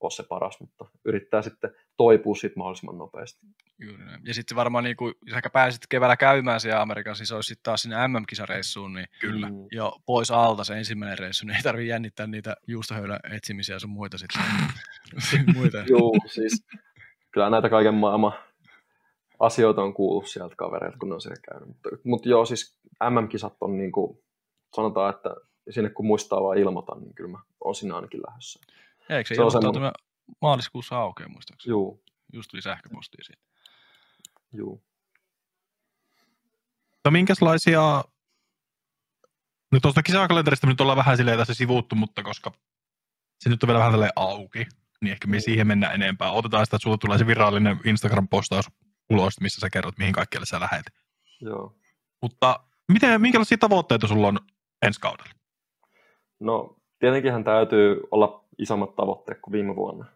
ole 0.00 0.10
se 0.10 0.22
paras, 0.22 0.60
mutta 0.60 0.84
yrittää 1.04 1.42
sitten 1.42 1.70
toipua 1.96 2.34
siitä 2.34 2.58
mahdollisimman 2.58 2.98
nopeasti. 2.98 3.46
Juuri 3.78 4.04
näin. 4.04 4.20
Ja 4.24 4.34
sitten 4.34 4.56
varmaan, 4.56 4.84
niin 4.84 4.96
kuin, 4.96 5.14
jos 5.26 5.36
ehkä 5.36 5.50
pääsit 5.50 5.86
keväällä 5.88 6.16
käymään 6.16 6.60
siellä 6.60 6.80
Amerikassa, 6.80 7.22
niin 7.22 7.26
se 7.26 7.34
olisi 7.34 7.48
sitten 7.48 7.62
taas 7.62 7.82
sinne 7.82 8.08
MM-kisareissuun, 8.08 8.92
niin 8.92 9.06
Kyllä. 9.20 9.48
Mm. 9.48 9.66
jo 9.72 9.92
pois 10.06 10.30
alta 10.30 10.64
se 10.64 10.78
ensimmäinen 10.78 11.18
reissu, 11.18 11.46
niin 11.46 11.56
ei 11.56 11.62
tarvitse 11.62 11.88
jännittää 11.88 12.26
niitä 12.26 12.56
juustohöylän 12.66 13.20
etsimisiä 13.32 13.74
ja 13.74 13.80
sun 13.80 13.90
muita 13.90 14.18
sitten. 14.18 14.42
muita. 15.56 15.78
Joo, 15.78 16.12
siis 16.26 16.66
kyllä 17.30 17.50
näitä 17.50 17.68
kaiken 17.68 17.94
maailman 17.94 18.32
asioita 19.40 19.82
on 19.82 19.94
kuullut 19.94 20.28
sieltä 20.28 20.56
kavereilta, 20.56 20.98
kun 20.98 21.08
ne 21.08 21.14
on 21.14 21.20
siellä 21.20 21.42
käynyt. 21.50 21.68
Mutta, 21.68 21.88
mutta 22.04 22.28
joo, 22.28 22.44
siis 22.44 22.78
MM-kisat 23.10 23.56
on 23.60 23.78
niin 23.78 23.92
kuin, 23.92 24.18
sanotaan, 24.76 25.14
että 25.14 25.36
sinne 25.70 25.90
kun 25.90 26.06
muistaa 26.06 26.42
vaan 26.42 26.58
ilmoita, 26.58 26.94
niin 26.94 27.14
kyllä 27.14 27.30
mä 27.30 27.38
oon 27.64 27.74
sinne 27.74 27.94
ainakin 27.94 28.22
lähdössä. 28.26 28.60
Eikö 29.10 29.28
se, 29.28 29.34
Se 29.34 29.40
on 29.42 29.46
ilmoittautuminen 29.48 29.92
maaliskuussa 30.42 30.96
aukeaa 30.96 31.28
muistaakseni? 31.28 31.70
Joo, 31.70 31.98
Just 32.32 32.50
tuli 32.50 32.62
sähköpostia 32.62 33.24
siitä. 33.24 33.42
joo. 34.52 34.82
No 37.04 37.10
minkälaisia, 37.10 38.04
nyt 39.72 39.82
tuosta 39.82 40.02
kisakalenterista 40.02 40.66
nyt 40.66 40.80
ollaan 40.80 40.98
vähän 40.98 41.16
silleen 41.16 41.38
tässä 41.38 41.54
sivuuttu, 41.54 41.96
mutta 41.96 42.22
koska 42.22 42.52
se 43.40 43.48
nyt 43.50 43.62
on 43.62 43.66
vielä 43.66 43.78
vähän 43.78 43.92
tälleen 43.92 44.12
auki, 44.16 44.66
niin 45.00 45.12
ehkä 45.12 45.26
me 45.26 45.36
Mm. 45.36 45.40
siihen 45.40 45.66
mennään 45.66 45.94
enempää. 45.94 46.30
Otetaan 46.32 46.66
sitä, 46.66 46.76
että 46.76 46.82
sulla 46.84 46.98
tulee 46.98 47.18
se 47.18 47.26
virallinen 47.26 47.80
Instagram-postaus 47.84 48.70
ulos, 49.10 49.40
missä 49.40 49.60
sä 49.60 49.70
kerrot, 49.70 49.98
mihin 49.98 50.12
kaikkialle 50.12 50.46
sä 50.46 50.60
lähet. 50.60 50.86
joo. 51.40 51.76
Mutta 52.22 52.60
miten, 52.92 53.20
minkälaisia 53.20 53.58
tavoitteita 53.58 54.06
sulla 54.06 54.28
on 54.28 54.38
ensi 54.82 55.00
kaudella? 55.00 55.30
No, 56.40 56.76
tietenkinhän 56.98 57.44
täytyy 57.44 58.00
olla 58.10 58.44
isommat 58.62 58.96
tavoitteet 58.96 59.38
kuin 59.40 59.52
viime 59.52 59.76
vuonna. 59.76 60.06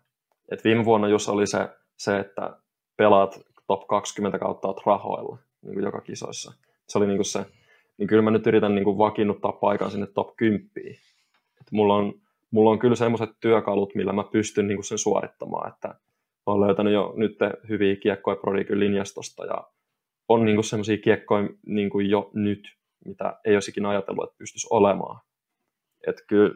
Et 0.52 0.64
viime 0.64 0.84
vuonna 0.84 1.08
jos 1.08 1.28
oli 1.28 1.46
se, 1.46 1.68
se, 1.96 2.18
että 2.18 2.56
pelaat 2.96 3.40
top 3.66 3.86
20 3.86 4.38
kautta 4.38 4.68
oot 4.68 4.86
rahoilla 4.86 5.38
niin 5.62 5.74
kuin 5.74 5.84
joka 5.84 6.00
kisoissa. 6.00 6.52
Se 6.88 6.98
oli 6.98 7.06
niin 7.06 7.16
kuin 7.16 7.24
se, 7.24 7.46
niin 7.98 8.06
kyllä 8.06 8.22
mä 8.22 8.30
nyt 8.30 8.46
yritän 8.46 8.74
niin 8.74 8.84
kuin 8.84 8.98
vakiinnuttaa 8.98 9.52
paikan 9.52 9.90
sinne 9.90 10.06
top 10.06 10.36
10. 10.36 10.68
Et 11.60 11.72
mulla, 11.72 11.94
on, 11.94 12.14
mulla 12.50 12.70
on 12.70 12.78
kyllä 12.78 12.96
semmoiset 12.96 13.30
työkalut, 13.40 13.94
millä 13.94 14.12
mä 14.12 14.24
pystyn 14.32 14.66
niin 14.68 14.76
kuin 14.76 14.84
sen 14.84 14.98
suorittamaan, 14.98 15.72
että 15.72 15.88
mä 15.88 16.52
oon 16.52 16.60
löytänyt 16.60 16.92
jo 16.92 17.12
nyt 17.16 17.38
hyviä 17.68 17.96
kiekkoja 17.96 18.36
Prodigyn 18.36 18.80
linjastosta 18.80 19.44
ja 19.44 19.64
on 20.28 20.44
niin 20.44 20.56
kuin 20.56 20.64
semmoisia 20.64 20.98
kiekkoja 20.98 21.48
niin 21.66 21.90
kuin 21.90 22.10
jo 22.10 22.30
nyt, 22.34 22.76
mitä 23.04 23.40
ei 23.44 23.56
olisi 23.56 23.70
ikinä 23.70 23.88
ajatellut, 23.88 24.24
että 24.24 24.38
pystyisi 24.38 24.66
olemaan. 24.70 25.20
Että 26.06 26.22
kyllä, 26.28 26.54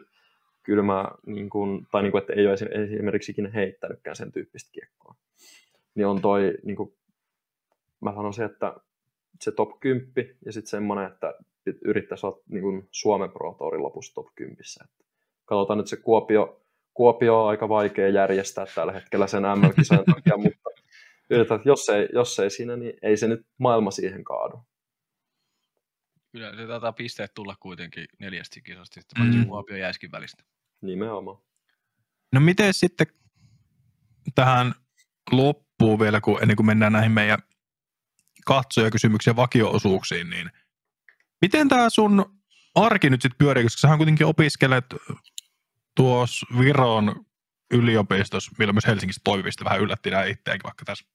kyllä 0.69 0.83
mä, 0.83 1.05
niin 1.25 1.49
kuin, 1.49 1.87
tai 1.91 2.03
niin 2.03 2.11
kuin, 2.11 2.21
että 2.21 2.33
ei 2.33 2.45
ole 2.45 2.53
esi- 2.53 2.93
esimerkiksi 2.95 3.31
ikinä 3.31 3.49
heittänytkään 3.49 4.15
sen 4.15 4.31
tyyppistä 4.31 4.71
kiekkoa. 4.71 5.15
Niin 5.95 6.07
on 6.07 6.21
toi, 6.21 6.53
niin 6.63 6.75
kuin, 6.75 6.93
mä 8.01 8.13
sanoisin, 8.13 8.45
että 8.45 8.75
se 9.41 9.51
top 9.51 9.79
10 9.79 10.11
ja 10.45 10.53
sitten 10.53 10.69
semmoinen, 10.69 11.11
että 11.11 11.33
yrittäisi 11.85 12.25
olla 12.25 12.41
niin 12.49 12.61
kuin 12.61 12.87
Suomen 12.91 13.31
Pro 13.31 13.55
Tourin 13.57 13.83
lopussa 13.83 14.13
top 14.13 14.27
10. 14.35 14.57
Että 14.83 15.05
katsotaan 15.45 15.77
nyt 15.77 15.87
se 15.87 15.97
Kuopio, 15.97 16.61
Kuopio 16.93 17.43
on 17.43 17.49
aika 17.49 17.69
vaikea 17.69 18.09
järjestää 18.09 18.65
tällä 18.75 18.93
hetkellä 18.93 19.27
sen 19.27 19.43
MM-kisan 19.43 20.05
takia, 20.05 20.37
mutta 20.43 20.69
yritetään, 21.29 21.59
että 21.59 21.69
jos 21.69 21.89
ei, 21.89 22.09
jos 22.13 22.39
ei 22.39 22.49
siinä, 22.49 22.75
niin 22.75 22.93
ei 23.01 23.17
se 23.17 23.27
nyt 23.27 23.45
maailma 23.57 23.91
siihen 23.91 24.23
kaadu. 24.23 24.59
Kyllä 26.31 26.55
se 26.55 26.67
taitaa 26.67 26.91
pisteet 26.91 27.31
tulla 27.33 27.55
kuitenkin 27.59 28.05
neljästä 28.19 28.61
kisasta, 28.61 28.99
että 28.99 29.23
mm. 29.23 29.45
Kuopio 29.47 29.77
jäiskin 29.77 30.11
välistä. 30.11 30.43
Nimenomaan. 30.81 31.37
No 32.33 32.39
miten 32.39 32.73
sitten 32.73 33.07
tähän 34.35 34.75
loppuun 35.31 35.99
vielä, 35.99 36.21
kun 36.21 36.41
ennen 36.41 36.55
kuin 36.55 36.65
mennään 36.65 36.93
näihin 36.93 37.11
meidän 37.11 37.39
katsojakysymyksiä 38.45 39.35
vakioosuuksiin, 39.35 40.29
niin 40.29 40.51
miten 41.41 41.69
tämä 41.69 41.89
sun 41.89 42.39
arki 42.75 43.09
nyt 43.09 43.21
sitten 43.21 43.37
pyörii, 43.37 43.63
koska 43.63 43.79
sähän 43.79 43.97
kuitenkin 43.97 44.27
opiskelet 44.27 44.85
tuossa 45.95 46.45
Viron 46.59 47.25
yliopistossa, 47.71 48.51
millä 48.59 48.73
myös 48.73 48.87
Helsingissä 48.87 49.21
toimivista 49.23 49.65
vähän 49.65 49.79
yllätti 49.79 50.09
nämä 50.09 50.23
itseäkin, 50.23 50.63
vaikka 50.63 50.85
tässä 50.85 51.05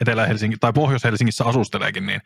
Etelä-Helsinki 0.00 0.56
tai 0.60 0.72
Pohjois-Helsingissä 0.72 1.44
asusteleekin, 1.44 2.06
niin 2.06 2.20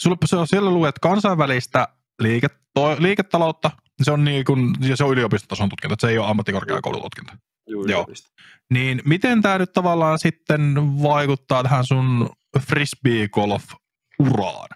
sulla 0.00 0.16
se 0.24 0.36
on 0.36 0.48
siellä 0.48 0.70
luet 0.70 0.98
kansainvälistä 0.98 1.88
liiketo, 2.18 2.96
liiketaloutta, 2.98 3.70
se 4.02 4.12
on, 4.12 4.24
niin 4.24 4.44
kuin, 4.44 4.74
ja 4.80 4.96
se 4.96 5.04
on 5.04 5.12
yliopistotason 5.12 5.68
tutkinto, 5.68 5.94
että 5.94 6.06
se 6.06 6.10
ei 6.10 6.18
ole 6.18 6.26
ammattikorkeakoulututkinto. 6.30 7.32
Joo, 7.66 7.84
Joo. 7.84 8.06
Niin 8.70 9.02
miten 9.04 9.42
tämä 9.42 9.58
nyt 9.58 9.72
tavallaan 9.72 10.18
sitten 10.18 10.74
vaikuttaa 11.02 11.62
tähän 11.62 11.84
sun 11.84 12.28
frisbee 12.60 13.28
golf 13.28 13.64
uraan? 14.18 14.68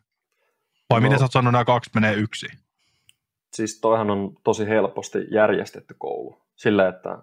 Vai 0.90 1.00
no, 1.00 1.02
miten 1.02 1.18
sä 1.18 1.24
oot 1.24 1.32
sanonut, 1.32 1.52
nämä 1.52 1.64
kaksi 1.64 1.90
menee 1.94 2.14
yksi? 2.14 2.46
Siis 3.52 3.80
toihan 3.80 4.10
on 4.10 4.36
tosi 4.44 4.66
helposti 4.66 5.18
järjestetty 5.30 5.94
koulu. 5.98 6.42
Sillä, 6.56 6.88
että 6.88 7.18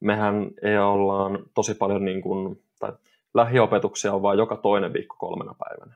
mehän 0.00 0.50
ei 0.62 0.78
ollaan 0.78 1.38
tosi 1.54 1.74
paljon 1.74 2.04
niin 2.04 2.22
kuin, 2.22 2.62
tai 2.80 2.92
lähiopetuksia 3.34 4.12
on 4.12 4.22
vain 4.22 4.38
joka 4.38 4.56
toinen 4.56 4.92
viikko 4.92 5.16
kolmena 5.18 5.54
päivänä. 5.54 5.94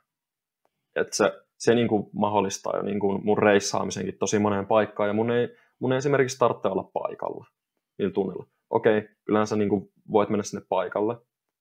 Et 0.96 1.12
se, 1.12 1.32
se 1.58 1.74
niin 1.74 1.88
kuin 1.88 2.10
mahdollistaa 2.12 2.76
jo 2.76 2.82
niin 2.82 3.00
kuin 3.00 3.24
mun 3.24 3.38
reissaamisenkin 3.38 4.18
tosi 4.18 4.38
moneen 4.38 4.66
paikkaan, 4.66 5.08
ja 5.08 5.12
mun 5.12 5.30
ei, 5.30 5.48
mun 5.78 5.92
ei 5.92 5.98
esimerkiksi 5.98 6.38
tarvitse 6.38 6.68
olla 6.68 6.90
paikalla 6.92 7.46
niillä 7.98 8.12
tunnilla. 8.12 8.46
Okei, 8.70 9.08
kyllähän 9.24 9.46
sä 9.46 9.56
niin 9.56 9.68
kuin 9.68 9.92
voit 10.12 10.28
mennä 10.28 10.42
sinne 10.42 10.66
paikalle, 10.68 11.16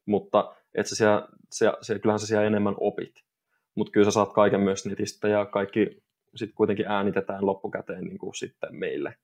mutta 0.06 0.56
et 0.76 0.88
sä 0.88 0.96
siellä, 0.96 1.28
siellä, 1.52 1.78
siellä, 1.82 2.00
kyllähän 2.00 2.20
sä 2.20 2.28
siellä 2.28 2.48
enemmän 2.48 2.76
opit. 2.80 3.16
Mutta 3.76 3.92
kyllä 3.92 4.06
sä 4.06 4.12
saat 4.12 4.34
kaiken 4.34 4.62
myös 4.62 4.86
netistä, 4.86 5.28
ja 5.28 5.46
kaikki 5.46 6.04
sitten 6.36 6.56
kuitenkin 6.56 6.88
äänitetään 6.88 7.46
loppukäteen 7.46 8.04
niin 8.04 8.18
kuin 8.18 8.36
sitten 8.36 8.76
meille. 8.76 9.16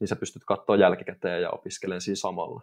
Niin 0.00 0.08
sä 0.08 0.16
pystyt 0.16 0.42
katsoa 0.46 0.76
jälkikäteen 0.76 1.42
ja 1.42 1.50
opiskelemaan 1.50 2.00
siinä 2.00 2.16
samalla. 2.16 2.62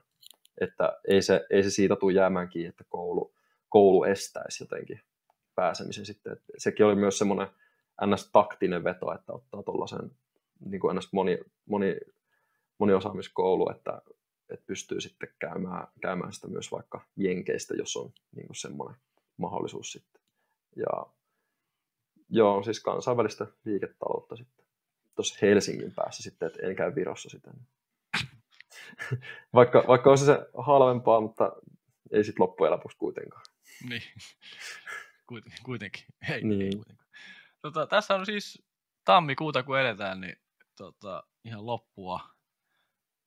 Että 0.61 0.97
ei 1.07 1.21
se, 1.21 1.45
ei 1.49 1.63
se 1.63 1.69
siitä 1.69 1.95
tule 1.95 2.13
jäämään 2.13 2.49
kiinni, 2.49 2.69
että 2.69 2.83
koulu, 2.89 3.33
koulu 3.69 4.03
estäisi 4.03 4.63
jotenkin 4.63 5.01
pääsemisen 5.57 6.05
sitten. 6.05 6.33
Et 6.33 6.41
sekin 6.57 6.85
oli 6.85 6.95
myös 6.95 7.17
semmoinen 7.17 7.47
ns-taktinen 8.05 8.83
veto, 8.83 9.13
että 9.13 9.33
ottaa 9.33 9.63
tuollaisen 9.63 10.11
niin 10.65 10.81
kuin 10.81 10.95
ns 10.95 11.13
moni, 11.13 11.39
moni, 11.65 11.97
moniosaamiskoulu, 12.77 13.71
että, 13.71 14.01
että 14.49 14.65
pystyy 14.65 15.01
sitten 15.01 15.29
käymään, 15.39 15.87
käymään 16.01 16.33
sitä 16.33 16.47
myös 16.47 16.71
vaikka 16.71 17.05
jenkeistä, 17.15 17.73
jos 17.77 17.97
on 17.97 18.11
niin 18.35 18.47
kuin 18.47 18.55
semmoinen 18.55 18.97
mahdollisuus 19.37 19.91
sitten. 19.91 20.21
Ja 20.75 21.05
joo, 22.29 22.63
siis 22.63 22.79
kansainvälistä 22.79 23.47
liiketaloutta 23.65 24.35
sitten. 24.35 24.65
Tuossa 25.15 25.37
Helsingin 25.41 25.93
päässä 25.95 26.23
sitten, 26.23 26.47
että 26.47 26.67
en 26.67 26.75
käy 26.75 26.95
Virossa 26.95 27.29
sitten. 27.29 27.53
vaikka, 29.53 29.83
vaikka 29.87 30.09
olisi 30.09 30.25
se 30.25 30.39
halvempaa, 30.57 31.21
mutta 31.21 31.51
ei 32.11 32.23
sitten 32.23 32.43
loppujen 32.43 32.73
lopuksi 32.73 32.97
kuitenkaan. 32.97 33.43
Niin, 33.89 34.01
kuitenkin. 35.63 36.05
Ei, 36.31 36.43
niin. 36.43 36.61
ei 36.61 36.71
kuitenkaan. 36.75 37.09
Tota, 37.61 37.87
tässä 37.87 38.15
on 38.15 38.25
siis 38.25 38.63
tammikuuta, 39.05 39.63
kun 39.63 39.79
edetään, 39.79 40.21
niin 40.21 40.35
tota, 40.77 41.23
ihan 41.45 41.65
loppua. 41.65 42.19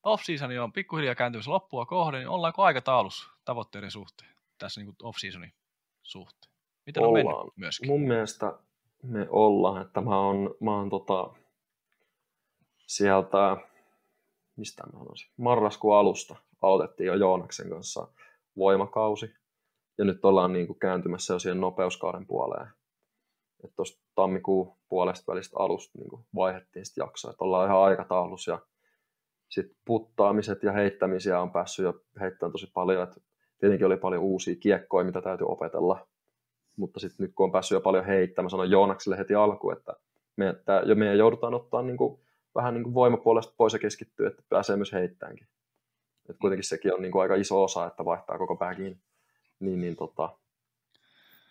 Off-seasoni 0.03 0.59
on 0.59 0.73
pikkuhiljaa 0.73 1.15
kääntymässä 1.15 1.51
loppua 1.51 1.87
kohden, 1.87 2.19
niin 2.19 2.29
ollaanko 2.29 2.63
aikataulussa 2.63 3.31
tavoitteiden 3.45 3.91
suhteen, 3.91 4.31
tässä 4.59 4.81
niin 4.81 4.95
off-seasonin 5.03 5.53
suhteen? 6.03 6.53
Miten 6.87 7.03
ollaan. 7.03 7.27
on 7.27 7.35
mennyt 7.37 7.57
myöskin? 7.57 7.89
Mun 7.89 8.01
mielestä 8.01 8.53
me 9.03 9.27
ollaan, 9.31 9.83
että 9.83 10.01
mä 10.01 10.19
oon, 10.21 10.55
mä 10.61 10.77
oon 10.77 10.91
tota, 10.91 11.31
sieltä, 12.87 13.57
mistä 14.57 14.83
mä 14.87 14.99
sanoisin, 14.99 15.31
marraskuun 15.37 15.97
alusta 15.97 16.37
aloitettiin 16.63 17.07
jo 17.07 17.15
Joonaksen 17.15 17.71
kanssa 17.71 18.09
voimakausi, 18.57 19.35
ja 20.01 20.05
nyt 20.05 20.25
ollaan 20.25 20.53
niin 20.53 20.67
kuin 20.67 20.79
kääntymässä 20.79 21.35
jo 21.35 21.39
siihen 21.39 21.61
nopeuskauden 21.61 22.27
puoleen. 22.27 22.69
Että 23.65 23.77
tuosta 23.77 24.03
tammikuun 24.15 24.77
puolesta 24.89 25.33
välistä 25.33 25.57
alusta 25.59 25.99
niin 25.99 26.11
kuin 26.11 26.25
vaihdettiin 26.35 26.85
sitten 26.87 27.03
jaksoa, 27.03 27.31
että 27.31 27.45
ollaan 27.45 27.67
ihan 27.67 27.83
aikataulussa 27.83 28.53
ja 28.53 28.59
sitten 29.49 29.77
puttaamiset 29.85 30.63
ja 30.63 30.73
heittämisiä 30.73 31.41
on 31.41 31.53
päässyt 31.53 31.85
jo 31.85 31.95
heittämään 32.21 32.53
tosi 32.53 32.71
paljon, 32.75 33.03
että 33.03 33.21
tietenkin 33.59 33.87
oli 33.87 33.97
paljon 33.97 34.23
uusia 34.23 34.57
kiekkoja, 34.57 35.05
mitä 35.05 35.23
täytyy 35.23 35.47
opetella, 35.47 36.09
mutta 36.77 37.01
sitten 37.01 37.27
nyt 37.27 37.35
kun 37.35 37.45
on 37.45 37.53
päässyt 37.53 37.77
jo 37.77 37.81
paljon 37.81 38.05
heittämään, 38.05 38.45
mä 38.45 38.51
sanoin 38.51 38.71
Joonakselle 38.71 39.19
heti 39.19 39.35
alkuun, 39.35 39.73
että 39.73 39.93
me, 40.37 40.55
tää, 40.65 40.83
jo 40.83 40.95
meidän 40.95 41.19
joudutaan 41.19 41.55
ottaa 41.55 41.83
niin 41.83 41.97
kuin, 41.97 42.21
vähän 42.55 42.75
niin 42.75 42.85
kuin 42.85 42.95
voimapuolesta 42.95 43.55
pois 43.57 43.73
ja 43.73 43.79
keskittyä, 43.79 44.29
että 44.29 44.43
pääsee 44.49 44.77
myös 44.77 44.93
heittäänkin. 44.93 45.47
Et 46.29 46.37
kuitenkin 46.41 46.69
sekin 46.69 46.95
on 46.95 47.03
niin 47.03 47.13
kuin 47.13 47.23
aika 47.23 47.35
iso 47.35 47.63
osa, 47.63 47.87
että 47.87 48.05
vaihtaa 48.05 48.39
koko 48.39 48.57
pää 48.57 48.75
kiinni. 48.75 48.99
Niin, 49.61 49.81
niin 49.81 49.97
tota, 49.97 50.37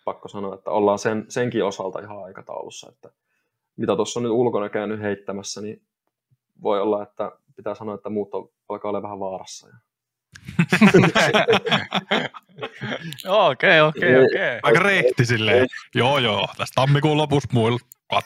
pakko 0.04 0.28
sanoa, 0.28 0.54
että 0.54 0.70
ollaan 0.70 0.98
sen, 0.98 1.24
senkin 1.28 1.64
osalta 1.64 2.00
ihan 2.00 2.24
aikataulussa, 2.24 2.88
että 2.88 3.10
mitä 3.76 3.96
tuossa 3.96 4.20
on 4.20 4.24
nyt 4.24 4.32
ulkona 4.32 4.68
käynyt 4.68 5.00
heittämässä, 5.00 5.60
niin 5.60 5.82
voi 6.62 6.80
olla, 6.80 7.02
että 7.02 7.32
pitää 7.56 7.74
sanoa, 7.74 7.94
että 7.94 8.10
muut 8.10 8.34
on, 8.34 8.48
alkaa 8.68 8.88
olla 8.88 9.02
vähän 9.02 9.20
vaarassa. 9.20 9.68
Ja 9.68 9.74
Okei, 13.48 13.80
okei, 13.80 14.24
okei. 14.24 14.60
Aika 14.62 14.80
rehti 14.80 15.26
silleen. 15.26 15.66
Joo, 15.94 16.18
joo, 16.18 16.48
tästä 16.56 16.74
tammikuun 16.74 17.16
lopussa 17.16 17.48
muilla. 17.52 17.78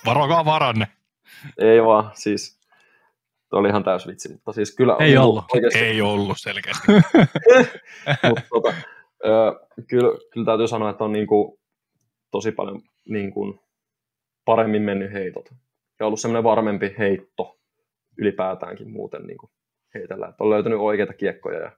Varokaa 0.07 0.45
varanne. 0.45 0.89
Ei 1.59 1.85
vaan, 1.85 2.11
siis 2.15 2.65
Tuo 3.55 3.61
oli 3.61 3.69
ihan 3.69 3.85
täys 3.85 4.07
vitsi, 4.07 4.33
mutta 4.33 4.53
siis 4.53 4.77
kyllä... 4.77 4.97
Ei 5.01 5.17
ollut. 5.17 5.45
Oikeasti... 5.55 5.79
Ei 5.79 6.01
ollut 6.01 6.41
selkeästi. 6.41 6.87
mutta 8.29 8.43
tota, 8.51 8.75
kyllä, 9.89 10.19
kyllä 10.33 10.47
täytyy 10.47 10.69
sanoa, 10.69 10.91
että 10.91 11.05
on 11.05 11.13
niin 11.13 11.27
kuin, 11.27 11.59
tosi 12.31 12.53
paljon 12.53 12.83
niin 13.09 13.33
kuin, 13.33 13.61
paremmin 14.45 14.83
mennyt 14.83 15.13
heitot. 15.13 15.51
Ja 16.01 16.07
ollut 16.07 16.21
semmoinen 16.21 16.45
varmempi 16.45 16.95
heitto 16.99 17.59
ylipäätäänkin 18.19 18.91
muuten 18.91 19.27
niin 19.27 19.39
kuin 19.39 19.51
heitellä. 19.95 20.29
Että 20.29 20.45
on 20.45 20.51
löytynyt 20.51 20.79
oikeita 20.79 21.13
kiekkoja 21.13 21.61
ja 21.61 21.73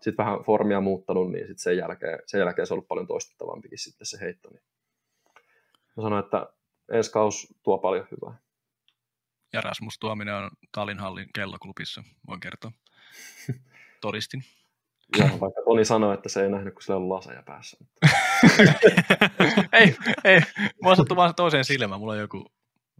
sitten 0.00 0.26
vähän 0.26 0.40
formia 0.44 0.80
muuttanut, 0.80 1.32
niin 1.32 1.46
sitten 1.46 1.62
sen 1.62 1.76
jälkeen, 1.76 2.18
sen 2.26 2.38
jälkeen 2.38 2.66
se 2.66 2.74
on 2.74 2.76
ollut 2.76 2.88
paljon 2.88 3.06
toistettavampikin 3.06 3.78
sitten 3.78 4.06
se 4.06 4.20
heitto. 4.20 4.48
Niin 4.50 4.62
mä 5.96 6.02
sanoin, 6.02 6.24
että 6.24 6.46
ensi 6.92 7.12
kaus 7.12 7.54
tuo 7.62 7.78
paljon 7.78 8.06
hyvää. 8.10 8.38
Ja 9.52 9.60
Rasmus 9.60 9.98
Tuominen 9.98 10.34
on 10.34 10.50
Tallinhallin 10.72 11.28
kelloklubissa, 11.34 12.02
voin 12.26 12.40
kertoa. 12.40 12.72
Todistin. 14.00 14.42
Joo, 15.18 15.28
vaikka 15.28 15.62
Toni 15.64 15.84
sanoi, 15.84 16.14
että 16.14 16.28
se 16.28 16.42
ei 16.42 16.50
nähnyt, 16.50 16.74
kun 16.74 16.82
sillä 16.82 16.96
on 16.96 17.08
laseja 17.08 17.42
päässä. 17.42 17.76
ei, 19.80 19.96
ei. 20.24 20.40
Mä 20.84 20.94
sattu 20.96 21.16
vaan 21.16 21.34
toiseen 21.34 21.64
silmään. 21.64 22.00
Mulla 22.00 22.16
joku, 22.16 22.46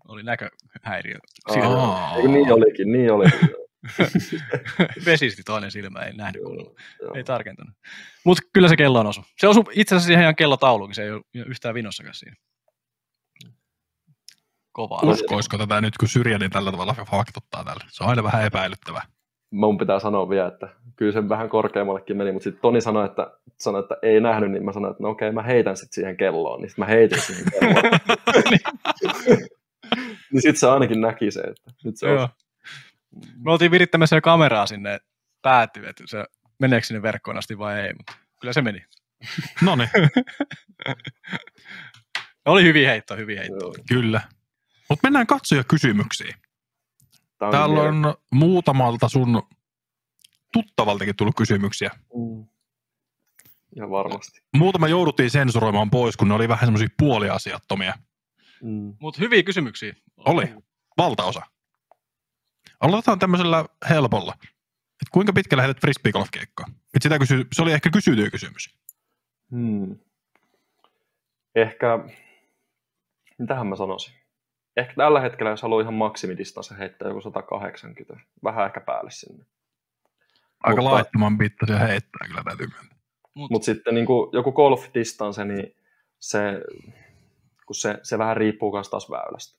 oli 0.09 0.23
näköhäiriö. 0.23 1.19
Oh. 1.49 2.16
Ei, 2.16 2.29
niin 2.29 2.53
olikin, 2.53 2.93
niin 2.93 3.12
olikin. 3.12 3.51
Vesisti 5.07 5.43
toinen 5.43 5.70
silmä, 5.70 6.01
ei 6.01 6.12
nähnyt 6.12 6.43
kunnolla. 6.43 6.74
Ei 7.15 7.24
tarkentanut. 7.24 7.74
Mutta 8.24 8.43
kyllä 8.53 8.69
se 8.69 8.77
kello 8.77 9.01
on 9.01 9.07
osu. 9.07 9.23
Se 9.39 9.49
osui 9.49 9.65
itse 9.73 9.95
asiassa 9.95 10.20
ihan 10.20 10.37
kellotaulukin, 10.37 10.95
se 10.95 11.03
ei 11.03 11.11
ole 11.11 11.23
yhtään 11.35 11.74
vinossakaan 11.74 12.15
siinä. 12.15 12.37
Kova. 14.73 15.01
Uskoisiko 15.03 15.59
tätä 15.59 15.81
nyt, 15.81 15.99
kun 15.99 16.09
syrjäni 16.09 16.49
tällä 16.49 16.70
tavalla 16.70 16.97
faktottaa 17.11 17.65
tällä? 17.65 17.85
Se 17.89 18.05
on 18.05 18.11
aina 18.11 18.23
vähän 18.23 18.45
epäilyttävää. 18.45 19.03
Mun 19.53 19.79
pitää 19.79 19.99
sanoa 20.01 20.29
vielä, 20.29 20.49
että 20.49 20.69
kyllä 20.97 21.12
se 21.12 21.29
vähän 21.29 21.49
korkeammallekin 21.49 22.16
meni, 22.16 22.33
mutta 22.33 22.45
sitten 22.45 22.62
Toni 22.62 22.81
sanoi 22.81 23.07
että, 23.07 23.31
sanoi, 23.59 23.81
että 23.81 23.97
ei 24.03 24.20
nähnyt, 24.20 24.51
niin 24.51 24.65
mä 24.65 24.73
sanoin, 24.73 24.91
että 24.91 25.03
no 25.03 25.11
okei, 25.11 25.33
mä 25.33 25.43
heitän 25.43 25.77
sitten 25.77 25.95
siihen 25.95 26.16
kelloon, 26.16 26.61
niin 26.61 26.69
sitten 26.70 26.83
mä 26.83 26.87
heitin 26.87 27.20
siihen 27.20 27.45
kelloon. 27.61 27.83
niin 30.33 30.43
sitten 30.43 30.57
se 30.57 30.69
ainakin 30.69 31.01
näki 31.01 31.31
se, 31.31 31.41
että 31.41 31.70
nyt 31.85 31.97
se 31.97 32.07
on. 32.07 32.29
Me 33.45 33.53
oltiin 33.53 33.70
virittämässä 33.70 34.16
jo 34.16 34.23
kameraa 34.23 34.66
sinne 34.66 35.01
päätyy, 35.43 35.87
että 35.87 36.05
se 36.07 36.24
meneekö 36.59 36.87
sinne 36.87 37.03
verkkoon 37.03 37.39
asti 37.39 37.59
vai 37.59 37.81
ei, 37.81 37.93
mutta 37.95 38.12
kyllä 38.41 38.53
se 38.53 38.62
meni. 38.62 38.85
No 39.62 39.77
niin. 39.77 39.91
Oli 42.45 42.62
hyvin 42.65 42.87
heitto, 42.87 43.16
hyvin 43.16 43.39
heitto. 43.39 43.73
Kyllä. 43.89 44.20
Mutta 44.89 45.07
mennään 45.07 45.27
katsoja 45.27 45.65
kysymyksiin. 45.65 46.35
Tää 47.51 47.51
Täällä 47.60 47.90
niin 47.90 48.05
on 48.06 48.14
muutamalta 48.31 49.09
sun 49.09 49.43
tuttavaltakin 50.52 51.16
tullut 51.16 51.36
kysymyksiä. 51.36 51.90
Mm. 51.90 52.47
Ihan 53.77 53.90
varmasti. 53.90 54.43
Muutama 54.56 54.89
jouduttiin 54.89 55.31
sensuroimaan 55.31 55.90
pois, 55.90 56.16
kun 56.16 56.28
ne 56.28 56.35
oli 56.35 56.48
vähän 56.48 56.66
semmoisia 56.66 56.89
puoliasiattomia. 56.98 57.94
Mm. 58.62 58.97
Mutta 59.01 59.20
hyviä 59.20 59.43
kysymyksiä. 59.43 59.94
Oli. 60.16 60.55
Valtaosa. 60.98 61.43
Aloitetaan 62.81 63.19
tämmöisellä 63.19 63.64
helpolla. 63.90 64.35
Et 65.02 65.09
kuinka 65.12 65.32
pitkä 65.32 65.56
lähdet 65.56 65.81
frisbeegolf-keikkaan? 65.81 66.73
Et 66.94 67.02
sitä 67.02 67.19
kysy, 67.19 67.47
se 67.52 67.62
oli 67.62 67.73
ehkä 67.73 67.90
kysytyä 67.90 68.31
kysymys. 68.31 68.70
Hmm. 69.51 69.98
Ehkä, 71.55 71.98
mitähän 73.39 73.66
mä 73.66 73.77
sanoisin? 73.77 74.22
Ehkä 74.77 74.94
tällä 74.97 75.20
hetkellä, 75.20 75.51
jos 75.51 75.62
haluaa 75.62 75.82
ihan 75.82 75.94
maksimidistanssi 75.94 76.78
heittää 76.78 77.09
joku 77.09 77.20
180, 77.20 78.20
vähän 78.44 78.66
ehkä 78.66 78.81
päälle 78.81 79.11
sinne. 79.11 79.44
Aika 80.62 80.82
Mutta- 80.82 80.94
laittoman 80.94 81.39
pittaisia 81.39 81.78
heittää 81.78 82.27
kyllä 82.28 82.43
täytyy 82.44 82.66
myöntää. 82.66 82.99
Mut, 83.35 83.51
Mutta 83.51 83.66
sitten 83.66 83.94
niin 83.94 84.07
kuin 84.07 84.31
joku 84.32 84.53
golf 84.53 84.86
distance, 84.94 85.44
niin 85.44 85.77
se, 86.19 86.40
kun 87.66 87.74
se, 87.74 87.99
se 88.03 88.19
vähän 88.19 88.36
riippuu 88.36 88.73
myös 88.73 88.90
taas 88.90 89.11
väylästä. 89.11 89.59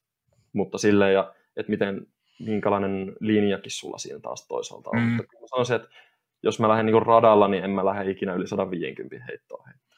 Mutta 0.54 0.78
silleen, 0.78 1.14
ja, 1.14 1.34
että 1.58 1.70
miten, 1.70 2.08
minkälainen 2.40 3.16
linjakin 3.20 3.72
sulla 3.72 3.98
siinä 3.98 4.20
taas 4.20 4.48
toisaalta 4.48 4.90
on. 4.90 5.00
Mm. 5.00 5.10
Mutta 5.10 5.34
mä 5.42 5.48
sanoisin, 5.48 5.76
että 5.76 5.88
jos 6.44 6.60
mä 6.60 6.70
lähden 6.70 6.86
niin 6.86 7.06
radalla, 7.06 7.48
niin 7.48 7.64
en 7.64 7.70
mä 7.70 7.86
lähde 7.86 8.12
ikinä 8.12 8.34
yli 8.34 8.48
150 8.48 9.26
heittoa 9.26 9.64
heittää. 9.68 9.98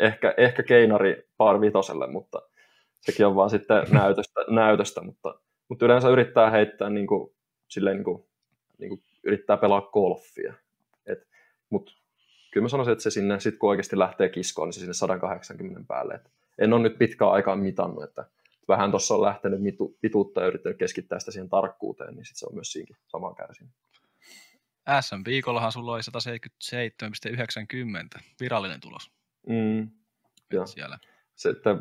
Ehkä, 0.00 0.34
ehkä 0.36 0.62
keinari 0.62 1.28
par 1.36 1.60
vitoselle, 1.60 2.06
mutta 2.06 2.42
sekin 3.02 3.26
on 3.26 3.34
vaan 3.34 3.50
sitten 3.50 3.84
näytöstä, 4.00 4.40
näytöstä 4.50 5.00
mutta, 5.00 5.34
mutta 5.68 5.84
yleensä 5.84 6.08
yrittää 6.08 6.50
heittää 6.50 6.90
niin 6.90 7.06
kuin, 7.06 7.34
silleen 7.68 7.96
niin 7.96 8.04
kuin, 8.04 8.24
niin 8.78 8.88
kuin 8.88 9.02
yrittää 9.24 9.56
pelaa 9.56 9.80
golfia. 9.80 10.54
Et, 11.06 11.28
mutta 11.70 11.92
kyllä 12.52 12.64
mä 12.64 12.68
sanoisin, 12.68 12.92
että 12.92 13.02
se 13.02 13.10
sinne, 13.10 13.40
sit 13.40 13.58
kun 13.58 13.70
oikeasti 13.70 13.98
lähtee 13.98 14.28
kiskoon, 14.28 14.68
niin 14.68 14.72
se 14.72 14.80
sinne 14.80 14.94
180 14.94 15.88
päälle. 15.88 16.14
Et 16.14 16.30
en 16.58 16.72
ole 16.72 16.82
nyt 16.82 16.98
pitkään 16.98 17.32
aikaan 17.32 17.58
mitannut, 17.58 18.04
että 18.04 18.24
vähän 18.68 18.90
tuossa 18.90 19.14
on 19.14 19.22
lähtenyt 19.22 19.62
mitu, 19.62 19.98
pituutta 20.00 20.40
ja 20.40 20.46
yrittänyt 20.46 20.78
keskittää 20.78 21.18
sitä 21.18 21.30
siihen 21.30 21.48
tarkkuuteen, 21.48 22.14
niin 22.14 22.24
sit 22.24 22.36
se 22.36 22.46
on 22.46 22.54
myös 22.54 22.72
siinkin 22.72 22.96
samaan 23.06 23.34
kärsinyt. 23.34 23.72
SM 25.00 25.24
viikollahan 25.26 25.72
sulla 25.72 25.92
oli 25.92 26.00
177,90 28.18 28.22
virallinen 28.40 28.80
tulos. 28.80 29.10
Mm, 29.48 29.90
siellä. 30.64 30.98
se, 31.34 31.48
että 31.48 31.76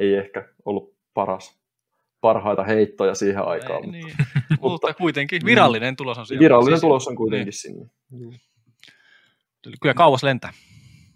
ei 0.00 0.14
ehkä 0.14 0.48
ollut 0.64 0.96
paras, 1.14 1.58
parhaita 2.20 2.64
heittoja 2.64 3.14
siihen 3.14 3.44
aikaan, 3.44 3.94
Ei, 3.94 4.02
mutta 4.02 4.22
niin. 4.48 4.60
mutta 4.60 4.94
kuitenkin 4.94 5.42
virallinen 5.44 5.96
tulos 5.96 6.18
on 6.18 6.26
siellä. 6.26 6.40
virallinen 6.40 6.74
Siis- 6.76 6.80
tulos 6.80 7.08
on 7.08 7.16
kuitenkin 7.16 7.52
sinne. 7.52 7.86
Kyllä 9.80 9.94
kauas 9.94 10.22
lentää. 10.22 10.52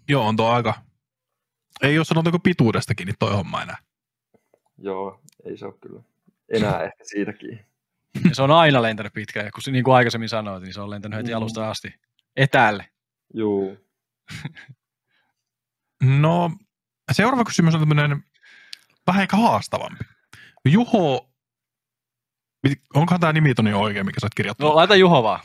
Joo, 0.09 0.27
on 0.27 0.35
tuo 0.35 0.47
aika. 0.49 0.73
Ei 1.81 1.97
ole 1.99 2.05
sanottu 2.05 2.39
pituudestakin, 2.39 3.05
niin 3.05 3.15
toi 3.19 3.31
homma 3.31 3.61
enää. 3.61 3.77
Joo, 4.77 5.21
ei 5.45 5.57
se 5.57 5.65
ole 5.65 5.73
kyllä 5.81 6.03
enää 6.49 6.81
ehkä 6.85 7.03
siitäkin. 7.03 7.65
Ja 8.29 8.35
se 8.35 8.41
on 8.43 8.51
aina 8.51 8.81
lentänyt 8.81 9.13
pitkään. 9.13 9.45
Ja 9.45 9.51
kun 9.51 9.73
niin 9.73 9.83
kuin 9.83 9.95
aikaisemmin 9.95 10.29
sanoit, 10.29 10.63
niin 10.63 10.73
se 10.73 10.81
on 10.81 10.89
lentänyt 10.89 11.17
heti 11.17 11.31
Mm. 11.31 11.37
alusta 11.37 11.69
asti 11.69 11.93
etäälle. 12.35 12.85
Juu. 13.33 13.77
No, 16.03 16.51
seuraava 17.11 17.43
kysymys 17.43 17.73
on 17.75 17.79
tämmöinen 17.79 18.23
vähän 19.07 19.21
ehkä 19.21 19.37
haastavampi. 19.37 20.03
Juho, 20.69 21.29
onkohan 22.95 23.19
tämä 23.19 23.33
nimitoni 23.33 23.73
oikein, 23.73 24.05
mikä 24.05 24.19
sä 24.19 24.25
oot 24.25 24.35
kirjoittanut? 24.35 24.71
No 24.71 24.75
laita 24.75 24.95
Juho 24.95 25.23
vaan. 25.23 25.39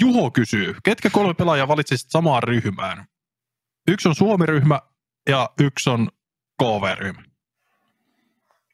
Juho 0.00 0.30
kysyy, 0.30 0.74
ketkä 0.84 1.10
kolme 1.10 1.34
pelaajaa 1.34 1.68
valitsisit 1.68 2.10
samaan 2.10 2.42
ryhmään? 2.42 3.04
Yksi 3.88 4.08
on 4.08 4.14
Suomi-ryhmä 4.14 4.80
ja 5.28 5.50
yksi 5.60 5.90
on 5.90 6.08
KV-ryhmä. 6.62 7.22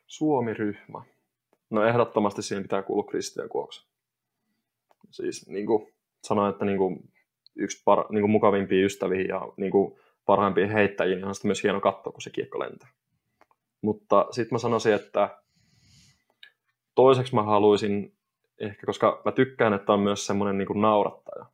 Suomi-ryhmä. 0.07 1.03
No 1.71 1.85
ehdottomasti 1.85 2.43
siihen 2.43 2.63
pitää 2.63 2.83
kuulua 2.83 3.11
Kristian 3.11 3.49
Kuoksa. 3.49 3.87
Siis 5.11 5.49
niin 5.49 5.67
kuin 5.67 5.93
sanoin, 6.25 6.53
että 6.53 6.65
niin 6.65 6.79
kuin 6.79 7.13
yksi 7.57 7.83
par, 7.85 7.99
niin 7.99 8.23
kuin 8.23 8.31
mukavimpia 8.31 8.85
ystäviä 8.85 9.21
ja 9.21 9.41
niin 9.57 9.71
kuin 9.71 10.01
parhaimpia 10.27 10.69
heittäjiä, 10.69 11.17
niin 11.17 11.25
on 11.25 11.35
sitten 11.35 11.49
myös 11.49 11.63
hieno 11.63 11.81
katsoa, 11.81 12.13
kun 12.13 12.23
se 12.23 12.31
kiekko 12.31 12.59
lentää. 12.59 12.89
Mutta 13.83 14.27
sitten 14.31 14.55
mä 14.55 14.59
sanoisin, 14.59 14.95
että 14.95 15.39
toiseksi 16.95 17.35
mä 17.35 17.43
haluaisin 17.43 18.17
ehkä, 18.59 18.87
koska 18.87 19.23
mä 19.25 19.33
tykkään, 19.33 19.73
että 19.73 19.93
on 19.93 20.01
myös 20.01 20.27
semmoinen 20.27 20.59
niin 20.59 20.81
naurattaja 20.81 21.47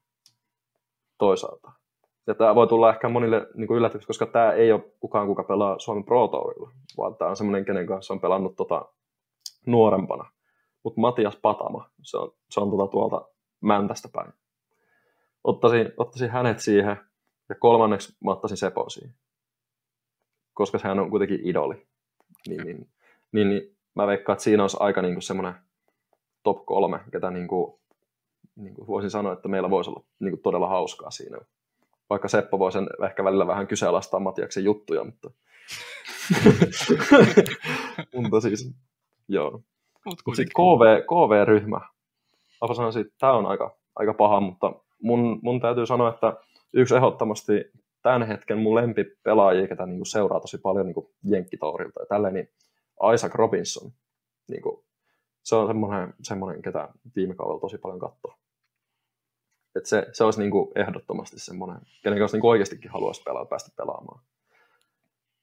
toisaalta. 1.19 1.73
Ja 2.27 2.35
tämä 2.35 2.55
voi 2.55 2.67
tulla 2.67 2.91
ehkä 2.91 3.09
monille 3.09 3.47
niin 3.55 3.67
kuin 3.69 3.91
koska 4.07 4.27
tämä 4.27 4.53
ei 4.53 4.73
ole 4.73 4.93
kukaan, 5.01 5.27
kuka 5.27 5.45
pelaa 5.45 5.79
Suomen 5.79 6.05
Pro 6.05 6.29
Tourilla, 6.29 6.71
vaan 6.97 7.17
tämä 7.17 7.31
on 7.31 7.37
semmoinen, 7.37 7.65
kenen 7.65 7.87
kanssa 7.87 8.15
on 8.15 8.21
pelannut 8.21 8.57
tota 8.57 8.89
nuorempana. 9.67 10.31
Mutta 10.83 11.01
Matias 11.01 11.37
Patama, 11.37 11.91
se 12.03 12.17
on, 12.17 12.33
se 12.51 12.61
on 12.61 12.71
tota 12.71 12.87
tuolta 12.87 13.29
Mäntästä 13.61 14.09
päin. 14.13 14.33
Ottaisin, 15.45 15.93
ottaisin 15.97 16.31
hänet 16.31 16.61
siihen, 16.61 16.97
ja 17.49 17.55
kolmanneksi 17.55 18.17
mä 18.25 18.31
ottaisin 18.31 18.57
Sepon 18.57 18.91
siihen. 18.91 19.15
Koska 20.55 20.79
sehän 20.79 20.99
on 20.99 21.11
kuitenkin 21.11 21.41
idoli. 21.43 21.87
Niin, 22.49 22.65
niin, 22.65 22.89
niin, 23.33 23.49
niin 23.49 23.77
mä 23.95 24.07
veikkaan, 24.07 24.35
että 24.35 24.45
siinä 24.45 24.63
olisi 24.63 24.77
aika 24.81 25.03
niinku 25.03 25.21
semmoinen 25.21 25.55
top 26.43 26.67
kolme, 26.67 27.01
ketä 27.13 27.31
niinku, 27.31 27.81
niinku 28.57 28.87
voisin 28.87 29.11
sanoa, 29.11 29.33
että 29.33 29.49
meillä 29.49 29.71
voisi 29.71 29.91
olla 29.91 30.05
niinku 30.19 30.41
todella 30.43 30.69
hauskaa 30.69 31.11
siinä. 31.11 31.39
Vaikka 32.11 32.29
Seppo 32.29 32.59
voi 32.59 32.73
sen 32.73 32.87
ehkä 33.05 33.25
välillä 33.25 33.47
vähän 33.47 33.67
kyseenalaistaa 33.67 34.21
Matiaksen 34.21 34.65
juttuja, 34.65 35.05
mutta... 35.05 35.31
mutta 38.15 38.41
siis, 38.41 38.71
joo. 39.29 39.63
Mut 40.05 40.37
sitten 40.37 40.55
KV, 40.55 41.01
KV-ryhmä. 41.03 41.81
Mä 42.69 42.75
sanoisin, 42.75 43.01
että 43.01 43.15
tämä 43.19 43.33
on 43.33 43.47
aika, 43.47 43.77
aika 43.97 44.15
paha, 44.15 44.41
mutta 44.41 44.73
mun, 45.03 45.39
mun 45.43 45.61
täytyy 45.61 45.87
sanoa, 45.87 46.09
että 46.09 46.37
yksi 46.73 46.97
ehdottomasti 46.97 47.53
tämän 48.07 48.29
hetken 48.29 48.59
mun 48.59 48.75
lempipelaajia, 48.75 49.69
ketä 49.69 49.87
niinku 49.87 50.05
seuraa 50.05 50.41
tosi 50.41 50.59
paljon 50.59 50.87
niinku 50.87 51.15
Jenkkitourilta 51.25 52.01
ja 52.01 52.07
tälleen, 52.07 52.35
niin 52.35 52.51
Isaac 53.15 53.35
Robinson. 53.35 53.93
Niinku, 54.49 54.85
se 55.43 55.57
on 55.57 55.67
semmoinen, 55.67 56.15
semmoinen, 56.23 56.63
ketä 56.63 56.89
viime 57.17 57.35
kaudella 57.35 57.61
tosi 57.61 57.79
paljon 57.79 58.01
katsoo. 58.01 58.35
Et 59.77 59.87
se, 59.87 60.07
se 60.13 60.25
olisi 60.25 60.41
niinku 60.41 60.73
ehdottomasti 60.75 61.39
semmoinen, 61.39 61.81
kenen 62.03 62.19
kanssa 62.19 62.37
niinku 62.37 62.49
oikeastikin 62.49 62.91
haluaisi 62.91 63.23
pelaa, 63.23 63.45
päästä 63.45 63.71
pelaamaan. 63.77 64.21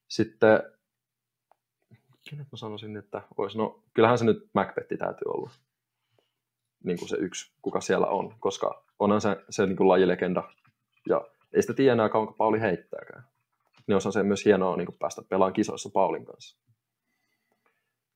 Sitten, 0.07 0.63
kenet 2.29 2.47
mä 2.51 2.57
sanoisin, 2.57 2.97
että 2.97 3.21
olisi, 3.37 3.57
no 3.57 3.79
kyllähän 3.93 4.17
se 4.17 4.25
nyt 4.25 4.49
Macbethi 4.53 4.97
täytyy 4.97 5.25
olla. 5.27 5.49
Niin 6.83 6.99
kuin 6.99 7.09
se 7.09 7.17
yksi, 7.17 7.51
kuka 7.61 7.81
siellä 7.81 8.07
on, 8.07 8.35
koska 8.39 8.83
onhan 8.99 9.21
se, 9.21 9.43
se 9.49 9.65
niin 9.65 9.77
kuin 9.77 9.87
lajilegenda. 9.87 10.43
Ja 11.09 11.27
ei 11.53 11.61
sitä 11.61 11.73
tiedä 11.73 11.93
enää 11.93 12.09
kauanko 12.09 12.33
Pauli 12.33 12.61
heittääkään. 12.61 13.23
Niin 13.87 13.95
on 13.95 14.13
se 14.13 14.23
myös 14.23 14.45
hienoa 14.45 14.77
niin 14.77 14.97
päästä 14.99 15.21
pelaamaan 15.29 15.53
kisoissa 15.53 15.89
Paulin 15.93 16.25
kanssa. 16.25 16.57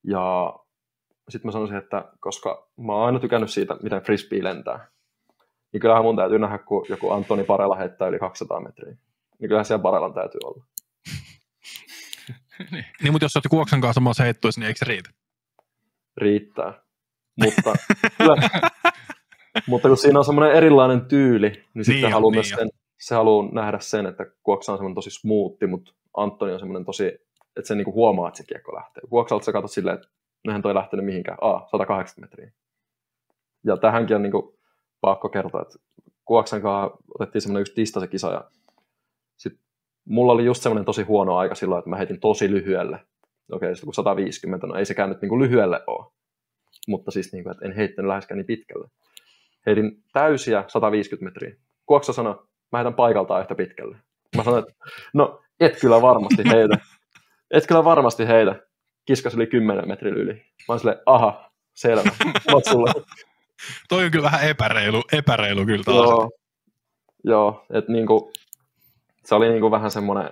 Ja 0.04 0.56
sitten 1.30 1.48
mä 1.48 1.52
sanoisin, 1.52 1.78
että 1.78 2.12
koska 2.20 2.70
mä 2.78 2.94
oon 2.94 3.06
aina 3.06 3.20
tykännyt 3.20 3.52
siitä, 3.52 3.78
miten 3.84 4.02
frisbee 4.02 4.44
lentää, 4.44 4.88
niin 5.72 5.82
kyllähän 5.82 6.04
mun 6.04 6.16
täytyy 6.16 6.40
nähdä, 6.40 6.58
kun 6.58 6.86
joku 6.90 7.12
Antoni 7.12 7.44
Parela 7.44 7.76
heittää 7.76 8.08
yli 8.08 8.20
200 8.20 8.60
metriä. 8.60 8.98
Niin 9.40 9.50
kyllähän 9.50 9.66
siellä 9.66 9.82
Parelan 9.82 10.14
täytyy 10.14 10.40
olla. 10.44 10.64
Niin, 13.04 13.12
mutta 13.12 13.26
jos 13.26 13.32
sä 13.32 13.40
oot 13.40 13.48
Kuoksan 13.50 13.82
kanssa 13.82 13.94
samassa 13.94 14.24
heittuessa, 14.24 14.62
niin 14.62 14.68
eikö 14.68 14.78
se 14.78 14.86
riitä? 14.86 15.10
riittää. 16.18 16.74
Mutta, 17.44 17.74
kyllä, 18.18 18.36
mutta 19.68 19.88
kun 19.88 19.98
siinä 19.98 20.20
on 20.20 20.26
semmoinen 20.26 20.56
erilainen 20.56 21.06
tyyli, 21.06 21.50
niin, 21.50 21.64
Niin 21.74 21.86
sitten 21.86 22.06
on, 22.06 22.12
haluaa 22.12 22.32
niin 22.32 22.38
myös 22.38 22.50
sen, 22.50 22.70
se 23.00 23.16
haluaa 23.16 23.50
nähdä 23.52 23.80
sen, 23.80 24.06
että 24.06 24.26
Kuoksa 24.44 24.72
on 24.72 24.78
semmoinen 24.78 24.96
tosi 24.96 25.10
smoothi, 25.10 25.68
mutta 25.68 25.94
Antoni 26.14 26.54
on 26.54 26.60
semmoinen 26.60 26.86
tosi, 26.86 27.06
että 27.56 27.68
se 27.68 27.76
niinku 27.76 27.94
huomaa, 27.94 28.28
että 28.28 28.38
se 28.38 28.44
kiekko 28.44 28.76
lähtee. 28.76 29.04
Kuoksalta 29.10 29.46
sä 29.46 29.52
katsot 29.52 29.72
silleen, 29.72 29.96
että 29.96 30.08
nehän 30.48 30.62
toi 30.62 30.74
lähtenyt 30.74 31.06
mihinkään, 31.06 31.38
a 31.42 31.68
180 31.72 32.22
metriä. 32.22 32.52
Ja 33.64 33.78
tähänkin 33.78 34.16
on 34.16 34.22
niinku 34.22 34.60
pakko 35.02 35.30
kertoa, 35.30 35.62
että 35.62 35.80
Kuoksan 36.26 36.62
kanssa 36.62 36.98
otettiin 37.20 37.42
semmoinen 37.42 37.62
yksi 37.62 37.76
distance-kisa 37.76 38.32
ja 38.32 38.52
sit 39.38 39.54
mulla 40.06 40.34
oli 40.34 40.46
just 40.46 40.64
semmoinen 40.64 40.86
tosi 40.86 41.04
huono 41.04 41.38
aika 41.38 41.56
silloin, 41.56 41.80
että 41.80 41.90
mä 41.90 41.98
heitin 41.98 42.20
tosi 42.20 42.52
lyhyelle. 42.52 43.00
Okei, 43.52 43.76
sitten 43.76 43.88
kun 43.88 43.94
150, 43.94 44.68
no 44.68 44.76
ei 44.76 44.86
sekään 44.86 45.10
nyt 45.10 45.22
niinku 45.22 45.40
lyhyelle 45.40 45.84
ole 45.88 46.06
mutta 46.88 47.12
siis 47.12 47.34
niin 47.34 47.44
kuin, 47.44 47.52
että 47.52 47.66
en 47.66 47.76
heittänyt 47.76 48.10
läheskään 48.10 48.38
niin 48.38 48.46
pitkälle. 48.46 48.90
Heitin 49.66 50.04
täysiä 50.14 50.64
150 50.68 51.26
metriä. 51.26 51.56
Kuoksa 51.86 52.14
sanoi, 52.14 52.48
mä 52.72 52.78
heitän 52.78 52.94
paikaltaan 52.94 53.42
yhtä 53.42 53.56
pitkälle. 53.56 53.98
Mä 54.38 54.44
sanoin, 54.44 54.64
että 54.64 54.74
no 55.14 55.42
et 55.60 55.80
kyllä 55.82 56.02
varmasti 56.02 56.44
heitä. 56.50 56.78
Et 57.52 57.68
kyllä 57.68 57.84
varmasti 57.84 58.28
heitä. 58.28 58.56
kiskas 59.06 59.34
yli 59.34 59.48
10 59.48 59.88
metrin 59.88 60.14
yli. 60.14 60.34
Mä 60.34 60.44
oon 60.70 60.80
silleen, 60.80 61.00
aha, 61.06 61.52
selvä. 61.74 62.12
Mot 62.52 62.66
sulle. 62.66 62.92
Toi 63.90 64.06
on 64.06 64.12
kyllä 64.12 64.24
vähän 64.24 64.50
epäreilu, 64.50 65.02
epäreilu 65.14 65.66
kyllä 65.66 65.84
taas. 65.84 66.10
Joo, 66.10 66.32
joo 67.24 67.66
että 67.74 67.92
niinku, 67.92 68.32
se 69.26 69.36
oli 69.36 69.50
niinku 69.50 69.72
vähän 69.72 69.92
semmoinen, 69.92 70.30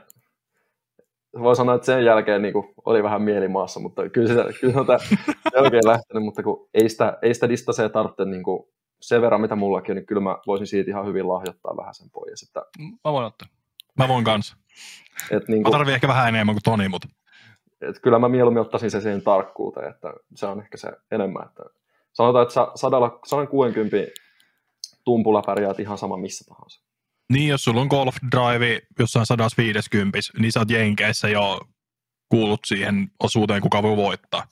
voi 1.39 1.55
sanoa, 1.55 1.75
että 1.75 1.85
sen 1.85 2.05
jälkeen 2.05 2.41
niinku 2.41 2.73
oli 2.85 3.03
vähän 3.03 3.21
mielimaassa, 3.21 3.79
mutta 3.79 4.09
kyllä 4.09 4.27
se, 4.27 4.59
kyllä 4.59 4.73
se 4.73 4.79
on 4.79 4.87
jälkeen 5.55 5.85
lähtenyt, 5.85 6.23
mutta 6.23 6.43
kun 6.43 6.69
ei 6.73 6.89
sitä, 6.89 7.17
ei 7.21 7.33
sitä 7.33 7.49
distasea 7.49 7.89
tarvitse 7.89 8.25
niinku, 8.25 8.74
sen 9.07 9.21
verran, 9.21 9.41
mitä 9.41 9.55
mullakin 9.55 9.91
on, 9.91 9.95
niin 9.95 10.05
kyllä 10.05 10.21
mä 10.21 10.37
voisin 10.47 10.67
siitä 10.67 10.91
ihan 10.91 11.05
hyvin 11.05 11.27
lahjoittaa 11.27 11.77
vähän 11.77 11.93
sen 11.95 12.09
pois. 12.09 12.43
Että, 12.43 12.65
Mä 13.05 13.11
voin 13.13 13.25
ottaa. 13.25 13.47
Mä 13.97 14.07
voin 14.07 14.23
kanssa. 14.23 14.57
et 15.31 15.47
Mä 15.47 15.53
niinku, 15.55 15.71
tarvii 15.71 15.93
ehkä 15.93 16.07
vähän 16.07 16.27
enemmän 16.29 16.55
kuin 16.55 16.63
Toni, 16.63 16.89
mutta 16.89 17.07
et 17.81 17.99
kyllä 17.99 18.19
mä 18.19 18.29
mieluummin 18.29 18.61
ottaisin 18.61 18.91
sen 18.91 19.01
siihen 19.01 19.21
tarkkuuteen, 19.21 19.89
että 19.89 20.13
se 20.35 20.45
on 20.45 20.61
ehkä 20.61 20.77
se 20.77 20.91
enemmän. 21.11 21.45
Että 21.45 21.63
sanotaan, 22.13 22.43
että 22.43 22.53
sa- 22.53 22.71
sadalla, 22.75 23.19
160 23.25 23.97
tumpulla 25.03 25.41
pärjäät 25.41 25.79
ihan 25.79 25.97
sama 25.97 26.17
missä 26.17 26.45
tahansa. 26.47 26.81
niin 27.31 27.49
jos 27.49 27.63
sulla 27.63 27.81
on 27.81 27.87
Golf 27.87 28.15
Drive 28.31 28.81
jossain 28.99 29.25
150, 29.25 30.19
niin 30.39 30.51
sä 30.51 30.59
oot 30.59 30.69
Jenkeissä 30.69 31.29
jo 31.29 31.59
kuulut 32.29 32.59
siihen 32.65 33.11
osuuteen, 33.23 33.61
kuka 33.61 33.83
voi 33.83 33.97
voittaa. 33.97 34.43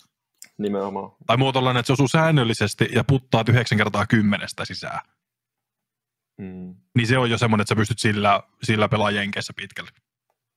Nimenomaan. 0.57 1.11
Tai 1.27 1.37
muotoillaan, 1.37 1.77
että 1.77 1.87
se 1.87 1.93
osuu 1.93 2.07
säännöllisesti 2.07 2.89
ja 2.95 3.03
puttaat 3.03 3.49
9 3.49 3.77
kertaa 3.77 4.05
kymmenestä 4.05 4.65
sisään. 4.65 4.99
Mm. 6.37 6.75
Niin 6.95 7.07
se 7.07 7.17
on 7.17 7.29
jo 7.29 7.37
semmoinen, 7.37 7.61
että 7.61 7.69
sä 7.69 7.75
pystyt 7.75 7.99
sillä, 7.99 8.43
sillä 8.63 8.89
pelaa 8.89 9.11
Jenkeissä 9.11 9.53
pitkälle. 9.55 9.89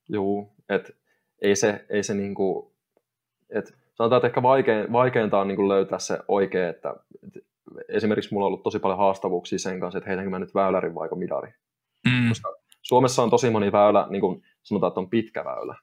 Juu, 0.09 0.57
että 0.69 0.93
ei 1.43 1.57
se, 1.57 1.87
ei 1.89 2.03
se 2.03 2.15
niinku, 2.15 2.77
et 3.51 3.79
sanotaan, 3.95 4.19
että 4.19 4.27
ehkä 4.27 4.43
vaikein, 4.43 4.93
vaikeinta 4.93 5.39
on 5.39 5.49
niinku 5.49 5.69
löytää 5.69 5.99
se 5.99 6.19
oikea, 6.29 6.69
että 6.69 6.95
et 7.27 7.45
esimerkiksi 7.89 8.35
mulla 8.35 8.47
on 8.47 8.49
ollut 8.49 8.63
tosi 8.63 8.79
paljon 8.79 8.99
haastavuuksia 8.99 9.59
sen 9.59 9.81
kanssa, 9.81 9.99
että 9.99 10.11
heitänkö 10.11 10.31
mä 10.31 10.39
nyt 10.39 10.55
väylärin 10.55 10.95
vai 10.95 11.09
midari. 11.15 11.53
Mm. 12.07 12.29
Koska 12.29 12.55
Suomessa 12.83 13.23
on 13.23 13.31
tosi 13.31 13.51
moni 13.51 13.73
väylä, 13.73 14.07
niin 14.11 14.21
kuin 14.21 14.43
sanotaan, 14.63 14.91
että 14.91 15.01
on 15.01 15.11
pitkä 15.11 15.45
väylä. 15.45 15.77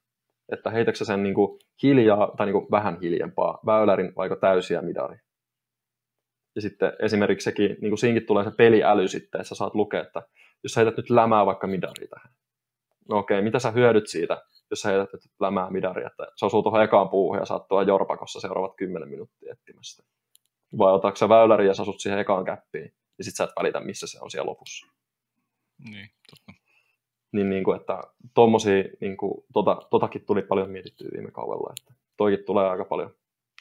Että 0.51 0.69
heitäkö 0.69 0.97
sä 0.97 1.05
sen 1.05 1.23
niin 1.23 1.35
kuin 1.35 1.59
hiljaa 1.83 2.33
tai 2.37 2.45
niin 2.45 2.53
kuin 2.53 2.71
vähän 2.71 2.97
hiljempaa 3.01 3.59
väylärin 3.65 4.13
vai 4.15 4.29
täysiä 4.41 4.81
midari. 4.81 5.17
Ja 6.55 6.61
sitten 6.61 6.93
esimerkiksi 6.99 7.43
sekin, 7.43 7.77
niin 7.81 7.89
kuin 7.89 7.97
siinkin 7.97 8.25
tulee 8.25 8.43
se 8.43 8.51
peliäly 8.57 9.07
sitten, 9.07 9.41
että 9.41 9.49
sä 9.49 9.55
saat 9.55 9.75
lukea, 9.75 10.01
että 10.01 10.21
jos 10.63 10.71
sä 10.71 10.79
heität 10.81 10.97
nyt 10.97 11.09
lämää 11.09 11.45
vaikka 11.45 11.67
midari 11.67 12.07
tähän. 12.07 12.33
No 13.09 13.17
okei, 13.17 13.41
mitä 13.41 13.59
sä 13.59 13.71
hyödyt 13.71 14.07
siitä, 14.07 14.41
jos 14.69 14.81
sä 14.81 14.89
heität 14.89 15.13
nyt 15.13 15.23
lämää 15.39 15.69
midari, 15.69 16.05
että 16.05 16.27
se 16.35 16.45
osuu 16.45 16.63
tuohon 16.63 16.83
ekaan 16.83 17.09
puuhun 17.09 17.39
ja 17.39 17.45
saat 17.45 17.67
tuolla 17.67 17.87
jorpakossa 17.87 18.39
seuraavat 18.39 18.75
10 18.75 19.09
minuuttia 19.09 19.53
etsimästä. 19.53 20.03
Vai 20.77 20.93
otatko 20.93 21.15
sä 21.15 21.29
väyläri 21.29 21.67
ja 21.67 21.73
sä 21.73 21.81
asut 21.81 21.99
siihen 21.99 22.19
ekaan 22.19 22.45
käppiin, 22.45 22.93
ja 23.17 23.23
sit 23.23 23.35
sä 23.35 23.43
et 23.43 23.49
välitä, 23.59 23.79
missä 23.79 24.07
se 24.07 24.19
on 24.21 24.31
siellä 24.31 24.49
lopussa 24.49 24.87
Niin, 25.89 26.09
totta. 26.29 26.62
Niin, 27.34 27.49
niin 27.49 27.64
kuin, 27.64 27.80
että 27.80 28.01
tommosia, 28.34 28.84
niin 29.01 29.18
kuin, 29.18 29.43
tota, 29.53 29.76
totakin 29.89 30.26
tuli 30.26 30.41
paljon 30.41 30.69
mietittyä 30.69 31.10
viime 31.14 31.31
kaudella, 31.31 31.73
että 31.80 31.93
toikin 32.18 32.45
tulee 32.45 32.69
aika 32.69 32.85
paljon 32.85 33.15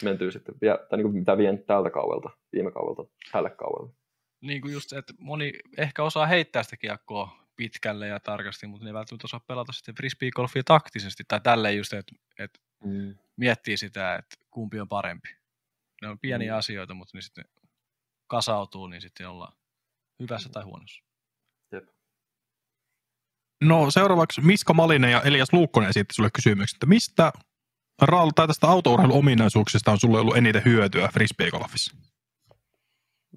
mentyä 0.04 0.30
sitten, 0.30 0.54
vie, 0.60 0.78
tai 0.90 0.96
niin 0.98 1.04
kuin, 1.04 1.14
mitä 1.14 1.38
vien 1.38 1.64
tältä 1.64 1.90
kaudelta, 1.90 2.30
viime 2.52 2.72
kaudelta, 2.72 3.10
tälle 3.32 3.50
kaudelle. 3.50 3.94
Niin 4.40 4.60
kuin 4.60 4.72
just 4.72 4.88
se, 4.88 4.98
että 4.98 5.14
moni 5.18 5.52
ehkä 5.78 6.02
osaa 6.02 6.26
heittää 6.26 6.62
sitä 6.62 6.76
kiekkoa 6.76 7.28
pitkälle 7.56 8.06
ja 8.06 8.20
tarkasti, 8.20 8.66
mutta 8.66 8.84
ne 8.84 8.90
ei 8.90 8.94
välttämättä 8.94 9.24
osaa 9.24 9.40
pelata 9.46 9.72
sitten 9.72 9.94
frisbee-golfia 9.94 10.62
taktisesti 10.64 11.22
tai 11.28 11.40
tälleen 11.40 11.76
just, 11.76 11.92
että, 11.92 12.12
että 12.38 12.58
Mm. 12.84 13.14
miettii 13.36 13.76
sitä, 13.76 14.14
että 14.14 14.36
kumpi 14.50 14.80
on 14.80 14.88
parempi. 14.88 15.28
Ne 16.02 16.08
on 16.08 16.18
pieniä 16.18 16.52
Mm. 16.52 16.58
asioita, 16.58 16.94
mutta 16.94 17.18
ne 17.18 17.22
sitten 17.22 17.44
kasautuu, 18.26 18.86
niin 18.86 19.00
sitten 19.02 19.28
ollaan 19.28 19.52
hyvässä 20.20 20.48
tai 20.48 20.62
huonossa. 20.62 21.04
No 23.62 23.90
seuraavaksi 23.90 24.40
Miska 24.40 24.74
Malinen 24.74 25.10
ja 25.10 25.22
Elias 25.22 25.52
Luukkonen 25.52 25.90
esitti 25.90 26.14
sulle 26.14 26.30
kysymyksen, 26.34 26.76
että 26.76 26.86
mistä 26.86 27.32
RAL 28.02 28.30
tai 28.34 28.46
tästä 28.46 28.66
autourheiluominaisuuksista 28.66 29.90
on 29.90 29.98
sulle 30.00 30.20
ollut 30.20 30.36
eniten 30.36 30.62
hyötyä 30.64 31.08
frisbeegolfissa? 31.12 31.96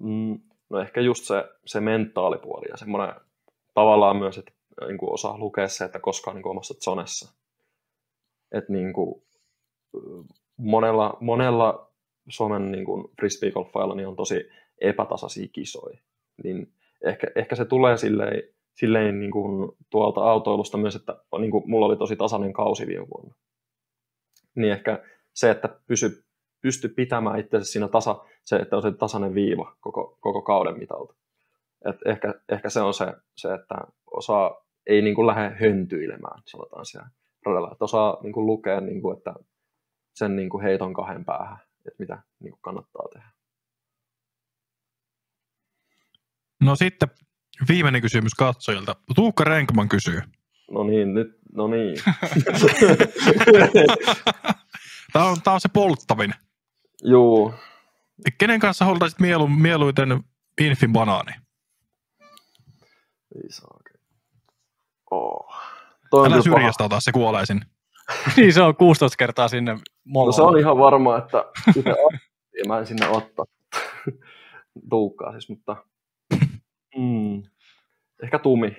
Mm. 0.00 0.40
No 0.70 0.80
ehkä 0.80 1.00
just 1.00 1.24
se, 1.24 1.44
se 1.66 1.80
mentaalipuoli 1.80 2.66
ja 2.70 2.76
semmoinen 2.76 3.14
tavallaan 3.74 4.16
myös, 4.16 4.38
että 4.38 4.52
niin 4.86 4.98
kuin 4.98 5.12
osaa 5.12 5.38
lukea 5.38 5.68
se, 5.68 5.84
että 5.84 5.98
koska 5.98 6.30
on 6.30 6.34
niin 6.34 6.42
kuin 6.42 6.50
omassa 6.50 6.74
zonessa. 6.74 7.32
Että 8.52 8.72
niin 8.72 8.92
kuin, 8.92 9.22
monella, 10.56 11.16
monella 11.20 11.90
Suomen 12.28 12.72
niin 12.72 12.84
kuin 12.84 13.04
frisbeegolfailla 13.20 13.94
niin 13.94 14.08
on 14.08 14.16
tosi 14.16 14.50
epätasaisia 14.80 15.48
kisoja. 15.48 15.98
Niin 16.44 16.72
ehkä, 17.04 17.26
ehkä 17.34 17.56
se 17.56 17.64
tulee 17.64 17.96
silleen, 17.96 18.42
silleen 18.76 19.20
niin 19.20 19.30
kuin 19.30 19.72
tuolta 19.90 20.20
autoilusta 20.20 20.78
myös, 20.78 20.96
että 20.96 21.16
niin 21.38 21.50
kuin 21.50 21.70
mulla 21.70 21.86
oli 21.86 21.96
tosi 21.96 22.16
tasainen 22.16 22.52
kausi 22.52 22.86
viime 22.86 23.06
vuonna. 23.14 23.34
Niin 24.54 24.72
ehkä 24.72 25.04
se, 25.34 25.50
että 25.50 25.68
pysy, 25.86 26.24
pysty 26.60 26.88
pitämään 26.88 27.40
itse 27.40 27.64
siinä 27.64 27.88
tasa, 27.88 28.24
se, 28.44 28.56
että 28.56 28.76
on 28.76 28.82
se 28.82 28.92
tasainen 28.92 29.34
viiva 29.34 29.76
koko, 29.80 30.18
koko 30.20 30.42
kauden 30.42 30.78
mitalta. 30.78 31.14
Et 31.84 31.96
ehkä, 32.06 32.34
ehkä 32.48 32.70
se 32.70 32.80
on 32.80 32.94
se, 32.94 33.06
se, 33.36 33.54
että 33.54 33.74
osaa, 34.10 34.64
ei 34.86 35.02
niin 35.02 35.14
kuin 35.14 35.26
lähde 35.26 35.56
höntyilemään, 35.60 36.42
sanotaan 36.46 36.86
siellä 36.86 37.08
radalla. 37.46 37.72
Että 37.72 37.84
osaa 37.84 38.18
niin 38.22 38.32
kuin 38.32 38.46
lukea, 38.46 38.80
niin 38.80 39.02
kuin, 39.02 39.16
että 39.16 39.34
sen 40.14 40.36
niin 40.36 40.48
kuin 40.48 40.62
heiton 40.62 40.94
kahden 40.94 41.24
päähän, 41.24 41.58
että 41.78 41.96
mitä 41.98 42.22
niin 42.40 42.50
kuin 42.52 42.60
kannattaa 42.62 43.08
tehdä. 43.12 43.28
No 46.62 46.76
sitten 46.76 47.08
viimeinen 47.68 48.02
kysymys 48.02 48.34
katsojilta. 48.34 48.96
Tuukka 49.14 49.44
Renkman 49.44 49.88
kysyy. 49.88 50.20
No 50.70 50.84
niin, 50.84 51.14
nyt, 51.14 51.38
no 51.54 51.68
niin. 51.68 51.96
Tämä 55.12 55.24
on, 55.24 55.36
tämä 55.44 55.54
on 55.54 55.60
se 55.60 55.68
polttavin. 55.68 56.34
Juu, 57.04 57.54
Kenen 58.38 58.60
kanssa 58.60 58.84
holdaisit 58.84 59.20
mielu, 59.20 59.48
mieluiten 59.48 60.20
Infin 60.60 60.92
banaani? 60.92 61.32
ei 63.34 63.50
saa. 63.52 63.76
Oh. 65.10 65.46
Toi 66.10 66.26
on 66.26 66.32
Älä 66.32 66.42
syrjästä 66.42 66.84
ota, 66.84 67.00
se 67.00 67.12
kuolee 67.12 67.46
sinne. 67.46 67.66
niin 68.36 68.52
se 68.54 68.62
on 68.62 68.76
16 68.76 69.16
kertaa 69.16 69.48
sinne 69.48 69.72
No 69.74 69.80
molla. 70.04 70.32
se 70.32 70.42
on 70.42 70.58
ihan 70.58 70.78
varma, 70.78 71.18
että 71.18 71.44
itse 71.68 71.94
mä 72.68 72.78
en 72.78 72.86
sinne 72.86 73.08
ottaa 73.08 73.44
tuukkaa 74.90 75.32
siis, 75.32 75.48
mutta 75.48 75.76
mm, 76.96 77.42
ehkä 78.22 78.38
tumi. 78.38 78.76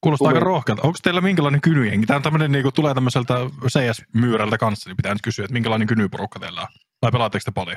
Kuulostaa 0.00 0.28
aika 0.28 0.40
Tuli- 0.40 0.46
rohkealta. 0.48 0.82
Onko 0.82 0.98
teillä 1.02 1.20
minkälainen 1.20 1.60
kynyjengi? 1.60 2.06
Tämä 2.06 2.16
on 2.16 2.22
tämmöinen, 2.22 2.52
niin 2.52 2.64
tulee 2.74 2.94
tämmöiseltä 2.94 3.34
CS-myyrältä 3.66 4.58
kanssa, 4.58 4.90
niin 4.90 4.96
pitää 4.96 5.12
nyt 5.12 5.22
kysyä, 5.22 5.44
että 5.44 5.52
minkälainen 5.52 5.88
kynyporukka 5.88 6.38
teillä 6.38 6.60
on. 6.60 6.66
Vai 7.02 7.12
pelaatteko 7.12 7.42
te 7.44 7.50
paljon? 7.54 7.76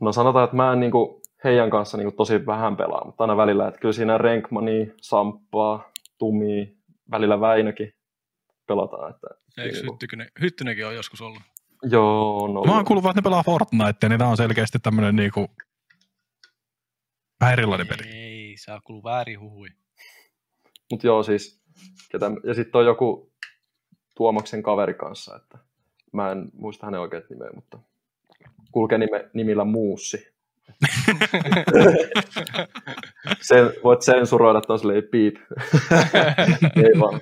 No 0.00 0.12
sanotaan, 0.12 0.44
että 0.44 0.56
mä 0.56 0.72
en 0.72 0.80
niinku 0.80 1.22
heidän 1.44 1.70
kanssa 1.70 1.96
niinku 1.96 2.16
tosi 2.16 2.46
vähän 2.46 2.76
pelaa, 2.76 3.04
mutta 3.04 3.24
aina 3.24 3.36
välillä, 3.36 3.68
että 3.68 3.80
kyllä 3.80 3.92
siinä 3.92 4.18
Renkmani, 4.18 4.92
Samppaa, 5.00 5.90
Tumi, 6.18 6.76
välillä 7.10 7.40
Väinökin 7.40 7.92
pelataan. 8.66 9.10
Että, 9.10 9.26
Eikö 9.58 9.76
Hyttynen, 9.76 10.28
Hyttynenkin 10.40 10.86
on 10.86 10.94
joskus 10.94 11.20
ollut? 11.20 11.42
Joo, 11.82 12.48
no. 12.48 12.64
Mä 12.64 12.74
oon 12.74 12.84
kuullut, 12.84 13.04
vaan, 13.04 13.10
että 13.10 13.20
ne 13.20 13.24
pelaa 13.24 13.42
Fortnite, 13.42 14.08
niin 14.08 14.18
tämä 14.18 14.30
on 14.30 14.36
selkeästi 14.36 14.78
tämmöinen 14.78 15.16
niinku, 15.16 15.50
vähän 17.40 17.52
erilainen 17.52 17.86
peli. 17.86 18.02
Ei, 18.08 18.54
se 18.56 18.72
on 18.72 18.80
kuullut 18.84 19.04
väärin 19.04 19.40
huhui. 19.40 19.68
Mutta 20.90 21.06
joo, 21.06 21.22
siis, 21.22 21.62
ketä, 22.12 22.30
ja 22.44 22.54
sitten 22.54 22.78
on 22.78 22.84
joku 22.84 23.32
Tuomaksen 24.16 24.62
kaveri 24.62 24.94
kanssa, 24.94 25.36
että 25.36 25.58
mä 26.12 26.30
en 26.32 26.50
muista 26.52 26.86
hänen 26.86 27.00
oikeat 27.00 27.30
nimeä, 27.30 27.50
mutta 27.54 27.78
kulkee 28.72 28.98
nime, 28.98 29.30
nimillä 29.34 29.64
Muussi. 29.64 30.30
Sen, 33.40 33.72
voit 33.84 34.02
sensuroida, 34.02 34.58
että 34.58 34.72
on 34.72 34.78
silleen 34.78 35.02
piip. 35.10 35.36
Ei 36.84 37.00
vaan. 37.00 37.20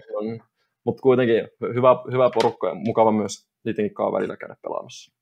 Mutta 0.84 1.02
kuitenkin 1.02 1.48
hyvä, 1.74 1.88
hyvä 2.12 2.30
porukka 2.34 2.68
ja 2.68 2.74
mukava 2.74 3.12
myös 3.12 3.48
niidenkin 3.64 3.94
kanssa 3.94 4.12
välillä 4.12 4.36
käydä 4.36 4.56
pelaamassa. 4.62 5.17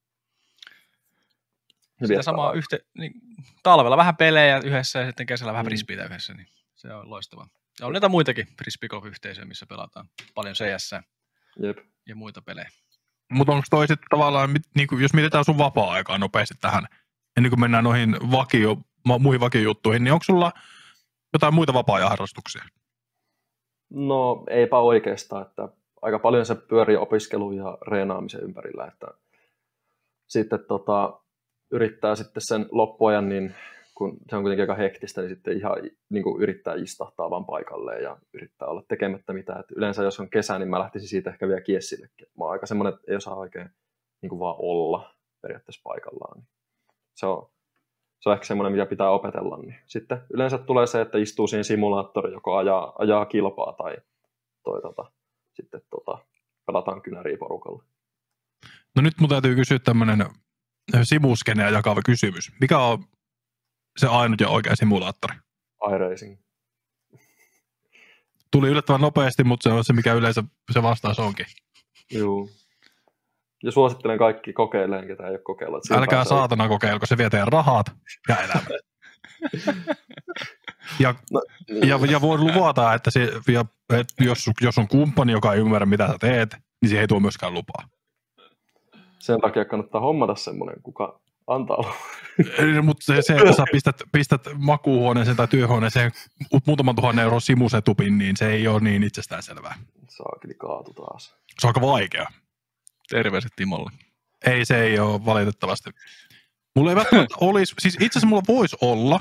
Sitä 1.97 2.09
viettää 2.09 2.23
samaa 2.23 2.47
aikaa. 2.47 2.59
yhte, 2.59 2.79
niin, 2.99 3.13
talvella 3.63 3.97
vähän 3.97 4.17
pelejä 4.17 4.61
yhdessä 4.65 4.99
ja 4.99 5.07
sitten 5.07 5.27
kesällä 5.27 5.53
vähän 5.53 5.65
Mm. 5.67 5.69
frisbeitä 5.69 6.05
yhdessä, 6.05 6.35
niin 6.35 6.47
se 6.75 6.93
on 6.95 7.11
loistavaa. 7.11 7.49
Ja 7.81 7.87
on 7.87 7.93
näitä 7.93 8.09
muitakin 8.09 8.47
frisbeegolf-yhteisöjä, 8.59 9.45
missä 9.45 9.67
pelataan 9.67 10.09
paljon 10.35 10.55
CS 10.55 10.91
Jep. 11.63 11.79
ja 12.07 12.17
muita 12.17 12.43
pelejä. 12.43 12.69
Mutta 13.33 13.53
onko 13.53 13.65
toi 13.71 13.87
sitten 13.89 14.07
tavallaan, 14.11 14.51
niinku, 14.75 14.99
jos 14.99 15.15
mietitään 15.15 15.45
sun 15.45 15.59
vapaa-aikaa 15.59 16.19
nopeasti 16.19 16.55
tähän, 16.61 16.87
ennen 17.37 17.51
kuin 17.51 17.61
mennään 17.61 17.85
noihin 17.85 18.17
vakio, 18.31 18.77
muihin 19.19 19.41
vakiojuttuihin, 19.41 20.05
niin 20.05 20.13
onko 20.13 20.23
sulla 20.25 20.53
jotain 21.33 21.55
muita 21.55 21.75
vapaa-ajan 21.75 22.09
harrastuksia? 22.09 22.63
No 23.91 24.45
eipä 24.51 24.79
oikeastaan, 24.79 25.47
että 25.47 25.69
aika 26.03 26.19
paljon 26.19 26.47
se 26.47 26.55
pyörii 26.55 26.97
opiskelun 26.97 27.57
ja 27.57 27.79
reenaamisen 27.89 28.41
ympärillä, 28.43 28.87
että 28.87 29.07
sitten 30.27 30.59
tota, 30.69 31.21
yrittää 31.71 32.15
sitten 32.15 32.43
sen 32.47 32.67
loppuajan, 32.71 33.29
niin 33.29 33.55
kun 33.95 34.17
se 34.31 34.37
on 34.37 34.43
kuitenkin 34.43 34.63
aika 34.63 34.75
hektistä, 34.75 35.21
niin 35.21 35.29
sitten 35.29 35.57
ihan 35.57 35.77
niin 36.09 36.23
kuin 36.23 36.43
yrittää 36.43 36.75
istahtaa 36.75 37.31
vaan 37.31 37.45
paikalleen 37.45 38.03
ja 38.03 38.19
yrittää 38.35 38.69
olla 38.69 38.83
tekemättä 38.89 39.33
mitään. 39.33 39.61
Et 39.61 39.71
yleensä 39.77 40.03
jos 40.03 40.21
on 40.21 40.31
kesä, 40.31 40.59
niin 40.59 40.69
mä 40.69 40.79
lähtisin 40.79 41.09
siitä 41.09 41.31
ehkä 41.31 41.49
vielä 41.49 41.61
kiessillekin. 41.61 42.27
Mä 42.39 42.45
oon 42.45 42.53
aika 42.53 42.67
semmoinen, 42.67 42.95
että 42.95 43.05
ei 43.09 43.17
osaa 43.17 43.35
oikein 43.35 43.71
niin 44.23 44.31
kuin 44.31 44.41
vaan 44.41 44.57
olla 44.59 45.15
periaatteessa 45.43 45.81
paikallaan. 45.85 46.43
Se 47.15 47.27
on, 47.27 47.51
se 48.21 48.29
on 48.29 48.33
ehkä 48.35 48.47
semmoinen, 48.47 48.73
mitä 48.73 48.87
pitää 48.87 49.11
opetella. 49.11 49.57
Niin 49.57 49.77
sitten 49.87 50.19
yleensä 50.31 50.59
tulee 50.59 50.87
se, 50.87 51.01
että 51.01 51.19
istuu 51.19 51.47
siinä 51.47 51.63
simulaattori, 51.63 52.33
joko 52.33 52.57
ajaa, 52.57 52.93
ajaa 52.99 53.27
kilpaa 53.27 53.73
tai 53.73 53.97
toi, 54.65 54.83
tota, 54.83 55.13
sitten 55.55 55.81
tota, 55.91 56.19
pelataan 56.67 57.03
kynäriä 57.03 57.37
porukalla. 57.37 57.85
No 58.97 59.03
nyt 59.03 59.15
mun 59.21 59.29
täytyy 59.29 59.55
kysyä 59.55 59.79
tämmöinen 59.79 60.27
simuskeneä 61.03 61.69
jakava 61.69 62.01
kysymys. 62.03 62.53
Mikä 62.61 62.79
on 62.79 63.05
se 63.97 64.07
ainut 64.07 64.41
ja 64.41 64.49
oikea 64.49 64.77
simulaattori? 64.77 65.37
iRacing. 65.95 66.39
Tuli 68.51 68.69
yllättävän 68.69 69.01
nopeasti, 69.01 69.45
mutta 69.45 69.69
se 69.69 69.75
on 69.75 69.85
se, 69.85 69.93
mikä 69.93 70.13
yleensä 70.13 70.45
se 70.73 70.83
vastaus 70.83 71.19
onkin. 71.19 71.47
Joo. 72.13 72.49
Ja 73.63 73.73
suosittelen 73.73 74.19
kaikki 74.19 74.53
kokeilemaan, 74.53 75.07
ketä 75.07 75.25
ei 75.25 75.31
ole 75.31 75.39
kokeillut. 75.39 75.91
Älkää 75.91 76.25
saatana 76.25 76.69
kokeilko, 76.69 77.07
se 77.07 77.19
vie 77.19 77.31
teidän 77.31 77.49
rahat 77.49 77.87
ja 78.29 78.37
elämä. 78.37 78.61
ja, 81.01 81.15
no, 81.31 81.43
niin. 81.71 81.89
ja, 81.89 81.99
ja 82.11 82.21
voi 82.21 82.39
luvata, 82.39 82.95
että, 82.95 83.11
se, 83.11 83.33
ja, 83.49 83.65
että 83.91 84.25
jos, 84.25 84.51
jos 84.61 84.79
on 84.79 84.89
kumppani, 84.89 85.33
joka 85.33 85.55
ei 85.55 85.61
ymmärrä, 85.61 85.87
mitä 85.87 86.07
sä 86.07 86.17
teet, 86.21 86.57
niin 86.83 86.91
se 86.91 87.01
ei 87.01 87.09
tuo 87.09 87.21
myöskään 87.21 87.55
lupaa. 87.55 87.89
Sen 89.27 89.41
takia 89.41 89.65
kannattaa 89.65 90.01
hommata 90.01 90.35
semmoinen, 90.35 90.83
kuka 90.83 91.21
antaa 91.47 91.95
Mutta 92.83 93.05
se, 93.05 93.23
se, 93.23 93.37
että 93.37 93.53
sä 93.53 93.65
pistät, 93.73 94.03
pistät 94.13 94.41
makuuhuoneeseen 94.59 95.37
tai 95.37 95.49
työhuoneeseen 95.49 96.13
muutaman 96.67 96.97
tuhannen 96.97 97.23
euron 97.23 97.41
simusetupin, 97.41 98.19
niin 98.19 98.37
se 98.37 98.53
ei 98.53 98.69
ole 98.69 98.81
niin 98.81 99.03
itsestäänselvää. 99.03 99.75
Saakeli 100.09 100.55
kaatu 100.55 100.93
taas. 100.93 101.37
Se 101.59 101.67
on 101.67 101.69
aika 101.69 101.81
vaikea. 101.81 102.27
Terveiset 103.09 103.53
Timolle. 103.57 103.91
Ei, 104.47 104.65
se 104.65 104.83
ei 104.83 104.99
ole 104.99 105.25
valitettavasti. 105.25 105.91
Mulla 106.77 106.91
ei 106.91 106.97
välttämättä 106.97 107.35
olisi, 107.49 107.75
siis 107.79 107.95
itse 107.95 108.19
asiassa 108.19 108.27
mulla 108.27 108.43
voisi 108.49 108.77
olla, 108.81 109.21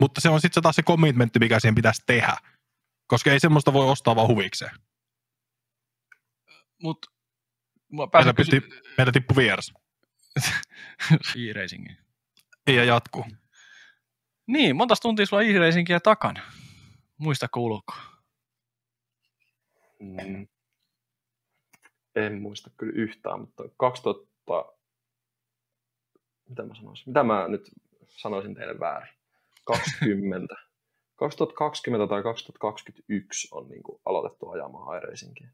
mutta 0.00 0.20
se 0.20 0.28
on 0.28 0.40
sitten 0.40 0.62
taas 0.62 0.76
se 0.76 0.82
commitmentti, 0.82 1.38
mikä 1.38 1.60
siihen 1.60 1.74
pitäisi 1.74 2.02
tehdä. 2.06 2.36
Koska 3.06 3.32
ei 3.32 3.40
semmoista 3.40 3.72
voi 3.72 3.90
ostaa 3.90 4.16
vaan 4.16 4.28
huvikseen. 4.28 4.76
Mut, 6.82 7.06
meillä, 7.92 8.32
kysy... 8.32 8.62
meillä 8.96 9.12
tippu 9.12 9.36
vieras. 9.36 9.74
e-racingin. 11.36 11.96
Ja 12.66 12.84
jatkuu. 12.84 13.24
Niin, 14.46 14.76
monta 14.76 14.94
tuntia 15.02 15.26
sulla 15.26 15.42
e-racingia 15.42 16.00
takana? 16.00 16.42
Muista 17.18 17.48
kuuluuko? 17.48 17.94
Mm. 20.00 20.48
En 22.14 22.42
muista 22.42 22.70
kyllä 22.76 22.92
yhtään, 22.96 23.40
mutta 23.40 23.62
2000... 23.76 24.28
Mitä 26.48 26.62
mä 26.62 26.74
sanoisin? 26.74 27.04
Mitä 27.06 27.22
mä 27.22 27.48
nyt 27.48 27.70
sanoisin 28.06 28.54
teille 28.54 28.80
väärin? 28.80 29.14
20. 29.64 30.54
2020 31.16 32.06
tai 32.14 32.22
2021 32.22 33.48
on 33.50 33.68
niin 33.68 33.82
kuin 33.82 34.00
aloitettu 34.04 34.48
ajamaan 34.48 34.98
iRacingia. 34.98 35.48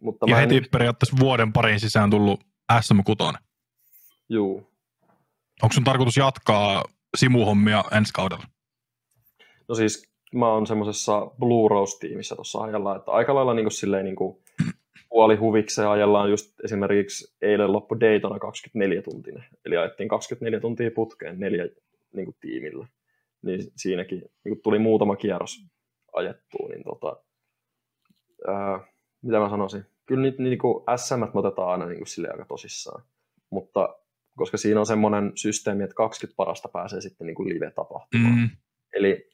Mutta 0.00 0.26
ja 0.28 0.36
heti 0.36 0.54
nyt... 0.54 0.70
periaatteessa 0.70 1.16
vuoden 1.20 1.52
parin 1.52 1.80
sisään 1.80 2.10
tullut 2.10 2.40
SM6. 2.72 3.38
Juu. 4.28 4.70
Onko 5.62 5.72
sun 5.72 5.84
tarkoitus 5.84 6.16
jatkaa 6.16 6.84
simuhommia 7.16 7.84
ensi 7.96 8.12
kaudella? 8.12 8.44
No 9.68 9.74
siis 9.74 10.16
mä 10.34 10.52
oon 10.52 10.66
semmoisessa 10.66 11.26
Blue 11.38 11.68
Rose-tiimissä 11.68 12.34
tuossa 12.34 12.58
ajalla, 12.58 12.96
että 12.96 13.10
aika 13.10 13.34
lailla 13.34 13.54
niin 13.54 13.70
silleen, 13.70 14.04
niin 14.04 14.16
kuin 14.16 14.42
puoli 15.08 15.36
huvikseen 15.36 15.88
ajellaan 15.88 16.30
just 16.30 16.60
esimerkiksi 16.64 17.36
eilen 17.42 17.72
loppu 17.72 18.00
Daytona 18.00 18.38
24 18.38 19.02
tuntinen, 19.02 19.44
eli 19.64 19.76
ajettiin 19.76 20.08
24 20.08 20.60
tuntia 20.60 20.90
putkeen 20.94 21.40
neljä 21.40 21.68
niin 22.12 22.24
kuin, 22.24 22.36
tiimillä, 22.40 22.86
niin 23.42 23.60
siinäkin 23.76 24.18
niin 24.18 24.54
kuin 24.54 24.62
tuli 24.62 24.78
muutama 24.78 25.16
kierros 25.16 25.56
ajettua, 26.12 26.68
niin 26.68 26.84
tota, 26.84 27.16
ää, 28.46 28.80
mitä 29.22 29.38
mä 29.38 29.50
sanoisin, 29.50 29.86
kyllä 30.06 30.22
niitä 30.22 30.42
niin 30.42 30.58
kuin 30.58 30.84
SM 30.96 31.20
me 31.20 31.30
otetaan 31.34 31.68
aina 31.68 31.86
niin 31.86 31.98
kuin, 31.98 32.06
silleen 32.06 32.34
aika 32.34 32.44
tosissaan, 32.44 33.02
mutta 33.50 33.98
koska 34.36 34.56
siinä 34.56 34.80
on 34.80 34.86
semmoinen 34.86 35.32
systeemi, 35.34 35.84
että 35.84 35.94
20 35.94 36.36
parasta 36.36 36.68
pääsee 36.68 37.00
sitten 37.00 37.26
niin 37.26 37.34
kuin 37.34 37.48
live-tapahtumaan. 37.48 38.38
Mm. 38.38 38.50
Eli, 38.92 39.30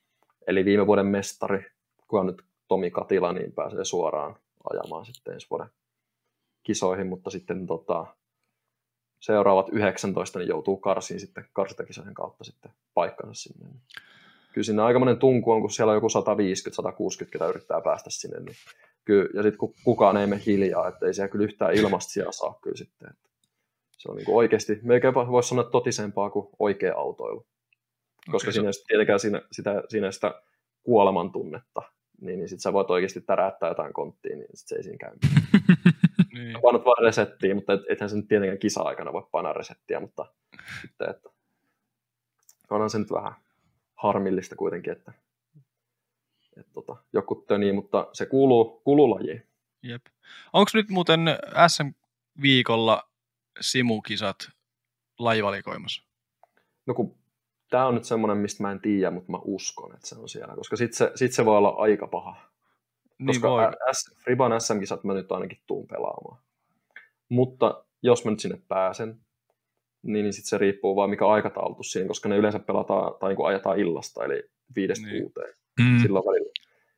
eli 0.46 0.64
viime 0.64 0.86
vuoden 0.86 1.06
mestari, 1.06 1.64
kun 2.08 2.20
on 2.20 2.26
nyt 2.26 2.42
Tomi 2.68 2.90
Katila, 2.90 3.32
niin 3.32 3.52
pääsee 3.52 3.84
suoraan 3.84 4.36
ajamaan 4.70 5.06
sitten 5.06 5.34
ensi 5.34 5.46
vuoden 5.50 5.68
kisoihin, 6.62 7.06
mutta 7.06 7.30
sitten 7.30 7.66
tota, 7.66 8.06
seuraavat 9.20 9.66
19 9.72 10.38
niin 10.38 10.48
joutuu 10.48 10.76
karsiin 10.76 11.20
sitten 11.20 11.44
karsintakisojen 11.52 12.14
kautta 12.14 12.44
sitten 12.44 12.72
paikkansa 12.94 13.42
sinne. 13.42 13.68
Kyllä 14.52 14.64
siinä 14.64 14.84
aikamoinen 14.84 15.18
tunku 15.18 15.52
on, 15.52 15.60
kun 15.60 15.70
siellä 15.70 15.90
on 15.90 15.96
joku 15.96 16.08
150-160, 16.08 17.30
ketä 17.30 17.46
yrittää 17.46 17.80
päästä 17.80 18.10
sinne. 18.10 18.40
Niin 18.40 18.56
kyllä, 19.04 19.28
ja 19.34 19.42
sitten 19.42 19.58
kun 19.58 19.74
kukaan 19.84 20.16
ei 20.16 20.26
mene 20.26 20.42
hiljaa, 20.46 20.88
että 20.88 21.06
ei 21.06 21.14
siellä 21.14 21.28
kyllä 21.28 21.44
yhtään 21.44 21.74
ilmasta 21.74 22.12
siellä 22.12 22.32
saa 22.32 22.58
kyllä 22.62 22.76
sitten. 22.76 23.10
Että 23.10 23.30
se 23.98 24.10
on 24.10 24.16
niin 24.16 24.26
kuin 24.26 24.36
oikeasti, 24.36 24.80
melkein 24.82 25.14
voisi 25.14 25.48
sanoa 25.48 25.64
totisempaa 25.64 26.30
kuin 26.30 26.48
oikea 26.58 26.94
autoilu. 26.96 27.46
Koska 28.30 28.46
okay, 28.46 28.52
siinä 28.52 28.68
ei 28.68 28.84
tietenkään 28.86 29.20
siinä, 29.20 29.42
sitä, 29.52 29.82
siinä 29.88 30.12
sitä 30.12 30.42
kuoleman 30.82 31.32
tunnetta, 31.32 31.82
niin, 32.20 32.38
niin 32.38 32.48
sitten 32.48 32.62
sä 32.62 32.72
voit 32.72 32.90
oikeasti 32.90 33.20
täräyttää 33.20 33.68
jotain 33.68 33.92
konttia, 33.92 34.36
niin 34.36 34.48
sit 34.54 34.68
se 34.68 34.76
ei 34.76 34.82
siinä 34.82 34.98
käy. 34.98 35.16
niin. 36.34 36.60
Painat 36.62 36.84
vaan 36.84 37.04
resettiä, 37.04 37.54
mutta 37.54 37.72
et, 37.72 37.80
ethän 37.88 38.10
se 38.10 38.16
nyt 38.16 38.28
tietenkään 38.28 38.58
kisa-aikana 38.58 39.12
voi 39.12 39.26
painaa 39.30 39.52
resettiä, 39.52 40.00
mutta 40.00 40.26
sitten, 40.82 41.10
että 41.10 41.28
onhan 42.70 42.90
se 42.90 42.98
nyt 42.98 43.12
vähän 43.12 43.32
harmillista 43.94 44.56
kuitenkin, 44.56 44.92
että, 44.92 45.12
että 46.56 46.72
tota, 46.72 46.96
joku 47.12 47.44
töni, 47.48 47.72
mutta 47.72 48.08
se 48.12 48.26
kuuluu, 48.26 48.80
kuuluu 48.84 49.10
lajiin. 49.10 49.46
Jep. 49.82 50.06
Onko 50.52 50.70
nyt 50.74 50.88
muuten 50.88 51.20
SM-viikolla 51.68 53.08
simukisat 53.60 54.36
lajivalikoimassa? 55.18 56.02
No 56.86 56.94
kun 56.94 57.14
tämä 57.70 57.86
on 57.86 57.94
nyt 57.94 58.04
semmoinen, 58.04 58.38
mistä 58.38 58.62
mä 58.62 58.72
en 58.72 58.80
tiedä, 58.80 59.10
mutta 59.10 59.32
mä 59.32 59.38
uskon, 59.44 59.94
että 59.94 60.08
se 60.08 60.18
on 60.18 60.28
siellä, 60.28 60.54
koska 60.54 60.76
sitten 60.76 60.96
se, 60.96 61.12
sit 61.14 61.32
se 61.32 61.44
voi 61.44 61.56
olla 61.56 61.68
aika 61.68 62.06
paha. 62.06 62.36
Niin 63.18 63.26
koska 63.26 63.50
voi. 63.50 63.64
S, 63.92 64.14
Friban 64.24 64.60
SM-kisat 64.60 65.04
mä 65.04 65.14
nyt 65.14 65.32
ainakin 65.32 65.58
tuun 65.66 65.86
pelaamaan. 65.86 66.42
Mutta 67.28 67.84
jos 68.02 68.24
mä 68.24 68.30
nyt 68.30 68.40
sinne 68.40 68.62
pääsen, 68.68 69.20
niin, 70.02 70.24
niin 70.24 70.32
sitten 70.32 70.48
se 70.48 70.58
riippuu 70.58 70.96
vaan 70.96 71.10
mikä 71.10 71.26
aikataulutus 71.26 71.92
siinä, 71.92 72.08
koska 72.08 72.28
ne 72.28 72.36
yleensä 72.36 72.58
pelataan 72.58 73.14
tai 73.20 73.34
niin 73.34 73.46
ajetaan 73.46 73.78
illasta, 73.78 74.24
eli 74.24 74.42
viidestä 74.76 75.06
niin. 75.06 75.22
kuuteen. 75.22 75.54
Mm. 75.80 75.98
Silloin 75.98 76.24
välillä. 76.24 76.52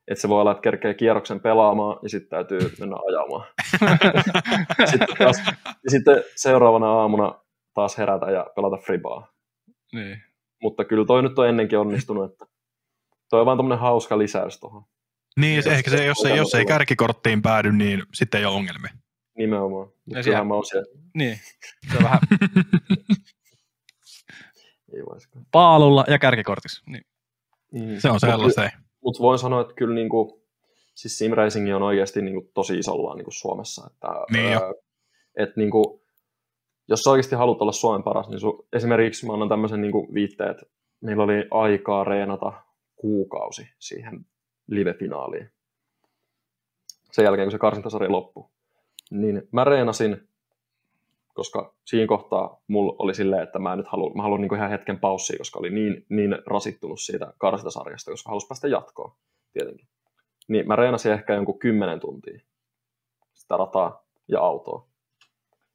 Että 0.09 0.23
se 0.23 0.29
voi 0.29 0.41
olla, 0.41 0.51
että 0.51 0.63
kerkee 0.63 0.95
kierroksen 0.95 1.41
pelaamaan 1.41 1.99
ja 2.03 2.09
sitten 2.09 2.31
täytyy 2.31 2.61
mennä 2.81 2.97
ajamaan. 3.09 3.47
sitten, 4.91 5.17
taas, 5.19 5.43
ja 5.85 5.91
sitten 5.91 6.25
seuraavana 6.37 6.87
aamuna 6.87 7.35
taas 7.75 7.99
herätä 7.99 8.31
ja 8.31 8.47
pelata 8.57 8.77
fribaa. 8.77 9.33
Niin. 9.93 10.23
Mutta 10.63 10.85
kyllä 10.85 11.07
toi 11.07 11.23
nyt 11.23 11.39
on 11.39 11.49
ennenkin 11.49 11.79
onnistunut, 11.79 12.33
että 12.33 12.47
toi 13.31 13.41
on 13.41 13.47
vaan 13.47 13.59
tämmöinen 13.59 13.79
hauska 13.79 14.19
lisäys 14.19 14.61
tuohon. 14.61 14.85
Niin, 15.41 15.57
jos 15.57 15.67
ehkä 15.67 15.91
se, 15.91 16.05
jos, 16.05 16.25
ei, 16.25 16.37
jos 16.37 16.55
ei 16.55 16.67
kärkikorttiin 16.67 17.43
päädy, 17.43 17.73
niin 17.73 18.03
sitten 18.15 18.39
ei 18.39 18.45
ole 18.45 18.55
ongelmia. 18.55 18.91
Nimenomaan. 19.39 19.89
Mutta 20.05 20.23
siellä... 20.23 20.45
mä 20.45 20.55
oon 20.55 20.65
siellä. 20.65 21.01
Niin, 21.15 21.39
se 21.91 21.97
on 21.97 22.05
vähän... 22.05 22.21
ei 24.95 25.03
Paalulla 25.51 26.05
ja 26.09 26.19
kärkikortissa. 26.19 26.83
Niin. 26.87 27.05
Mm. 27.75 27.99
Se 27.99 28.11
on 28.11 28.21
sellaista. 28.21 28.71
Mutta 29.05 29.23
voin 29.23 29.39
sanoa, 29.39 29.61
että 29.61 29.75
kyllä 29.75 29.95
niin 29.95 30.09
kuin, 30.09 30.43
siis 30.95 31.19
simracing 31.19 31.77
on 31.77 31.83
oikeasti 31.83 32.23
niin 32.23 32.35
kuin, 32.35 32.51
tosi 32.55 32.79
isolla 32.79 33.15
niin 33.15 33.25
kuin 33.25 33.35
Suomessa. 33.35 33.91
Että, 33.93 34.09
niin 34.33 34.53
ää, 34.53 34.73
et, 35.37 35.57
niin 35.57 35.71
kuin, 35.71 36.01
jos 36.89 37.01
sä 37.03 37.11
oikeasti 37.11 37.35
haluat 37.35 37.63
olla 37.63 37.73
Suomen 37.73 38.03
paras, 38.03 38.29
niin 38.29 38.41
su, 38.41 38.67
esimerkiksi 38.73 39.27
mä 39.27 39.33
annan 39.33 39.49
tämmöisen 39.49 39.81
niin 39.81 39.93
kuin, 39.93 40.15
viitteen, 40.15 40.51
että 40.51 40.67
meillä 41.01 41.23
oli 41.23 41.45
aikaa 41.51 42.05
reenata 42.05 42.53
kuukausi 42.97 43.69
siihen 43.79 44.27
live-finaaliin. 44.67 45.51
Sen 47.13 47.25
jälkeen, 47.25 47.47
kun 47.47 47.53
se 47.53 47.59
karsintasarja 47.59 48.13
loppui. 48.13 48.45
Niin 49.11 49.49
mä 49.53 49.65
reenasin, 49.65 50.29
koska 51.35 51.75
siinä 51.85 52.07
kohtaa 52.07 52.61
mulla 52.69 52.97
oli 52.99 53.15
silleen, 53.15 53.43
että 53.43 53.59
mä 53.59 53.77
nyt 53.77 53.87
haluan, 53.89 54.17
mä 54.17 54.23
haluan 54.23 54.41
niin 54.41 54.55
ihan 54.55 54.71
hetken 54.71 54.99
paussia, 54.99 55.39
koska 55.39 55.59
oli 55.59 55.71
niin, 55.71 56.07
niin 56.09 56.39
rasittunut 56.47 57.01
siitä 57.01 57.33
karsintasarjasta, 57.39 58.11
koska 58.11 58.31
halusin 58.31 58.49
päästä 58.49 58.69
jatkoon 58.69 59.13
tietenkin. 59.53 59.89
Niin 60.49 60.69
mä 60.69 60.77
reenasin 60.77 61.13
ehkä 61.13 61.35
jonkun 61.35 61.59
kymmenen 61.59 62.01
tuntia 62.01 62.41
sitä 63.35 63.57
rataa 63.57 64.05
ja 64.29 64.41
autoa. 64.41 64.87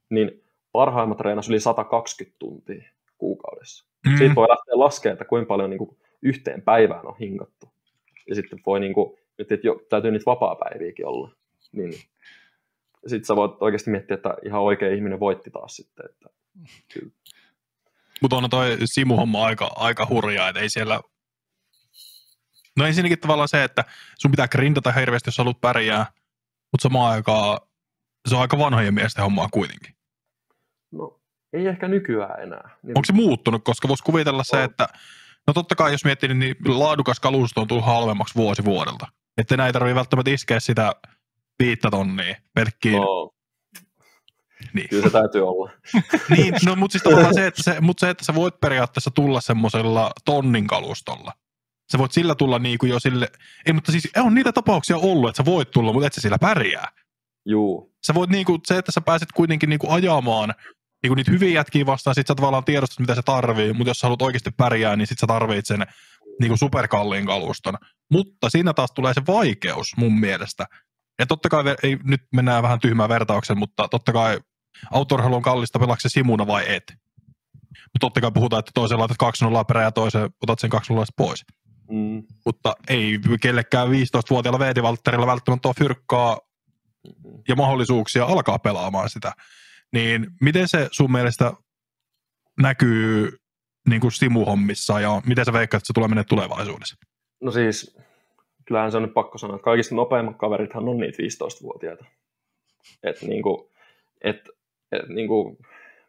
Niin 0.10 0.44
parhaimmat 0.72 1.18
treenas 1.18 1.49
yli 1.49 1.60
120 1.60 2.36
tuntia 2.40 2.84
kuukaudessa. 3.18 3.86
Mm. 4.07 4.18
Siitä 4.18 4.36
voi 4.36 4.49
lähteä 4.49 4.80
laskemaan, 4.80 5.14
että 5.14 5.26
kuinka 5.26 5.48
paljon 5.48 5.69
niin 5.69 5.77
kuin, 5.77 5.98
yhteen 6.22 6.61
päivään 6.61 7.07
on 7.07 7.18
hinkattu. 7.19 7.69
Ja 8.27 8.36
sitten 8.36 8.60
voi, 8.65 8.80
niin 8.80 8.94
kuin, 8.94 9.18
nyt, 9.38 9.52
että 9.52 9.68
jo, 9.68 9.81
täytyy 9.90 10.11
niitä 10.11 10.26
vapaa-päiviäkin 10.26 11.06
olla. 11.06 11.31
Niin. 11.72 11.94
Sitten 13.08 13.26
sä 13.26 13.36
voit 13.36 13.52
oikeasti 13.60 13.92
miettiä, 13.92 14.16
että 14.16 14.34
ihan 14.46 14.62
oikea 14.62 14.96
ihminen 14.96 15.20
voitti 15.20 15.52
taas 15.52 15.76
sitten. 15.76 16.06
Että, 16.06 16.30
Mutta 18.22 18.36
on 18.36 18.50
toi 18.50 18.78
Simu-homma 18.86 19.46
aika, 19.46 19.72
aika 19.76 20.08
hurjaa, 20.10 20.50
että 20.50 20.62
ei 20.62 20.70
siellä... 20.70 21.02
No 22.78 22.86
ensinnäkin 22.86 23.20
tavallaan 23.20 23.48
se, 23.48 23.64
että 23.64 23.84
sun 24.18 24.32
pitää 24.32 24.48
grindata 24.48 24.92
hirveästi, 24.92 25.28
jos 25.28 25.38
haluat 25.38 25.62
pärjää, 25.62 26.06
mutta 26.72 26.84
samaan 26.84 27.12
aikaan 27.12 27.60
se 28.28 28.36
on 28.36 28.42
aika 28.42 28.58
vanhojen 28.58 28.94
miesten 28.94 29.24
hommaa 29.24 29.48
kuitenkin. 29.52 29.96
No, 30.92 31.20
ei 31.54 31.68
ehkä 31.68 31.88
nykyään 31.88 32.44
enää. 32.44 32.70
Niin... 32.84 32.98
Onko 32.98 33.06
se 33.06 33.14
muuttunut, 33.14 33.64
koska 33.64 33.88
voisi 33.88 34.04
kuvitella 34.04 34.40
on. 34.40 34.46
se, 34.46 34.64
että 34.64 34.88
no 35.48 35.54
totta 35.54 35.76
kai 35.76 35.92
jos 35.92 36.06
miettii, 36.06 36.34
niin 36.34 36.56
laadukas 36.66 37.20
kalusto 37.20 37.62
on 37.62 37.68
tullut 37.68 37.86
halvemmaksi 37.86 38.36
vuosi 38.36 38.66
vuodelta. 38.66 39.08
Että 39.38 39.58
näitä 39.58 39.68
ei 39.68 39.74
tarvitse 39.74 39.96
välttämättä 39.96 40.32
iskeä 40.32 40.60
sitä 40.60 40.92
viittä 41.60 41.91
tonnia 41.91 42.36
pelkkiin. 42.53 43.02
No. 43.02 43.31
Niin. 44.73 44.90
Kyllä 44.90 45.03
se 45.03 45.10
täytyy 45.10 45.48
olla. 45.48 45.72
niin, 46.38 46.53
no 46.65 46.76
mutta 46.76 46.91
siis 46.91 47.03
tavallaan 47.03 47.34
se 47.34 47.48
että, 47.48 47.64
se, 47.64 47.81
mutta 47.81 48.02
se, 48.02 48.10
että 48.10 48.26
sä 48.26 48.36
voit 48.36 48.60
periaatteessa 48.61 49.11
tulla 49.11 49.41
semmoisella 49.41 50.11
tonnin 50.26 50.68
kalustolla. 50.68 51.34
Sä 51.91 51.98
voit 51.98 52.11
sillä 52.11 52.36
tulla 52.36 52.60
niin 52.60 52.77
kuin 52.77 52.90
jo 52.90 52.99
sille, 52.99 53.27
ei 53.65 53.73
mutta 53.73 53.91
siis 53.91 54.10
on 54.18 54.36
niitä 54.36 54.52
tapauksia 54.52 54.98
ollut, 54.98 55.30
että 55.30 55.38
sä 55.38 55.45
voit 55.45 55.72
tulla, 55.72 55.94
mutta 55.94 56.07
et 56.07 56.14
sä 56.14 56.22
sillä 56.22 56.38
pärjää. 56.40 56.88
Juu. 57.45 57.95
Sä 58.07 58.14
voit 58.14 58.30
niinku, 58.30 58.60
se, 58.65 58.77
että 58.77 58.91
sä 58.91 59.02
pääset 59.02 59.31
kuitenkin 59.31 59.69
niinku 59.69 59.91
ajamaan 59.91 60.53
niinku 61.03 61.15
niitä 61.15 61.31
hyviä 61.31 61.49
jätkiä 61.49 61.86
vastaan, 61.86 62.15
sit 62.15 62.27
sä 62.27 62.36
tavallaan 62.36 62.64
tiedostat, 62.64 62.99
mitä 62.99 63.15
se 63.15 63.22
tarvii, 63.22 63.73
mutta 63.73 63.90
jos 63.90 63.99
sä 63.99 64.07
haluat 64.07 64.22
oikeasti 64.22 64.52
pärjää, 64.57 64.95
niin 64.95 65.07
sit 65.07 65.19
sä 65.19 65.27
tarvit 65.27 65.65
sen 65.65 65.86
niinku 66.40 66.57
superkalliin 66.57 67.26
kaluston. 67.26 67.77
Mutta 68.11 68.49
siinä 68.49 68.73
taas 68.73 68.91
tulee 68.91 69.14
se 69.14 69.22
vaikeus 69.27 69.98
mun 69.98 70.19
mielestä. 70.19 70.65
Ja 71.20 71.26
totta 71.26 71.50
kai, 71.50 71.64
ei, 71.84 71.98
nyt 72.04 72.22
mennään 72.34 72.64
vähän 72.64 72.80
tyhmään 72.80 73.10
vertauksen, 73.10 73.58
mutta 73.58 73.88
totta 73.88 74.14
kai 74.14 74.40
autorheilu 74.91 75.36
on 75.36 75.41
kallista, 75.41 75.80
pelaako 75.80 76.00
se 76.00 76.10
simuna 76.10 76.48
vai 76.48 76.64
et. 76.68 76.94
Mutta 77.70 78.00
totta 78.00 78.22
kai 78.22 78.32
puhutaan, 78.32 78.60
että 78.60 78.72
toisen 78.74 79.00
laitat 79.00 79.18
2 79.18 79.46
0 79.46 79.64
perään 79.64 79.84
ja 79.84 79.91
toisen 79.91 80.30
otat 80.41 80.60
sen 80.60 80.70
2 80.70 80.94
0 80.94 81.06
pois. 81.18 81.46
Mm. 81.91 82.24
Mutta 82.46 82.76
ei 82.88 83.20
kellekään 83.41 83.88
15-vuotiaalla 83.88 84.60
veetivaltterilla 84.60 85.28
välttämättä 85.28 85.68
ole 85.68 85.76
fyrkkaa 85.80 86.40
ja 87.48 87.56
mahdollisuuksia 87.56 88.26
alkaa 88.26 88.60
pelaamaan 88.60 89.10
sitä. 89.10 89.32
Niin 89.94 90.28
miten 90.41 90.68
se 90.68 90.90
sun 90.91 91.12
mielestä 91.12 91.54
näkyy 92.62 93.38
niin 93.90 94.02
kuin 94.02 94.12
simuhommissa 94.12 95.00
ja 95.00 95.22
miten 95.26 95.46
sä 95.46 95.54
veikkaat, 95.54 95.82
että 95.82 95.88
se 95.88 95.94
tulee 95.94 96.08
mennä 96.08 96.24
tulevaisuudessa? 96.24 96.96
No 97.41 97.52
siis, 97.52 97.98
kyllähän 98.70 98.91
se 98.91 98.98
on 98.98 99.04
nyt 99.04 99.14
pakko 99.14 99.38
sanoa, 99.38 99.56
että 99.56 99.64
kaikista 99.64 99.96
nopeimmat 99.96 100.38
kaverithan 100.38 100.90
on 100.90 100.98
niitä 100.98 101.18
15-vuotiaita. 101.24 102.06
Että 103.04 103.26
niin 103.26 103.44
kuin, 103.44 103.70
et, 104.22 104.50
et, 104.91 105.10
niin 105.10 105.28
kuin, 105.28 105.58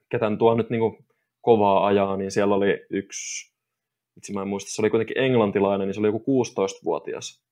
ketään 0.09 0.39
tuo 0.39 0.55
nyt 0.55 0.70
niin 0.70 0.81
kuin 0.81 1.05
kovaa 1.41 1.87
ajaa, 1.87 2.16
niin 2.16 2.31
siellä 2.31 2.55
oli 2.55 2.87
yksi, 2.91 3.53
itse 4.16 4.32
mä 4.32 4.43
en 4.43 4.49
muista, 4.49 4.70
se 4.70 4.82
oli 4.82 4.91
kuitenkin 4.91 5.19
englantilainen, 5.19 5.89
niin 5.89 5.95
se 5.95 6.01
oli 6.01 6.09
joku 6.09 6.45
16-vuotias 6.45 7.45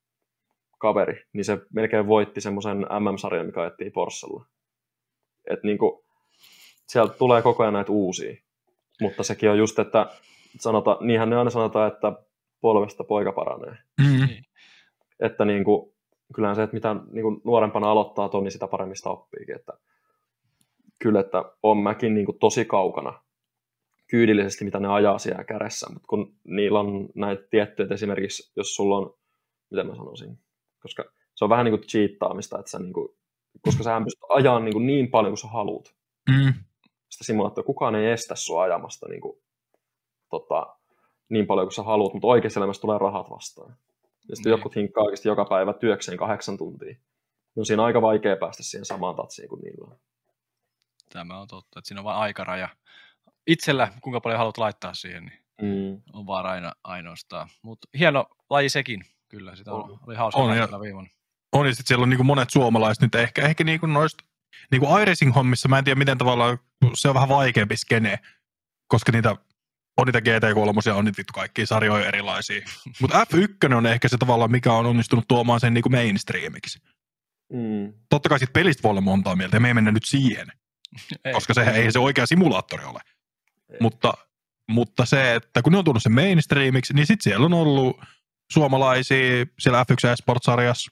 kaveri, 0.78 1.24
niin 1.32 1.44
se 1.44 1.58
melkein 1.74 2.06
voitti 2.06 2.40
semmoisen 2.40 2.78
MM-sarjan, 2.78 3.46
mikä 3.46 3.60
ajettiin 3.60 3.92
Porssella. 3.92 4.44
Että 5.50 5.66
niinku, 5.66 6.04
sieltä 6.86 7.14
tulee 7.14 7.42
koko 7.42 7.62
ajan 7.62 7.74
näitä 7.74 7.92
uusia. 7.92 8.36
Mutta 9.00 9.22
sekin 9.22 9.50
on 9.50 9.58
just, 9.58 9.78
että 9.78 10.06
sanota, 10.60 10.98
niinhän 11.00 11.30
ne 11.30 11.36
aina 11.36 11.50
sanotaan, 11.50 11.92
että 11.92 12.12
polvesta 12.60 13.04
poika 13.04 13.32
paranee. 13.32 13.76
Mm-hmm. 14.00 14.28
Että 15.20 15.44
niinku, 15.44 15.94
kyllähän 16.34 16.56
se, 16.56 16.62
että 16.62 16.74
mitä 16.74 16.96
niinku 17.10 17.40
nuorempana 17.44 17.90
aloittaa 17.90 18.28
ton, 18.28 18.44
niin 18.44 18.52
sitä 18.52 18.68
paremmin 18.68 18.96
sitä 18.96 19.10
oppiikin. 19.10 19.56
Että, 19.56 19.72
kyllä, 20.98 21.20
että 21.20 21.44
on 21.62 21.78
mäkin 21.78 22.14
niinku 22.14 22.32
tosi 22.32 22.64
kaukana 22.64 23.22
kyydillisesti, 24.10 24.64
mitä 24.64 24.80
ne 24.80 24.88
ajaa 24.88 25.18
siellä 25.18 25.44
kädessä, 25.44 25.86
mutta 25.92 26.06
kun 26.08 26.36
niillä 26.44 26.80
on 26.80 27.08
näitä 27.14 27.42
tiettyjä, 27.50 27.84
että 27.84 27.94
esimerkiksi 27.94 28.52
jos 28.56 28.74
sulla 28.74 28.96
on, 28.96 29.14
mitä 29.70 29.84
mä 29.84 29.94
sanoisin, 29.94 30.38
koska 30.82 31.04
se 31.34 31.44
on 31.44 31.48
vähän 31.48 31.64
niin 31.64 31.78
kuin 31.78 31.88
cheattaamista, 31.88 32.58
että 32.58 32.70
sä 32.70 32.78
niin 32.78 32.92
kuin, 32.92 33.08
koska 33.60 33.82
sä 33.82 34.00
pystyt 34.04 34.24
ajamaan 34.28 34.64
niin, 34.64 34.72
kuin 34.72 34.86
niin 34.86 35.10
paljon 35.10 35.30
kuin 35.30 35.38
sä 35.38 35.48
haluat. 35.48 35.94
Mm. 36.30 36.54
Sitä 37.08 37.24
simulaattoria, 37.24 37.66
kukaan 37.66 37.94
ei 37.94 38.10
estä 38.10 38.34
sua 38.34 38.62
ajamasta 38.62 39.08
niin, 39.08 39.20
kuin, 39.20 39.38
tota, 40.30 40.76
niin 41.28 41.46
paljon 41.46 41.66
kuin 41.66 41.74
sä 41.74 41.82
haluat, 41.82 42.12
mutta 42.12 42.28
oikeassa 42.28 42.60
elämässä 42.60 42.80
tulee 42.80 42.98
rahat 42.98 43.30
vastaan. 43.30 43.76
Ja 44.28 44.36
sitten 44.36 44.52
mm. 44.52 44.58
joku 44.58 44.72
hinkkaa 44.76 45.04
oikeasti 45.04 45.28
joka 45.28 45.44
päivä 45.44 45.72
työkseen 45.72 46.18
kahdeksan 46.18 46.58
tuntia. 46.58 46.94
No 47.56 47.64
siinä 47.64 47.82
on 47.82 47.86
aika 47.86 48.02
vaikea 48.02 48.36
päästä 48.36 48.62
siihen 48.62 48.84
samaan 48.84 49.16
tatsiin 49.16 49.48
kuin 49.48 49.60
niillä 49.60 49.86
on. 49.90 49.98
Tämä 51.12 51.40
on 51.40 51.48
totta, 51.48 51.78
että 51.78 51.88
siinä 51.88 52.00
on 52.00 52.04
vain 52.04 52.18
aikaraja. 52.18 52.68
Itsellä, 53.46 53.92
kuinka 54.02 54.20
paljon 54.20 54.38
haluat 54.38 54.58
laittaa 54.58 54.94
siihen, 54.94 55.24
niin 55.24 55.42
mm. 55.62 56.02
on 56.12 56.26
vaan 56.26 56.46
aina 56.46 56.72
ainoastaan. 56.84 57.48
Mutta 57.62 57.88
hieno 57.98 58.26
laji 58.50 58.68
sekin. 58.68 59.04
Kyllä, 59.28 59.56
sitä 59.56 59.72
on, 59.72 59.98
oli 60.06 60.14
hauska 60.14 60.40
on, 60.40 60.56
ja, 60.56 60.68
viimeinen. 60.80 61.12
On, 61.52 61.66
ja 61.66 61.72
sitten 61.72 61.86
siellä 61.86 62.02
on 62.02 62.10
niin 62.10 62.26
monet 62.26 62.50
suomalaiset 62.50 63.02
nyt 63.02 63.14
ehkä, 63.14 63.46
ehkä 63.46 63.64
niin 63.64 63.80
kuin 63.80 63.92
noista 63.92 64.24
niin 64.70 64.80
kuin 64.80 65.02
iRacing-hommissa, 65.02 65.68
mä 65.68 65.78
en 65.78 65.84
tiedä 65.84 65.98
miten 65.98 66.18
tavallaan, 66.18 66.58
se 66.94 67.08
on 67.08 67.14
vähän 67.14 67.28
vaikeampi 67.28 67.76
skene, 67.76 68.18
koska 68.88 69.12
niitä 69.12 69.36
on 69.98 70.06
niitä 70.06 70.18
GT3 70.18 70.92
on 70.94 71.04
niitä 71.04 71.22
kaikkia 71.34 71.66
sarjoja 71.66 72.08
erilaisia. 72.08 72.62
Mutta 73.00 73.24
F1 73.24 73.74
on 73.74 73.86
ehkä 73.86 74.08
se 74.08 74.16
tavallaan, 74.18 74.50
mikä 74.50 74.72
on 74.72 74.86
onnistunut 74.86 75.28
tuomaan 75.28 75.60
sen 75.60 75.74
niin 75.74 75.82
kuin 75.82 75.92
mainstreamiksi. 75.92 76.78
Mm. 77.52 77.92
Totta 78.08 78.28
kai 78.28 78.38
siitä 78.38 78.52
pelistä 78.52 78.82
voi 78.82 78.90
olla 78.90 79.00
montaa 79.00 79.36
mieltä, 79.36 79.56
ja 79.56 79.60
me 79.60 79.68
ei 79.68 79.74
mennä 79.74 79.92
nyt 79.92 80.04
siihen. 80.04 80.46
ei. 81.24 81.32
Koska 81.32 81.54
se 81.54 81.62
ei 81.62 81.92
se 81.92 81.98
oikea 81.98 82.26
simulaattori 82.26 82.84
ole. 82.84 83.00
Mutta, 83.80 84.14
mutta 84.70 85.04
se, 85.04 85.34
että 85.34 85.62
kun 85.62 85.72
ne 85.72 85.78
on 85.78 85.84
tullut 85.84 86.02
sen 86.02 86.12
mainstreamiksi, 86.12 86.94
niin 86.94 87.06
sitten 87.06 87.24
siellä 87.24 87.46
on 87.46 87.54
ollut 87.54 88.00
suomalaisia 88.52 89.46
siellä 89.58 89.84
F1 89.92 90.08
Esports-sarjassa 90.08 90.90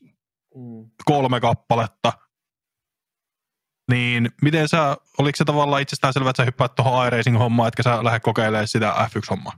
mm. 0.55 0.91
kolme 1.05 1.41
kappaletta. 1.41 2.13
Niin 3.91 4.31
miten 4.43 4.69
sä, 4.69 4.97
oliko 5.19 5.37
se 5.37 5.45
tavallaan 5.45 5.83
itsestään 5.83 6.13
selvä, 6.13 6.31
että 6.31 6.43
sä 6.43 6.47
hyppäät 6.47 6.75
tuohon 6.75 7.07
iRacing-hommaan, 7.07 7.69
etkä 7.69 7.83
sä 7.83 8.05
lähde 8.05 8.21
kokeilemaan 8.21 8.69
sitä 8.69 8.95
F1-hommaa? 8.99 9.53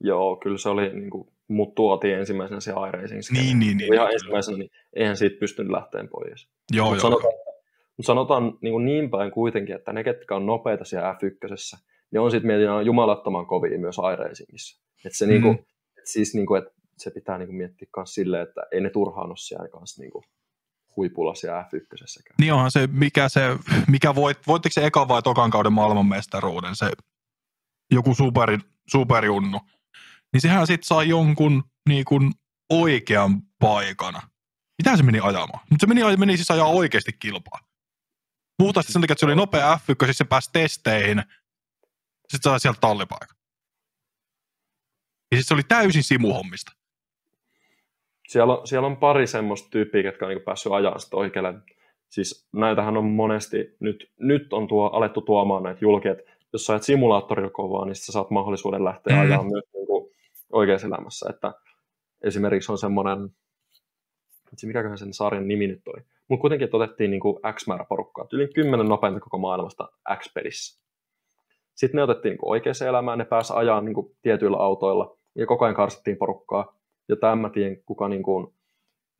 Joo, 0.00 0.36
kyllä 0.36 0.58
se 0.58 0.68
oli, 0.68 0.92
niin 0.92 1.10
kuin, 1.10 1.28
mut 1.48 1.74
tuotiin 1.74 2.18
ensimmäisenä 2.18 2.60
se 2.60 2.72
iRacing. 2.88 3.20
Niin, 3.30 3.58
niin, 3.58 3.76
niin. 3.76 3.94
Ihan 3.94 4.12
ensimmäisenä, 4.12 4.58
niin 4.58 4.70
eihän 4.96 5.16
siitä 5.16 5.40
pystynyt 5.40 5.72
lähteen 5.72 6.08
pois. 6.08 6.48
Joo, 6.72 6.90
Mut 6.90 6.94
joo. 6.94 7.00
Sanotaan, 7.00 7.34
mutta 7.96 8.06
sanotaan 8.06 8.58
niin, 8.62 8.72
kuin 8.72 8.84
niin 8.84 9.10
päin 9.10 9.30
kuitenkin, 9.30 9.74
että 9.74 9.92
ne, 9.92 10.04
ketkä 10.04 10.36
on 10.36 10.46
nopeita 10.46 10.84
siellä 10.84 11.12
F1, 11.12 11.78
niin 12.10 12.20
on 12.20 12.30
sitten 12.30 12.46
mietin 12.46 12.86
jumalattoman 12.86 13.46
kovia 13.46 13.78
myös 13.78 13.96
iRacingissa. 14.12 14.82
Että 15.04 15.18
se 15.18 15.26
mm. 15.26 15.30
niin 15.30 15.42
kuin, 15.42 15.58
et 15.98 16.06
siis 16.06 16.34
niin 16.34 16.46
kuin, 16.46 16.62
että 16.62 16.74
se 16.96 17.10
pitää 17.10 17.38
niin 17.38 17.46
kuin 17.46 17.56
miettiä 17.56 17.88
myös 17.96 18.14
silleen, 18.14 18.42
että 18.42 18.62
ei 18.72 18.80
ne 18.80 18.90
turhaan 18.90 19.28
ole 19.28 19.36
siellä 19.36 19.68
kanssa 19.68 20.02
niin 20.02 20.10
kuin 20.10 20.24
huipulla 20.96 21.34
siellä 21.34 21.64
f 21.64 21.74
1 21.74 22.20
Niin 22.38 22.52
onhan 22.52 22.70
se, 22.70 22.86
mikä 22.86 23.28
se, 23.28 23.40
mikä 23.88 24.14
voit, 24.14 24.46
voittiko 24.46 24.72
se 24.72 24.86
ekan 24.86 25.08
vai 25.08 25.22
tokan 25.22 25.50
kauden 25.50 25.72
maailmanmestaruuden, 25.72 26.76
se 26.76 26.90
joku 27.90 28.14
superi, 28.14 28.58
superjunnu, 28.88 29.60
niin 30.32 30.40
sehän 30.40 30.66
sitten 30.66 30.86
saa 30.86 31.02
jonkun 31.02 31.64
niin 31.88 32.04
kuin 32.04 32.32
oikean 32.70 33.42
paikana. 33.58 34.22
Mitä 34.82 34.96
se 34.96 35.02
meni 35.02 35.20
ajamaan? 35.20 35.66
Mutta 35.70 35.86
se 35.86 35.94
meni, 35.94 36.16
meni 36.16 36.36
siis 36.36 36.50
ajaa 36.50 36.66
oikeasti 36.66 37.12
kilpaa. 37.12 37.60
Puhutaan 38.58 38.84
sen 38.84 39.02
takia, 39.02 39.12
että 39.12 39.20
se 39.20 39.26
oli 39.26 39.36
nopea 39.36 39.76
F1, 39.76 40.04
siis 40.04 40.18
se 40.18 40.24
pääsi 40.24 40.50
testeihin, 40.52 41.22
sitten 42.28 42.50
sai 42.50 42.60
sieltä 42.60 42.80
tallipaikan. 42.80 43.36
Ja 45.30 45.36
siis 45.36 45.46
se 45.46 45.54
oli 45.54 45.62
täysin 45.62 46.02
simuhommista 46.02 46.72
siellä 48.30 48.54
on, 48.54 48.66
siellä 48.66 48.86
on 48.86 48.96
pari 48.96 49.26
semmoista 49.26 49.68
tyyppiä, 49.70 50.00
jotka 50.00 50.26
on 50.26 50.30
niin 50.30 50.42
päässyt 50.42 50.72
ajaa 50.72 50.98
sitä 50.98 51.16
oikealle. 51.16 51.54
Siis 52.08 52.48
näitähän 52.52 52.96
on 52.96 53.04
monesti, 53.04 53.76
nyt, 53.80 54.10
nyt 54.18 54.52
on 54.52 54.68
tuo, 54.68 54.86
alettu 54.86 55.20
tuomaan 55.20 55.62
näitä 55.62 55.78
julkia, 55.82 56.12
että 56.12 56.32
jos 56.52 56.66
sä 56.66 56.72
ajat 56.72 56.82
simulaattorilla 56.82 57.50
kovaa, 57.50 57.84
niin 57.84 57.94
sä 57.94 58.12
saat 58.12 58.30
mahdollisuuden 58.30 58.84
lähteä 58.84 59.16
mm. 59.16 59.22
ajaa 59.22 59.42
myös 59.42 59.64
niin 59.74 59.86
kuin 59.86 60.10
oikeassa 60.52 60.86
elämässä. 60.86 61.30
Että 61.30 61.52
esimerkiksi 62.22 62.72
on 62.72 62.78
semmoinen, 62.78 63.30
mikäköhän 64.66 64.98
sen 64.98 65.12
sarjan 65.12 65.48
nimi 65.48 65.66
nyt 65.66 65.88
oli, 65.88 66.02
mutta 66.28 66.40
kuitenkin 66.40 66.64
että 66.64 66.76
otettiin 66.76 67.10
niin 67.10 67.20
kuin 67.20 67.36
X 67.54 67.66
määrä 67.66 67.84
porukkaa, 67.88 68.26
yli 68.32 68.48
kymmenen 68.54 68.88
nopeinta 68.88 69.20
koko 69.20 69.38
maailmasta 69.38 69.88
X-pelissä. 70.16 70.80
Sitten 71.74 71.98
ne 71.98 72.02
otettiin 72.02 72.30
niin 72.30 72.38
oikeaan 72.42 72.88
elämään, 72.88 73.18
ne 73.18 73.24
pääsi 73.24 73.52
ajaa 73.56 73.80
niin 73.80 73.94
kuin 73.94 74.16
tietyillä 74.22 74.56
autoilla, 74.56 75.16
ja 75.34 75.46
koko 75.46 75.64
ajan 75.64 75.76
karsittiin 75.76 76.16
porukkaa, 76.16 76.79
ja 77.10 77.16
tämän 77.16 77.38
mä 77.38 77.50
tiedän, 77.50 77.76
kuka 77.86 78.08
niin 78.08 78.22
kuin 78.22 78.54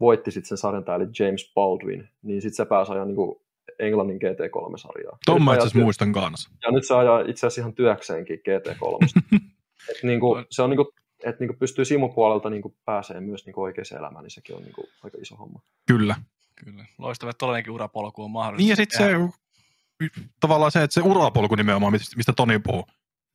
voitti 0.00 0.30
sitten 0.30 0.48
sen 0.48 0.58
sarjan, 0.58 0.84
tämä 0.84 0.96
eli 0.96 1.04
James 1.18 1.52
Baldwin, 1.54 2.08
niin 2.22 2.42
sitten 2.42 2.56
se 2.56 2.64
pääsi 2.64 2.92
ajaa 2.92 3.04
niin 3.04 3.16
kuin 3.16 3.40
Englannin 3.78 4.16
GT3-sarjaa. 4.16 5.18
Tuon 5.26 5.38
Nyt 5.38 5.44
mä 5.44 5.54
itse 5.54 5.78
muistan 5.78 6.12
kanssa. 6.12 6.50
Ja 6.62 6.70
nyt 6.70 6.86
se 6.86 6.94
ajaa 6.94 7.20
itse 7.20 7.46
asiassa 7.46 7.60
ihan 7.60 7.74
työkseenkin 7.74 8.38
GT3. 8.38 9.20
Et 9.90 10.02
niinku, 10.02 10.36
se 10.50 10.62
on 10.62 10.70
niinku, 10.70 10.92
että 11.24 11.40
niinku 11.40 11.56
pystyy 11.58 11.84
simupuolelta 11.84 12.50
niinku 12.50 12.76
pääsee 12.84 13.20
myös 13.20 13.46
niinku 13.46 13.62
oikeaan 13.62 13.98
elämään, 13.98 14.22
niin 14.22 14.30
sekin 14.30 14.56
on 14.56 14.62
niinku 14.62 14.88
aika 15.04 15.18
iso 15.20 15.36
homma. 15.36 15.60
Kyllä. 15.86 16.16
Kyllä. 16.64 16.84
Loistava, 16.98 17.30
että 17.30 17.38
todellinenkin 17.38 17.72
urapolku 17.72 18.24
on 18.24 18.30
mahdollista. 18.30 18.62
Niin 18.62 18.70
ja 18.70 18.76
sitten 18.76 18.98
se, 18.98 20.10
tavallaan 20.40 20.72
se, 20.72 20.82
että 20.82 20.94
se 20.94 21.00
urapolku 21.00 21.54
nimenomaan, 21.54 21.92
mistä, 21.92 22.16
mistä 22.16 22.32
Toni 22.32 22.58
puhuu, 22.58 22.86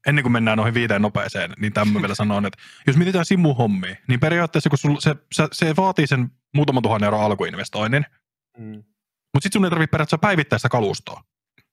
ennen 0.06 0.23
kuin 0.23 0.32
mennään 0.32 0.57
noihin 0.57 0.73
viiteen 0.73 1.02
nopeeseen, 1.02 1.53
niin 1.60 1.73
tämä 1.73 2.02
vielä 2.02 2.15
sanon, 2.15 2.45
että 2.45 2.57
jos 2.88 2.98
mietitään 2.98 3.26
simuhommia, 3.26 3.95
niin 4.07 4.19
periaatteessa 4.19 4.69
kun 4.69 4.77
sul, 4.77 4.95
se, 4.99 5.15
se, 5.34 5.48
se, 5.52 5.76
vaatii 5.76 6.07
sen 6.07 6.32
muutaman 6.53 6.84
tuhannen 6.84 7.06
euron 7.06 7.22
alkuinvestoinnin, 7.22 8.06
Mm. 8.57 8.84
mutta 9.34 9.44
sitten 9.44 9.52
sun 9.53 9.65
ei 9.65 9.69
tarvitse 9.69 9.91
periaatteessa 9.91 10.18
päivittää 10.18 10.60
sitä 10.60 10.69
kalustoa. 10.69 11.22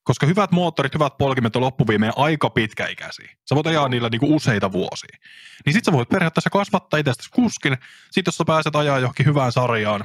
Koska 0.04 0.26
hyvät 0.26 0.50
moottorit, 0.52 0.94
hyvät 0.94 1.18
polkimet 1.18 1.56
on 1.56 1.62
loppuviimeen 1.62 2.12
aika 2.16 2.50
pitkäikäisiä. 2.50 3.28
Sä 3.48 3.54
voit 3.54 3.66
ajaa 3.66 3.88
niillä 3.88 4.08
niinku 4.08 4.36
useita 4.36 4.72
vuosia. 4.72 5.18
Niin 5.66 5.72
sit 5.72 5.84
sä 5.84 5.92
voit 5.92 6.08
periaatteessa 6.08 6.50
kasvattaa 6.50 7.00
itsestäsi 7.00 7.30
kuskin. 7.30 7.76
Sitten 8.10 8.28
jos 8.30 8.36
sä 8.36 8.44
pääset 8.46 8.76
ajaa 8.76 8.98
johonkin 8.98 9.26
hyvään 9.26 9.52
sarjaan, 9.52 10.00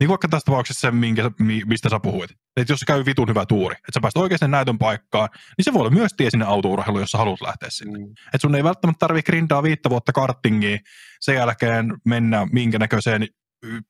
niin 0.00 0.08
vaikka 0.08 0.28
tässä 0.28 0.44
tapauksessa 0.44 0.80
se, 0.80 0.90
minkä, 0.90 1.30
mi- 1.38 1.64
mistä 1.66 1.88
sä 1.88 2.00
puhuit. 2.00 2.30
Että 2.56 2.72
jos 2.72 2.80
se 2.80 2.86
käy 2.86 3.04
vitun 3.06 3.28
hyvä 3.28 3.46
tuuri, 3.46 3.74
että 3.74 3.90
sä 3.94 4.00
pääset 4.00 4.16
oikeasti 4.16 4.48
näytön 4.48 4.78
paikkaan, 4.78 5.28
niin 5.34 5.64
se 5.64 5.72
voi 5.72 5.80
olla 5.80 5.90
myös 5.90 6.12
tie 6.16 6.30
sinne 6.30 6.46
autourheiluun, 6.46 7.02
jos 7.02 7.10
sä 7.10 7.18
haluat 7.18 7.40
lähteä 7.40 7.70
sinne. 7.70 7.98
Mm. 7.98 8.04
Että 8.10 8.38
sun 8.40 8.54
ei 8.54 8.64
välttämättä 8.64 8.98
tarvitse 8.98 9.30
grindaa 9.30 9.62
viittä 9.62 9.90
vuotta 9.90 10.12
karttingia, 10.12 10.78
sen 11.20 11.34
jälkeen 11.34 11.94
mennä 12.04 12.46
minkä 12.52 12.78
näköiseen 12.78 13.26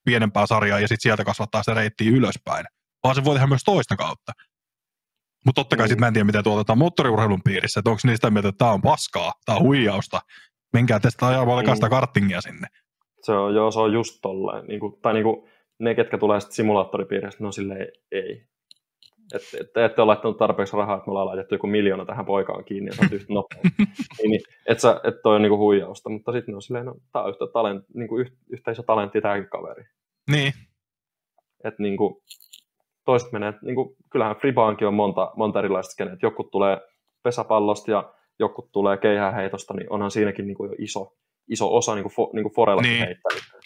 pienempään 0.04 0.46
sarjaan 0.46 0.82
ja 0.82 0.88
sitten 0.88 1.02
sieltä 1.02 1.24
kasvattaa 1.24 1.62
sitä 1.62 1.74
reittiä 1.74 2.10
ylöspäin. 2.10 2.64
Vaan 3.04 3.14
se 3.14 3.24
voi 3.24 3.34
tehdä 3.34 3.46
myös 3.46 3.64
toista 3.64 3.96
kautta. 3.96 4.32
Mutta 5.46 5.60
totta 5.60 5.76
kai 5.76 5.86
Mm. 5.86 5.88
sitten 5.88 6.00
mä 6.00 6.06
en 6.06 6.12
tiedä, 6.12 6.24
miten 6.24 6.44
tuotetaan 6.44 6.78
moottoriurheilun 6.78 7.42
piirissä, 7.44 7.80
että 7.80 7.90
onko 7.90 8.00
niistä 8.04 8.30
mieltä, 8.30 8.48
että 8.48 8.58
tämä 8.58 8.70
on 8.70 8.82
paskaa, 8.82 9.32
tämä 9.44 9.58
on 9.58 9.64
huijausta. 9.64 10.20
Menkää 10.72 11.00
tästä 11.00 11.26
ajaa 11.26 11.44
Mm. 11.44 11.90
karttingia 11.90 12.40
sinne. 12.40 12.66
Se 13.22 13.32
on, 13.32 13.54
joo, 13.54 13.70
se 13.70 13.80
on 13.80 13.92
just 13.92 14.18
tolleen. 14.22 14.66
Niinku, 14.66 14.98
tai 15.02 15.12
niinku, 15.14 15.48
ne, 15.80 15.94
ketkä 15.94 16.18
tulee 16.18 16.40
sitten 16.40 16.54
simulaattoripiiristä, 16.56 17.42
ne 17.44 17.46
on 17.46 17.52
silleen 17.52 17.88
ei. 18.12 18.42
Että 19.34 19.48
et, 19.60 19.72
te 19.72 19.84
ette 19.84 20.00
ole 20.02 20.06
laittanut 20.06 20.36
tarpeeksi 20.38 20.76
rahaa, 20.76 20.96
että 20.96 21.06
me 21.06 21.10
ollaan 21.10 21.26
laitettu 21.26 21.54
joku 21.54 21.66
miljoona 21.66 22.04
tähän 22.04 22.26
poikaan 22.26 22.64
kiinni 22.64 22.88
ja 22.88 22.92
sä 22.96 23.02
oot 23.02 23.12
yhtä 23.12 23.32
nopea. 23.34 23.60
niin, 24.18 24.30
niin, 24.30 24.40
että 24.68 24.82
sä- 24.82 25.00
et 25.04 25.14
toi 25.22 25.36
on 25.36 25.42
niinku 25.42 25.58
huijausta, 25.58 26.10
mutta 26.10 26.32
sitten 26.32 26.52
ne 26.52 26.56
on 26.56 26.62
silleen, 26.62 26.86
no 26.86 26.94
tää 27.12 27.22
on 27.22 27.30
yhtä, 27.30 27.44
talent, 27.52 27.84
niinku 27.94 28.18
yhtä, 28.18 28.36
yhtä 28.50 28.70
iso 28.70 28.82
talentti 28.82 29.20
tämäkin 29.20 29.48
kaveri. 29.50 29.84
Niin, 30.30 30.52
Että 31.64 31.82
niinku, 31.82 32.22
toiset 33.04 33.32
menee, 33.32 33.54
niinku, 33.62 33.96
kyllähän 34.10 34.36
Fribaankin 34.36 34.86
on 34.88 34.94
monta, 34.94 35.32
monta 35.36 35.58
erilaista 35.58 35.92
skeneä, 35.92 36.12
että 36.14 36.26
joku 36.26 36.44
tulee 36.44 36.80
pesäpallosta 37.22 37.90
ja 37.90 38.12
joku 38.38 38.68
tulee 38.72 38.96
keihäheitosta, 38.96 39.74
niin 39.74 39.92
onhan 39.92 40.10
siinäkin 40.10 40.46
niinku 40.46 40.64
jo 40.64 40.72
iso, 40.78 41.12
iso 41.48 41.76
osa 41.76 41.94
niinku, 41.94 42.08
fo, 42.08 42.30
niinku 42.32 42.50
forellakin 42.56 42.88
Niin. 42.90 42.98
niin. 43.00 43.06
heittämistä. 43.06 43.59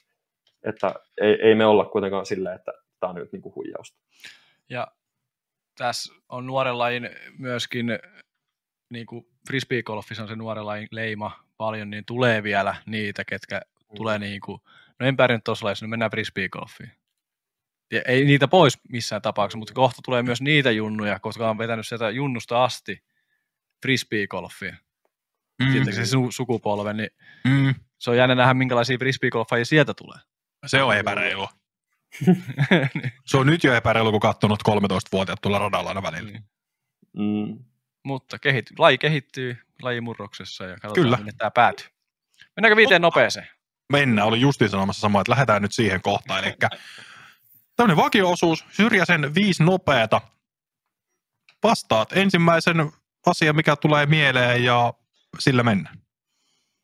Että 0.65 0.95
ei, 1.21 1.39
ei 1.43 1.55
me 1.55 1.67
olla 1.67 1.85
kuitenkaan 1.85 2.27
silleen, 2.27 2.55
että 2.57 2.73
tämä 3.01 3.11
on 3.11 3.17
nyt 3.17 3.33
niinku 3.33 3.53
huijausta. 3.55 3.99
Ja 4.69 4.89
tässä 5.79 6.15
on 6.29 6.47
nuoren 6.47 6.79
lajin 6.79 7.11
myöskin, 7.39 7.87
niin 8.91 9.07
kuin 9.07 9.27
frisbeegolfissa 9.47 10.23
on 10.23 10.29
se 10.29 10.37
nuoren 10.37 10.67
lajin 10.67 10.89
leima 10.91 11.45
paljon, 11.57 11.91
niin 11.91 12.05
tulee 12.05 12.43
vielä 12.43 12.75
niitä, 12.87 13.25
ketkä 13.25 13.61
Mm. 13.93 13.97
tulee 13.97 14.19
niin 14.19 14.41
kuin, 14.41 14.61
no 15.01 15.07
en 15.07 15.17
pärjännyt 15.17 15.45
tuossa 15.45 15.67
lajissa, 15.67 15.85
niin 15.85 15.91
mennään 15.91 16.11
frisbeegolfiin. 16.11 16.93
Ja 17.93 18.03
ei 18.07 18.25
niitä 18.25 18.49
pois 18.49 18.79
missään 18.89 19.23
tapauksessa, 19.23 19.59
mutta 19.59 19.75
kohta 19.75 20.03
tulee 20.05 20.23
myös 20.23 20.41
niitä 20.41 20.71
junnuja, 20.71 21.21
koska 21.21 21.51
on 21.51 21.59
vetänyt 21.59 21.87
sieltä 21.87 22.11
junnusta 22.11 22.65
asti 22.65 23.03
frisbeegolfia. 23.83 24.77
mm, 25.63 25.73
Tietenkin 25.73 26.07
se 26.07 26.17
su- 26.17 26.31
sukupolven, 26.31 26.97
niin 26.97 27.11
mm, 27.45 27.75
se 27.99 28.11
on 28.11 28.17
jännä 28.17 28.35
nähdä, 28.35 28.55
minkälaisia 28.55 28.99
frisbeegolfajia 28.99 29.65
sieltä 29.65 29.95
tulee. 29.95 30.19
Se 30.67 30.83
on 30.83 30.97
epäreilua. 30.97 31.49
Se 33.27 33.37
on 33.37 33.47
nyt 33.47 33.65
jo 33.65 33.75
epäreilu, 33.75 34.11
kun 34.11 34.21
katsonut 34.21 34.63
13-vuotiaat 34.69 35.41
tuolla 35.41 35.59
radalla 35.59 35.91
aina 35.91 36.03
välillä. 36.03 36.31
Niin. 36.31 36.45
Mm. 37.13 37.65
Mutta 38.05 38.39
kehit, 38.39 38.67
laji 38.79 38.99
kehittyy 38.99 39.57
lajimurroksessa 39.83 40.65
ja 40.65 40.75
katsotaan, 40.75 40.95
Kyllä. 40.95 41.17
minne 41.17 41.33
tämä 41.39 41.51
päätyy. 41.51 41.87
Mennäänkö 42.57 42.77
viiteen 42.77 43.03
nopeeseen? 43.03 43.49
Mennään, 43.93 44.29
oli 44.29 44.41
justiin 44.41 44.71
sanomassa 44.71 45.01
sama, 45.01 45.21
että 45.21 45.31
lähdetään 45.31 45.63
nyt 45.63 45.73
siihen 45.73 46.03
kohtaan. 46.03 46.45
Eli 46.45 46.55
tämmöinen 47.77 47.97
vakio-osuus, 47.97 48.65
syrjäsen 48.71 49.35
viisi 49.35 49.65
nopeata. 49.65 50.21
Vastaat 51.63 52.13
ensimmäisen 52.13 52.93
asian, 53.27 53.57
mikä 53.57 53.77
tulee 53.77 54.07
mieleen 54.07 54.65
ja 54.65 54.95
sillä 55.39 55.63
mennään. 55.63 55.99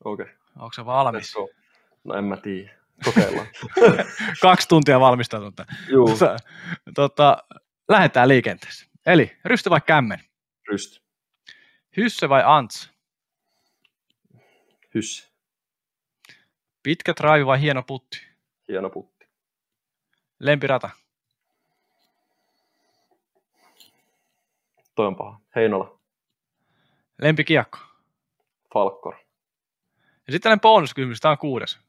Okei, 0.03 0.23
okay. 0.23 0.35
Onko 0.55 0.73
se 0.73 0.85
valmis? 0.85 1.33
No 2.03 2.15
en 2.15 2.23
mä 2.23 2.37
tiedä. 2.37 2.80
Kokeillaan. 3.05 3.47
Kaksi 4.41 4.67
tuntia 4.67 4.99
valmistautunut. 4.99 5.55
Juu, 5.89 6.07
Tota, 6.07 6.35
tota, 6.95 7.37
lähdetään 7.89 8.27
liikenteeseen. 8.27 8.91
Eli 9.05 9.37
rysty 9.45 9.69
vai 9.69 9.81
kämmen? 9.81 10.19
rysty. 10.67 11.01
Hysse 11.97 12.29
vai 12.29 12.43
ants? 12.45 12.91
Hyss. 14.95 15.31
Pitkä 16.83 17.13
drive 17.21 17.45
vai 17.45 17.61
hieno 17.61 17.83
putti? 17.83 18.21
Hieno 18.67 18.89
putti. 18.89 19.25
Lempirata? 20.39 20.89
Toi 24.95 25.07
on 25.07 25.15
paha. 25.15 25.39
Heinola. 25.55 25.99
Lempikiekko? 27.21 27.77
Falkkor. 28.73 29.15
Ja 30.27 30.31
sitten 30.33 30.41
tällainen 30.41 30.61
bonuskysymys, 30.61 31.19
tämä 31.19 31.31
on 31.31 31.37
kuudes. 31.37 31.79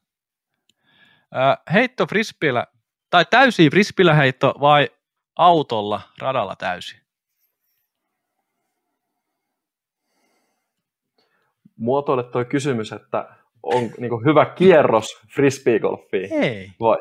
Heitto 1.73 2.07
frisbeellä, 2.07 2.67
tai 3.09 3.25
täysi 3.29 3.69
frisbeellä 3.69 4.13
heitto 4.13 4.53
vai 4.59 4.89
autolla 5.35 6.01
radalla 6.19 6.55
täysi? 6.55 7.03
Muotoile 11.75 12.23
toi 12.23 12.45
kysymys, 12.45 12.91
että 12.91 13.35
on 13.63 13.91
niinku 13.99 14.21
hyvä 14.25 14.45
kierros 14.45 15.21
frisbeegolfiin. 15.35 16.33
Ei. 16.33 16.71
Vai? 16.79 16.97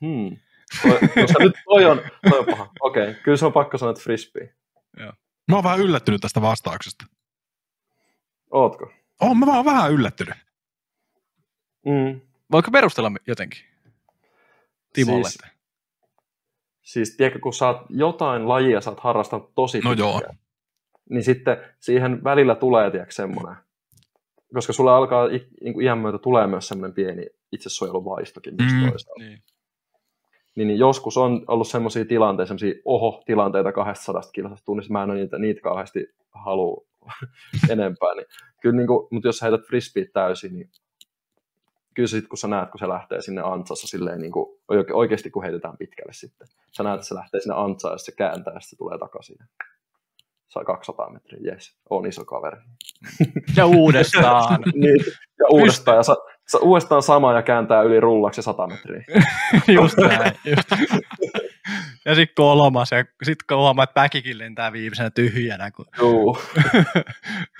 Hmm. 0.00 0.36
Toi, 0.82 0.98
nyt 1.38 1.52
toi 1.64 1.84
on, 1.84 2.00
toi 2.30 2.38
on 2.38 2.46
paha. 2.46 2.70
Okei, 2.80 3.02
okay. 3.10 3.14
kyllä 3.22 3.36
se 3.36 3.46
on 3.46 3.52
pakko 3.52 3.78
sanoa, 3.78 3.90
että 3.90 4.02
frisbee. 4.02 4.54
Mä 5.48 5.54
oon 5.54 5.64
vähän 5.64 5.80
yllättynyt 5.80 6.20
tästä 6.20 6.42
vastauksesta. 6.42 7.04
Ootko? 8.50 8.92
Oon 9.20 9.38
mä 9.38 9.46
vaan 9.46 9.64
vähän 9.64 9.92
yllättynyt. 9.92 10.34
Mm. 11.86 12.27
Voiko 12.52 12.70
perustella 12.70 13.12
jotenkin 13.26 13.60
Timolle? 14.92 15.28
Siis, 15.30 15.44
siis 16.82 17.16
tiedätkö, 17.16 17.38
kun 17.40 17.54
sä 17.54 17.66
oot 17.68 17.86
jotain 17.88 18.48
lajia, 18.48 18.80
sä 18.80 18.90
oot 18.90 19.00
harrastanut 19.00 19.54
tosi 19.54 19.80
No 19.80 19.92
joo. 19.92 20.12
pitkään, 20.12 20.38
niin 21.10 21.24
sitten 21.24 21.56
siihen 21.80 22.24
välillä 22.24 22.54
tulee, 22.54 22.90
tiedätkö, 22.90 23.14
semmoinen, 23.14 23.56
koska 24.54 24.72
sulla 24.72 24.96
alkaa 24.96 25.28
niin 25.28 25.74
kuin 25.74 25.84
iän 25.86 25.98
myötä 25.98 26.18
tulee 26.18 26.46
myös 26.46 26.68
semmoinen 26.68 26.94
pieni 26.94 27.26
itsesuojeluvaistokin 27.52 28.54
myös 28.60 28.72
Mm. 28.72 28.90
toisaalta. 28.90 29.22
Niin. 29.22 29.42
Niin, 30.56 30.68
niin 30.68 30.78
joskus 30.78 31.16
on 31.16 31.44
ollut 31.48 31.68
semmoisia 31.68 32.04
tilanteita, 32.04 32.48
semmoisia 32.48 32.82
oho-tilanteita 32.84 33.72
200 33.72 34.22
kilosasta 34.32 34.64
tunnissa, 34.64 34.92
mä 34.92 35.02
en 35.02 35.10
ole 35.10 35.18
niitä, 35.18 35.38
niitä 35.38 35.60
kauheasti 35.60 36.06
halua 36.30 36.86
enempää. 37.70 38.14
Niin, 38.14 38.26
kyllä, 38.62 38.76
niin 38.76 38.86
kuin, 38.86 39.08
mutta 39.10 39.28
jos 39.28 39.42
heität 39.42 39.60
frisbee 39.66 40.04
täysin, 40.12 40.52
niin 40.54 40.70
kyllä 41.98 42.08
sit, 42.08 42.28
kun 42.28 42.38
sä 42.38 42.48
näet, 42.48 42.70
kun 42.70 42.78
se 42.78 42.88
lähtee 42.88 43.22
sinne 43.22 43.42
antsassa 43.44 43.86
silleen, 43.86 44.20
niin 44.20 44.32
kuin, 44.32 44.46
oike- 44.72 44.94
oikeasti 44.94 45.30
kun 45.30 45.42
heitetään 45.42 45.76
pitkälle 45.76 46.12
sitten. 46.12 46.48
Sä 46.76 46.82
näet, 46.82 46.94
että 46.94 47.06
se 47.06 47.14
lähtee 47.14 47.40
sinne 47.40 47.54
antsaan 47.56 47.94
ja 47.94 47.98
se 47.98 48.12
kääntää 48.12 48.54
ja 48.54 48.60
se 48.60 48.76
tulee 48.76 48.98
takaisin. 48.98 49.36
Saa 50.48 50.64
200 50.64 51.10
metriä, 51.10 51.52
jes, 51.52 51.76
on 51.90 52.06
iso 52.06 52.24
kaveri. 52.24 52.56
Ja 53.56 53.66
uudestaan. 53.66 54.62
niin, 54.82 55.04
ja 55.38 55.46
uudestaan, 55.50 55.96
ja 55.96 56.02
sa, 56.02 56.16
sa, 56.48 56.58
uudestaan 56.58 57.02
sama 57.02 57.32
ja 57.32 57.42
kääntää 57.42 57.82
yli 57.82 58.00
rullaksi 58.00 58.42
100 58.42 58.66
metriä. 58.66 59.04
just 59.80 59.96
näin. 59.96 60.32
Just. 60.44 60.68
Ja 62.04 62.14
sitten 62.14 62.34
kolmas, 62.34 62.90
ja 62.92 63.04
sitten 63.22 63.56
huomaa, 63.56 63.82
että 63.82 63.94
päkikin 63.94 64.38
lentää 64.38 64.72
viimeisenä 64.72 65.10
tyhjänä, 65.10 65.70
kun 65.70 65.86
Juu, 65.98 66.38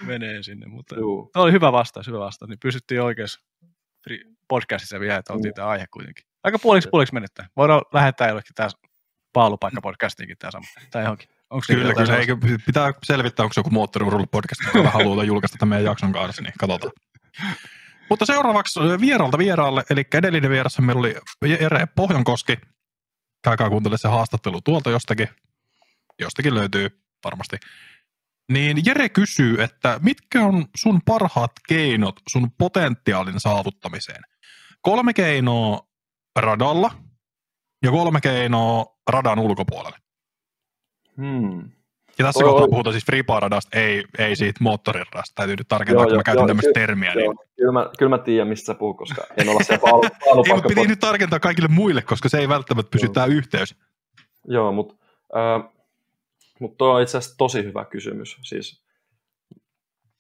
menee 0.07 0.43
sinne. 0.43 0.67
Mutta 0.67 0.99
juu. 0.99 1.31
Oli 1.37 1.53
hyvä 1.53 1.73
vastaus, 1.73 2.07
hyvä 2.07 2.19
vastaus. 2.19 2.49
Niin 2.49 2.59
pysyttiin 2.63 3.03
oikeassa 3.03 3.41
podcastissa 4.49 5.01
vielä, 5.01 5.17
että 5.17 5.33
oltiin 5.33 5.51
Mm. 5.51 5.55
tämä 5.55 5.69
aihe 5.69 5.87
kuitenkin. 5.93 6.25
Aika 6.45 6.59
puoliksi 6.59 6.89
puoliksi 6.91 7.15
menettä. 7.15 7.47
Voidaan 7.57 7.83
lähettää 7.93 8.29
jollekin 8.29 8.55
tämä 8.55 8.69
paalupaikka 9.33 9.81
podcastinkin 9.81 10.37
tämä 10.39 10.51
sama. 10.51 10.67
Tai 10.91 11.03
johonkin. 11.03 11.29
Onko 11.51 11.65
Kyllä, 11.67 11.95
kyllä. 11.95 12.17
Eikö, 12.17 12.37
pitää 12.67 12.93
selvittää, 13.03 13.45
onko 13.45 13.53
joku 13.57 13.71
moottoriurheilupodcast, 13.71 14.61
joka 14.75 14.91
haluaa 14.91 15.25
julkaista 15.25 15.57
tämän 15.59 15.69
meidän 15.69 15.85
jakson 15.85 16.13
kanssa, 16.13 16.43
niin 16.43 16.53
katsotaan. 16.59 16.93
Mutta 18.11 18.27
seuraavaksi 18.27 18.81
vieralta 19.01 19.39
vieraalle, 19.39 19.83
eli 19.91 20.05
edellinen 20.15 20.51
vierassa 20.51 20.83
meillä 20.83 21.01
oli 21.01 21.17
Jere 21.61 21.87
Pohjankoski. 21.97 22.59
Käykää 23.45 23.69
kuuntele 23.69 23.99
se 23.99 24.09
haastattelu 24.09 24.61
tuolta 24.61 24.91
jostakin. 24.91 25.29
jostakin 26.21 26.55
löytyy 26.55 26.89
varmasti. 27.25 27.57
Niin 28.53 28.77
Jere 28.87 29.09
kysyy, 29.09 29.63
että 29.63 30.01
mitkä 30.03 30.43
on 30.43 30.65
sun 30.77 31.01
parhaat 31.05 31.53
keinot 31.69 32.15
sun 32.29 32.51
potentiaalin 32.59 33.41
saavuttamiseen? 33.41 34.23
Kolme 34.83 35.13
keinoa 35.13 35.81
radalla 36.39 36.91
ja 37.83 37.91
kolme 37.91 38.21
keinoa 38.21 38.87
radan 39.11 39.39
ulkopuolelle. 39.39 39.99
Hmm. 41.17 41.71
Ja 42.19 42.25
tässä 42.25 42.45
Oi, 42.45 42.51
kohtaa 42.51 42.69
puhutaan 42.69 42.95
siis 42.95 43.07
freeparadasta, 43.07 43.79
ei, 43.79 44.05
ei 44.19 44.37
siitä 44.37 44.59
moottoriradasta. 44.61 45.33
Täytyy 45.35 45.57
nyt 45.57 45.69
tarkentaa, 45.69 46.07
kun 46.07 46.17
mä 46.17 46.23
käytän 46.23 46.47
tämmöistä 46.47 46.69
ky- 46.69 46.81
termiä. 46.81 47.13
Joo, 47.13 47.33
Niin. 47.33 47.49
kyllä, 47.57 47.73
mä, 47.73 47.91
kyllä 47.99 48.11
mä 48.11 48.19
tiedän, 48.19 48.49
mistä 48.49 48.67
sä 48.67 48.75
puhut, 48.75 48.97
koska 48.97 49.23
en 49.37 49.49
ole 49.49 49.65
siellä 49.65 49.81
paalu, 49.81 50.03
Ei, 50.47 50.55
mutta 50.55 50.69
piti 50.69 50.87
nyt 50.87 51.01
tarkentaa 51.01 51.41
kaikille 51.41 51.69
muille, 51.69 52.03
koska 52.03 52.29
se 52.29 52.39
ei 52.39 52.49
välttämättä 52.49 52.91
pysy 52.91 53.07
Joo. 53.07 53.13
tämä 53.13 53.27
yhteys. 53.27 53.75
Joo, 54.45 54.73
mutta 54.73 54.95
äh, 55.37 55.71
mut 56.61 56.77
toi 56.77 56.91
on 56.91 57.03
itse 57.03 57.19
asiassa 57.19 57.39
tosi 57.39 57.65
hyvä 57.65 57.85
kysymys. 57.85 58.39
Siis, 58.43 58.85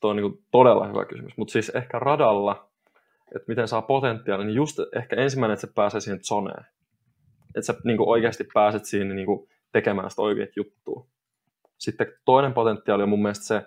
toi 0.01 0.11
on 0.11 0.17
niinku 0.17 0.43
todella 0.51 0.87
hyvä 0.87 1.05
kysymys. 1.05 1.37
Mutta 1.37 1.53
siis 1.53 1.69
ehkä 1.69 1.99
radalla, 1.99 2.71
että 3.37 3.49
miten 3.49 3.69
saa 3.69 3.83
potentiaalia, 3.83 4.47
niin 4.47 4.57
just 4.57 4.79
ehkä 4.97 5.17
ensimmäinen, 5.17 5.55
että 5.55 5.67
se 5.67 5.73
pääsee 5.75 6.01
siihen 6.01 6.25
zoneen. 6.25 6.67
Että 7.49 7.63
sä 7.63 7.75
niinku 7.85 8.11
oikeasti 8.11 8.45
pääset 8.55 8.85
siihen 8.85 9.17
niinku 9.17 9.49
tekemään 9.73 10.11
sitä 10.11 10.23
oikeat 10.23 10.57
juttua. 10.57 11.07
Sitten 11.79 12.13
toinen 12.25 12.53
potentiaali 12.53 13.03
on 13.03 13.09
mun 13.09 13.23
mielestä 13.23 13.45
se, 13.45 13.63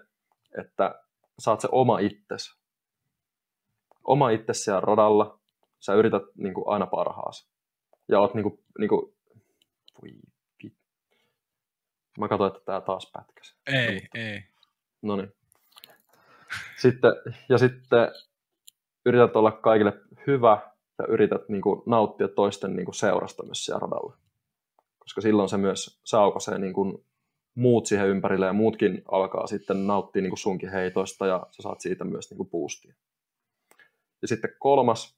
että 0.60 1.04
saat 1.40 1.62
se 1.62 1.68
oma 1.72 2.00
itses. 2.00 2.62
Oma 4.04 4.30
itses 4.30 4.64
siellä 4.64 4.82
radalla. 4.82 5.40
Sä 5.80 5.94
yrität 5.94 6.24
niinku 6.38 6.70
aina 6.70 6.86
parhaas. 6.86 7.52
Ja 8.08 8.20
oot 8.20 8.34
niinku, 8.34 8.64
niinku 8.80 9.16
voi 10.02 10.10
vit. 10.10 10.31
Mä 12.20 12.28
katsoin, 12.28 12.54
että 12.54 12.66
tää 12.66 12.82
taas 12.82 13.12
pätkäsi. 13.14 13.56
Ei, 13.68 14.08
ei. 14.14 14.44
No 15.02 15.16
niin. 15.16 15.34
Sitten, 16.78 17.12
ja 17.50 17.58
sitten 17.58 18.12
yrität 19.06 19.36
olla 19.36 19.52
kaikille 19.52 19.94
hyvä 20.28 20.62
ja 21.00 21.06
yrität 21.08 21.50
niin 21.50 21.62
kuin, 21.62 21.84
nauttia 21.86 22.28
toisten 22.28 22.76
niin 22.76 22.86
kuin, 22.86 22.96
seurasta 22.96 23.44
myös 23.44 23.66
siellä 23.66 23.80
radalla. 23.80 24.18
Koska 25.00 25.22
silloin 25.22 25.50
se 25.50 25.58
myös 25.58 26.00
se 26.06 26.18
aukaisee 26.18 26.58
niin 26.58 26.74
kuin, 26.74 27.06
muut 27.56 27.86
siihen 27.86 28.08
ympärille 28.08 28.46
ja 28.46 28.54
muutkin 28.54 29.02
alkaa 29.12 29.48
sitten 29.48 29.88
nauttia 29.88 30.22
niin 30.22 30.30
kuin 30.30 30.38
sunkin 30.38 30.72
heitoista 30.72 31.28
ja 31.28 31.48
sä 31.52 31.62
saat 31.62 31.82
siitä 31.82 32.04
myös 32.04 32.30
niin 32.30 32.38
kuin, 32.38 32.50
boostia. 32.50 32.94
Ja 34.22 34.28
sitten 34.28 34.56
kolmas, 34.60 35.18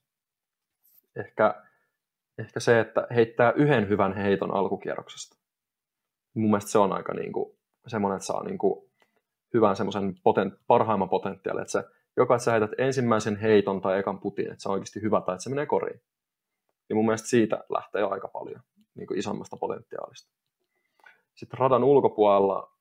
ehkä, 1.16 1.62
ehkä 2.38 2.60
se, 2.60 2.80
että 2.80 3.06
heittää 3.14 3.52
yhden 3.52 3.88
hyvän 3.88 4.16
heiton 4.16 4.54
alkukierroksesta. 4.54 5.43
Mun 6.34 6.50
mielestä 6.50 6.70
se 6.70 6.78
on 6.78 6.92
aika 6.92 7.14
niin 7.14 7.32
kuin, 7.32 7.56
semmoinen, 7.86 8.16
että 8.16 8.26
saa 8.26 8.44
niin 8.44 8.58
kuin, 8.58 8.90
hyvän 9.54 9.76
semmoisen 9.76 10.14
poten, 10.22 10.58
parhaimman 10.66 11.08
potentiaalin, 11.08 11.62
että 11.62 11.72
sä, 11.72 11.84
joka 12.16 12.34
että 12.34 12.44
sä 12.44 12.50
heität 12.50 12.70
ensimmäisen 12.78 13.36
heiton 13.36 13.80
tai 13.80 13.98
ekan 13.98 14.20
putin, 14.20 14.50
että 14.50 14.62
se 14.62 14.68
on 14.68 14.72
oikeasti 14.72 15.02
hyvä 15.02 15.20
tai 15.20 15.34
että 15.34 15.42
se 15.42 15.50
menee 15.50 15.66
koriin. 15.66 16.00
Ja 16.88 16.94
mun 16.94 17.04
mielestä 17.04 17.28
siitä 17.28 17.64
lähtee 17.68 18.02
aika 18.02 18.28
paljon 18.28 18.60
niin 18.94 19.06
kuin 19.06 19.18
isommasta 19.18 19.56
potentiaalista. 19.56 20.30
Sitten 21.34 21.58
radan 21.58 21.84
ulkopuolella 21.84 22.72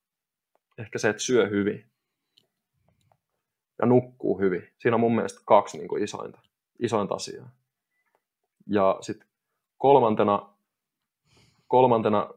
ehkä 0.77 0.99
se, 0.99 1.09
että 1.09 1.23
syö 1.23 1.47
hyvin 1.47 1.85
ja 3.79 3.85
nukkuu 3.85 4.39
hyvin. 4.39 4.67
Siinä 4.77 4.95
on 4.95 4.99
mun 4.99 5.15
mielestä 5.15 5.41
kaksi 5.45 5.77
niin 5.77 5.87
kuin 5.87 6.03
isointa, 6.03 6.39
isointa 6.79 7.15
asiaa. 7.15 7.49
Ja 8.67 8.97
sitten 9.01 9.27
kolmantena, 9.77 10.49
kolmantena 11.67 12.29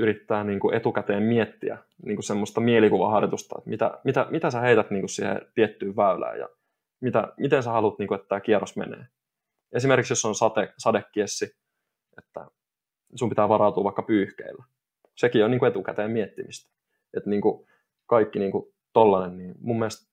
yrittää 0.00 0.44
niin 0.44 0.60
kuin 0.60 0.74
etukäteen 0.74 1.22
miettiä 1.22 1.78
niin 2.04 2.16
kuin 2.16 2.24
semmoista 2.24 2.60
mielikuvaharjoitusta, 2.60 3.54
että 3.58 3.70
mitä, 3.70 4.00
mitä, 4.04 4.26
mitä 4.30 4.50
sä 4.50 4.60
heität 4.60 4.90
niin 4.90 5.02
kuin 5.02 5.08
siihen 5.08 5.40
tiettyyn 5.54 5.96
väylään 5.96 6.38
ja 6.38 6.48
mitä, 7.00 7.32
miten 7.38 7.62
sä 7.62 7.70
haluat, 7.70 7.98
niin 7.98 8.08
kuin, 8.08 8.16
että 8.16 8.28
tämä 8.28 8.40
kierros 8.40 8.76
menee. 8.76 9.06
Esimerkiksi 9.72 10.12
jos 10.12 10.24
on 10.24 10.34
sate, 10.34 10.74
sadekiessi, 10.78 11.56
että 12.18 12.46
sun 13.14 13.28
pitää 13.28 13.48
varautua 13.48 13.84
vaikka 13.84 14.02
pyyhkeillä. 14.02 14.64
Sekin 15.16 15.44
on 15.44 15.50
niin 15.50 15.58
kuin 15.58 15.70
etukäteen 15.70 16.10
miettimistä. 16.10 16.70
Että 17.16 17.30
niin 17.30 17.42
kuin 17.42 17.66
kaikki 18.06 18.38
niin 18.38 18.52
kuin 18.52 18.74
tollanen, 18.92 19.38
niin 19.38 19.54
mun 19.60 19.78
mielestä 19.78 20.10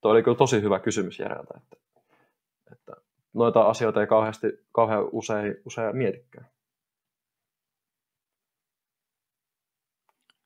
toi 0.00 0.12
oli 0.12 0.22
kyllä 0.22 0.36
tosi 0.36 0.62
hyvä 0.62 0.80
kysymys 0.80 1.18
Jereltä, 1.18 1.54
että, 1.62 1.76
että 2.72 2.92
noita 3.34 3.62
asioita 3.62 4.00
ei 4.00 4.06
kauheasti, 4.06 4.46
kauhean 4.72 5.08
usein, 5.12 5.56
usein 5.64 5.96
mietikään. 5.96 6.53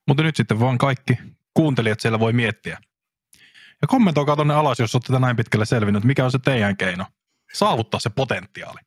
Mutta 0.09 0.23
nyt 0.23 0.37
sitten 0.37 0.61
vaan 0.61 0.79
kaikki 0.79 1.19
kuuntelijat 1.55 2.01
siellä 2.01 2.21
voi 2.21 2.33
miettiä. 2.33 2.79
Ja 3.83 3.89
kommentoikaa 3.89 4.37
tuonne 4.37 4.55
alas, 4.55 4.79
jos 4.79 4.95
olette 4.95 5.19
näin 5.19 5.37
pitkälle 5.37 5.67
selvinnyt, 5.67 6.05
mikä 6.05 6.25
on 6.25 6.31
se 6.31 6.39
teidän 6.39 6.77
keino 6.77 7.05
saavuttaa 7.53 8.01
se 8.01 8.11
potentiaali. 8.11 8.81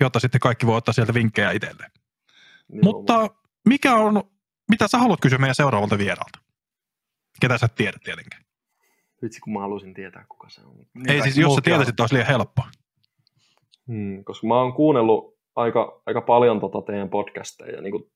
Jotta 0.00 0.20
sitten 0.20 0.40
kaikki 0.40 0.66
voi 0.66 0.76
ottaa 0.76 0.92
sieltä 0.92 1.14
vinkkejä 1.14 1.50
itselleen. 1.50 1.90
Niin 2.72 2.84
Mutta 2.84 3.30
mikä 3.68 3.94
on, 3.94 4.22
mitä 4.70 4.88
sä 4.88 4.98
haluat 4.98 5.20
kysyä 5.20 5.38
meidän 5.38 5.54
seuraavalta 5.54 5.98
vieraalta? 5.98 6.38
Ketä 7.40 7.58
sä 7.58 7.68
tiedät 7.68 8.02
tietenkin. 8.04 8.40
Vitsi, 9.22 9.40
kun 9.40 9.52
mä 9.52 9.60
haluaisin 9.60 9.94
tietää, 9.94 10.24
kuka 10.28 10.48
se 10.48 10.60
on. 10.60 10.76
Niin 10.76 11.10
Ei 11.10 11.22
siis, 11.22 11.38
jos 11.38 11.54
sä 11.54 11.60
tietäisit, 11.60 12.00
olisi 12.00 12.14
liian 12.14 12.26
helppoa. 12.26 12.70
Hmm, 13.86 14.24
koska 14.24 14.46
mä 14.46 14.60
oon 14.60 14.72
kuunnellut 14.72 15.38
aika, 15.56 16.02
aika 16.06 16.20
paljon 16.20 16.60
tota 16.60 16.82
teidän 16.82 17.10
podcasteja 17.10 17.76
ja 17.76 17.82
niin 17.82 17.92
kuin 17.92 18.12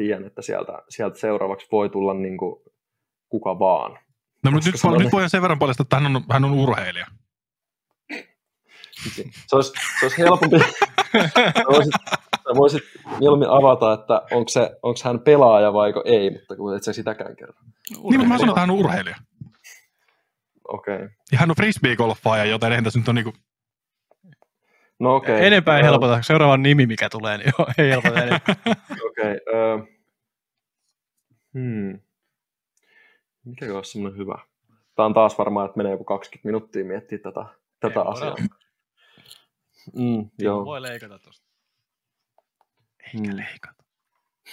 tiedän, 0.00 0.26
että 0.26 0.42
sieltä, 0.42 0.72
sieltä 0.88 1.18
seuraavaksi 1.18 1.66
voi 1.72 1.88
tulla 1.88 2.14
niin 2.14 2.38
kuin 2.38 2.62
kuka 3.28 3.58
vaan. 3.58 3.98
No, 4.44 4.50
mutta 4.50 4.70
nyt, 4.70 4.98
nyt 4.98 5.12
voin 5.12 5.30
sen 5.30 5.42
verran 5.42 5.58
paljastaa, 5.58 5.82
että 5.82 6.00
hän 6.00 6.16
on, 6.16 6.24
hän 6.30 6.44
on 6.44 6.52
urheilija. 6.52 7.06
Vitsi. 9.04 9.30
Se 9.46 9.56
olisi, 9.56 9.72
se 10.00 10.06
olisi 10.06 10.18
helpompi. 10.18 10.56
voisit, 11.72 11.94
voisit 12.54 12.82
mieluummin 13.18 13.48
avata, 13.50 13.92
että 13.92 14.22
onko, 14.32 14.48
se, 14.48 14.70
onko 14.82 15.00
hän 15.04 15.20
pelaaja 15.20 15.72
vai 15.72 15.92
ei, 16.04 16.30
mutta 16.30 16.56
kun 16.56 16.76
et 16.76 16.82
sä 16.82 16.92
sitäkään 16.92 17.36
kerro. 17.36 17.54
Niin, 17.90 18.00
mutta 18.02 18.28
mä 18.28 18.38
sanon, 18.38 18.48
että 18.48 18.60
hän 18.60 18.70
on 18.70 18.76
urheilija. 18.76 19.16
Okei. 20.68 20.94
Okay. 20.94 21.08
Ja 21.32 21.38
hän 21.38 21.50
on 21.50 21.56
frisbee-golfaaja, 21.56 22.44
joten 22.44 22.72
eihän 22.72 22.84
tässä 22.84 22.98
nyt 22.98 23.08
ole 23.08 23.14
niinku... 23.14 23.32
No 25.00 25.16
okei. 25.16 25.34
Okay. 25.34 25.46
Enempää 25.46 25.76
ei 25.76 25.84
helpota. 25.84 26.22
Seuraava 26.22 26.56
nimi, 26.56 26.86
mikä 26.86 27.08
tulee, 27.08 27.38
niin 27.38 27.52
joo, 27.58 27.68
ei 27.78 27.90
helpota 27.90 28.22
enempää. 28.22 28.54
Okei. 29.08 29.36
Okay, 29.36 29.74
uh, 29.74 29.88
hmm. 31.54 32.00
Mikä 33.44 33.74
olisi 33.76 33.92
semmoinen 33.92 34.18
hyvä? 34.18 34.38
Tämä 34.94 35.06
on 35.06 35.14
taas 35.14 35.38
varmaan, 35.38 35.66
että 35.66 35.76
menee 35.76 35.92
joku 35.92 36.04
20 36.04 36.48
minuuttia 36.48 36.84
miettiä 36.84 37.18
tätä, 37.18 37.44
tätä 37.80 38.00
Ei 38.00 38.06
asiaa. 38.06 38.30
voida. 38.30 38.54
Mm, 39.96 40.30
joo. 40.38 40.64
Voi 40.64 40.82
leikata 40.82 41.18
tuosta. 41.18 41.46
Hmm. 43.12 43.22
leikata. 43.36 43.84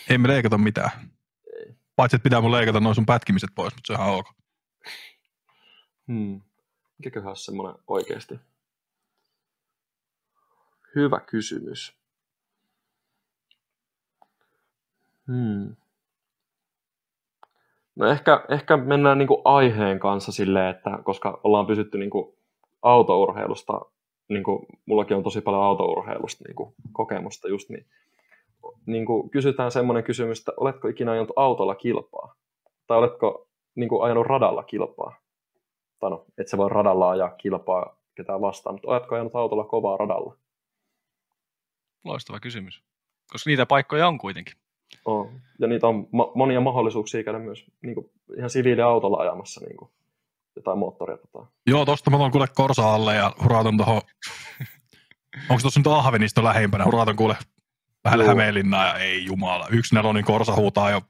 Ei 0.09 0.17
me 0.17 0.27
leikata 0.27 0.57
mitään. 0.57 0.91
Paitsi, 1.95 2.15
että 2.15 2.23
pitää 2.23 2.41
mun 2.41 2.51
leikata 2.51 2.79
noin 2.79 2.95
sun 2.95 3.05
pätkimiset 3.05 3.49
pois, 3.55 3.75
mutta 3.75 3.87
se 3.87 3.93
on 3.93 3.99
ihan 3.99 4.13
ok. 4.13 4.25
Hmm. 6.07 6.41
Mikäköhän 6.97 7.27
olisi 7.27 7.43
semmoinen 7.43 7.81
oikeasti 7.87 8.39
hyvä 11.01 11.19
kysymys? 11.19 11.97
Hmm. 15.27 15.75
No 17.95 18.07
ehkä, 18.07 18.45
ehkä 18.49 18.77
mennään 18.77 19.17
niinku 19.17 19.41
aiheen 19.45 19.99
kanssa 19.99 20.31
silleen, 20.31 20.75
että 20.75 20.99
koska 21.03 21.39
ollaan 21.43 21.67
pysytty 21.67 21.97
niinku 21.97 22.37
autourheilusta, 22.81 23.81
niinku, 24.27 24.65
mullakin 24.85 25.17
on 25.17 25.23
tosi 25.23 25.41
paljon 25.41 25.63
autourheilusta 25.63 26.43
niinku 26.47 26.73
kokemusta 26.91 27.47
just, 27.47 27.69
niin 27.69 27.85
niinku 28.85 29.29
kysytään 29.29 29.71
semmoinen 29.71 30.03
kysymys, 30.03 30.39
että 30.39 30.51
oletko 30.57 30.87
ikinä 30.87 31.11
ajanut 31.11 31.31
autolla 31.35 31.75
kilpaa? 31.75 32.35
Tai 32.87 32.97
oletko 32.97 33.47
niinku 33.75 34.01
ajanut 34.01 34.27
radalla 34.27 34.63
kilpaa? 34.63 35.27
tai 35.99 36.09
no, 36.09 36.25
et 36.37 36.47
sä 36.47 36.57
voi 36.57 36.69
radalla 36.69 37.09
ajaa 37.09 37.29
kilpaa 37.29 37.97
ketään 38.15 38.41
vastaan, 38.41 38.75
mutta 38.75 38.87
oletko 38.87 39.15
ajanut 39.15 39.35
autolla 39.35 39.63
kovaa 39.63 39.97
radalla? 39.97 40.35
Loistava 42.07 42.39
kysymys. 42.39 42.83
Koska 43.31 43.49
niitä 43.49 43.65
paikkoja 43.65 44.07
on 44.07 44.17
kuitenkin. 44.17 44.53
On. 45.05 45.41
Ja 45.59 45.67
niitä 45.67 45.87
on 45.87 46.07
ma- 46.11 46.31
monia 46.35 46.61
mahdollisuuksia 46.61 47.23
käydä 47.23 47.39
myös 47.39 47.65
niin 47.81 47.95
kuin, 47.95 48.11
ihan 48.37 48.49
siviiliautolla 48.49 49.17
ajamassa 49.17 49.61
niin 49.65 49.77
kuin, 49.77 49.91
jotain 50.55 50.77
moottoria. 50.77 51.17
Tota. 51.17 51.45
Joo, 51.67 51.85
tosta 51.85 52.09
mä 52.11 52.17
tuon 52.17 52.31
kuule 52.31 52.47
korsa 52.55 52.93
alle 52.93 53.15
ja 53.15 53.33
hurautan 53.43 53.77
tuohon... 53.77 54.01
Onko 55.49 55.61
tuossa 55.61 55.79
nyt 55.79 55.87
Ahvenisto 55.87 56.43
lähimpänä? 56.43 56.85
Hurautan 56.85 57.15
kuule 57.15 57.37
vähän. 58.03 58.25
Hämeenlinnaa 58.25 58.87
ja 58.87 58.95
ei 58.95 59.25
jumala. 59.25 59.67
Yksi 59.69 59.95
nelonin 59.95 60.25
korsa 60.25 60.55
huutaa 60.55 60.91
jo 60.91 61.01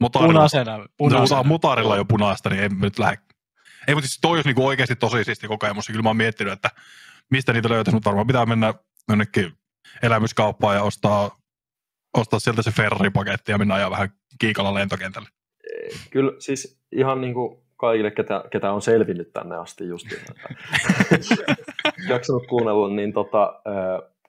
motarilla. 0.00 0.32
Punaisena. 0.32 0.76
Se 0.76 0.88
punaisena. 0.96 1.20
huutaa 1.20 1.42
mutarilla 1.42 1.96
jo 1.96 2.04
punaista, 2.04 2.50
niin 2.50 2.62
ei 2.62 2.68
nyt 2.68 2.98
lähde. 2.98 3.18
Ei, 3.88 3.94
mutta 3.94 4.08
siis 4.08 4.18
toi 4.20 4.30
olisi 4.30 4.48
niinku 4.48 4.66
oikeasti 4.66 4.96
tosi 4.96 5.24
siisti 5.24 5.48
kokemus. 5.48 5.86
Kyllä 5.86 6.02
mä 6.02 6.08
oon 6.08 6.16
miettinyt, 6.16 6.52
että 6.52 6.70
mistä 7.30 7.52
niitä 7.52 7.68
löytäisi, 7.68 7.94
mutta 7.94 8.10
varmaan 8.10 8.26
pitää 8.26 8.46
mennä 8.46 8.74
jonnekin 9.08 9.52
elämyskauppaan 10.02 10.76
ja 10.76 10.82
ostaa, 10.82 11.30
ostaa 12.16 12.38
sieltä 12.38 12.62
se 12.62 12.70
ferripaketti 12.70 13.52
ja 13.52 13.58
mennä 13.58 13.74
ajaa 13.74 13.90
vähän 13.90 14.08
kiikalla 14.40 14.74
lentokentälle. 14.74 15.28
Kyllä 16.10 16.32
siis 16.38 16.80
ihan 16.92 17.20
niin 17.20 17.34
kuin 17.34 17.62
kaikille, 17.76 18.10
ketä, 18.10 18.44
ketä 18.52 18.72
on 18.72 18.82
selvinnyt 18.82 19.32
tänne 19.32 19.56
asti 19.56 19.88
just 19.88 20.06
jaksanut 22.08 22.46
kuunnella, 22.46 22.88
niin 22.88 23.12
tota, 23.12 23.62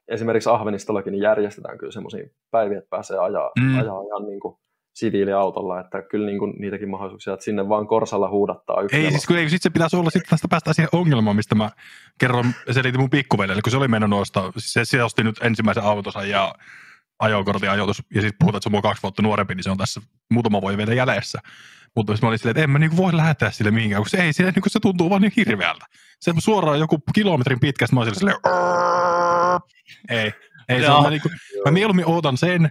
esimerkiksi 0.07 0.49
Ahvenistollakin 0.49 1.11
niin 1.11 1.21
järjestetään 1.21 1.77
kyllä 1.77 1.91
semmoisia 1.91 2.27
päiviä, 2.51 2.77
että 2.77 2.89
pääsee 2.89 3.17
ajaa, 3.17 3.51
mm. 3.59 3.79
ajaa 3.79 4.03
ihan 4.03 4.25
niin 4.27 4.39
kuin 4.39 4.57
siviiliautolla, 4.99 5.79
että 5.79 6.01
kyllä 6.01 6.25
niin 6.25 6.39
kuin 6.39 6.53
niitäkin 6.59 6.89
mahdollisuuksia, 6.89 7.33
että 7.33 7.43
sinne 7.43 7.69
vaan 7.69 7.87
korsalla 7.87 8.29
huudattaa 8.29 8.81
yksi. 8.81 8.97
Ei, 8.97 9.11
siis 9.11 9.27
kun 9.27 9.37
ei, 9.37 9.49
sit 9.49 9.61
se 9.61 9.69
pitäisi 9.69 9.95
olla, 9.95 10.09
sitten 10.09 10.29
tästä 10.29 10.47
päästään 10.47 10.75
siihen 10.75 10.89
ongelmaan, 10.91 11.35
mistä 11.35 11.55
mä 11.55 11.69
kerron, 12.19 12.45
selitin 12.71 12.99
mun 13.01 13.09
pikkuveljelle, 13.09 13.61
kun 13.61 13.71
se 13.71 13.77
oli 13.77 13.87
mennyt 13.87 14.09
noista, 14.09 14.53
se, 14.57 14.85
se 14.85 15.03
osti 15.03 15.23
nyt 15.23 15.35
ensimmäisen 15.41 15.83
autossa 15.83 16.23
ja 16.23 16.55
ajokortin 17.19 17.69
ajoitus, 17.69 18.03
ja 18.15 18.21
sitten 18.21 18.37
puhutaan, 18.39 18.57
että 18.57 18.63
se 18.63 18.69
on 18.69 18.71
mua 18.71 18.81
kaksi 18.81 19.03
vuotta 19.03 19.21
nuorempi, 19.21 19.55
niin 19.55 19.63
se 19.63 19.71
on 19.71 19.77
tässä 19.77 20.01
muutama 20.31 20.61
voi 20.61 20.77
vielä 20.77 20.93
jäljessä. 20.93 21.39
Mutta 21.95 22.13
mä 22.21 22.27
olin 22.27 22.39
silleen, 22.39 22.51
että 22.51 22.63
en 22.63 22.69
mä 22.69 22.79
niinku 22.79 22.97
voi 22.97 23.17
lähettää 23.17 23.51
sille 23.51 23.71
mihinkään, 23.71 24.01
kun 24.01 24.09
se 24.09 24.23
ei, 24.23 24.33
se, 24.33 24.43
niinku, 24.43 24.69
se 24.69 24.79
tuntuu 24.79 25.09
vaan 25.09 25.21
niin 25.21 25.33
hirveältä. 25.35 25.85
Se 26.19 26.33
suoraan 26.37 26.79
joku 26.79 26.99
kilometrin 27.13 27.59
pitkästä, 27.59 27.95
mä 27.95 28.01
olin 28.01 28.15
silleen, 28.15 28.37
ei, 30.09 30.33
ei 30.69 30.81
se 30.81 30.91
on, 30.91 31.03
mä, 31.03 31.09
niinku, 31.09 31.29
mä 31.65 31.71
mieluummin 31.71 32.05
ootan 32.05 32.37
sen, 32.37 32.69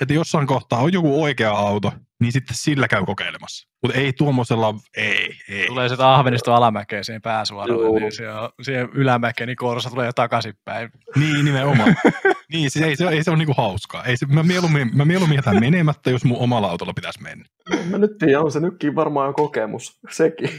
että 0.00 0.14
jossain 0.14 0.46
kohtaa 0.46 0.78
on 0.78 0.92
joku 0.92 1.22
oikea 1.22 1.50
auto, 1.50 1.92
niin 2.20 2.32
sitten 2.32 2.56
sillä 2.56 2.88
käy 2.88 3.04
kokeilemassa. 3.06 3.68
Mutta 3.82 3.98
ei 3.98 4.12
tuommoisella, 4.12 4.74
ei, 4.96 5.36
ei. 5.48 5.66
Tulee 5.66 5.88
se 5.88 5.96
ahvenisto 5.98 6.54
alamäkeen 6.54 7.04
siihen 7.04 7.22
pääsuoralle, 7.22 8.00
niin 8.00 8.30
on, 8.30 8.50
siihen 8.62 8.88
ylämäkeen, 8.94 9.46
niin 9.46 9.56
korsa 9.56 9.90
tulee 9.90 10.12
takaisinpäin. 10.12 10.90
Niin, 11.16 11.44
nimenomaan. 11.44 11.96
niin, 12.52 12.70
siis 12.70 12.84
ei 12.84 12.96
se, 12.96 13.08
ei 13.08 13.24
se 13.24 13.30
ole 13.30 13.38
niinku 13.38 13.54
hauskaa. 13.56 14.04
Ei 14.04 14.16
se, 14.16 14.26
mä, 14.26 14.42
mieluummin, 14.42 14.90
mä 14.96 15.04
mieluummin 15.04 15.36
jätän 15.36 15.60
menemättä, 15.60 16.10
jos 16.10 16.24
mun 16.24 16.38
omalla 16.38 16.70
autolla 16.70 16.92
pitäisi 16.92 17.22
mennä. 17.22 17.44
Mä 17.90 17.98
nyt 17.98 18.18
tiedän, 18.18 18.42
on 18.42 18.52
se 18.52 18.60
nytkin 18.60 18.94
varmaan 18.94 19.34
kokemus, 19.34 19.98
sekin. 20.10 20.50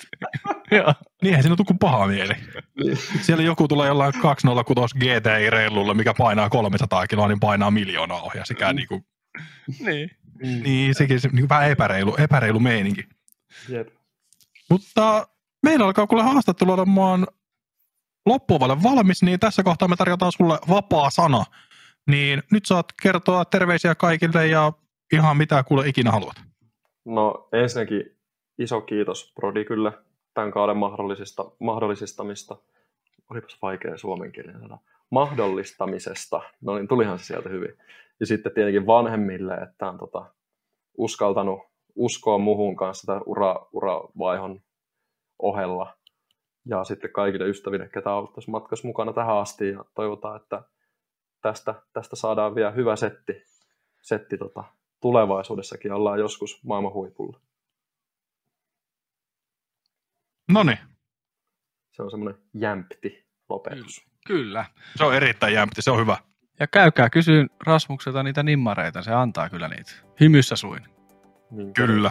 Joo. 0.70 0.94
Niinhän 1.22 1.42
siinä 1.42 1.56
on 1.58 1.66
kuin 1.66 1.78
paha 1.78 2.06
mieli. 2.06 2.34
Niin. 2.84 2.98
Siellä 3.20 3.44
joku 3.44 3.68
tulee 3.68 3.88
jollain 3.88 4.12
206 4.22 4.98
GTI-reilulla, 4.98 5.94
mikä 5.94 6.14
painaa 6.18 6.50
300 6.50 7.06
kiloa, 7.06 7.28
niin 7.28 7.40
painaa 7.40 7.70
miljoonaa 7.70 8.22
ohjaa. 8.22 8.44
Sekä 8.44 8.72
mm. 8.72 8.76
niin 8.76 8.88
kuin... 8.88 9.04
niin. 9.80 10.10
Mm. 10.42 10.62
Niin, 10.62 10.94
sekin 10.94 11.20
se, 11.20 11.28
niin 11.32 11.48
vähän 11.48 11.70
epäreilu, 11.70 12.16
epäreilu 12.18 12.60
meininki. 12.60 13.04
Jep. 13.68 13.88
Mutta 14.70 15.26
meillä 15.62 15.84
alkaa 15.86 16.06
kuule 16.06 16.22
haastattelu 16.22 16.72
olemaan 16.72 17.26
loppuvalle 18.26 18.82
valmis, 18.82 19.22
niin 19.22 19.40
tässä 19.40 19.62
kohtaa 19.62 19.88
me 19.88 19.96
tarjotaan 19.96 20.32
sulle 20.32 20.58
vapaa 20.68 21.10
sana. 21.10 21.44
Niin 22.06 22.42
nyt 22.52 22.66
saat 22.66 22.86
kertoa 23.02 23.44
terveisiä 23.44 23.94
kaikille 23.94 24.46
ja 24.46 24.72
ihan 25.12 25.36
mitä 25.36 25.62
kuule 25.62 25.88
ikinä 25.88 26.10
haluat. 26.10 26.36
No 27.04 27.48
ensinnäkin 27.52 28.16
iso 28.58 28.80
kiitos 28.80 29.32
Brody 29.34 29.64
kyllä 29.64 29.92
tämän 30.34 30.50
kauden 30.50 30.76
mahdollisista, 30.76 31.44
mahdollisistamista. 31.58 32.56
Olipas 33.30 33.58
vaikea 33.62 33.98
suomenkielinen 33.98 34.60
sana. 34.60 34.78
Mahdollistamisesta. 35.10 36.42
No 36.60 36.74
niin, 36.74 36.88
tulihan 36.88 37.18
se 37.18 37.24
sieltä 37.24 37.48
hyvin. 37.48 37.74
Ja 38.20 38.26
sitten 38.26 38.52
tietenkin 38.52 38.86
vanhemmille, 38.86 39.54
että 39.54 39.88
on 39.88 39.98
tota, 39.98 40.24
uskaltanut 40.98 41.60
uskoa 41.94 42.38
muhun 42.38 42.76
kanssa 42.76 43.06
tämän 43.06 43.22
ura, 43.26 43.66
uravaihon 43.72 44.60
ohella. 45.38 45.96
Ja 46.66 46.84
sitten 46.84 47.12
kaikille 47.12 47.48
ystäville, 47.48 47.88
ketä 47.88 48.14
on 48.14 48.32
tässä 48.34 48.50
matkassa 48.50 48.88
mukana 48.88 49.12
tähän 49.12 49.36
asti. 49.36 49.68
Ja 49.68 49.84
toivotaan, 49.94 50.40
että 50.40 50.62
tästä, 51.42 51.74
tästä 51.92 52.16
saadaan 52.16 52.54
vielä 52.54 52.70
hyvä 52.70 52.96
setti, 52.96 53.42
setti 54.02 54.38
tota, 54.38 54.64
tulevaisuudessakin. 55.00 55.92
Ollaan 55.92 56.18
joskus 56.18 56.64
maailman 56.64 56.92
huipulla. 56.92 57.40
No 60.52 60.62
niin. 60.62 60.78
Se 61.92 62.02
on 62.02 62.10
semmoinen 62.10 62.42
jämpti 62.54 63.26
lopetus. 63.48 64.06
Kyllä. 64.26 64.64
Se 64.96 65.04
on 65.04 65.14
erittäin 65.14 65.54
jämpti, 65.54 65.82
se 65.82 65.90
on 65.90 66.00
hyvä. 66.00 66.16
Ja 66.60 66.66
käykää 66.66 67.10
kysyyn 67.10 67.50
Rasmukselta 67.66 68.22
niitä 68.22 68.42
nimmareita, 68.42 69.02
se 69.02 69.12
antaa 69.12 69.50
kyllä 69.50 69.68
niitä. 69.68 69.92
Hymyssä 70.20 70.56
suin. 70.56 70.82
Niin, 71.50 71.74
kyllä. 71.74 72.10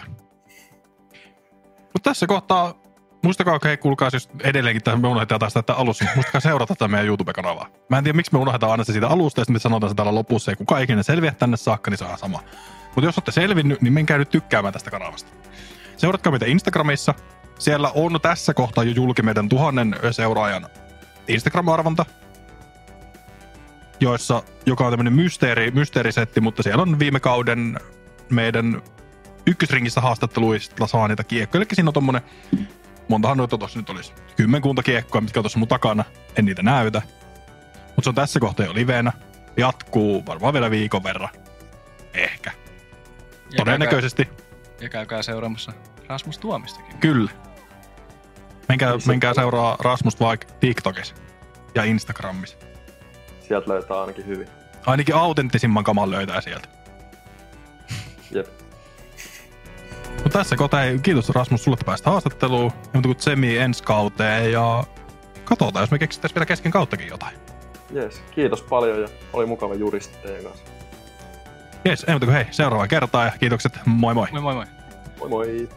Mutta 1.81 2.09
tässä 2.09 2.27
kohtaa, 2.27 2.80
muistakaa, 3.21 3.59
hei 3.63 3.77
kuulkaa 3.77 4.09
jos 4.13 4.29
edelleenkin, 4.43 4.83
tässä 4.83 4.99
me 4.99 5.07
unohdetaan 5.07 5.39
taas 5.39 5.53
tätä 5.53 5.73
alussa, 5.73 6.05
muistakaa 6.15 6.41
seurata 6.41 6.75
tätä 6.75 6.87
meidän 6.87 7.07
YouTube-kanavaa. 7.07 7.69
Mä 7.89 7.97
en 7.97 8.03
tiedä, 8.03 8.15
miksi 8.15 8.33
me 8.33 8.39
unohdetaan 8.39 8.71
aina 8.71 8.83
se 8.83 8.91
siitä 8.91 9.07
alusta, 9.07 9.41
ja 9.41 9.45
sitten 9.45 9.55
me 9.55 9.59
sanotaan 9.59 9.89
se 9.89 9.95
täällä 9.95 10.15
lopussa, 10.15 10.51
ja 10.51 10.55
kuka 10.55 10.79
ikinä 10.79 11.03
selviä 11.03 11.31
tänne 11.31 11.57
saakka, 11.57 11.91
niin 11.91 11.97
saa 11.97 12.17
sama. 12.17 12.43
Mutta 12.85 13.07
jos 13.07 13.17
olette 13.17 13.31
selvinnyt, 13.31 13.81
niin 13.81 13.93
menkää 13.93 14.17
nyt 14.17 14.29
tykkäämään 14.29 14.73
tästä 14.73 14.91
kanavasta. 14.91 15.31
Seuratkaa 15.97 16.31
meitä 16.31 16.45
Instagramissa. 16.45 17.13
Siellä 17.59 17.91
on 17.95 18.19
tässä 18.21 18.53
kohtaa 18.53 18.83
jo 18.83 18.91
julki 18.91 19.21
meidän 19.21 19.49
tuhannen 19.49 19.95
seuraajan 20.11 20.67
Instagram-arvonta 21.27 22.05
joissa, 24.01 24.43
joka 24.65 24.85
on 24.85 24.91
tämmöinen 24.91 25.13
mysteeri, 25.13 25.71
mysteerisetti, 25.71 26.41
mutta 26.41 26.63
siellä 26.63 26.81
on 26.81 26.99
viime 26.99 27.19
kauden 27.19 27.79
meidän 28.29 28.81
ykkösringissä 29.45 30.01
haastatteluista 30.01 30.87
saa 30.87 31.07
niitä 31.07 31.23
kiekkoja. 31.23 31.59
Eli 31.59 31.67
siinä 31.73 31.89
on 31.89 31.93
tommonen, 31.93 32.21
montahan 33.07 33.37
noita 33.37 33.57
tuossa 33.57 33.79
nyt 33.79 33.89
olisi, 33.89 34.13
kymmenkunta 34.35 34.83
kiekkoa, 34.83 35.21
mitkä 35.21 35.39
on 35.39 35.43
tuossa 35.43 35.59
mun 35.59 35.67
takana. 35.67 36.03
En 36.35 36.45
niitä 36.45 36.63
näytä. 36.63 37.01
Mutta 37.77 38.01
se 38.03 38.09
on 38.09 38.15
tässä 38.15 38.39
kohtaa 38.39 38.65
jo 38.65 38.73
liveenä. 38.73 39.11
Jatkuu 39.57 40.25
varmaan 40.25 40.53
vielä 40.53 40.71
viikon 40.71 41.03
verran. 41.03 41.29
Ehkä. 42.13 42.51
Ja 43.51 43.57
Todennäköisesti. 43.57 44.25
Käykää, 44.25 44.47
ja 44.81 44.89
käykää 44.89 45.21
seuraamassa 45.21 45.73
Rasmus 46.07 46.37
Tuomistakin. 46.37 46.97
Kyllä. 46.97 47.31
Menkää, 48.69 48.93
menkää 49.07 49.33
seuraa 49.33 49.77
Rasmus 49.79 50.19
vaikka 50.19 50.53
TikTokissa 50.59 51.15
ja 51.75 51.83
Instagramissa 51.83 52.57
sieltä 53.51 53.71
löytää 53.71 54.01
ainakin 54.01 54.27
hyvin. 54.27 54.47
Ainakin 54.85 55.15
autenttisimman 55.15 55.83
kaman 55.83 56.11
löytää 56.11 56.41
sieltä. 56.41 56.67
Jep. 58.31 58.60
No 60.23 60.29
tässä 60.31 60.55
kohtaa, 60.55 60.83
ei, 60.83 60.99
kiitos 60.99 61.29
Rasmus 61.29 61.63
sulle, 61.63 61.75
että 61.75 61.85
pääsit 61.85 62.05
haastatteluun. 62.05 62.71
Ja 62.75 62.89
mutta 62.93 63.07
kun 63.07 63.15
Tsemi 63.15 63.57
ensi 63.57 63.83
kauteen 63.83 64.51
ja 64.51 64.83
katsotaan, 65.43 65.83
jos 65.83 65.91
me 65.91 65.99
keksittäisiin 65.99 66.35
vielä 66.35 66.45
kesken 66.45 66.71
kauttakin 66.71 67.07
jotain. 67.07 67.35
Jees, 67.93 68.21
kiitos 68.31 68.61
paljon 68.61 69.01
ja 69.01 69.07
oli 69.33 69.45
mukava 69.45 69.73
juristi 69.73 70.17
teidän 70.23 70.43
kanssa. 70.43 70.63
Jees, 71.85 72.05
ei 72.07 72.33
hei, 72.33 72.45
seuraava 72.51 72.87
kertaa 72.87 73.25
ja 73.25 73.31
kiitokset, 73.39 73.79
moi 73.85 74.13
moi. 74.13 74.27
Moi 74.31 74.41
moi 74.41 74.53
moi. 74.53 74.65
Moi 75.19 75.29
moi. 75.29 75.69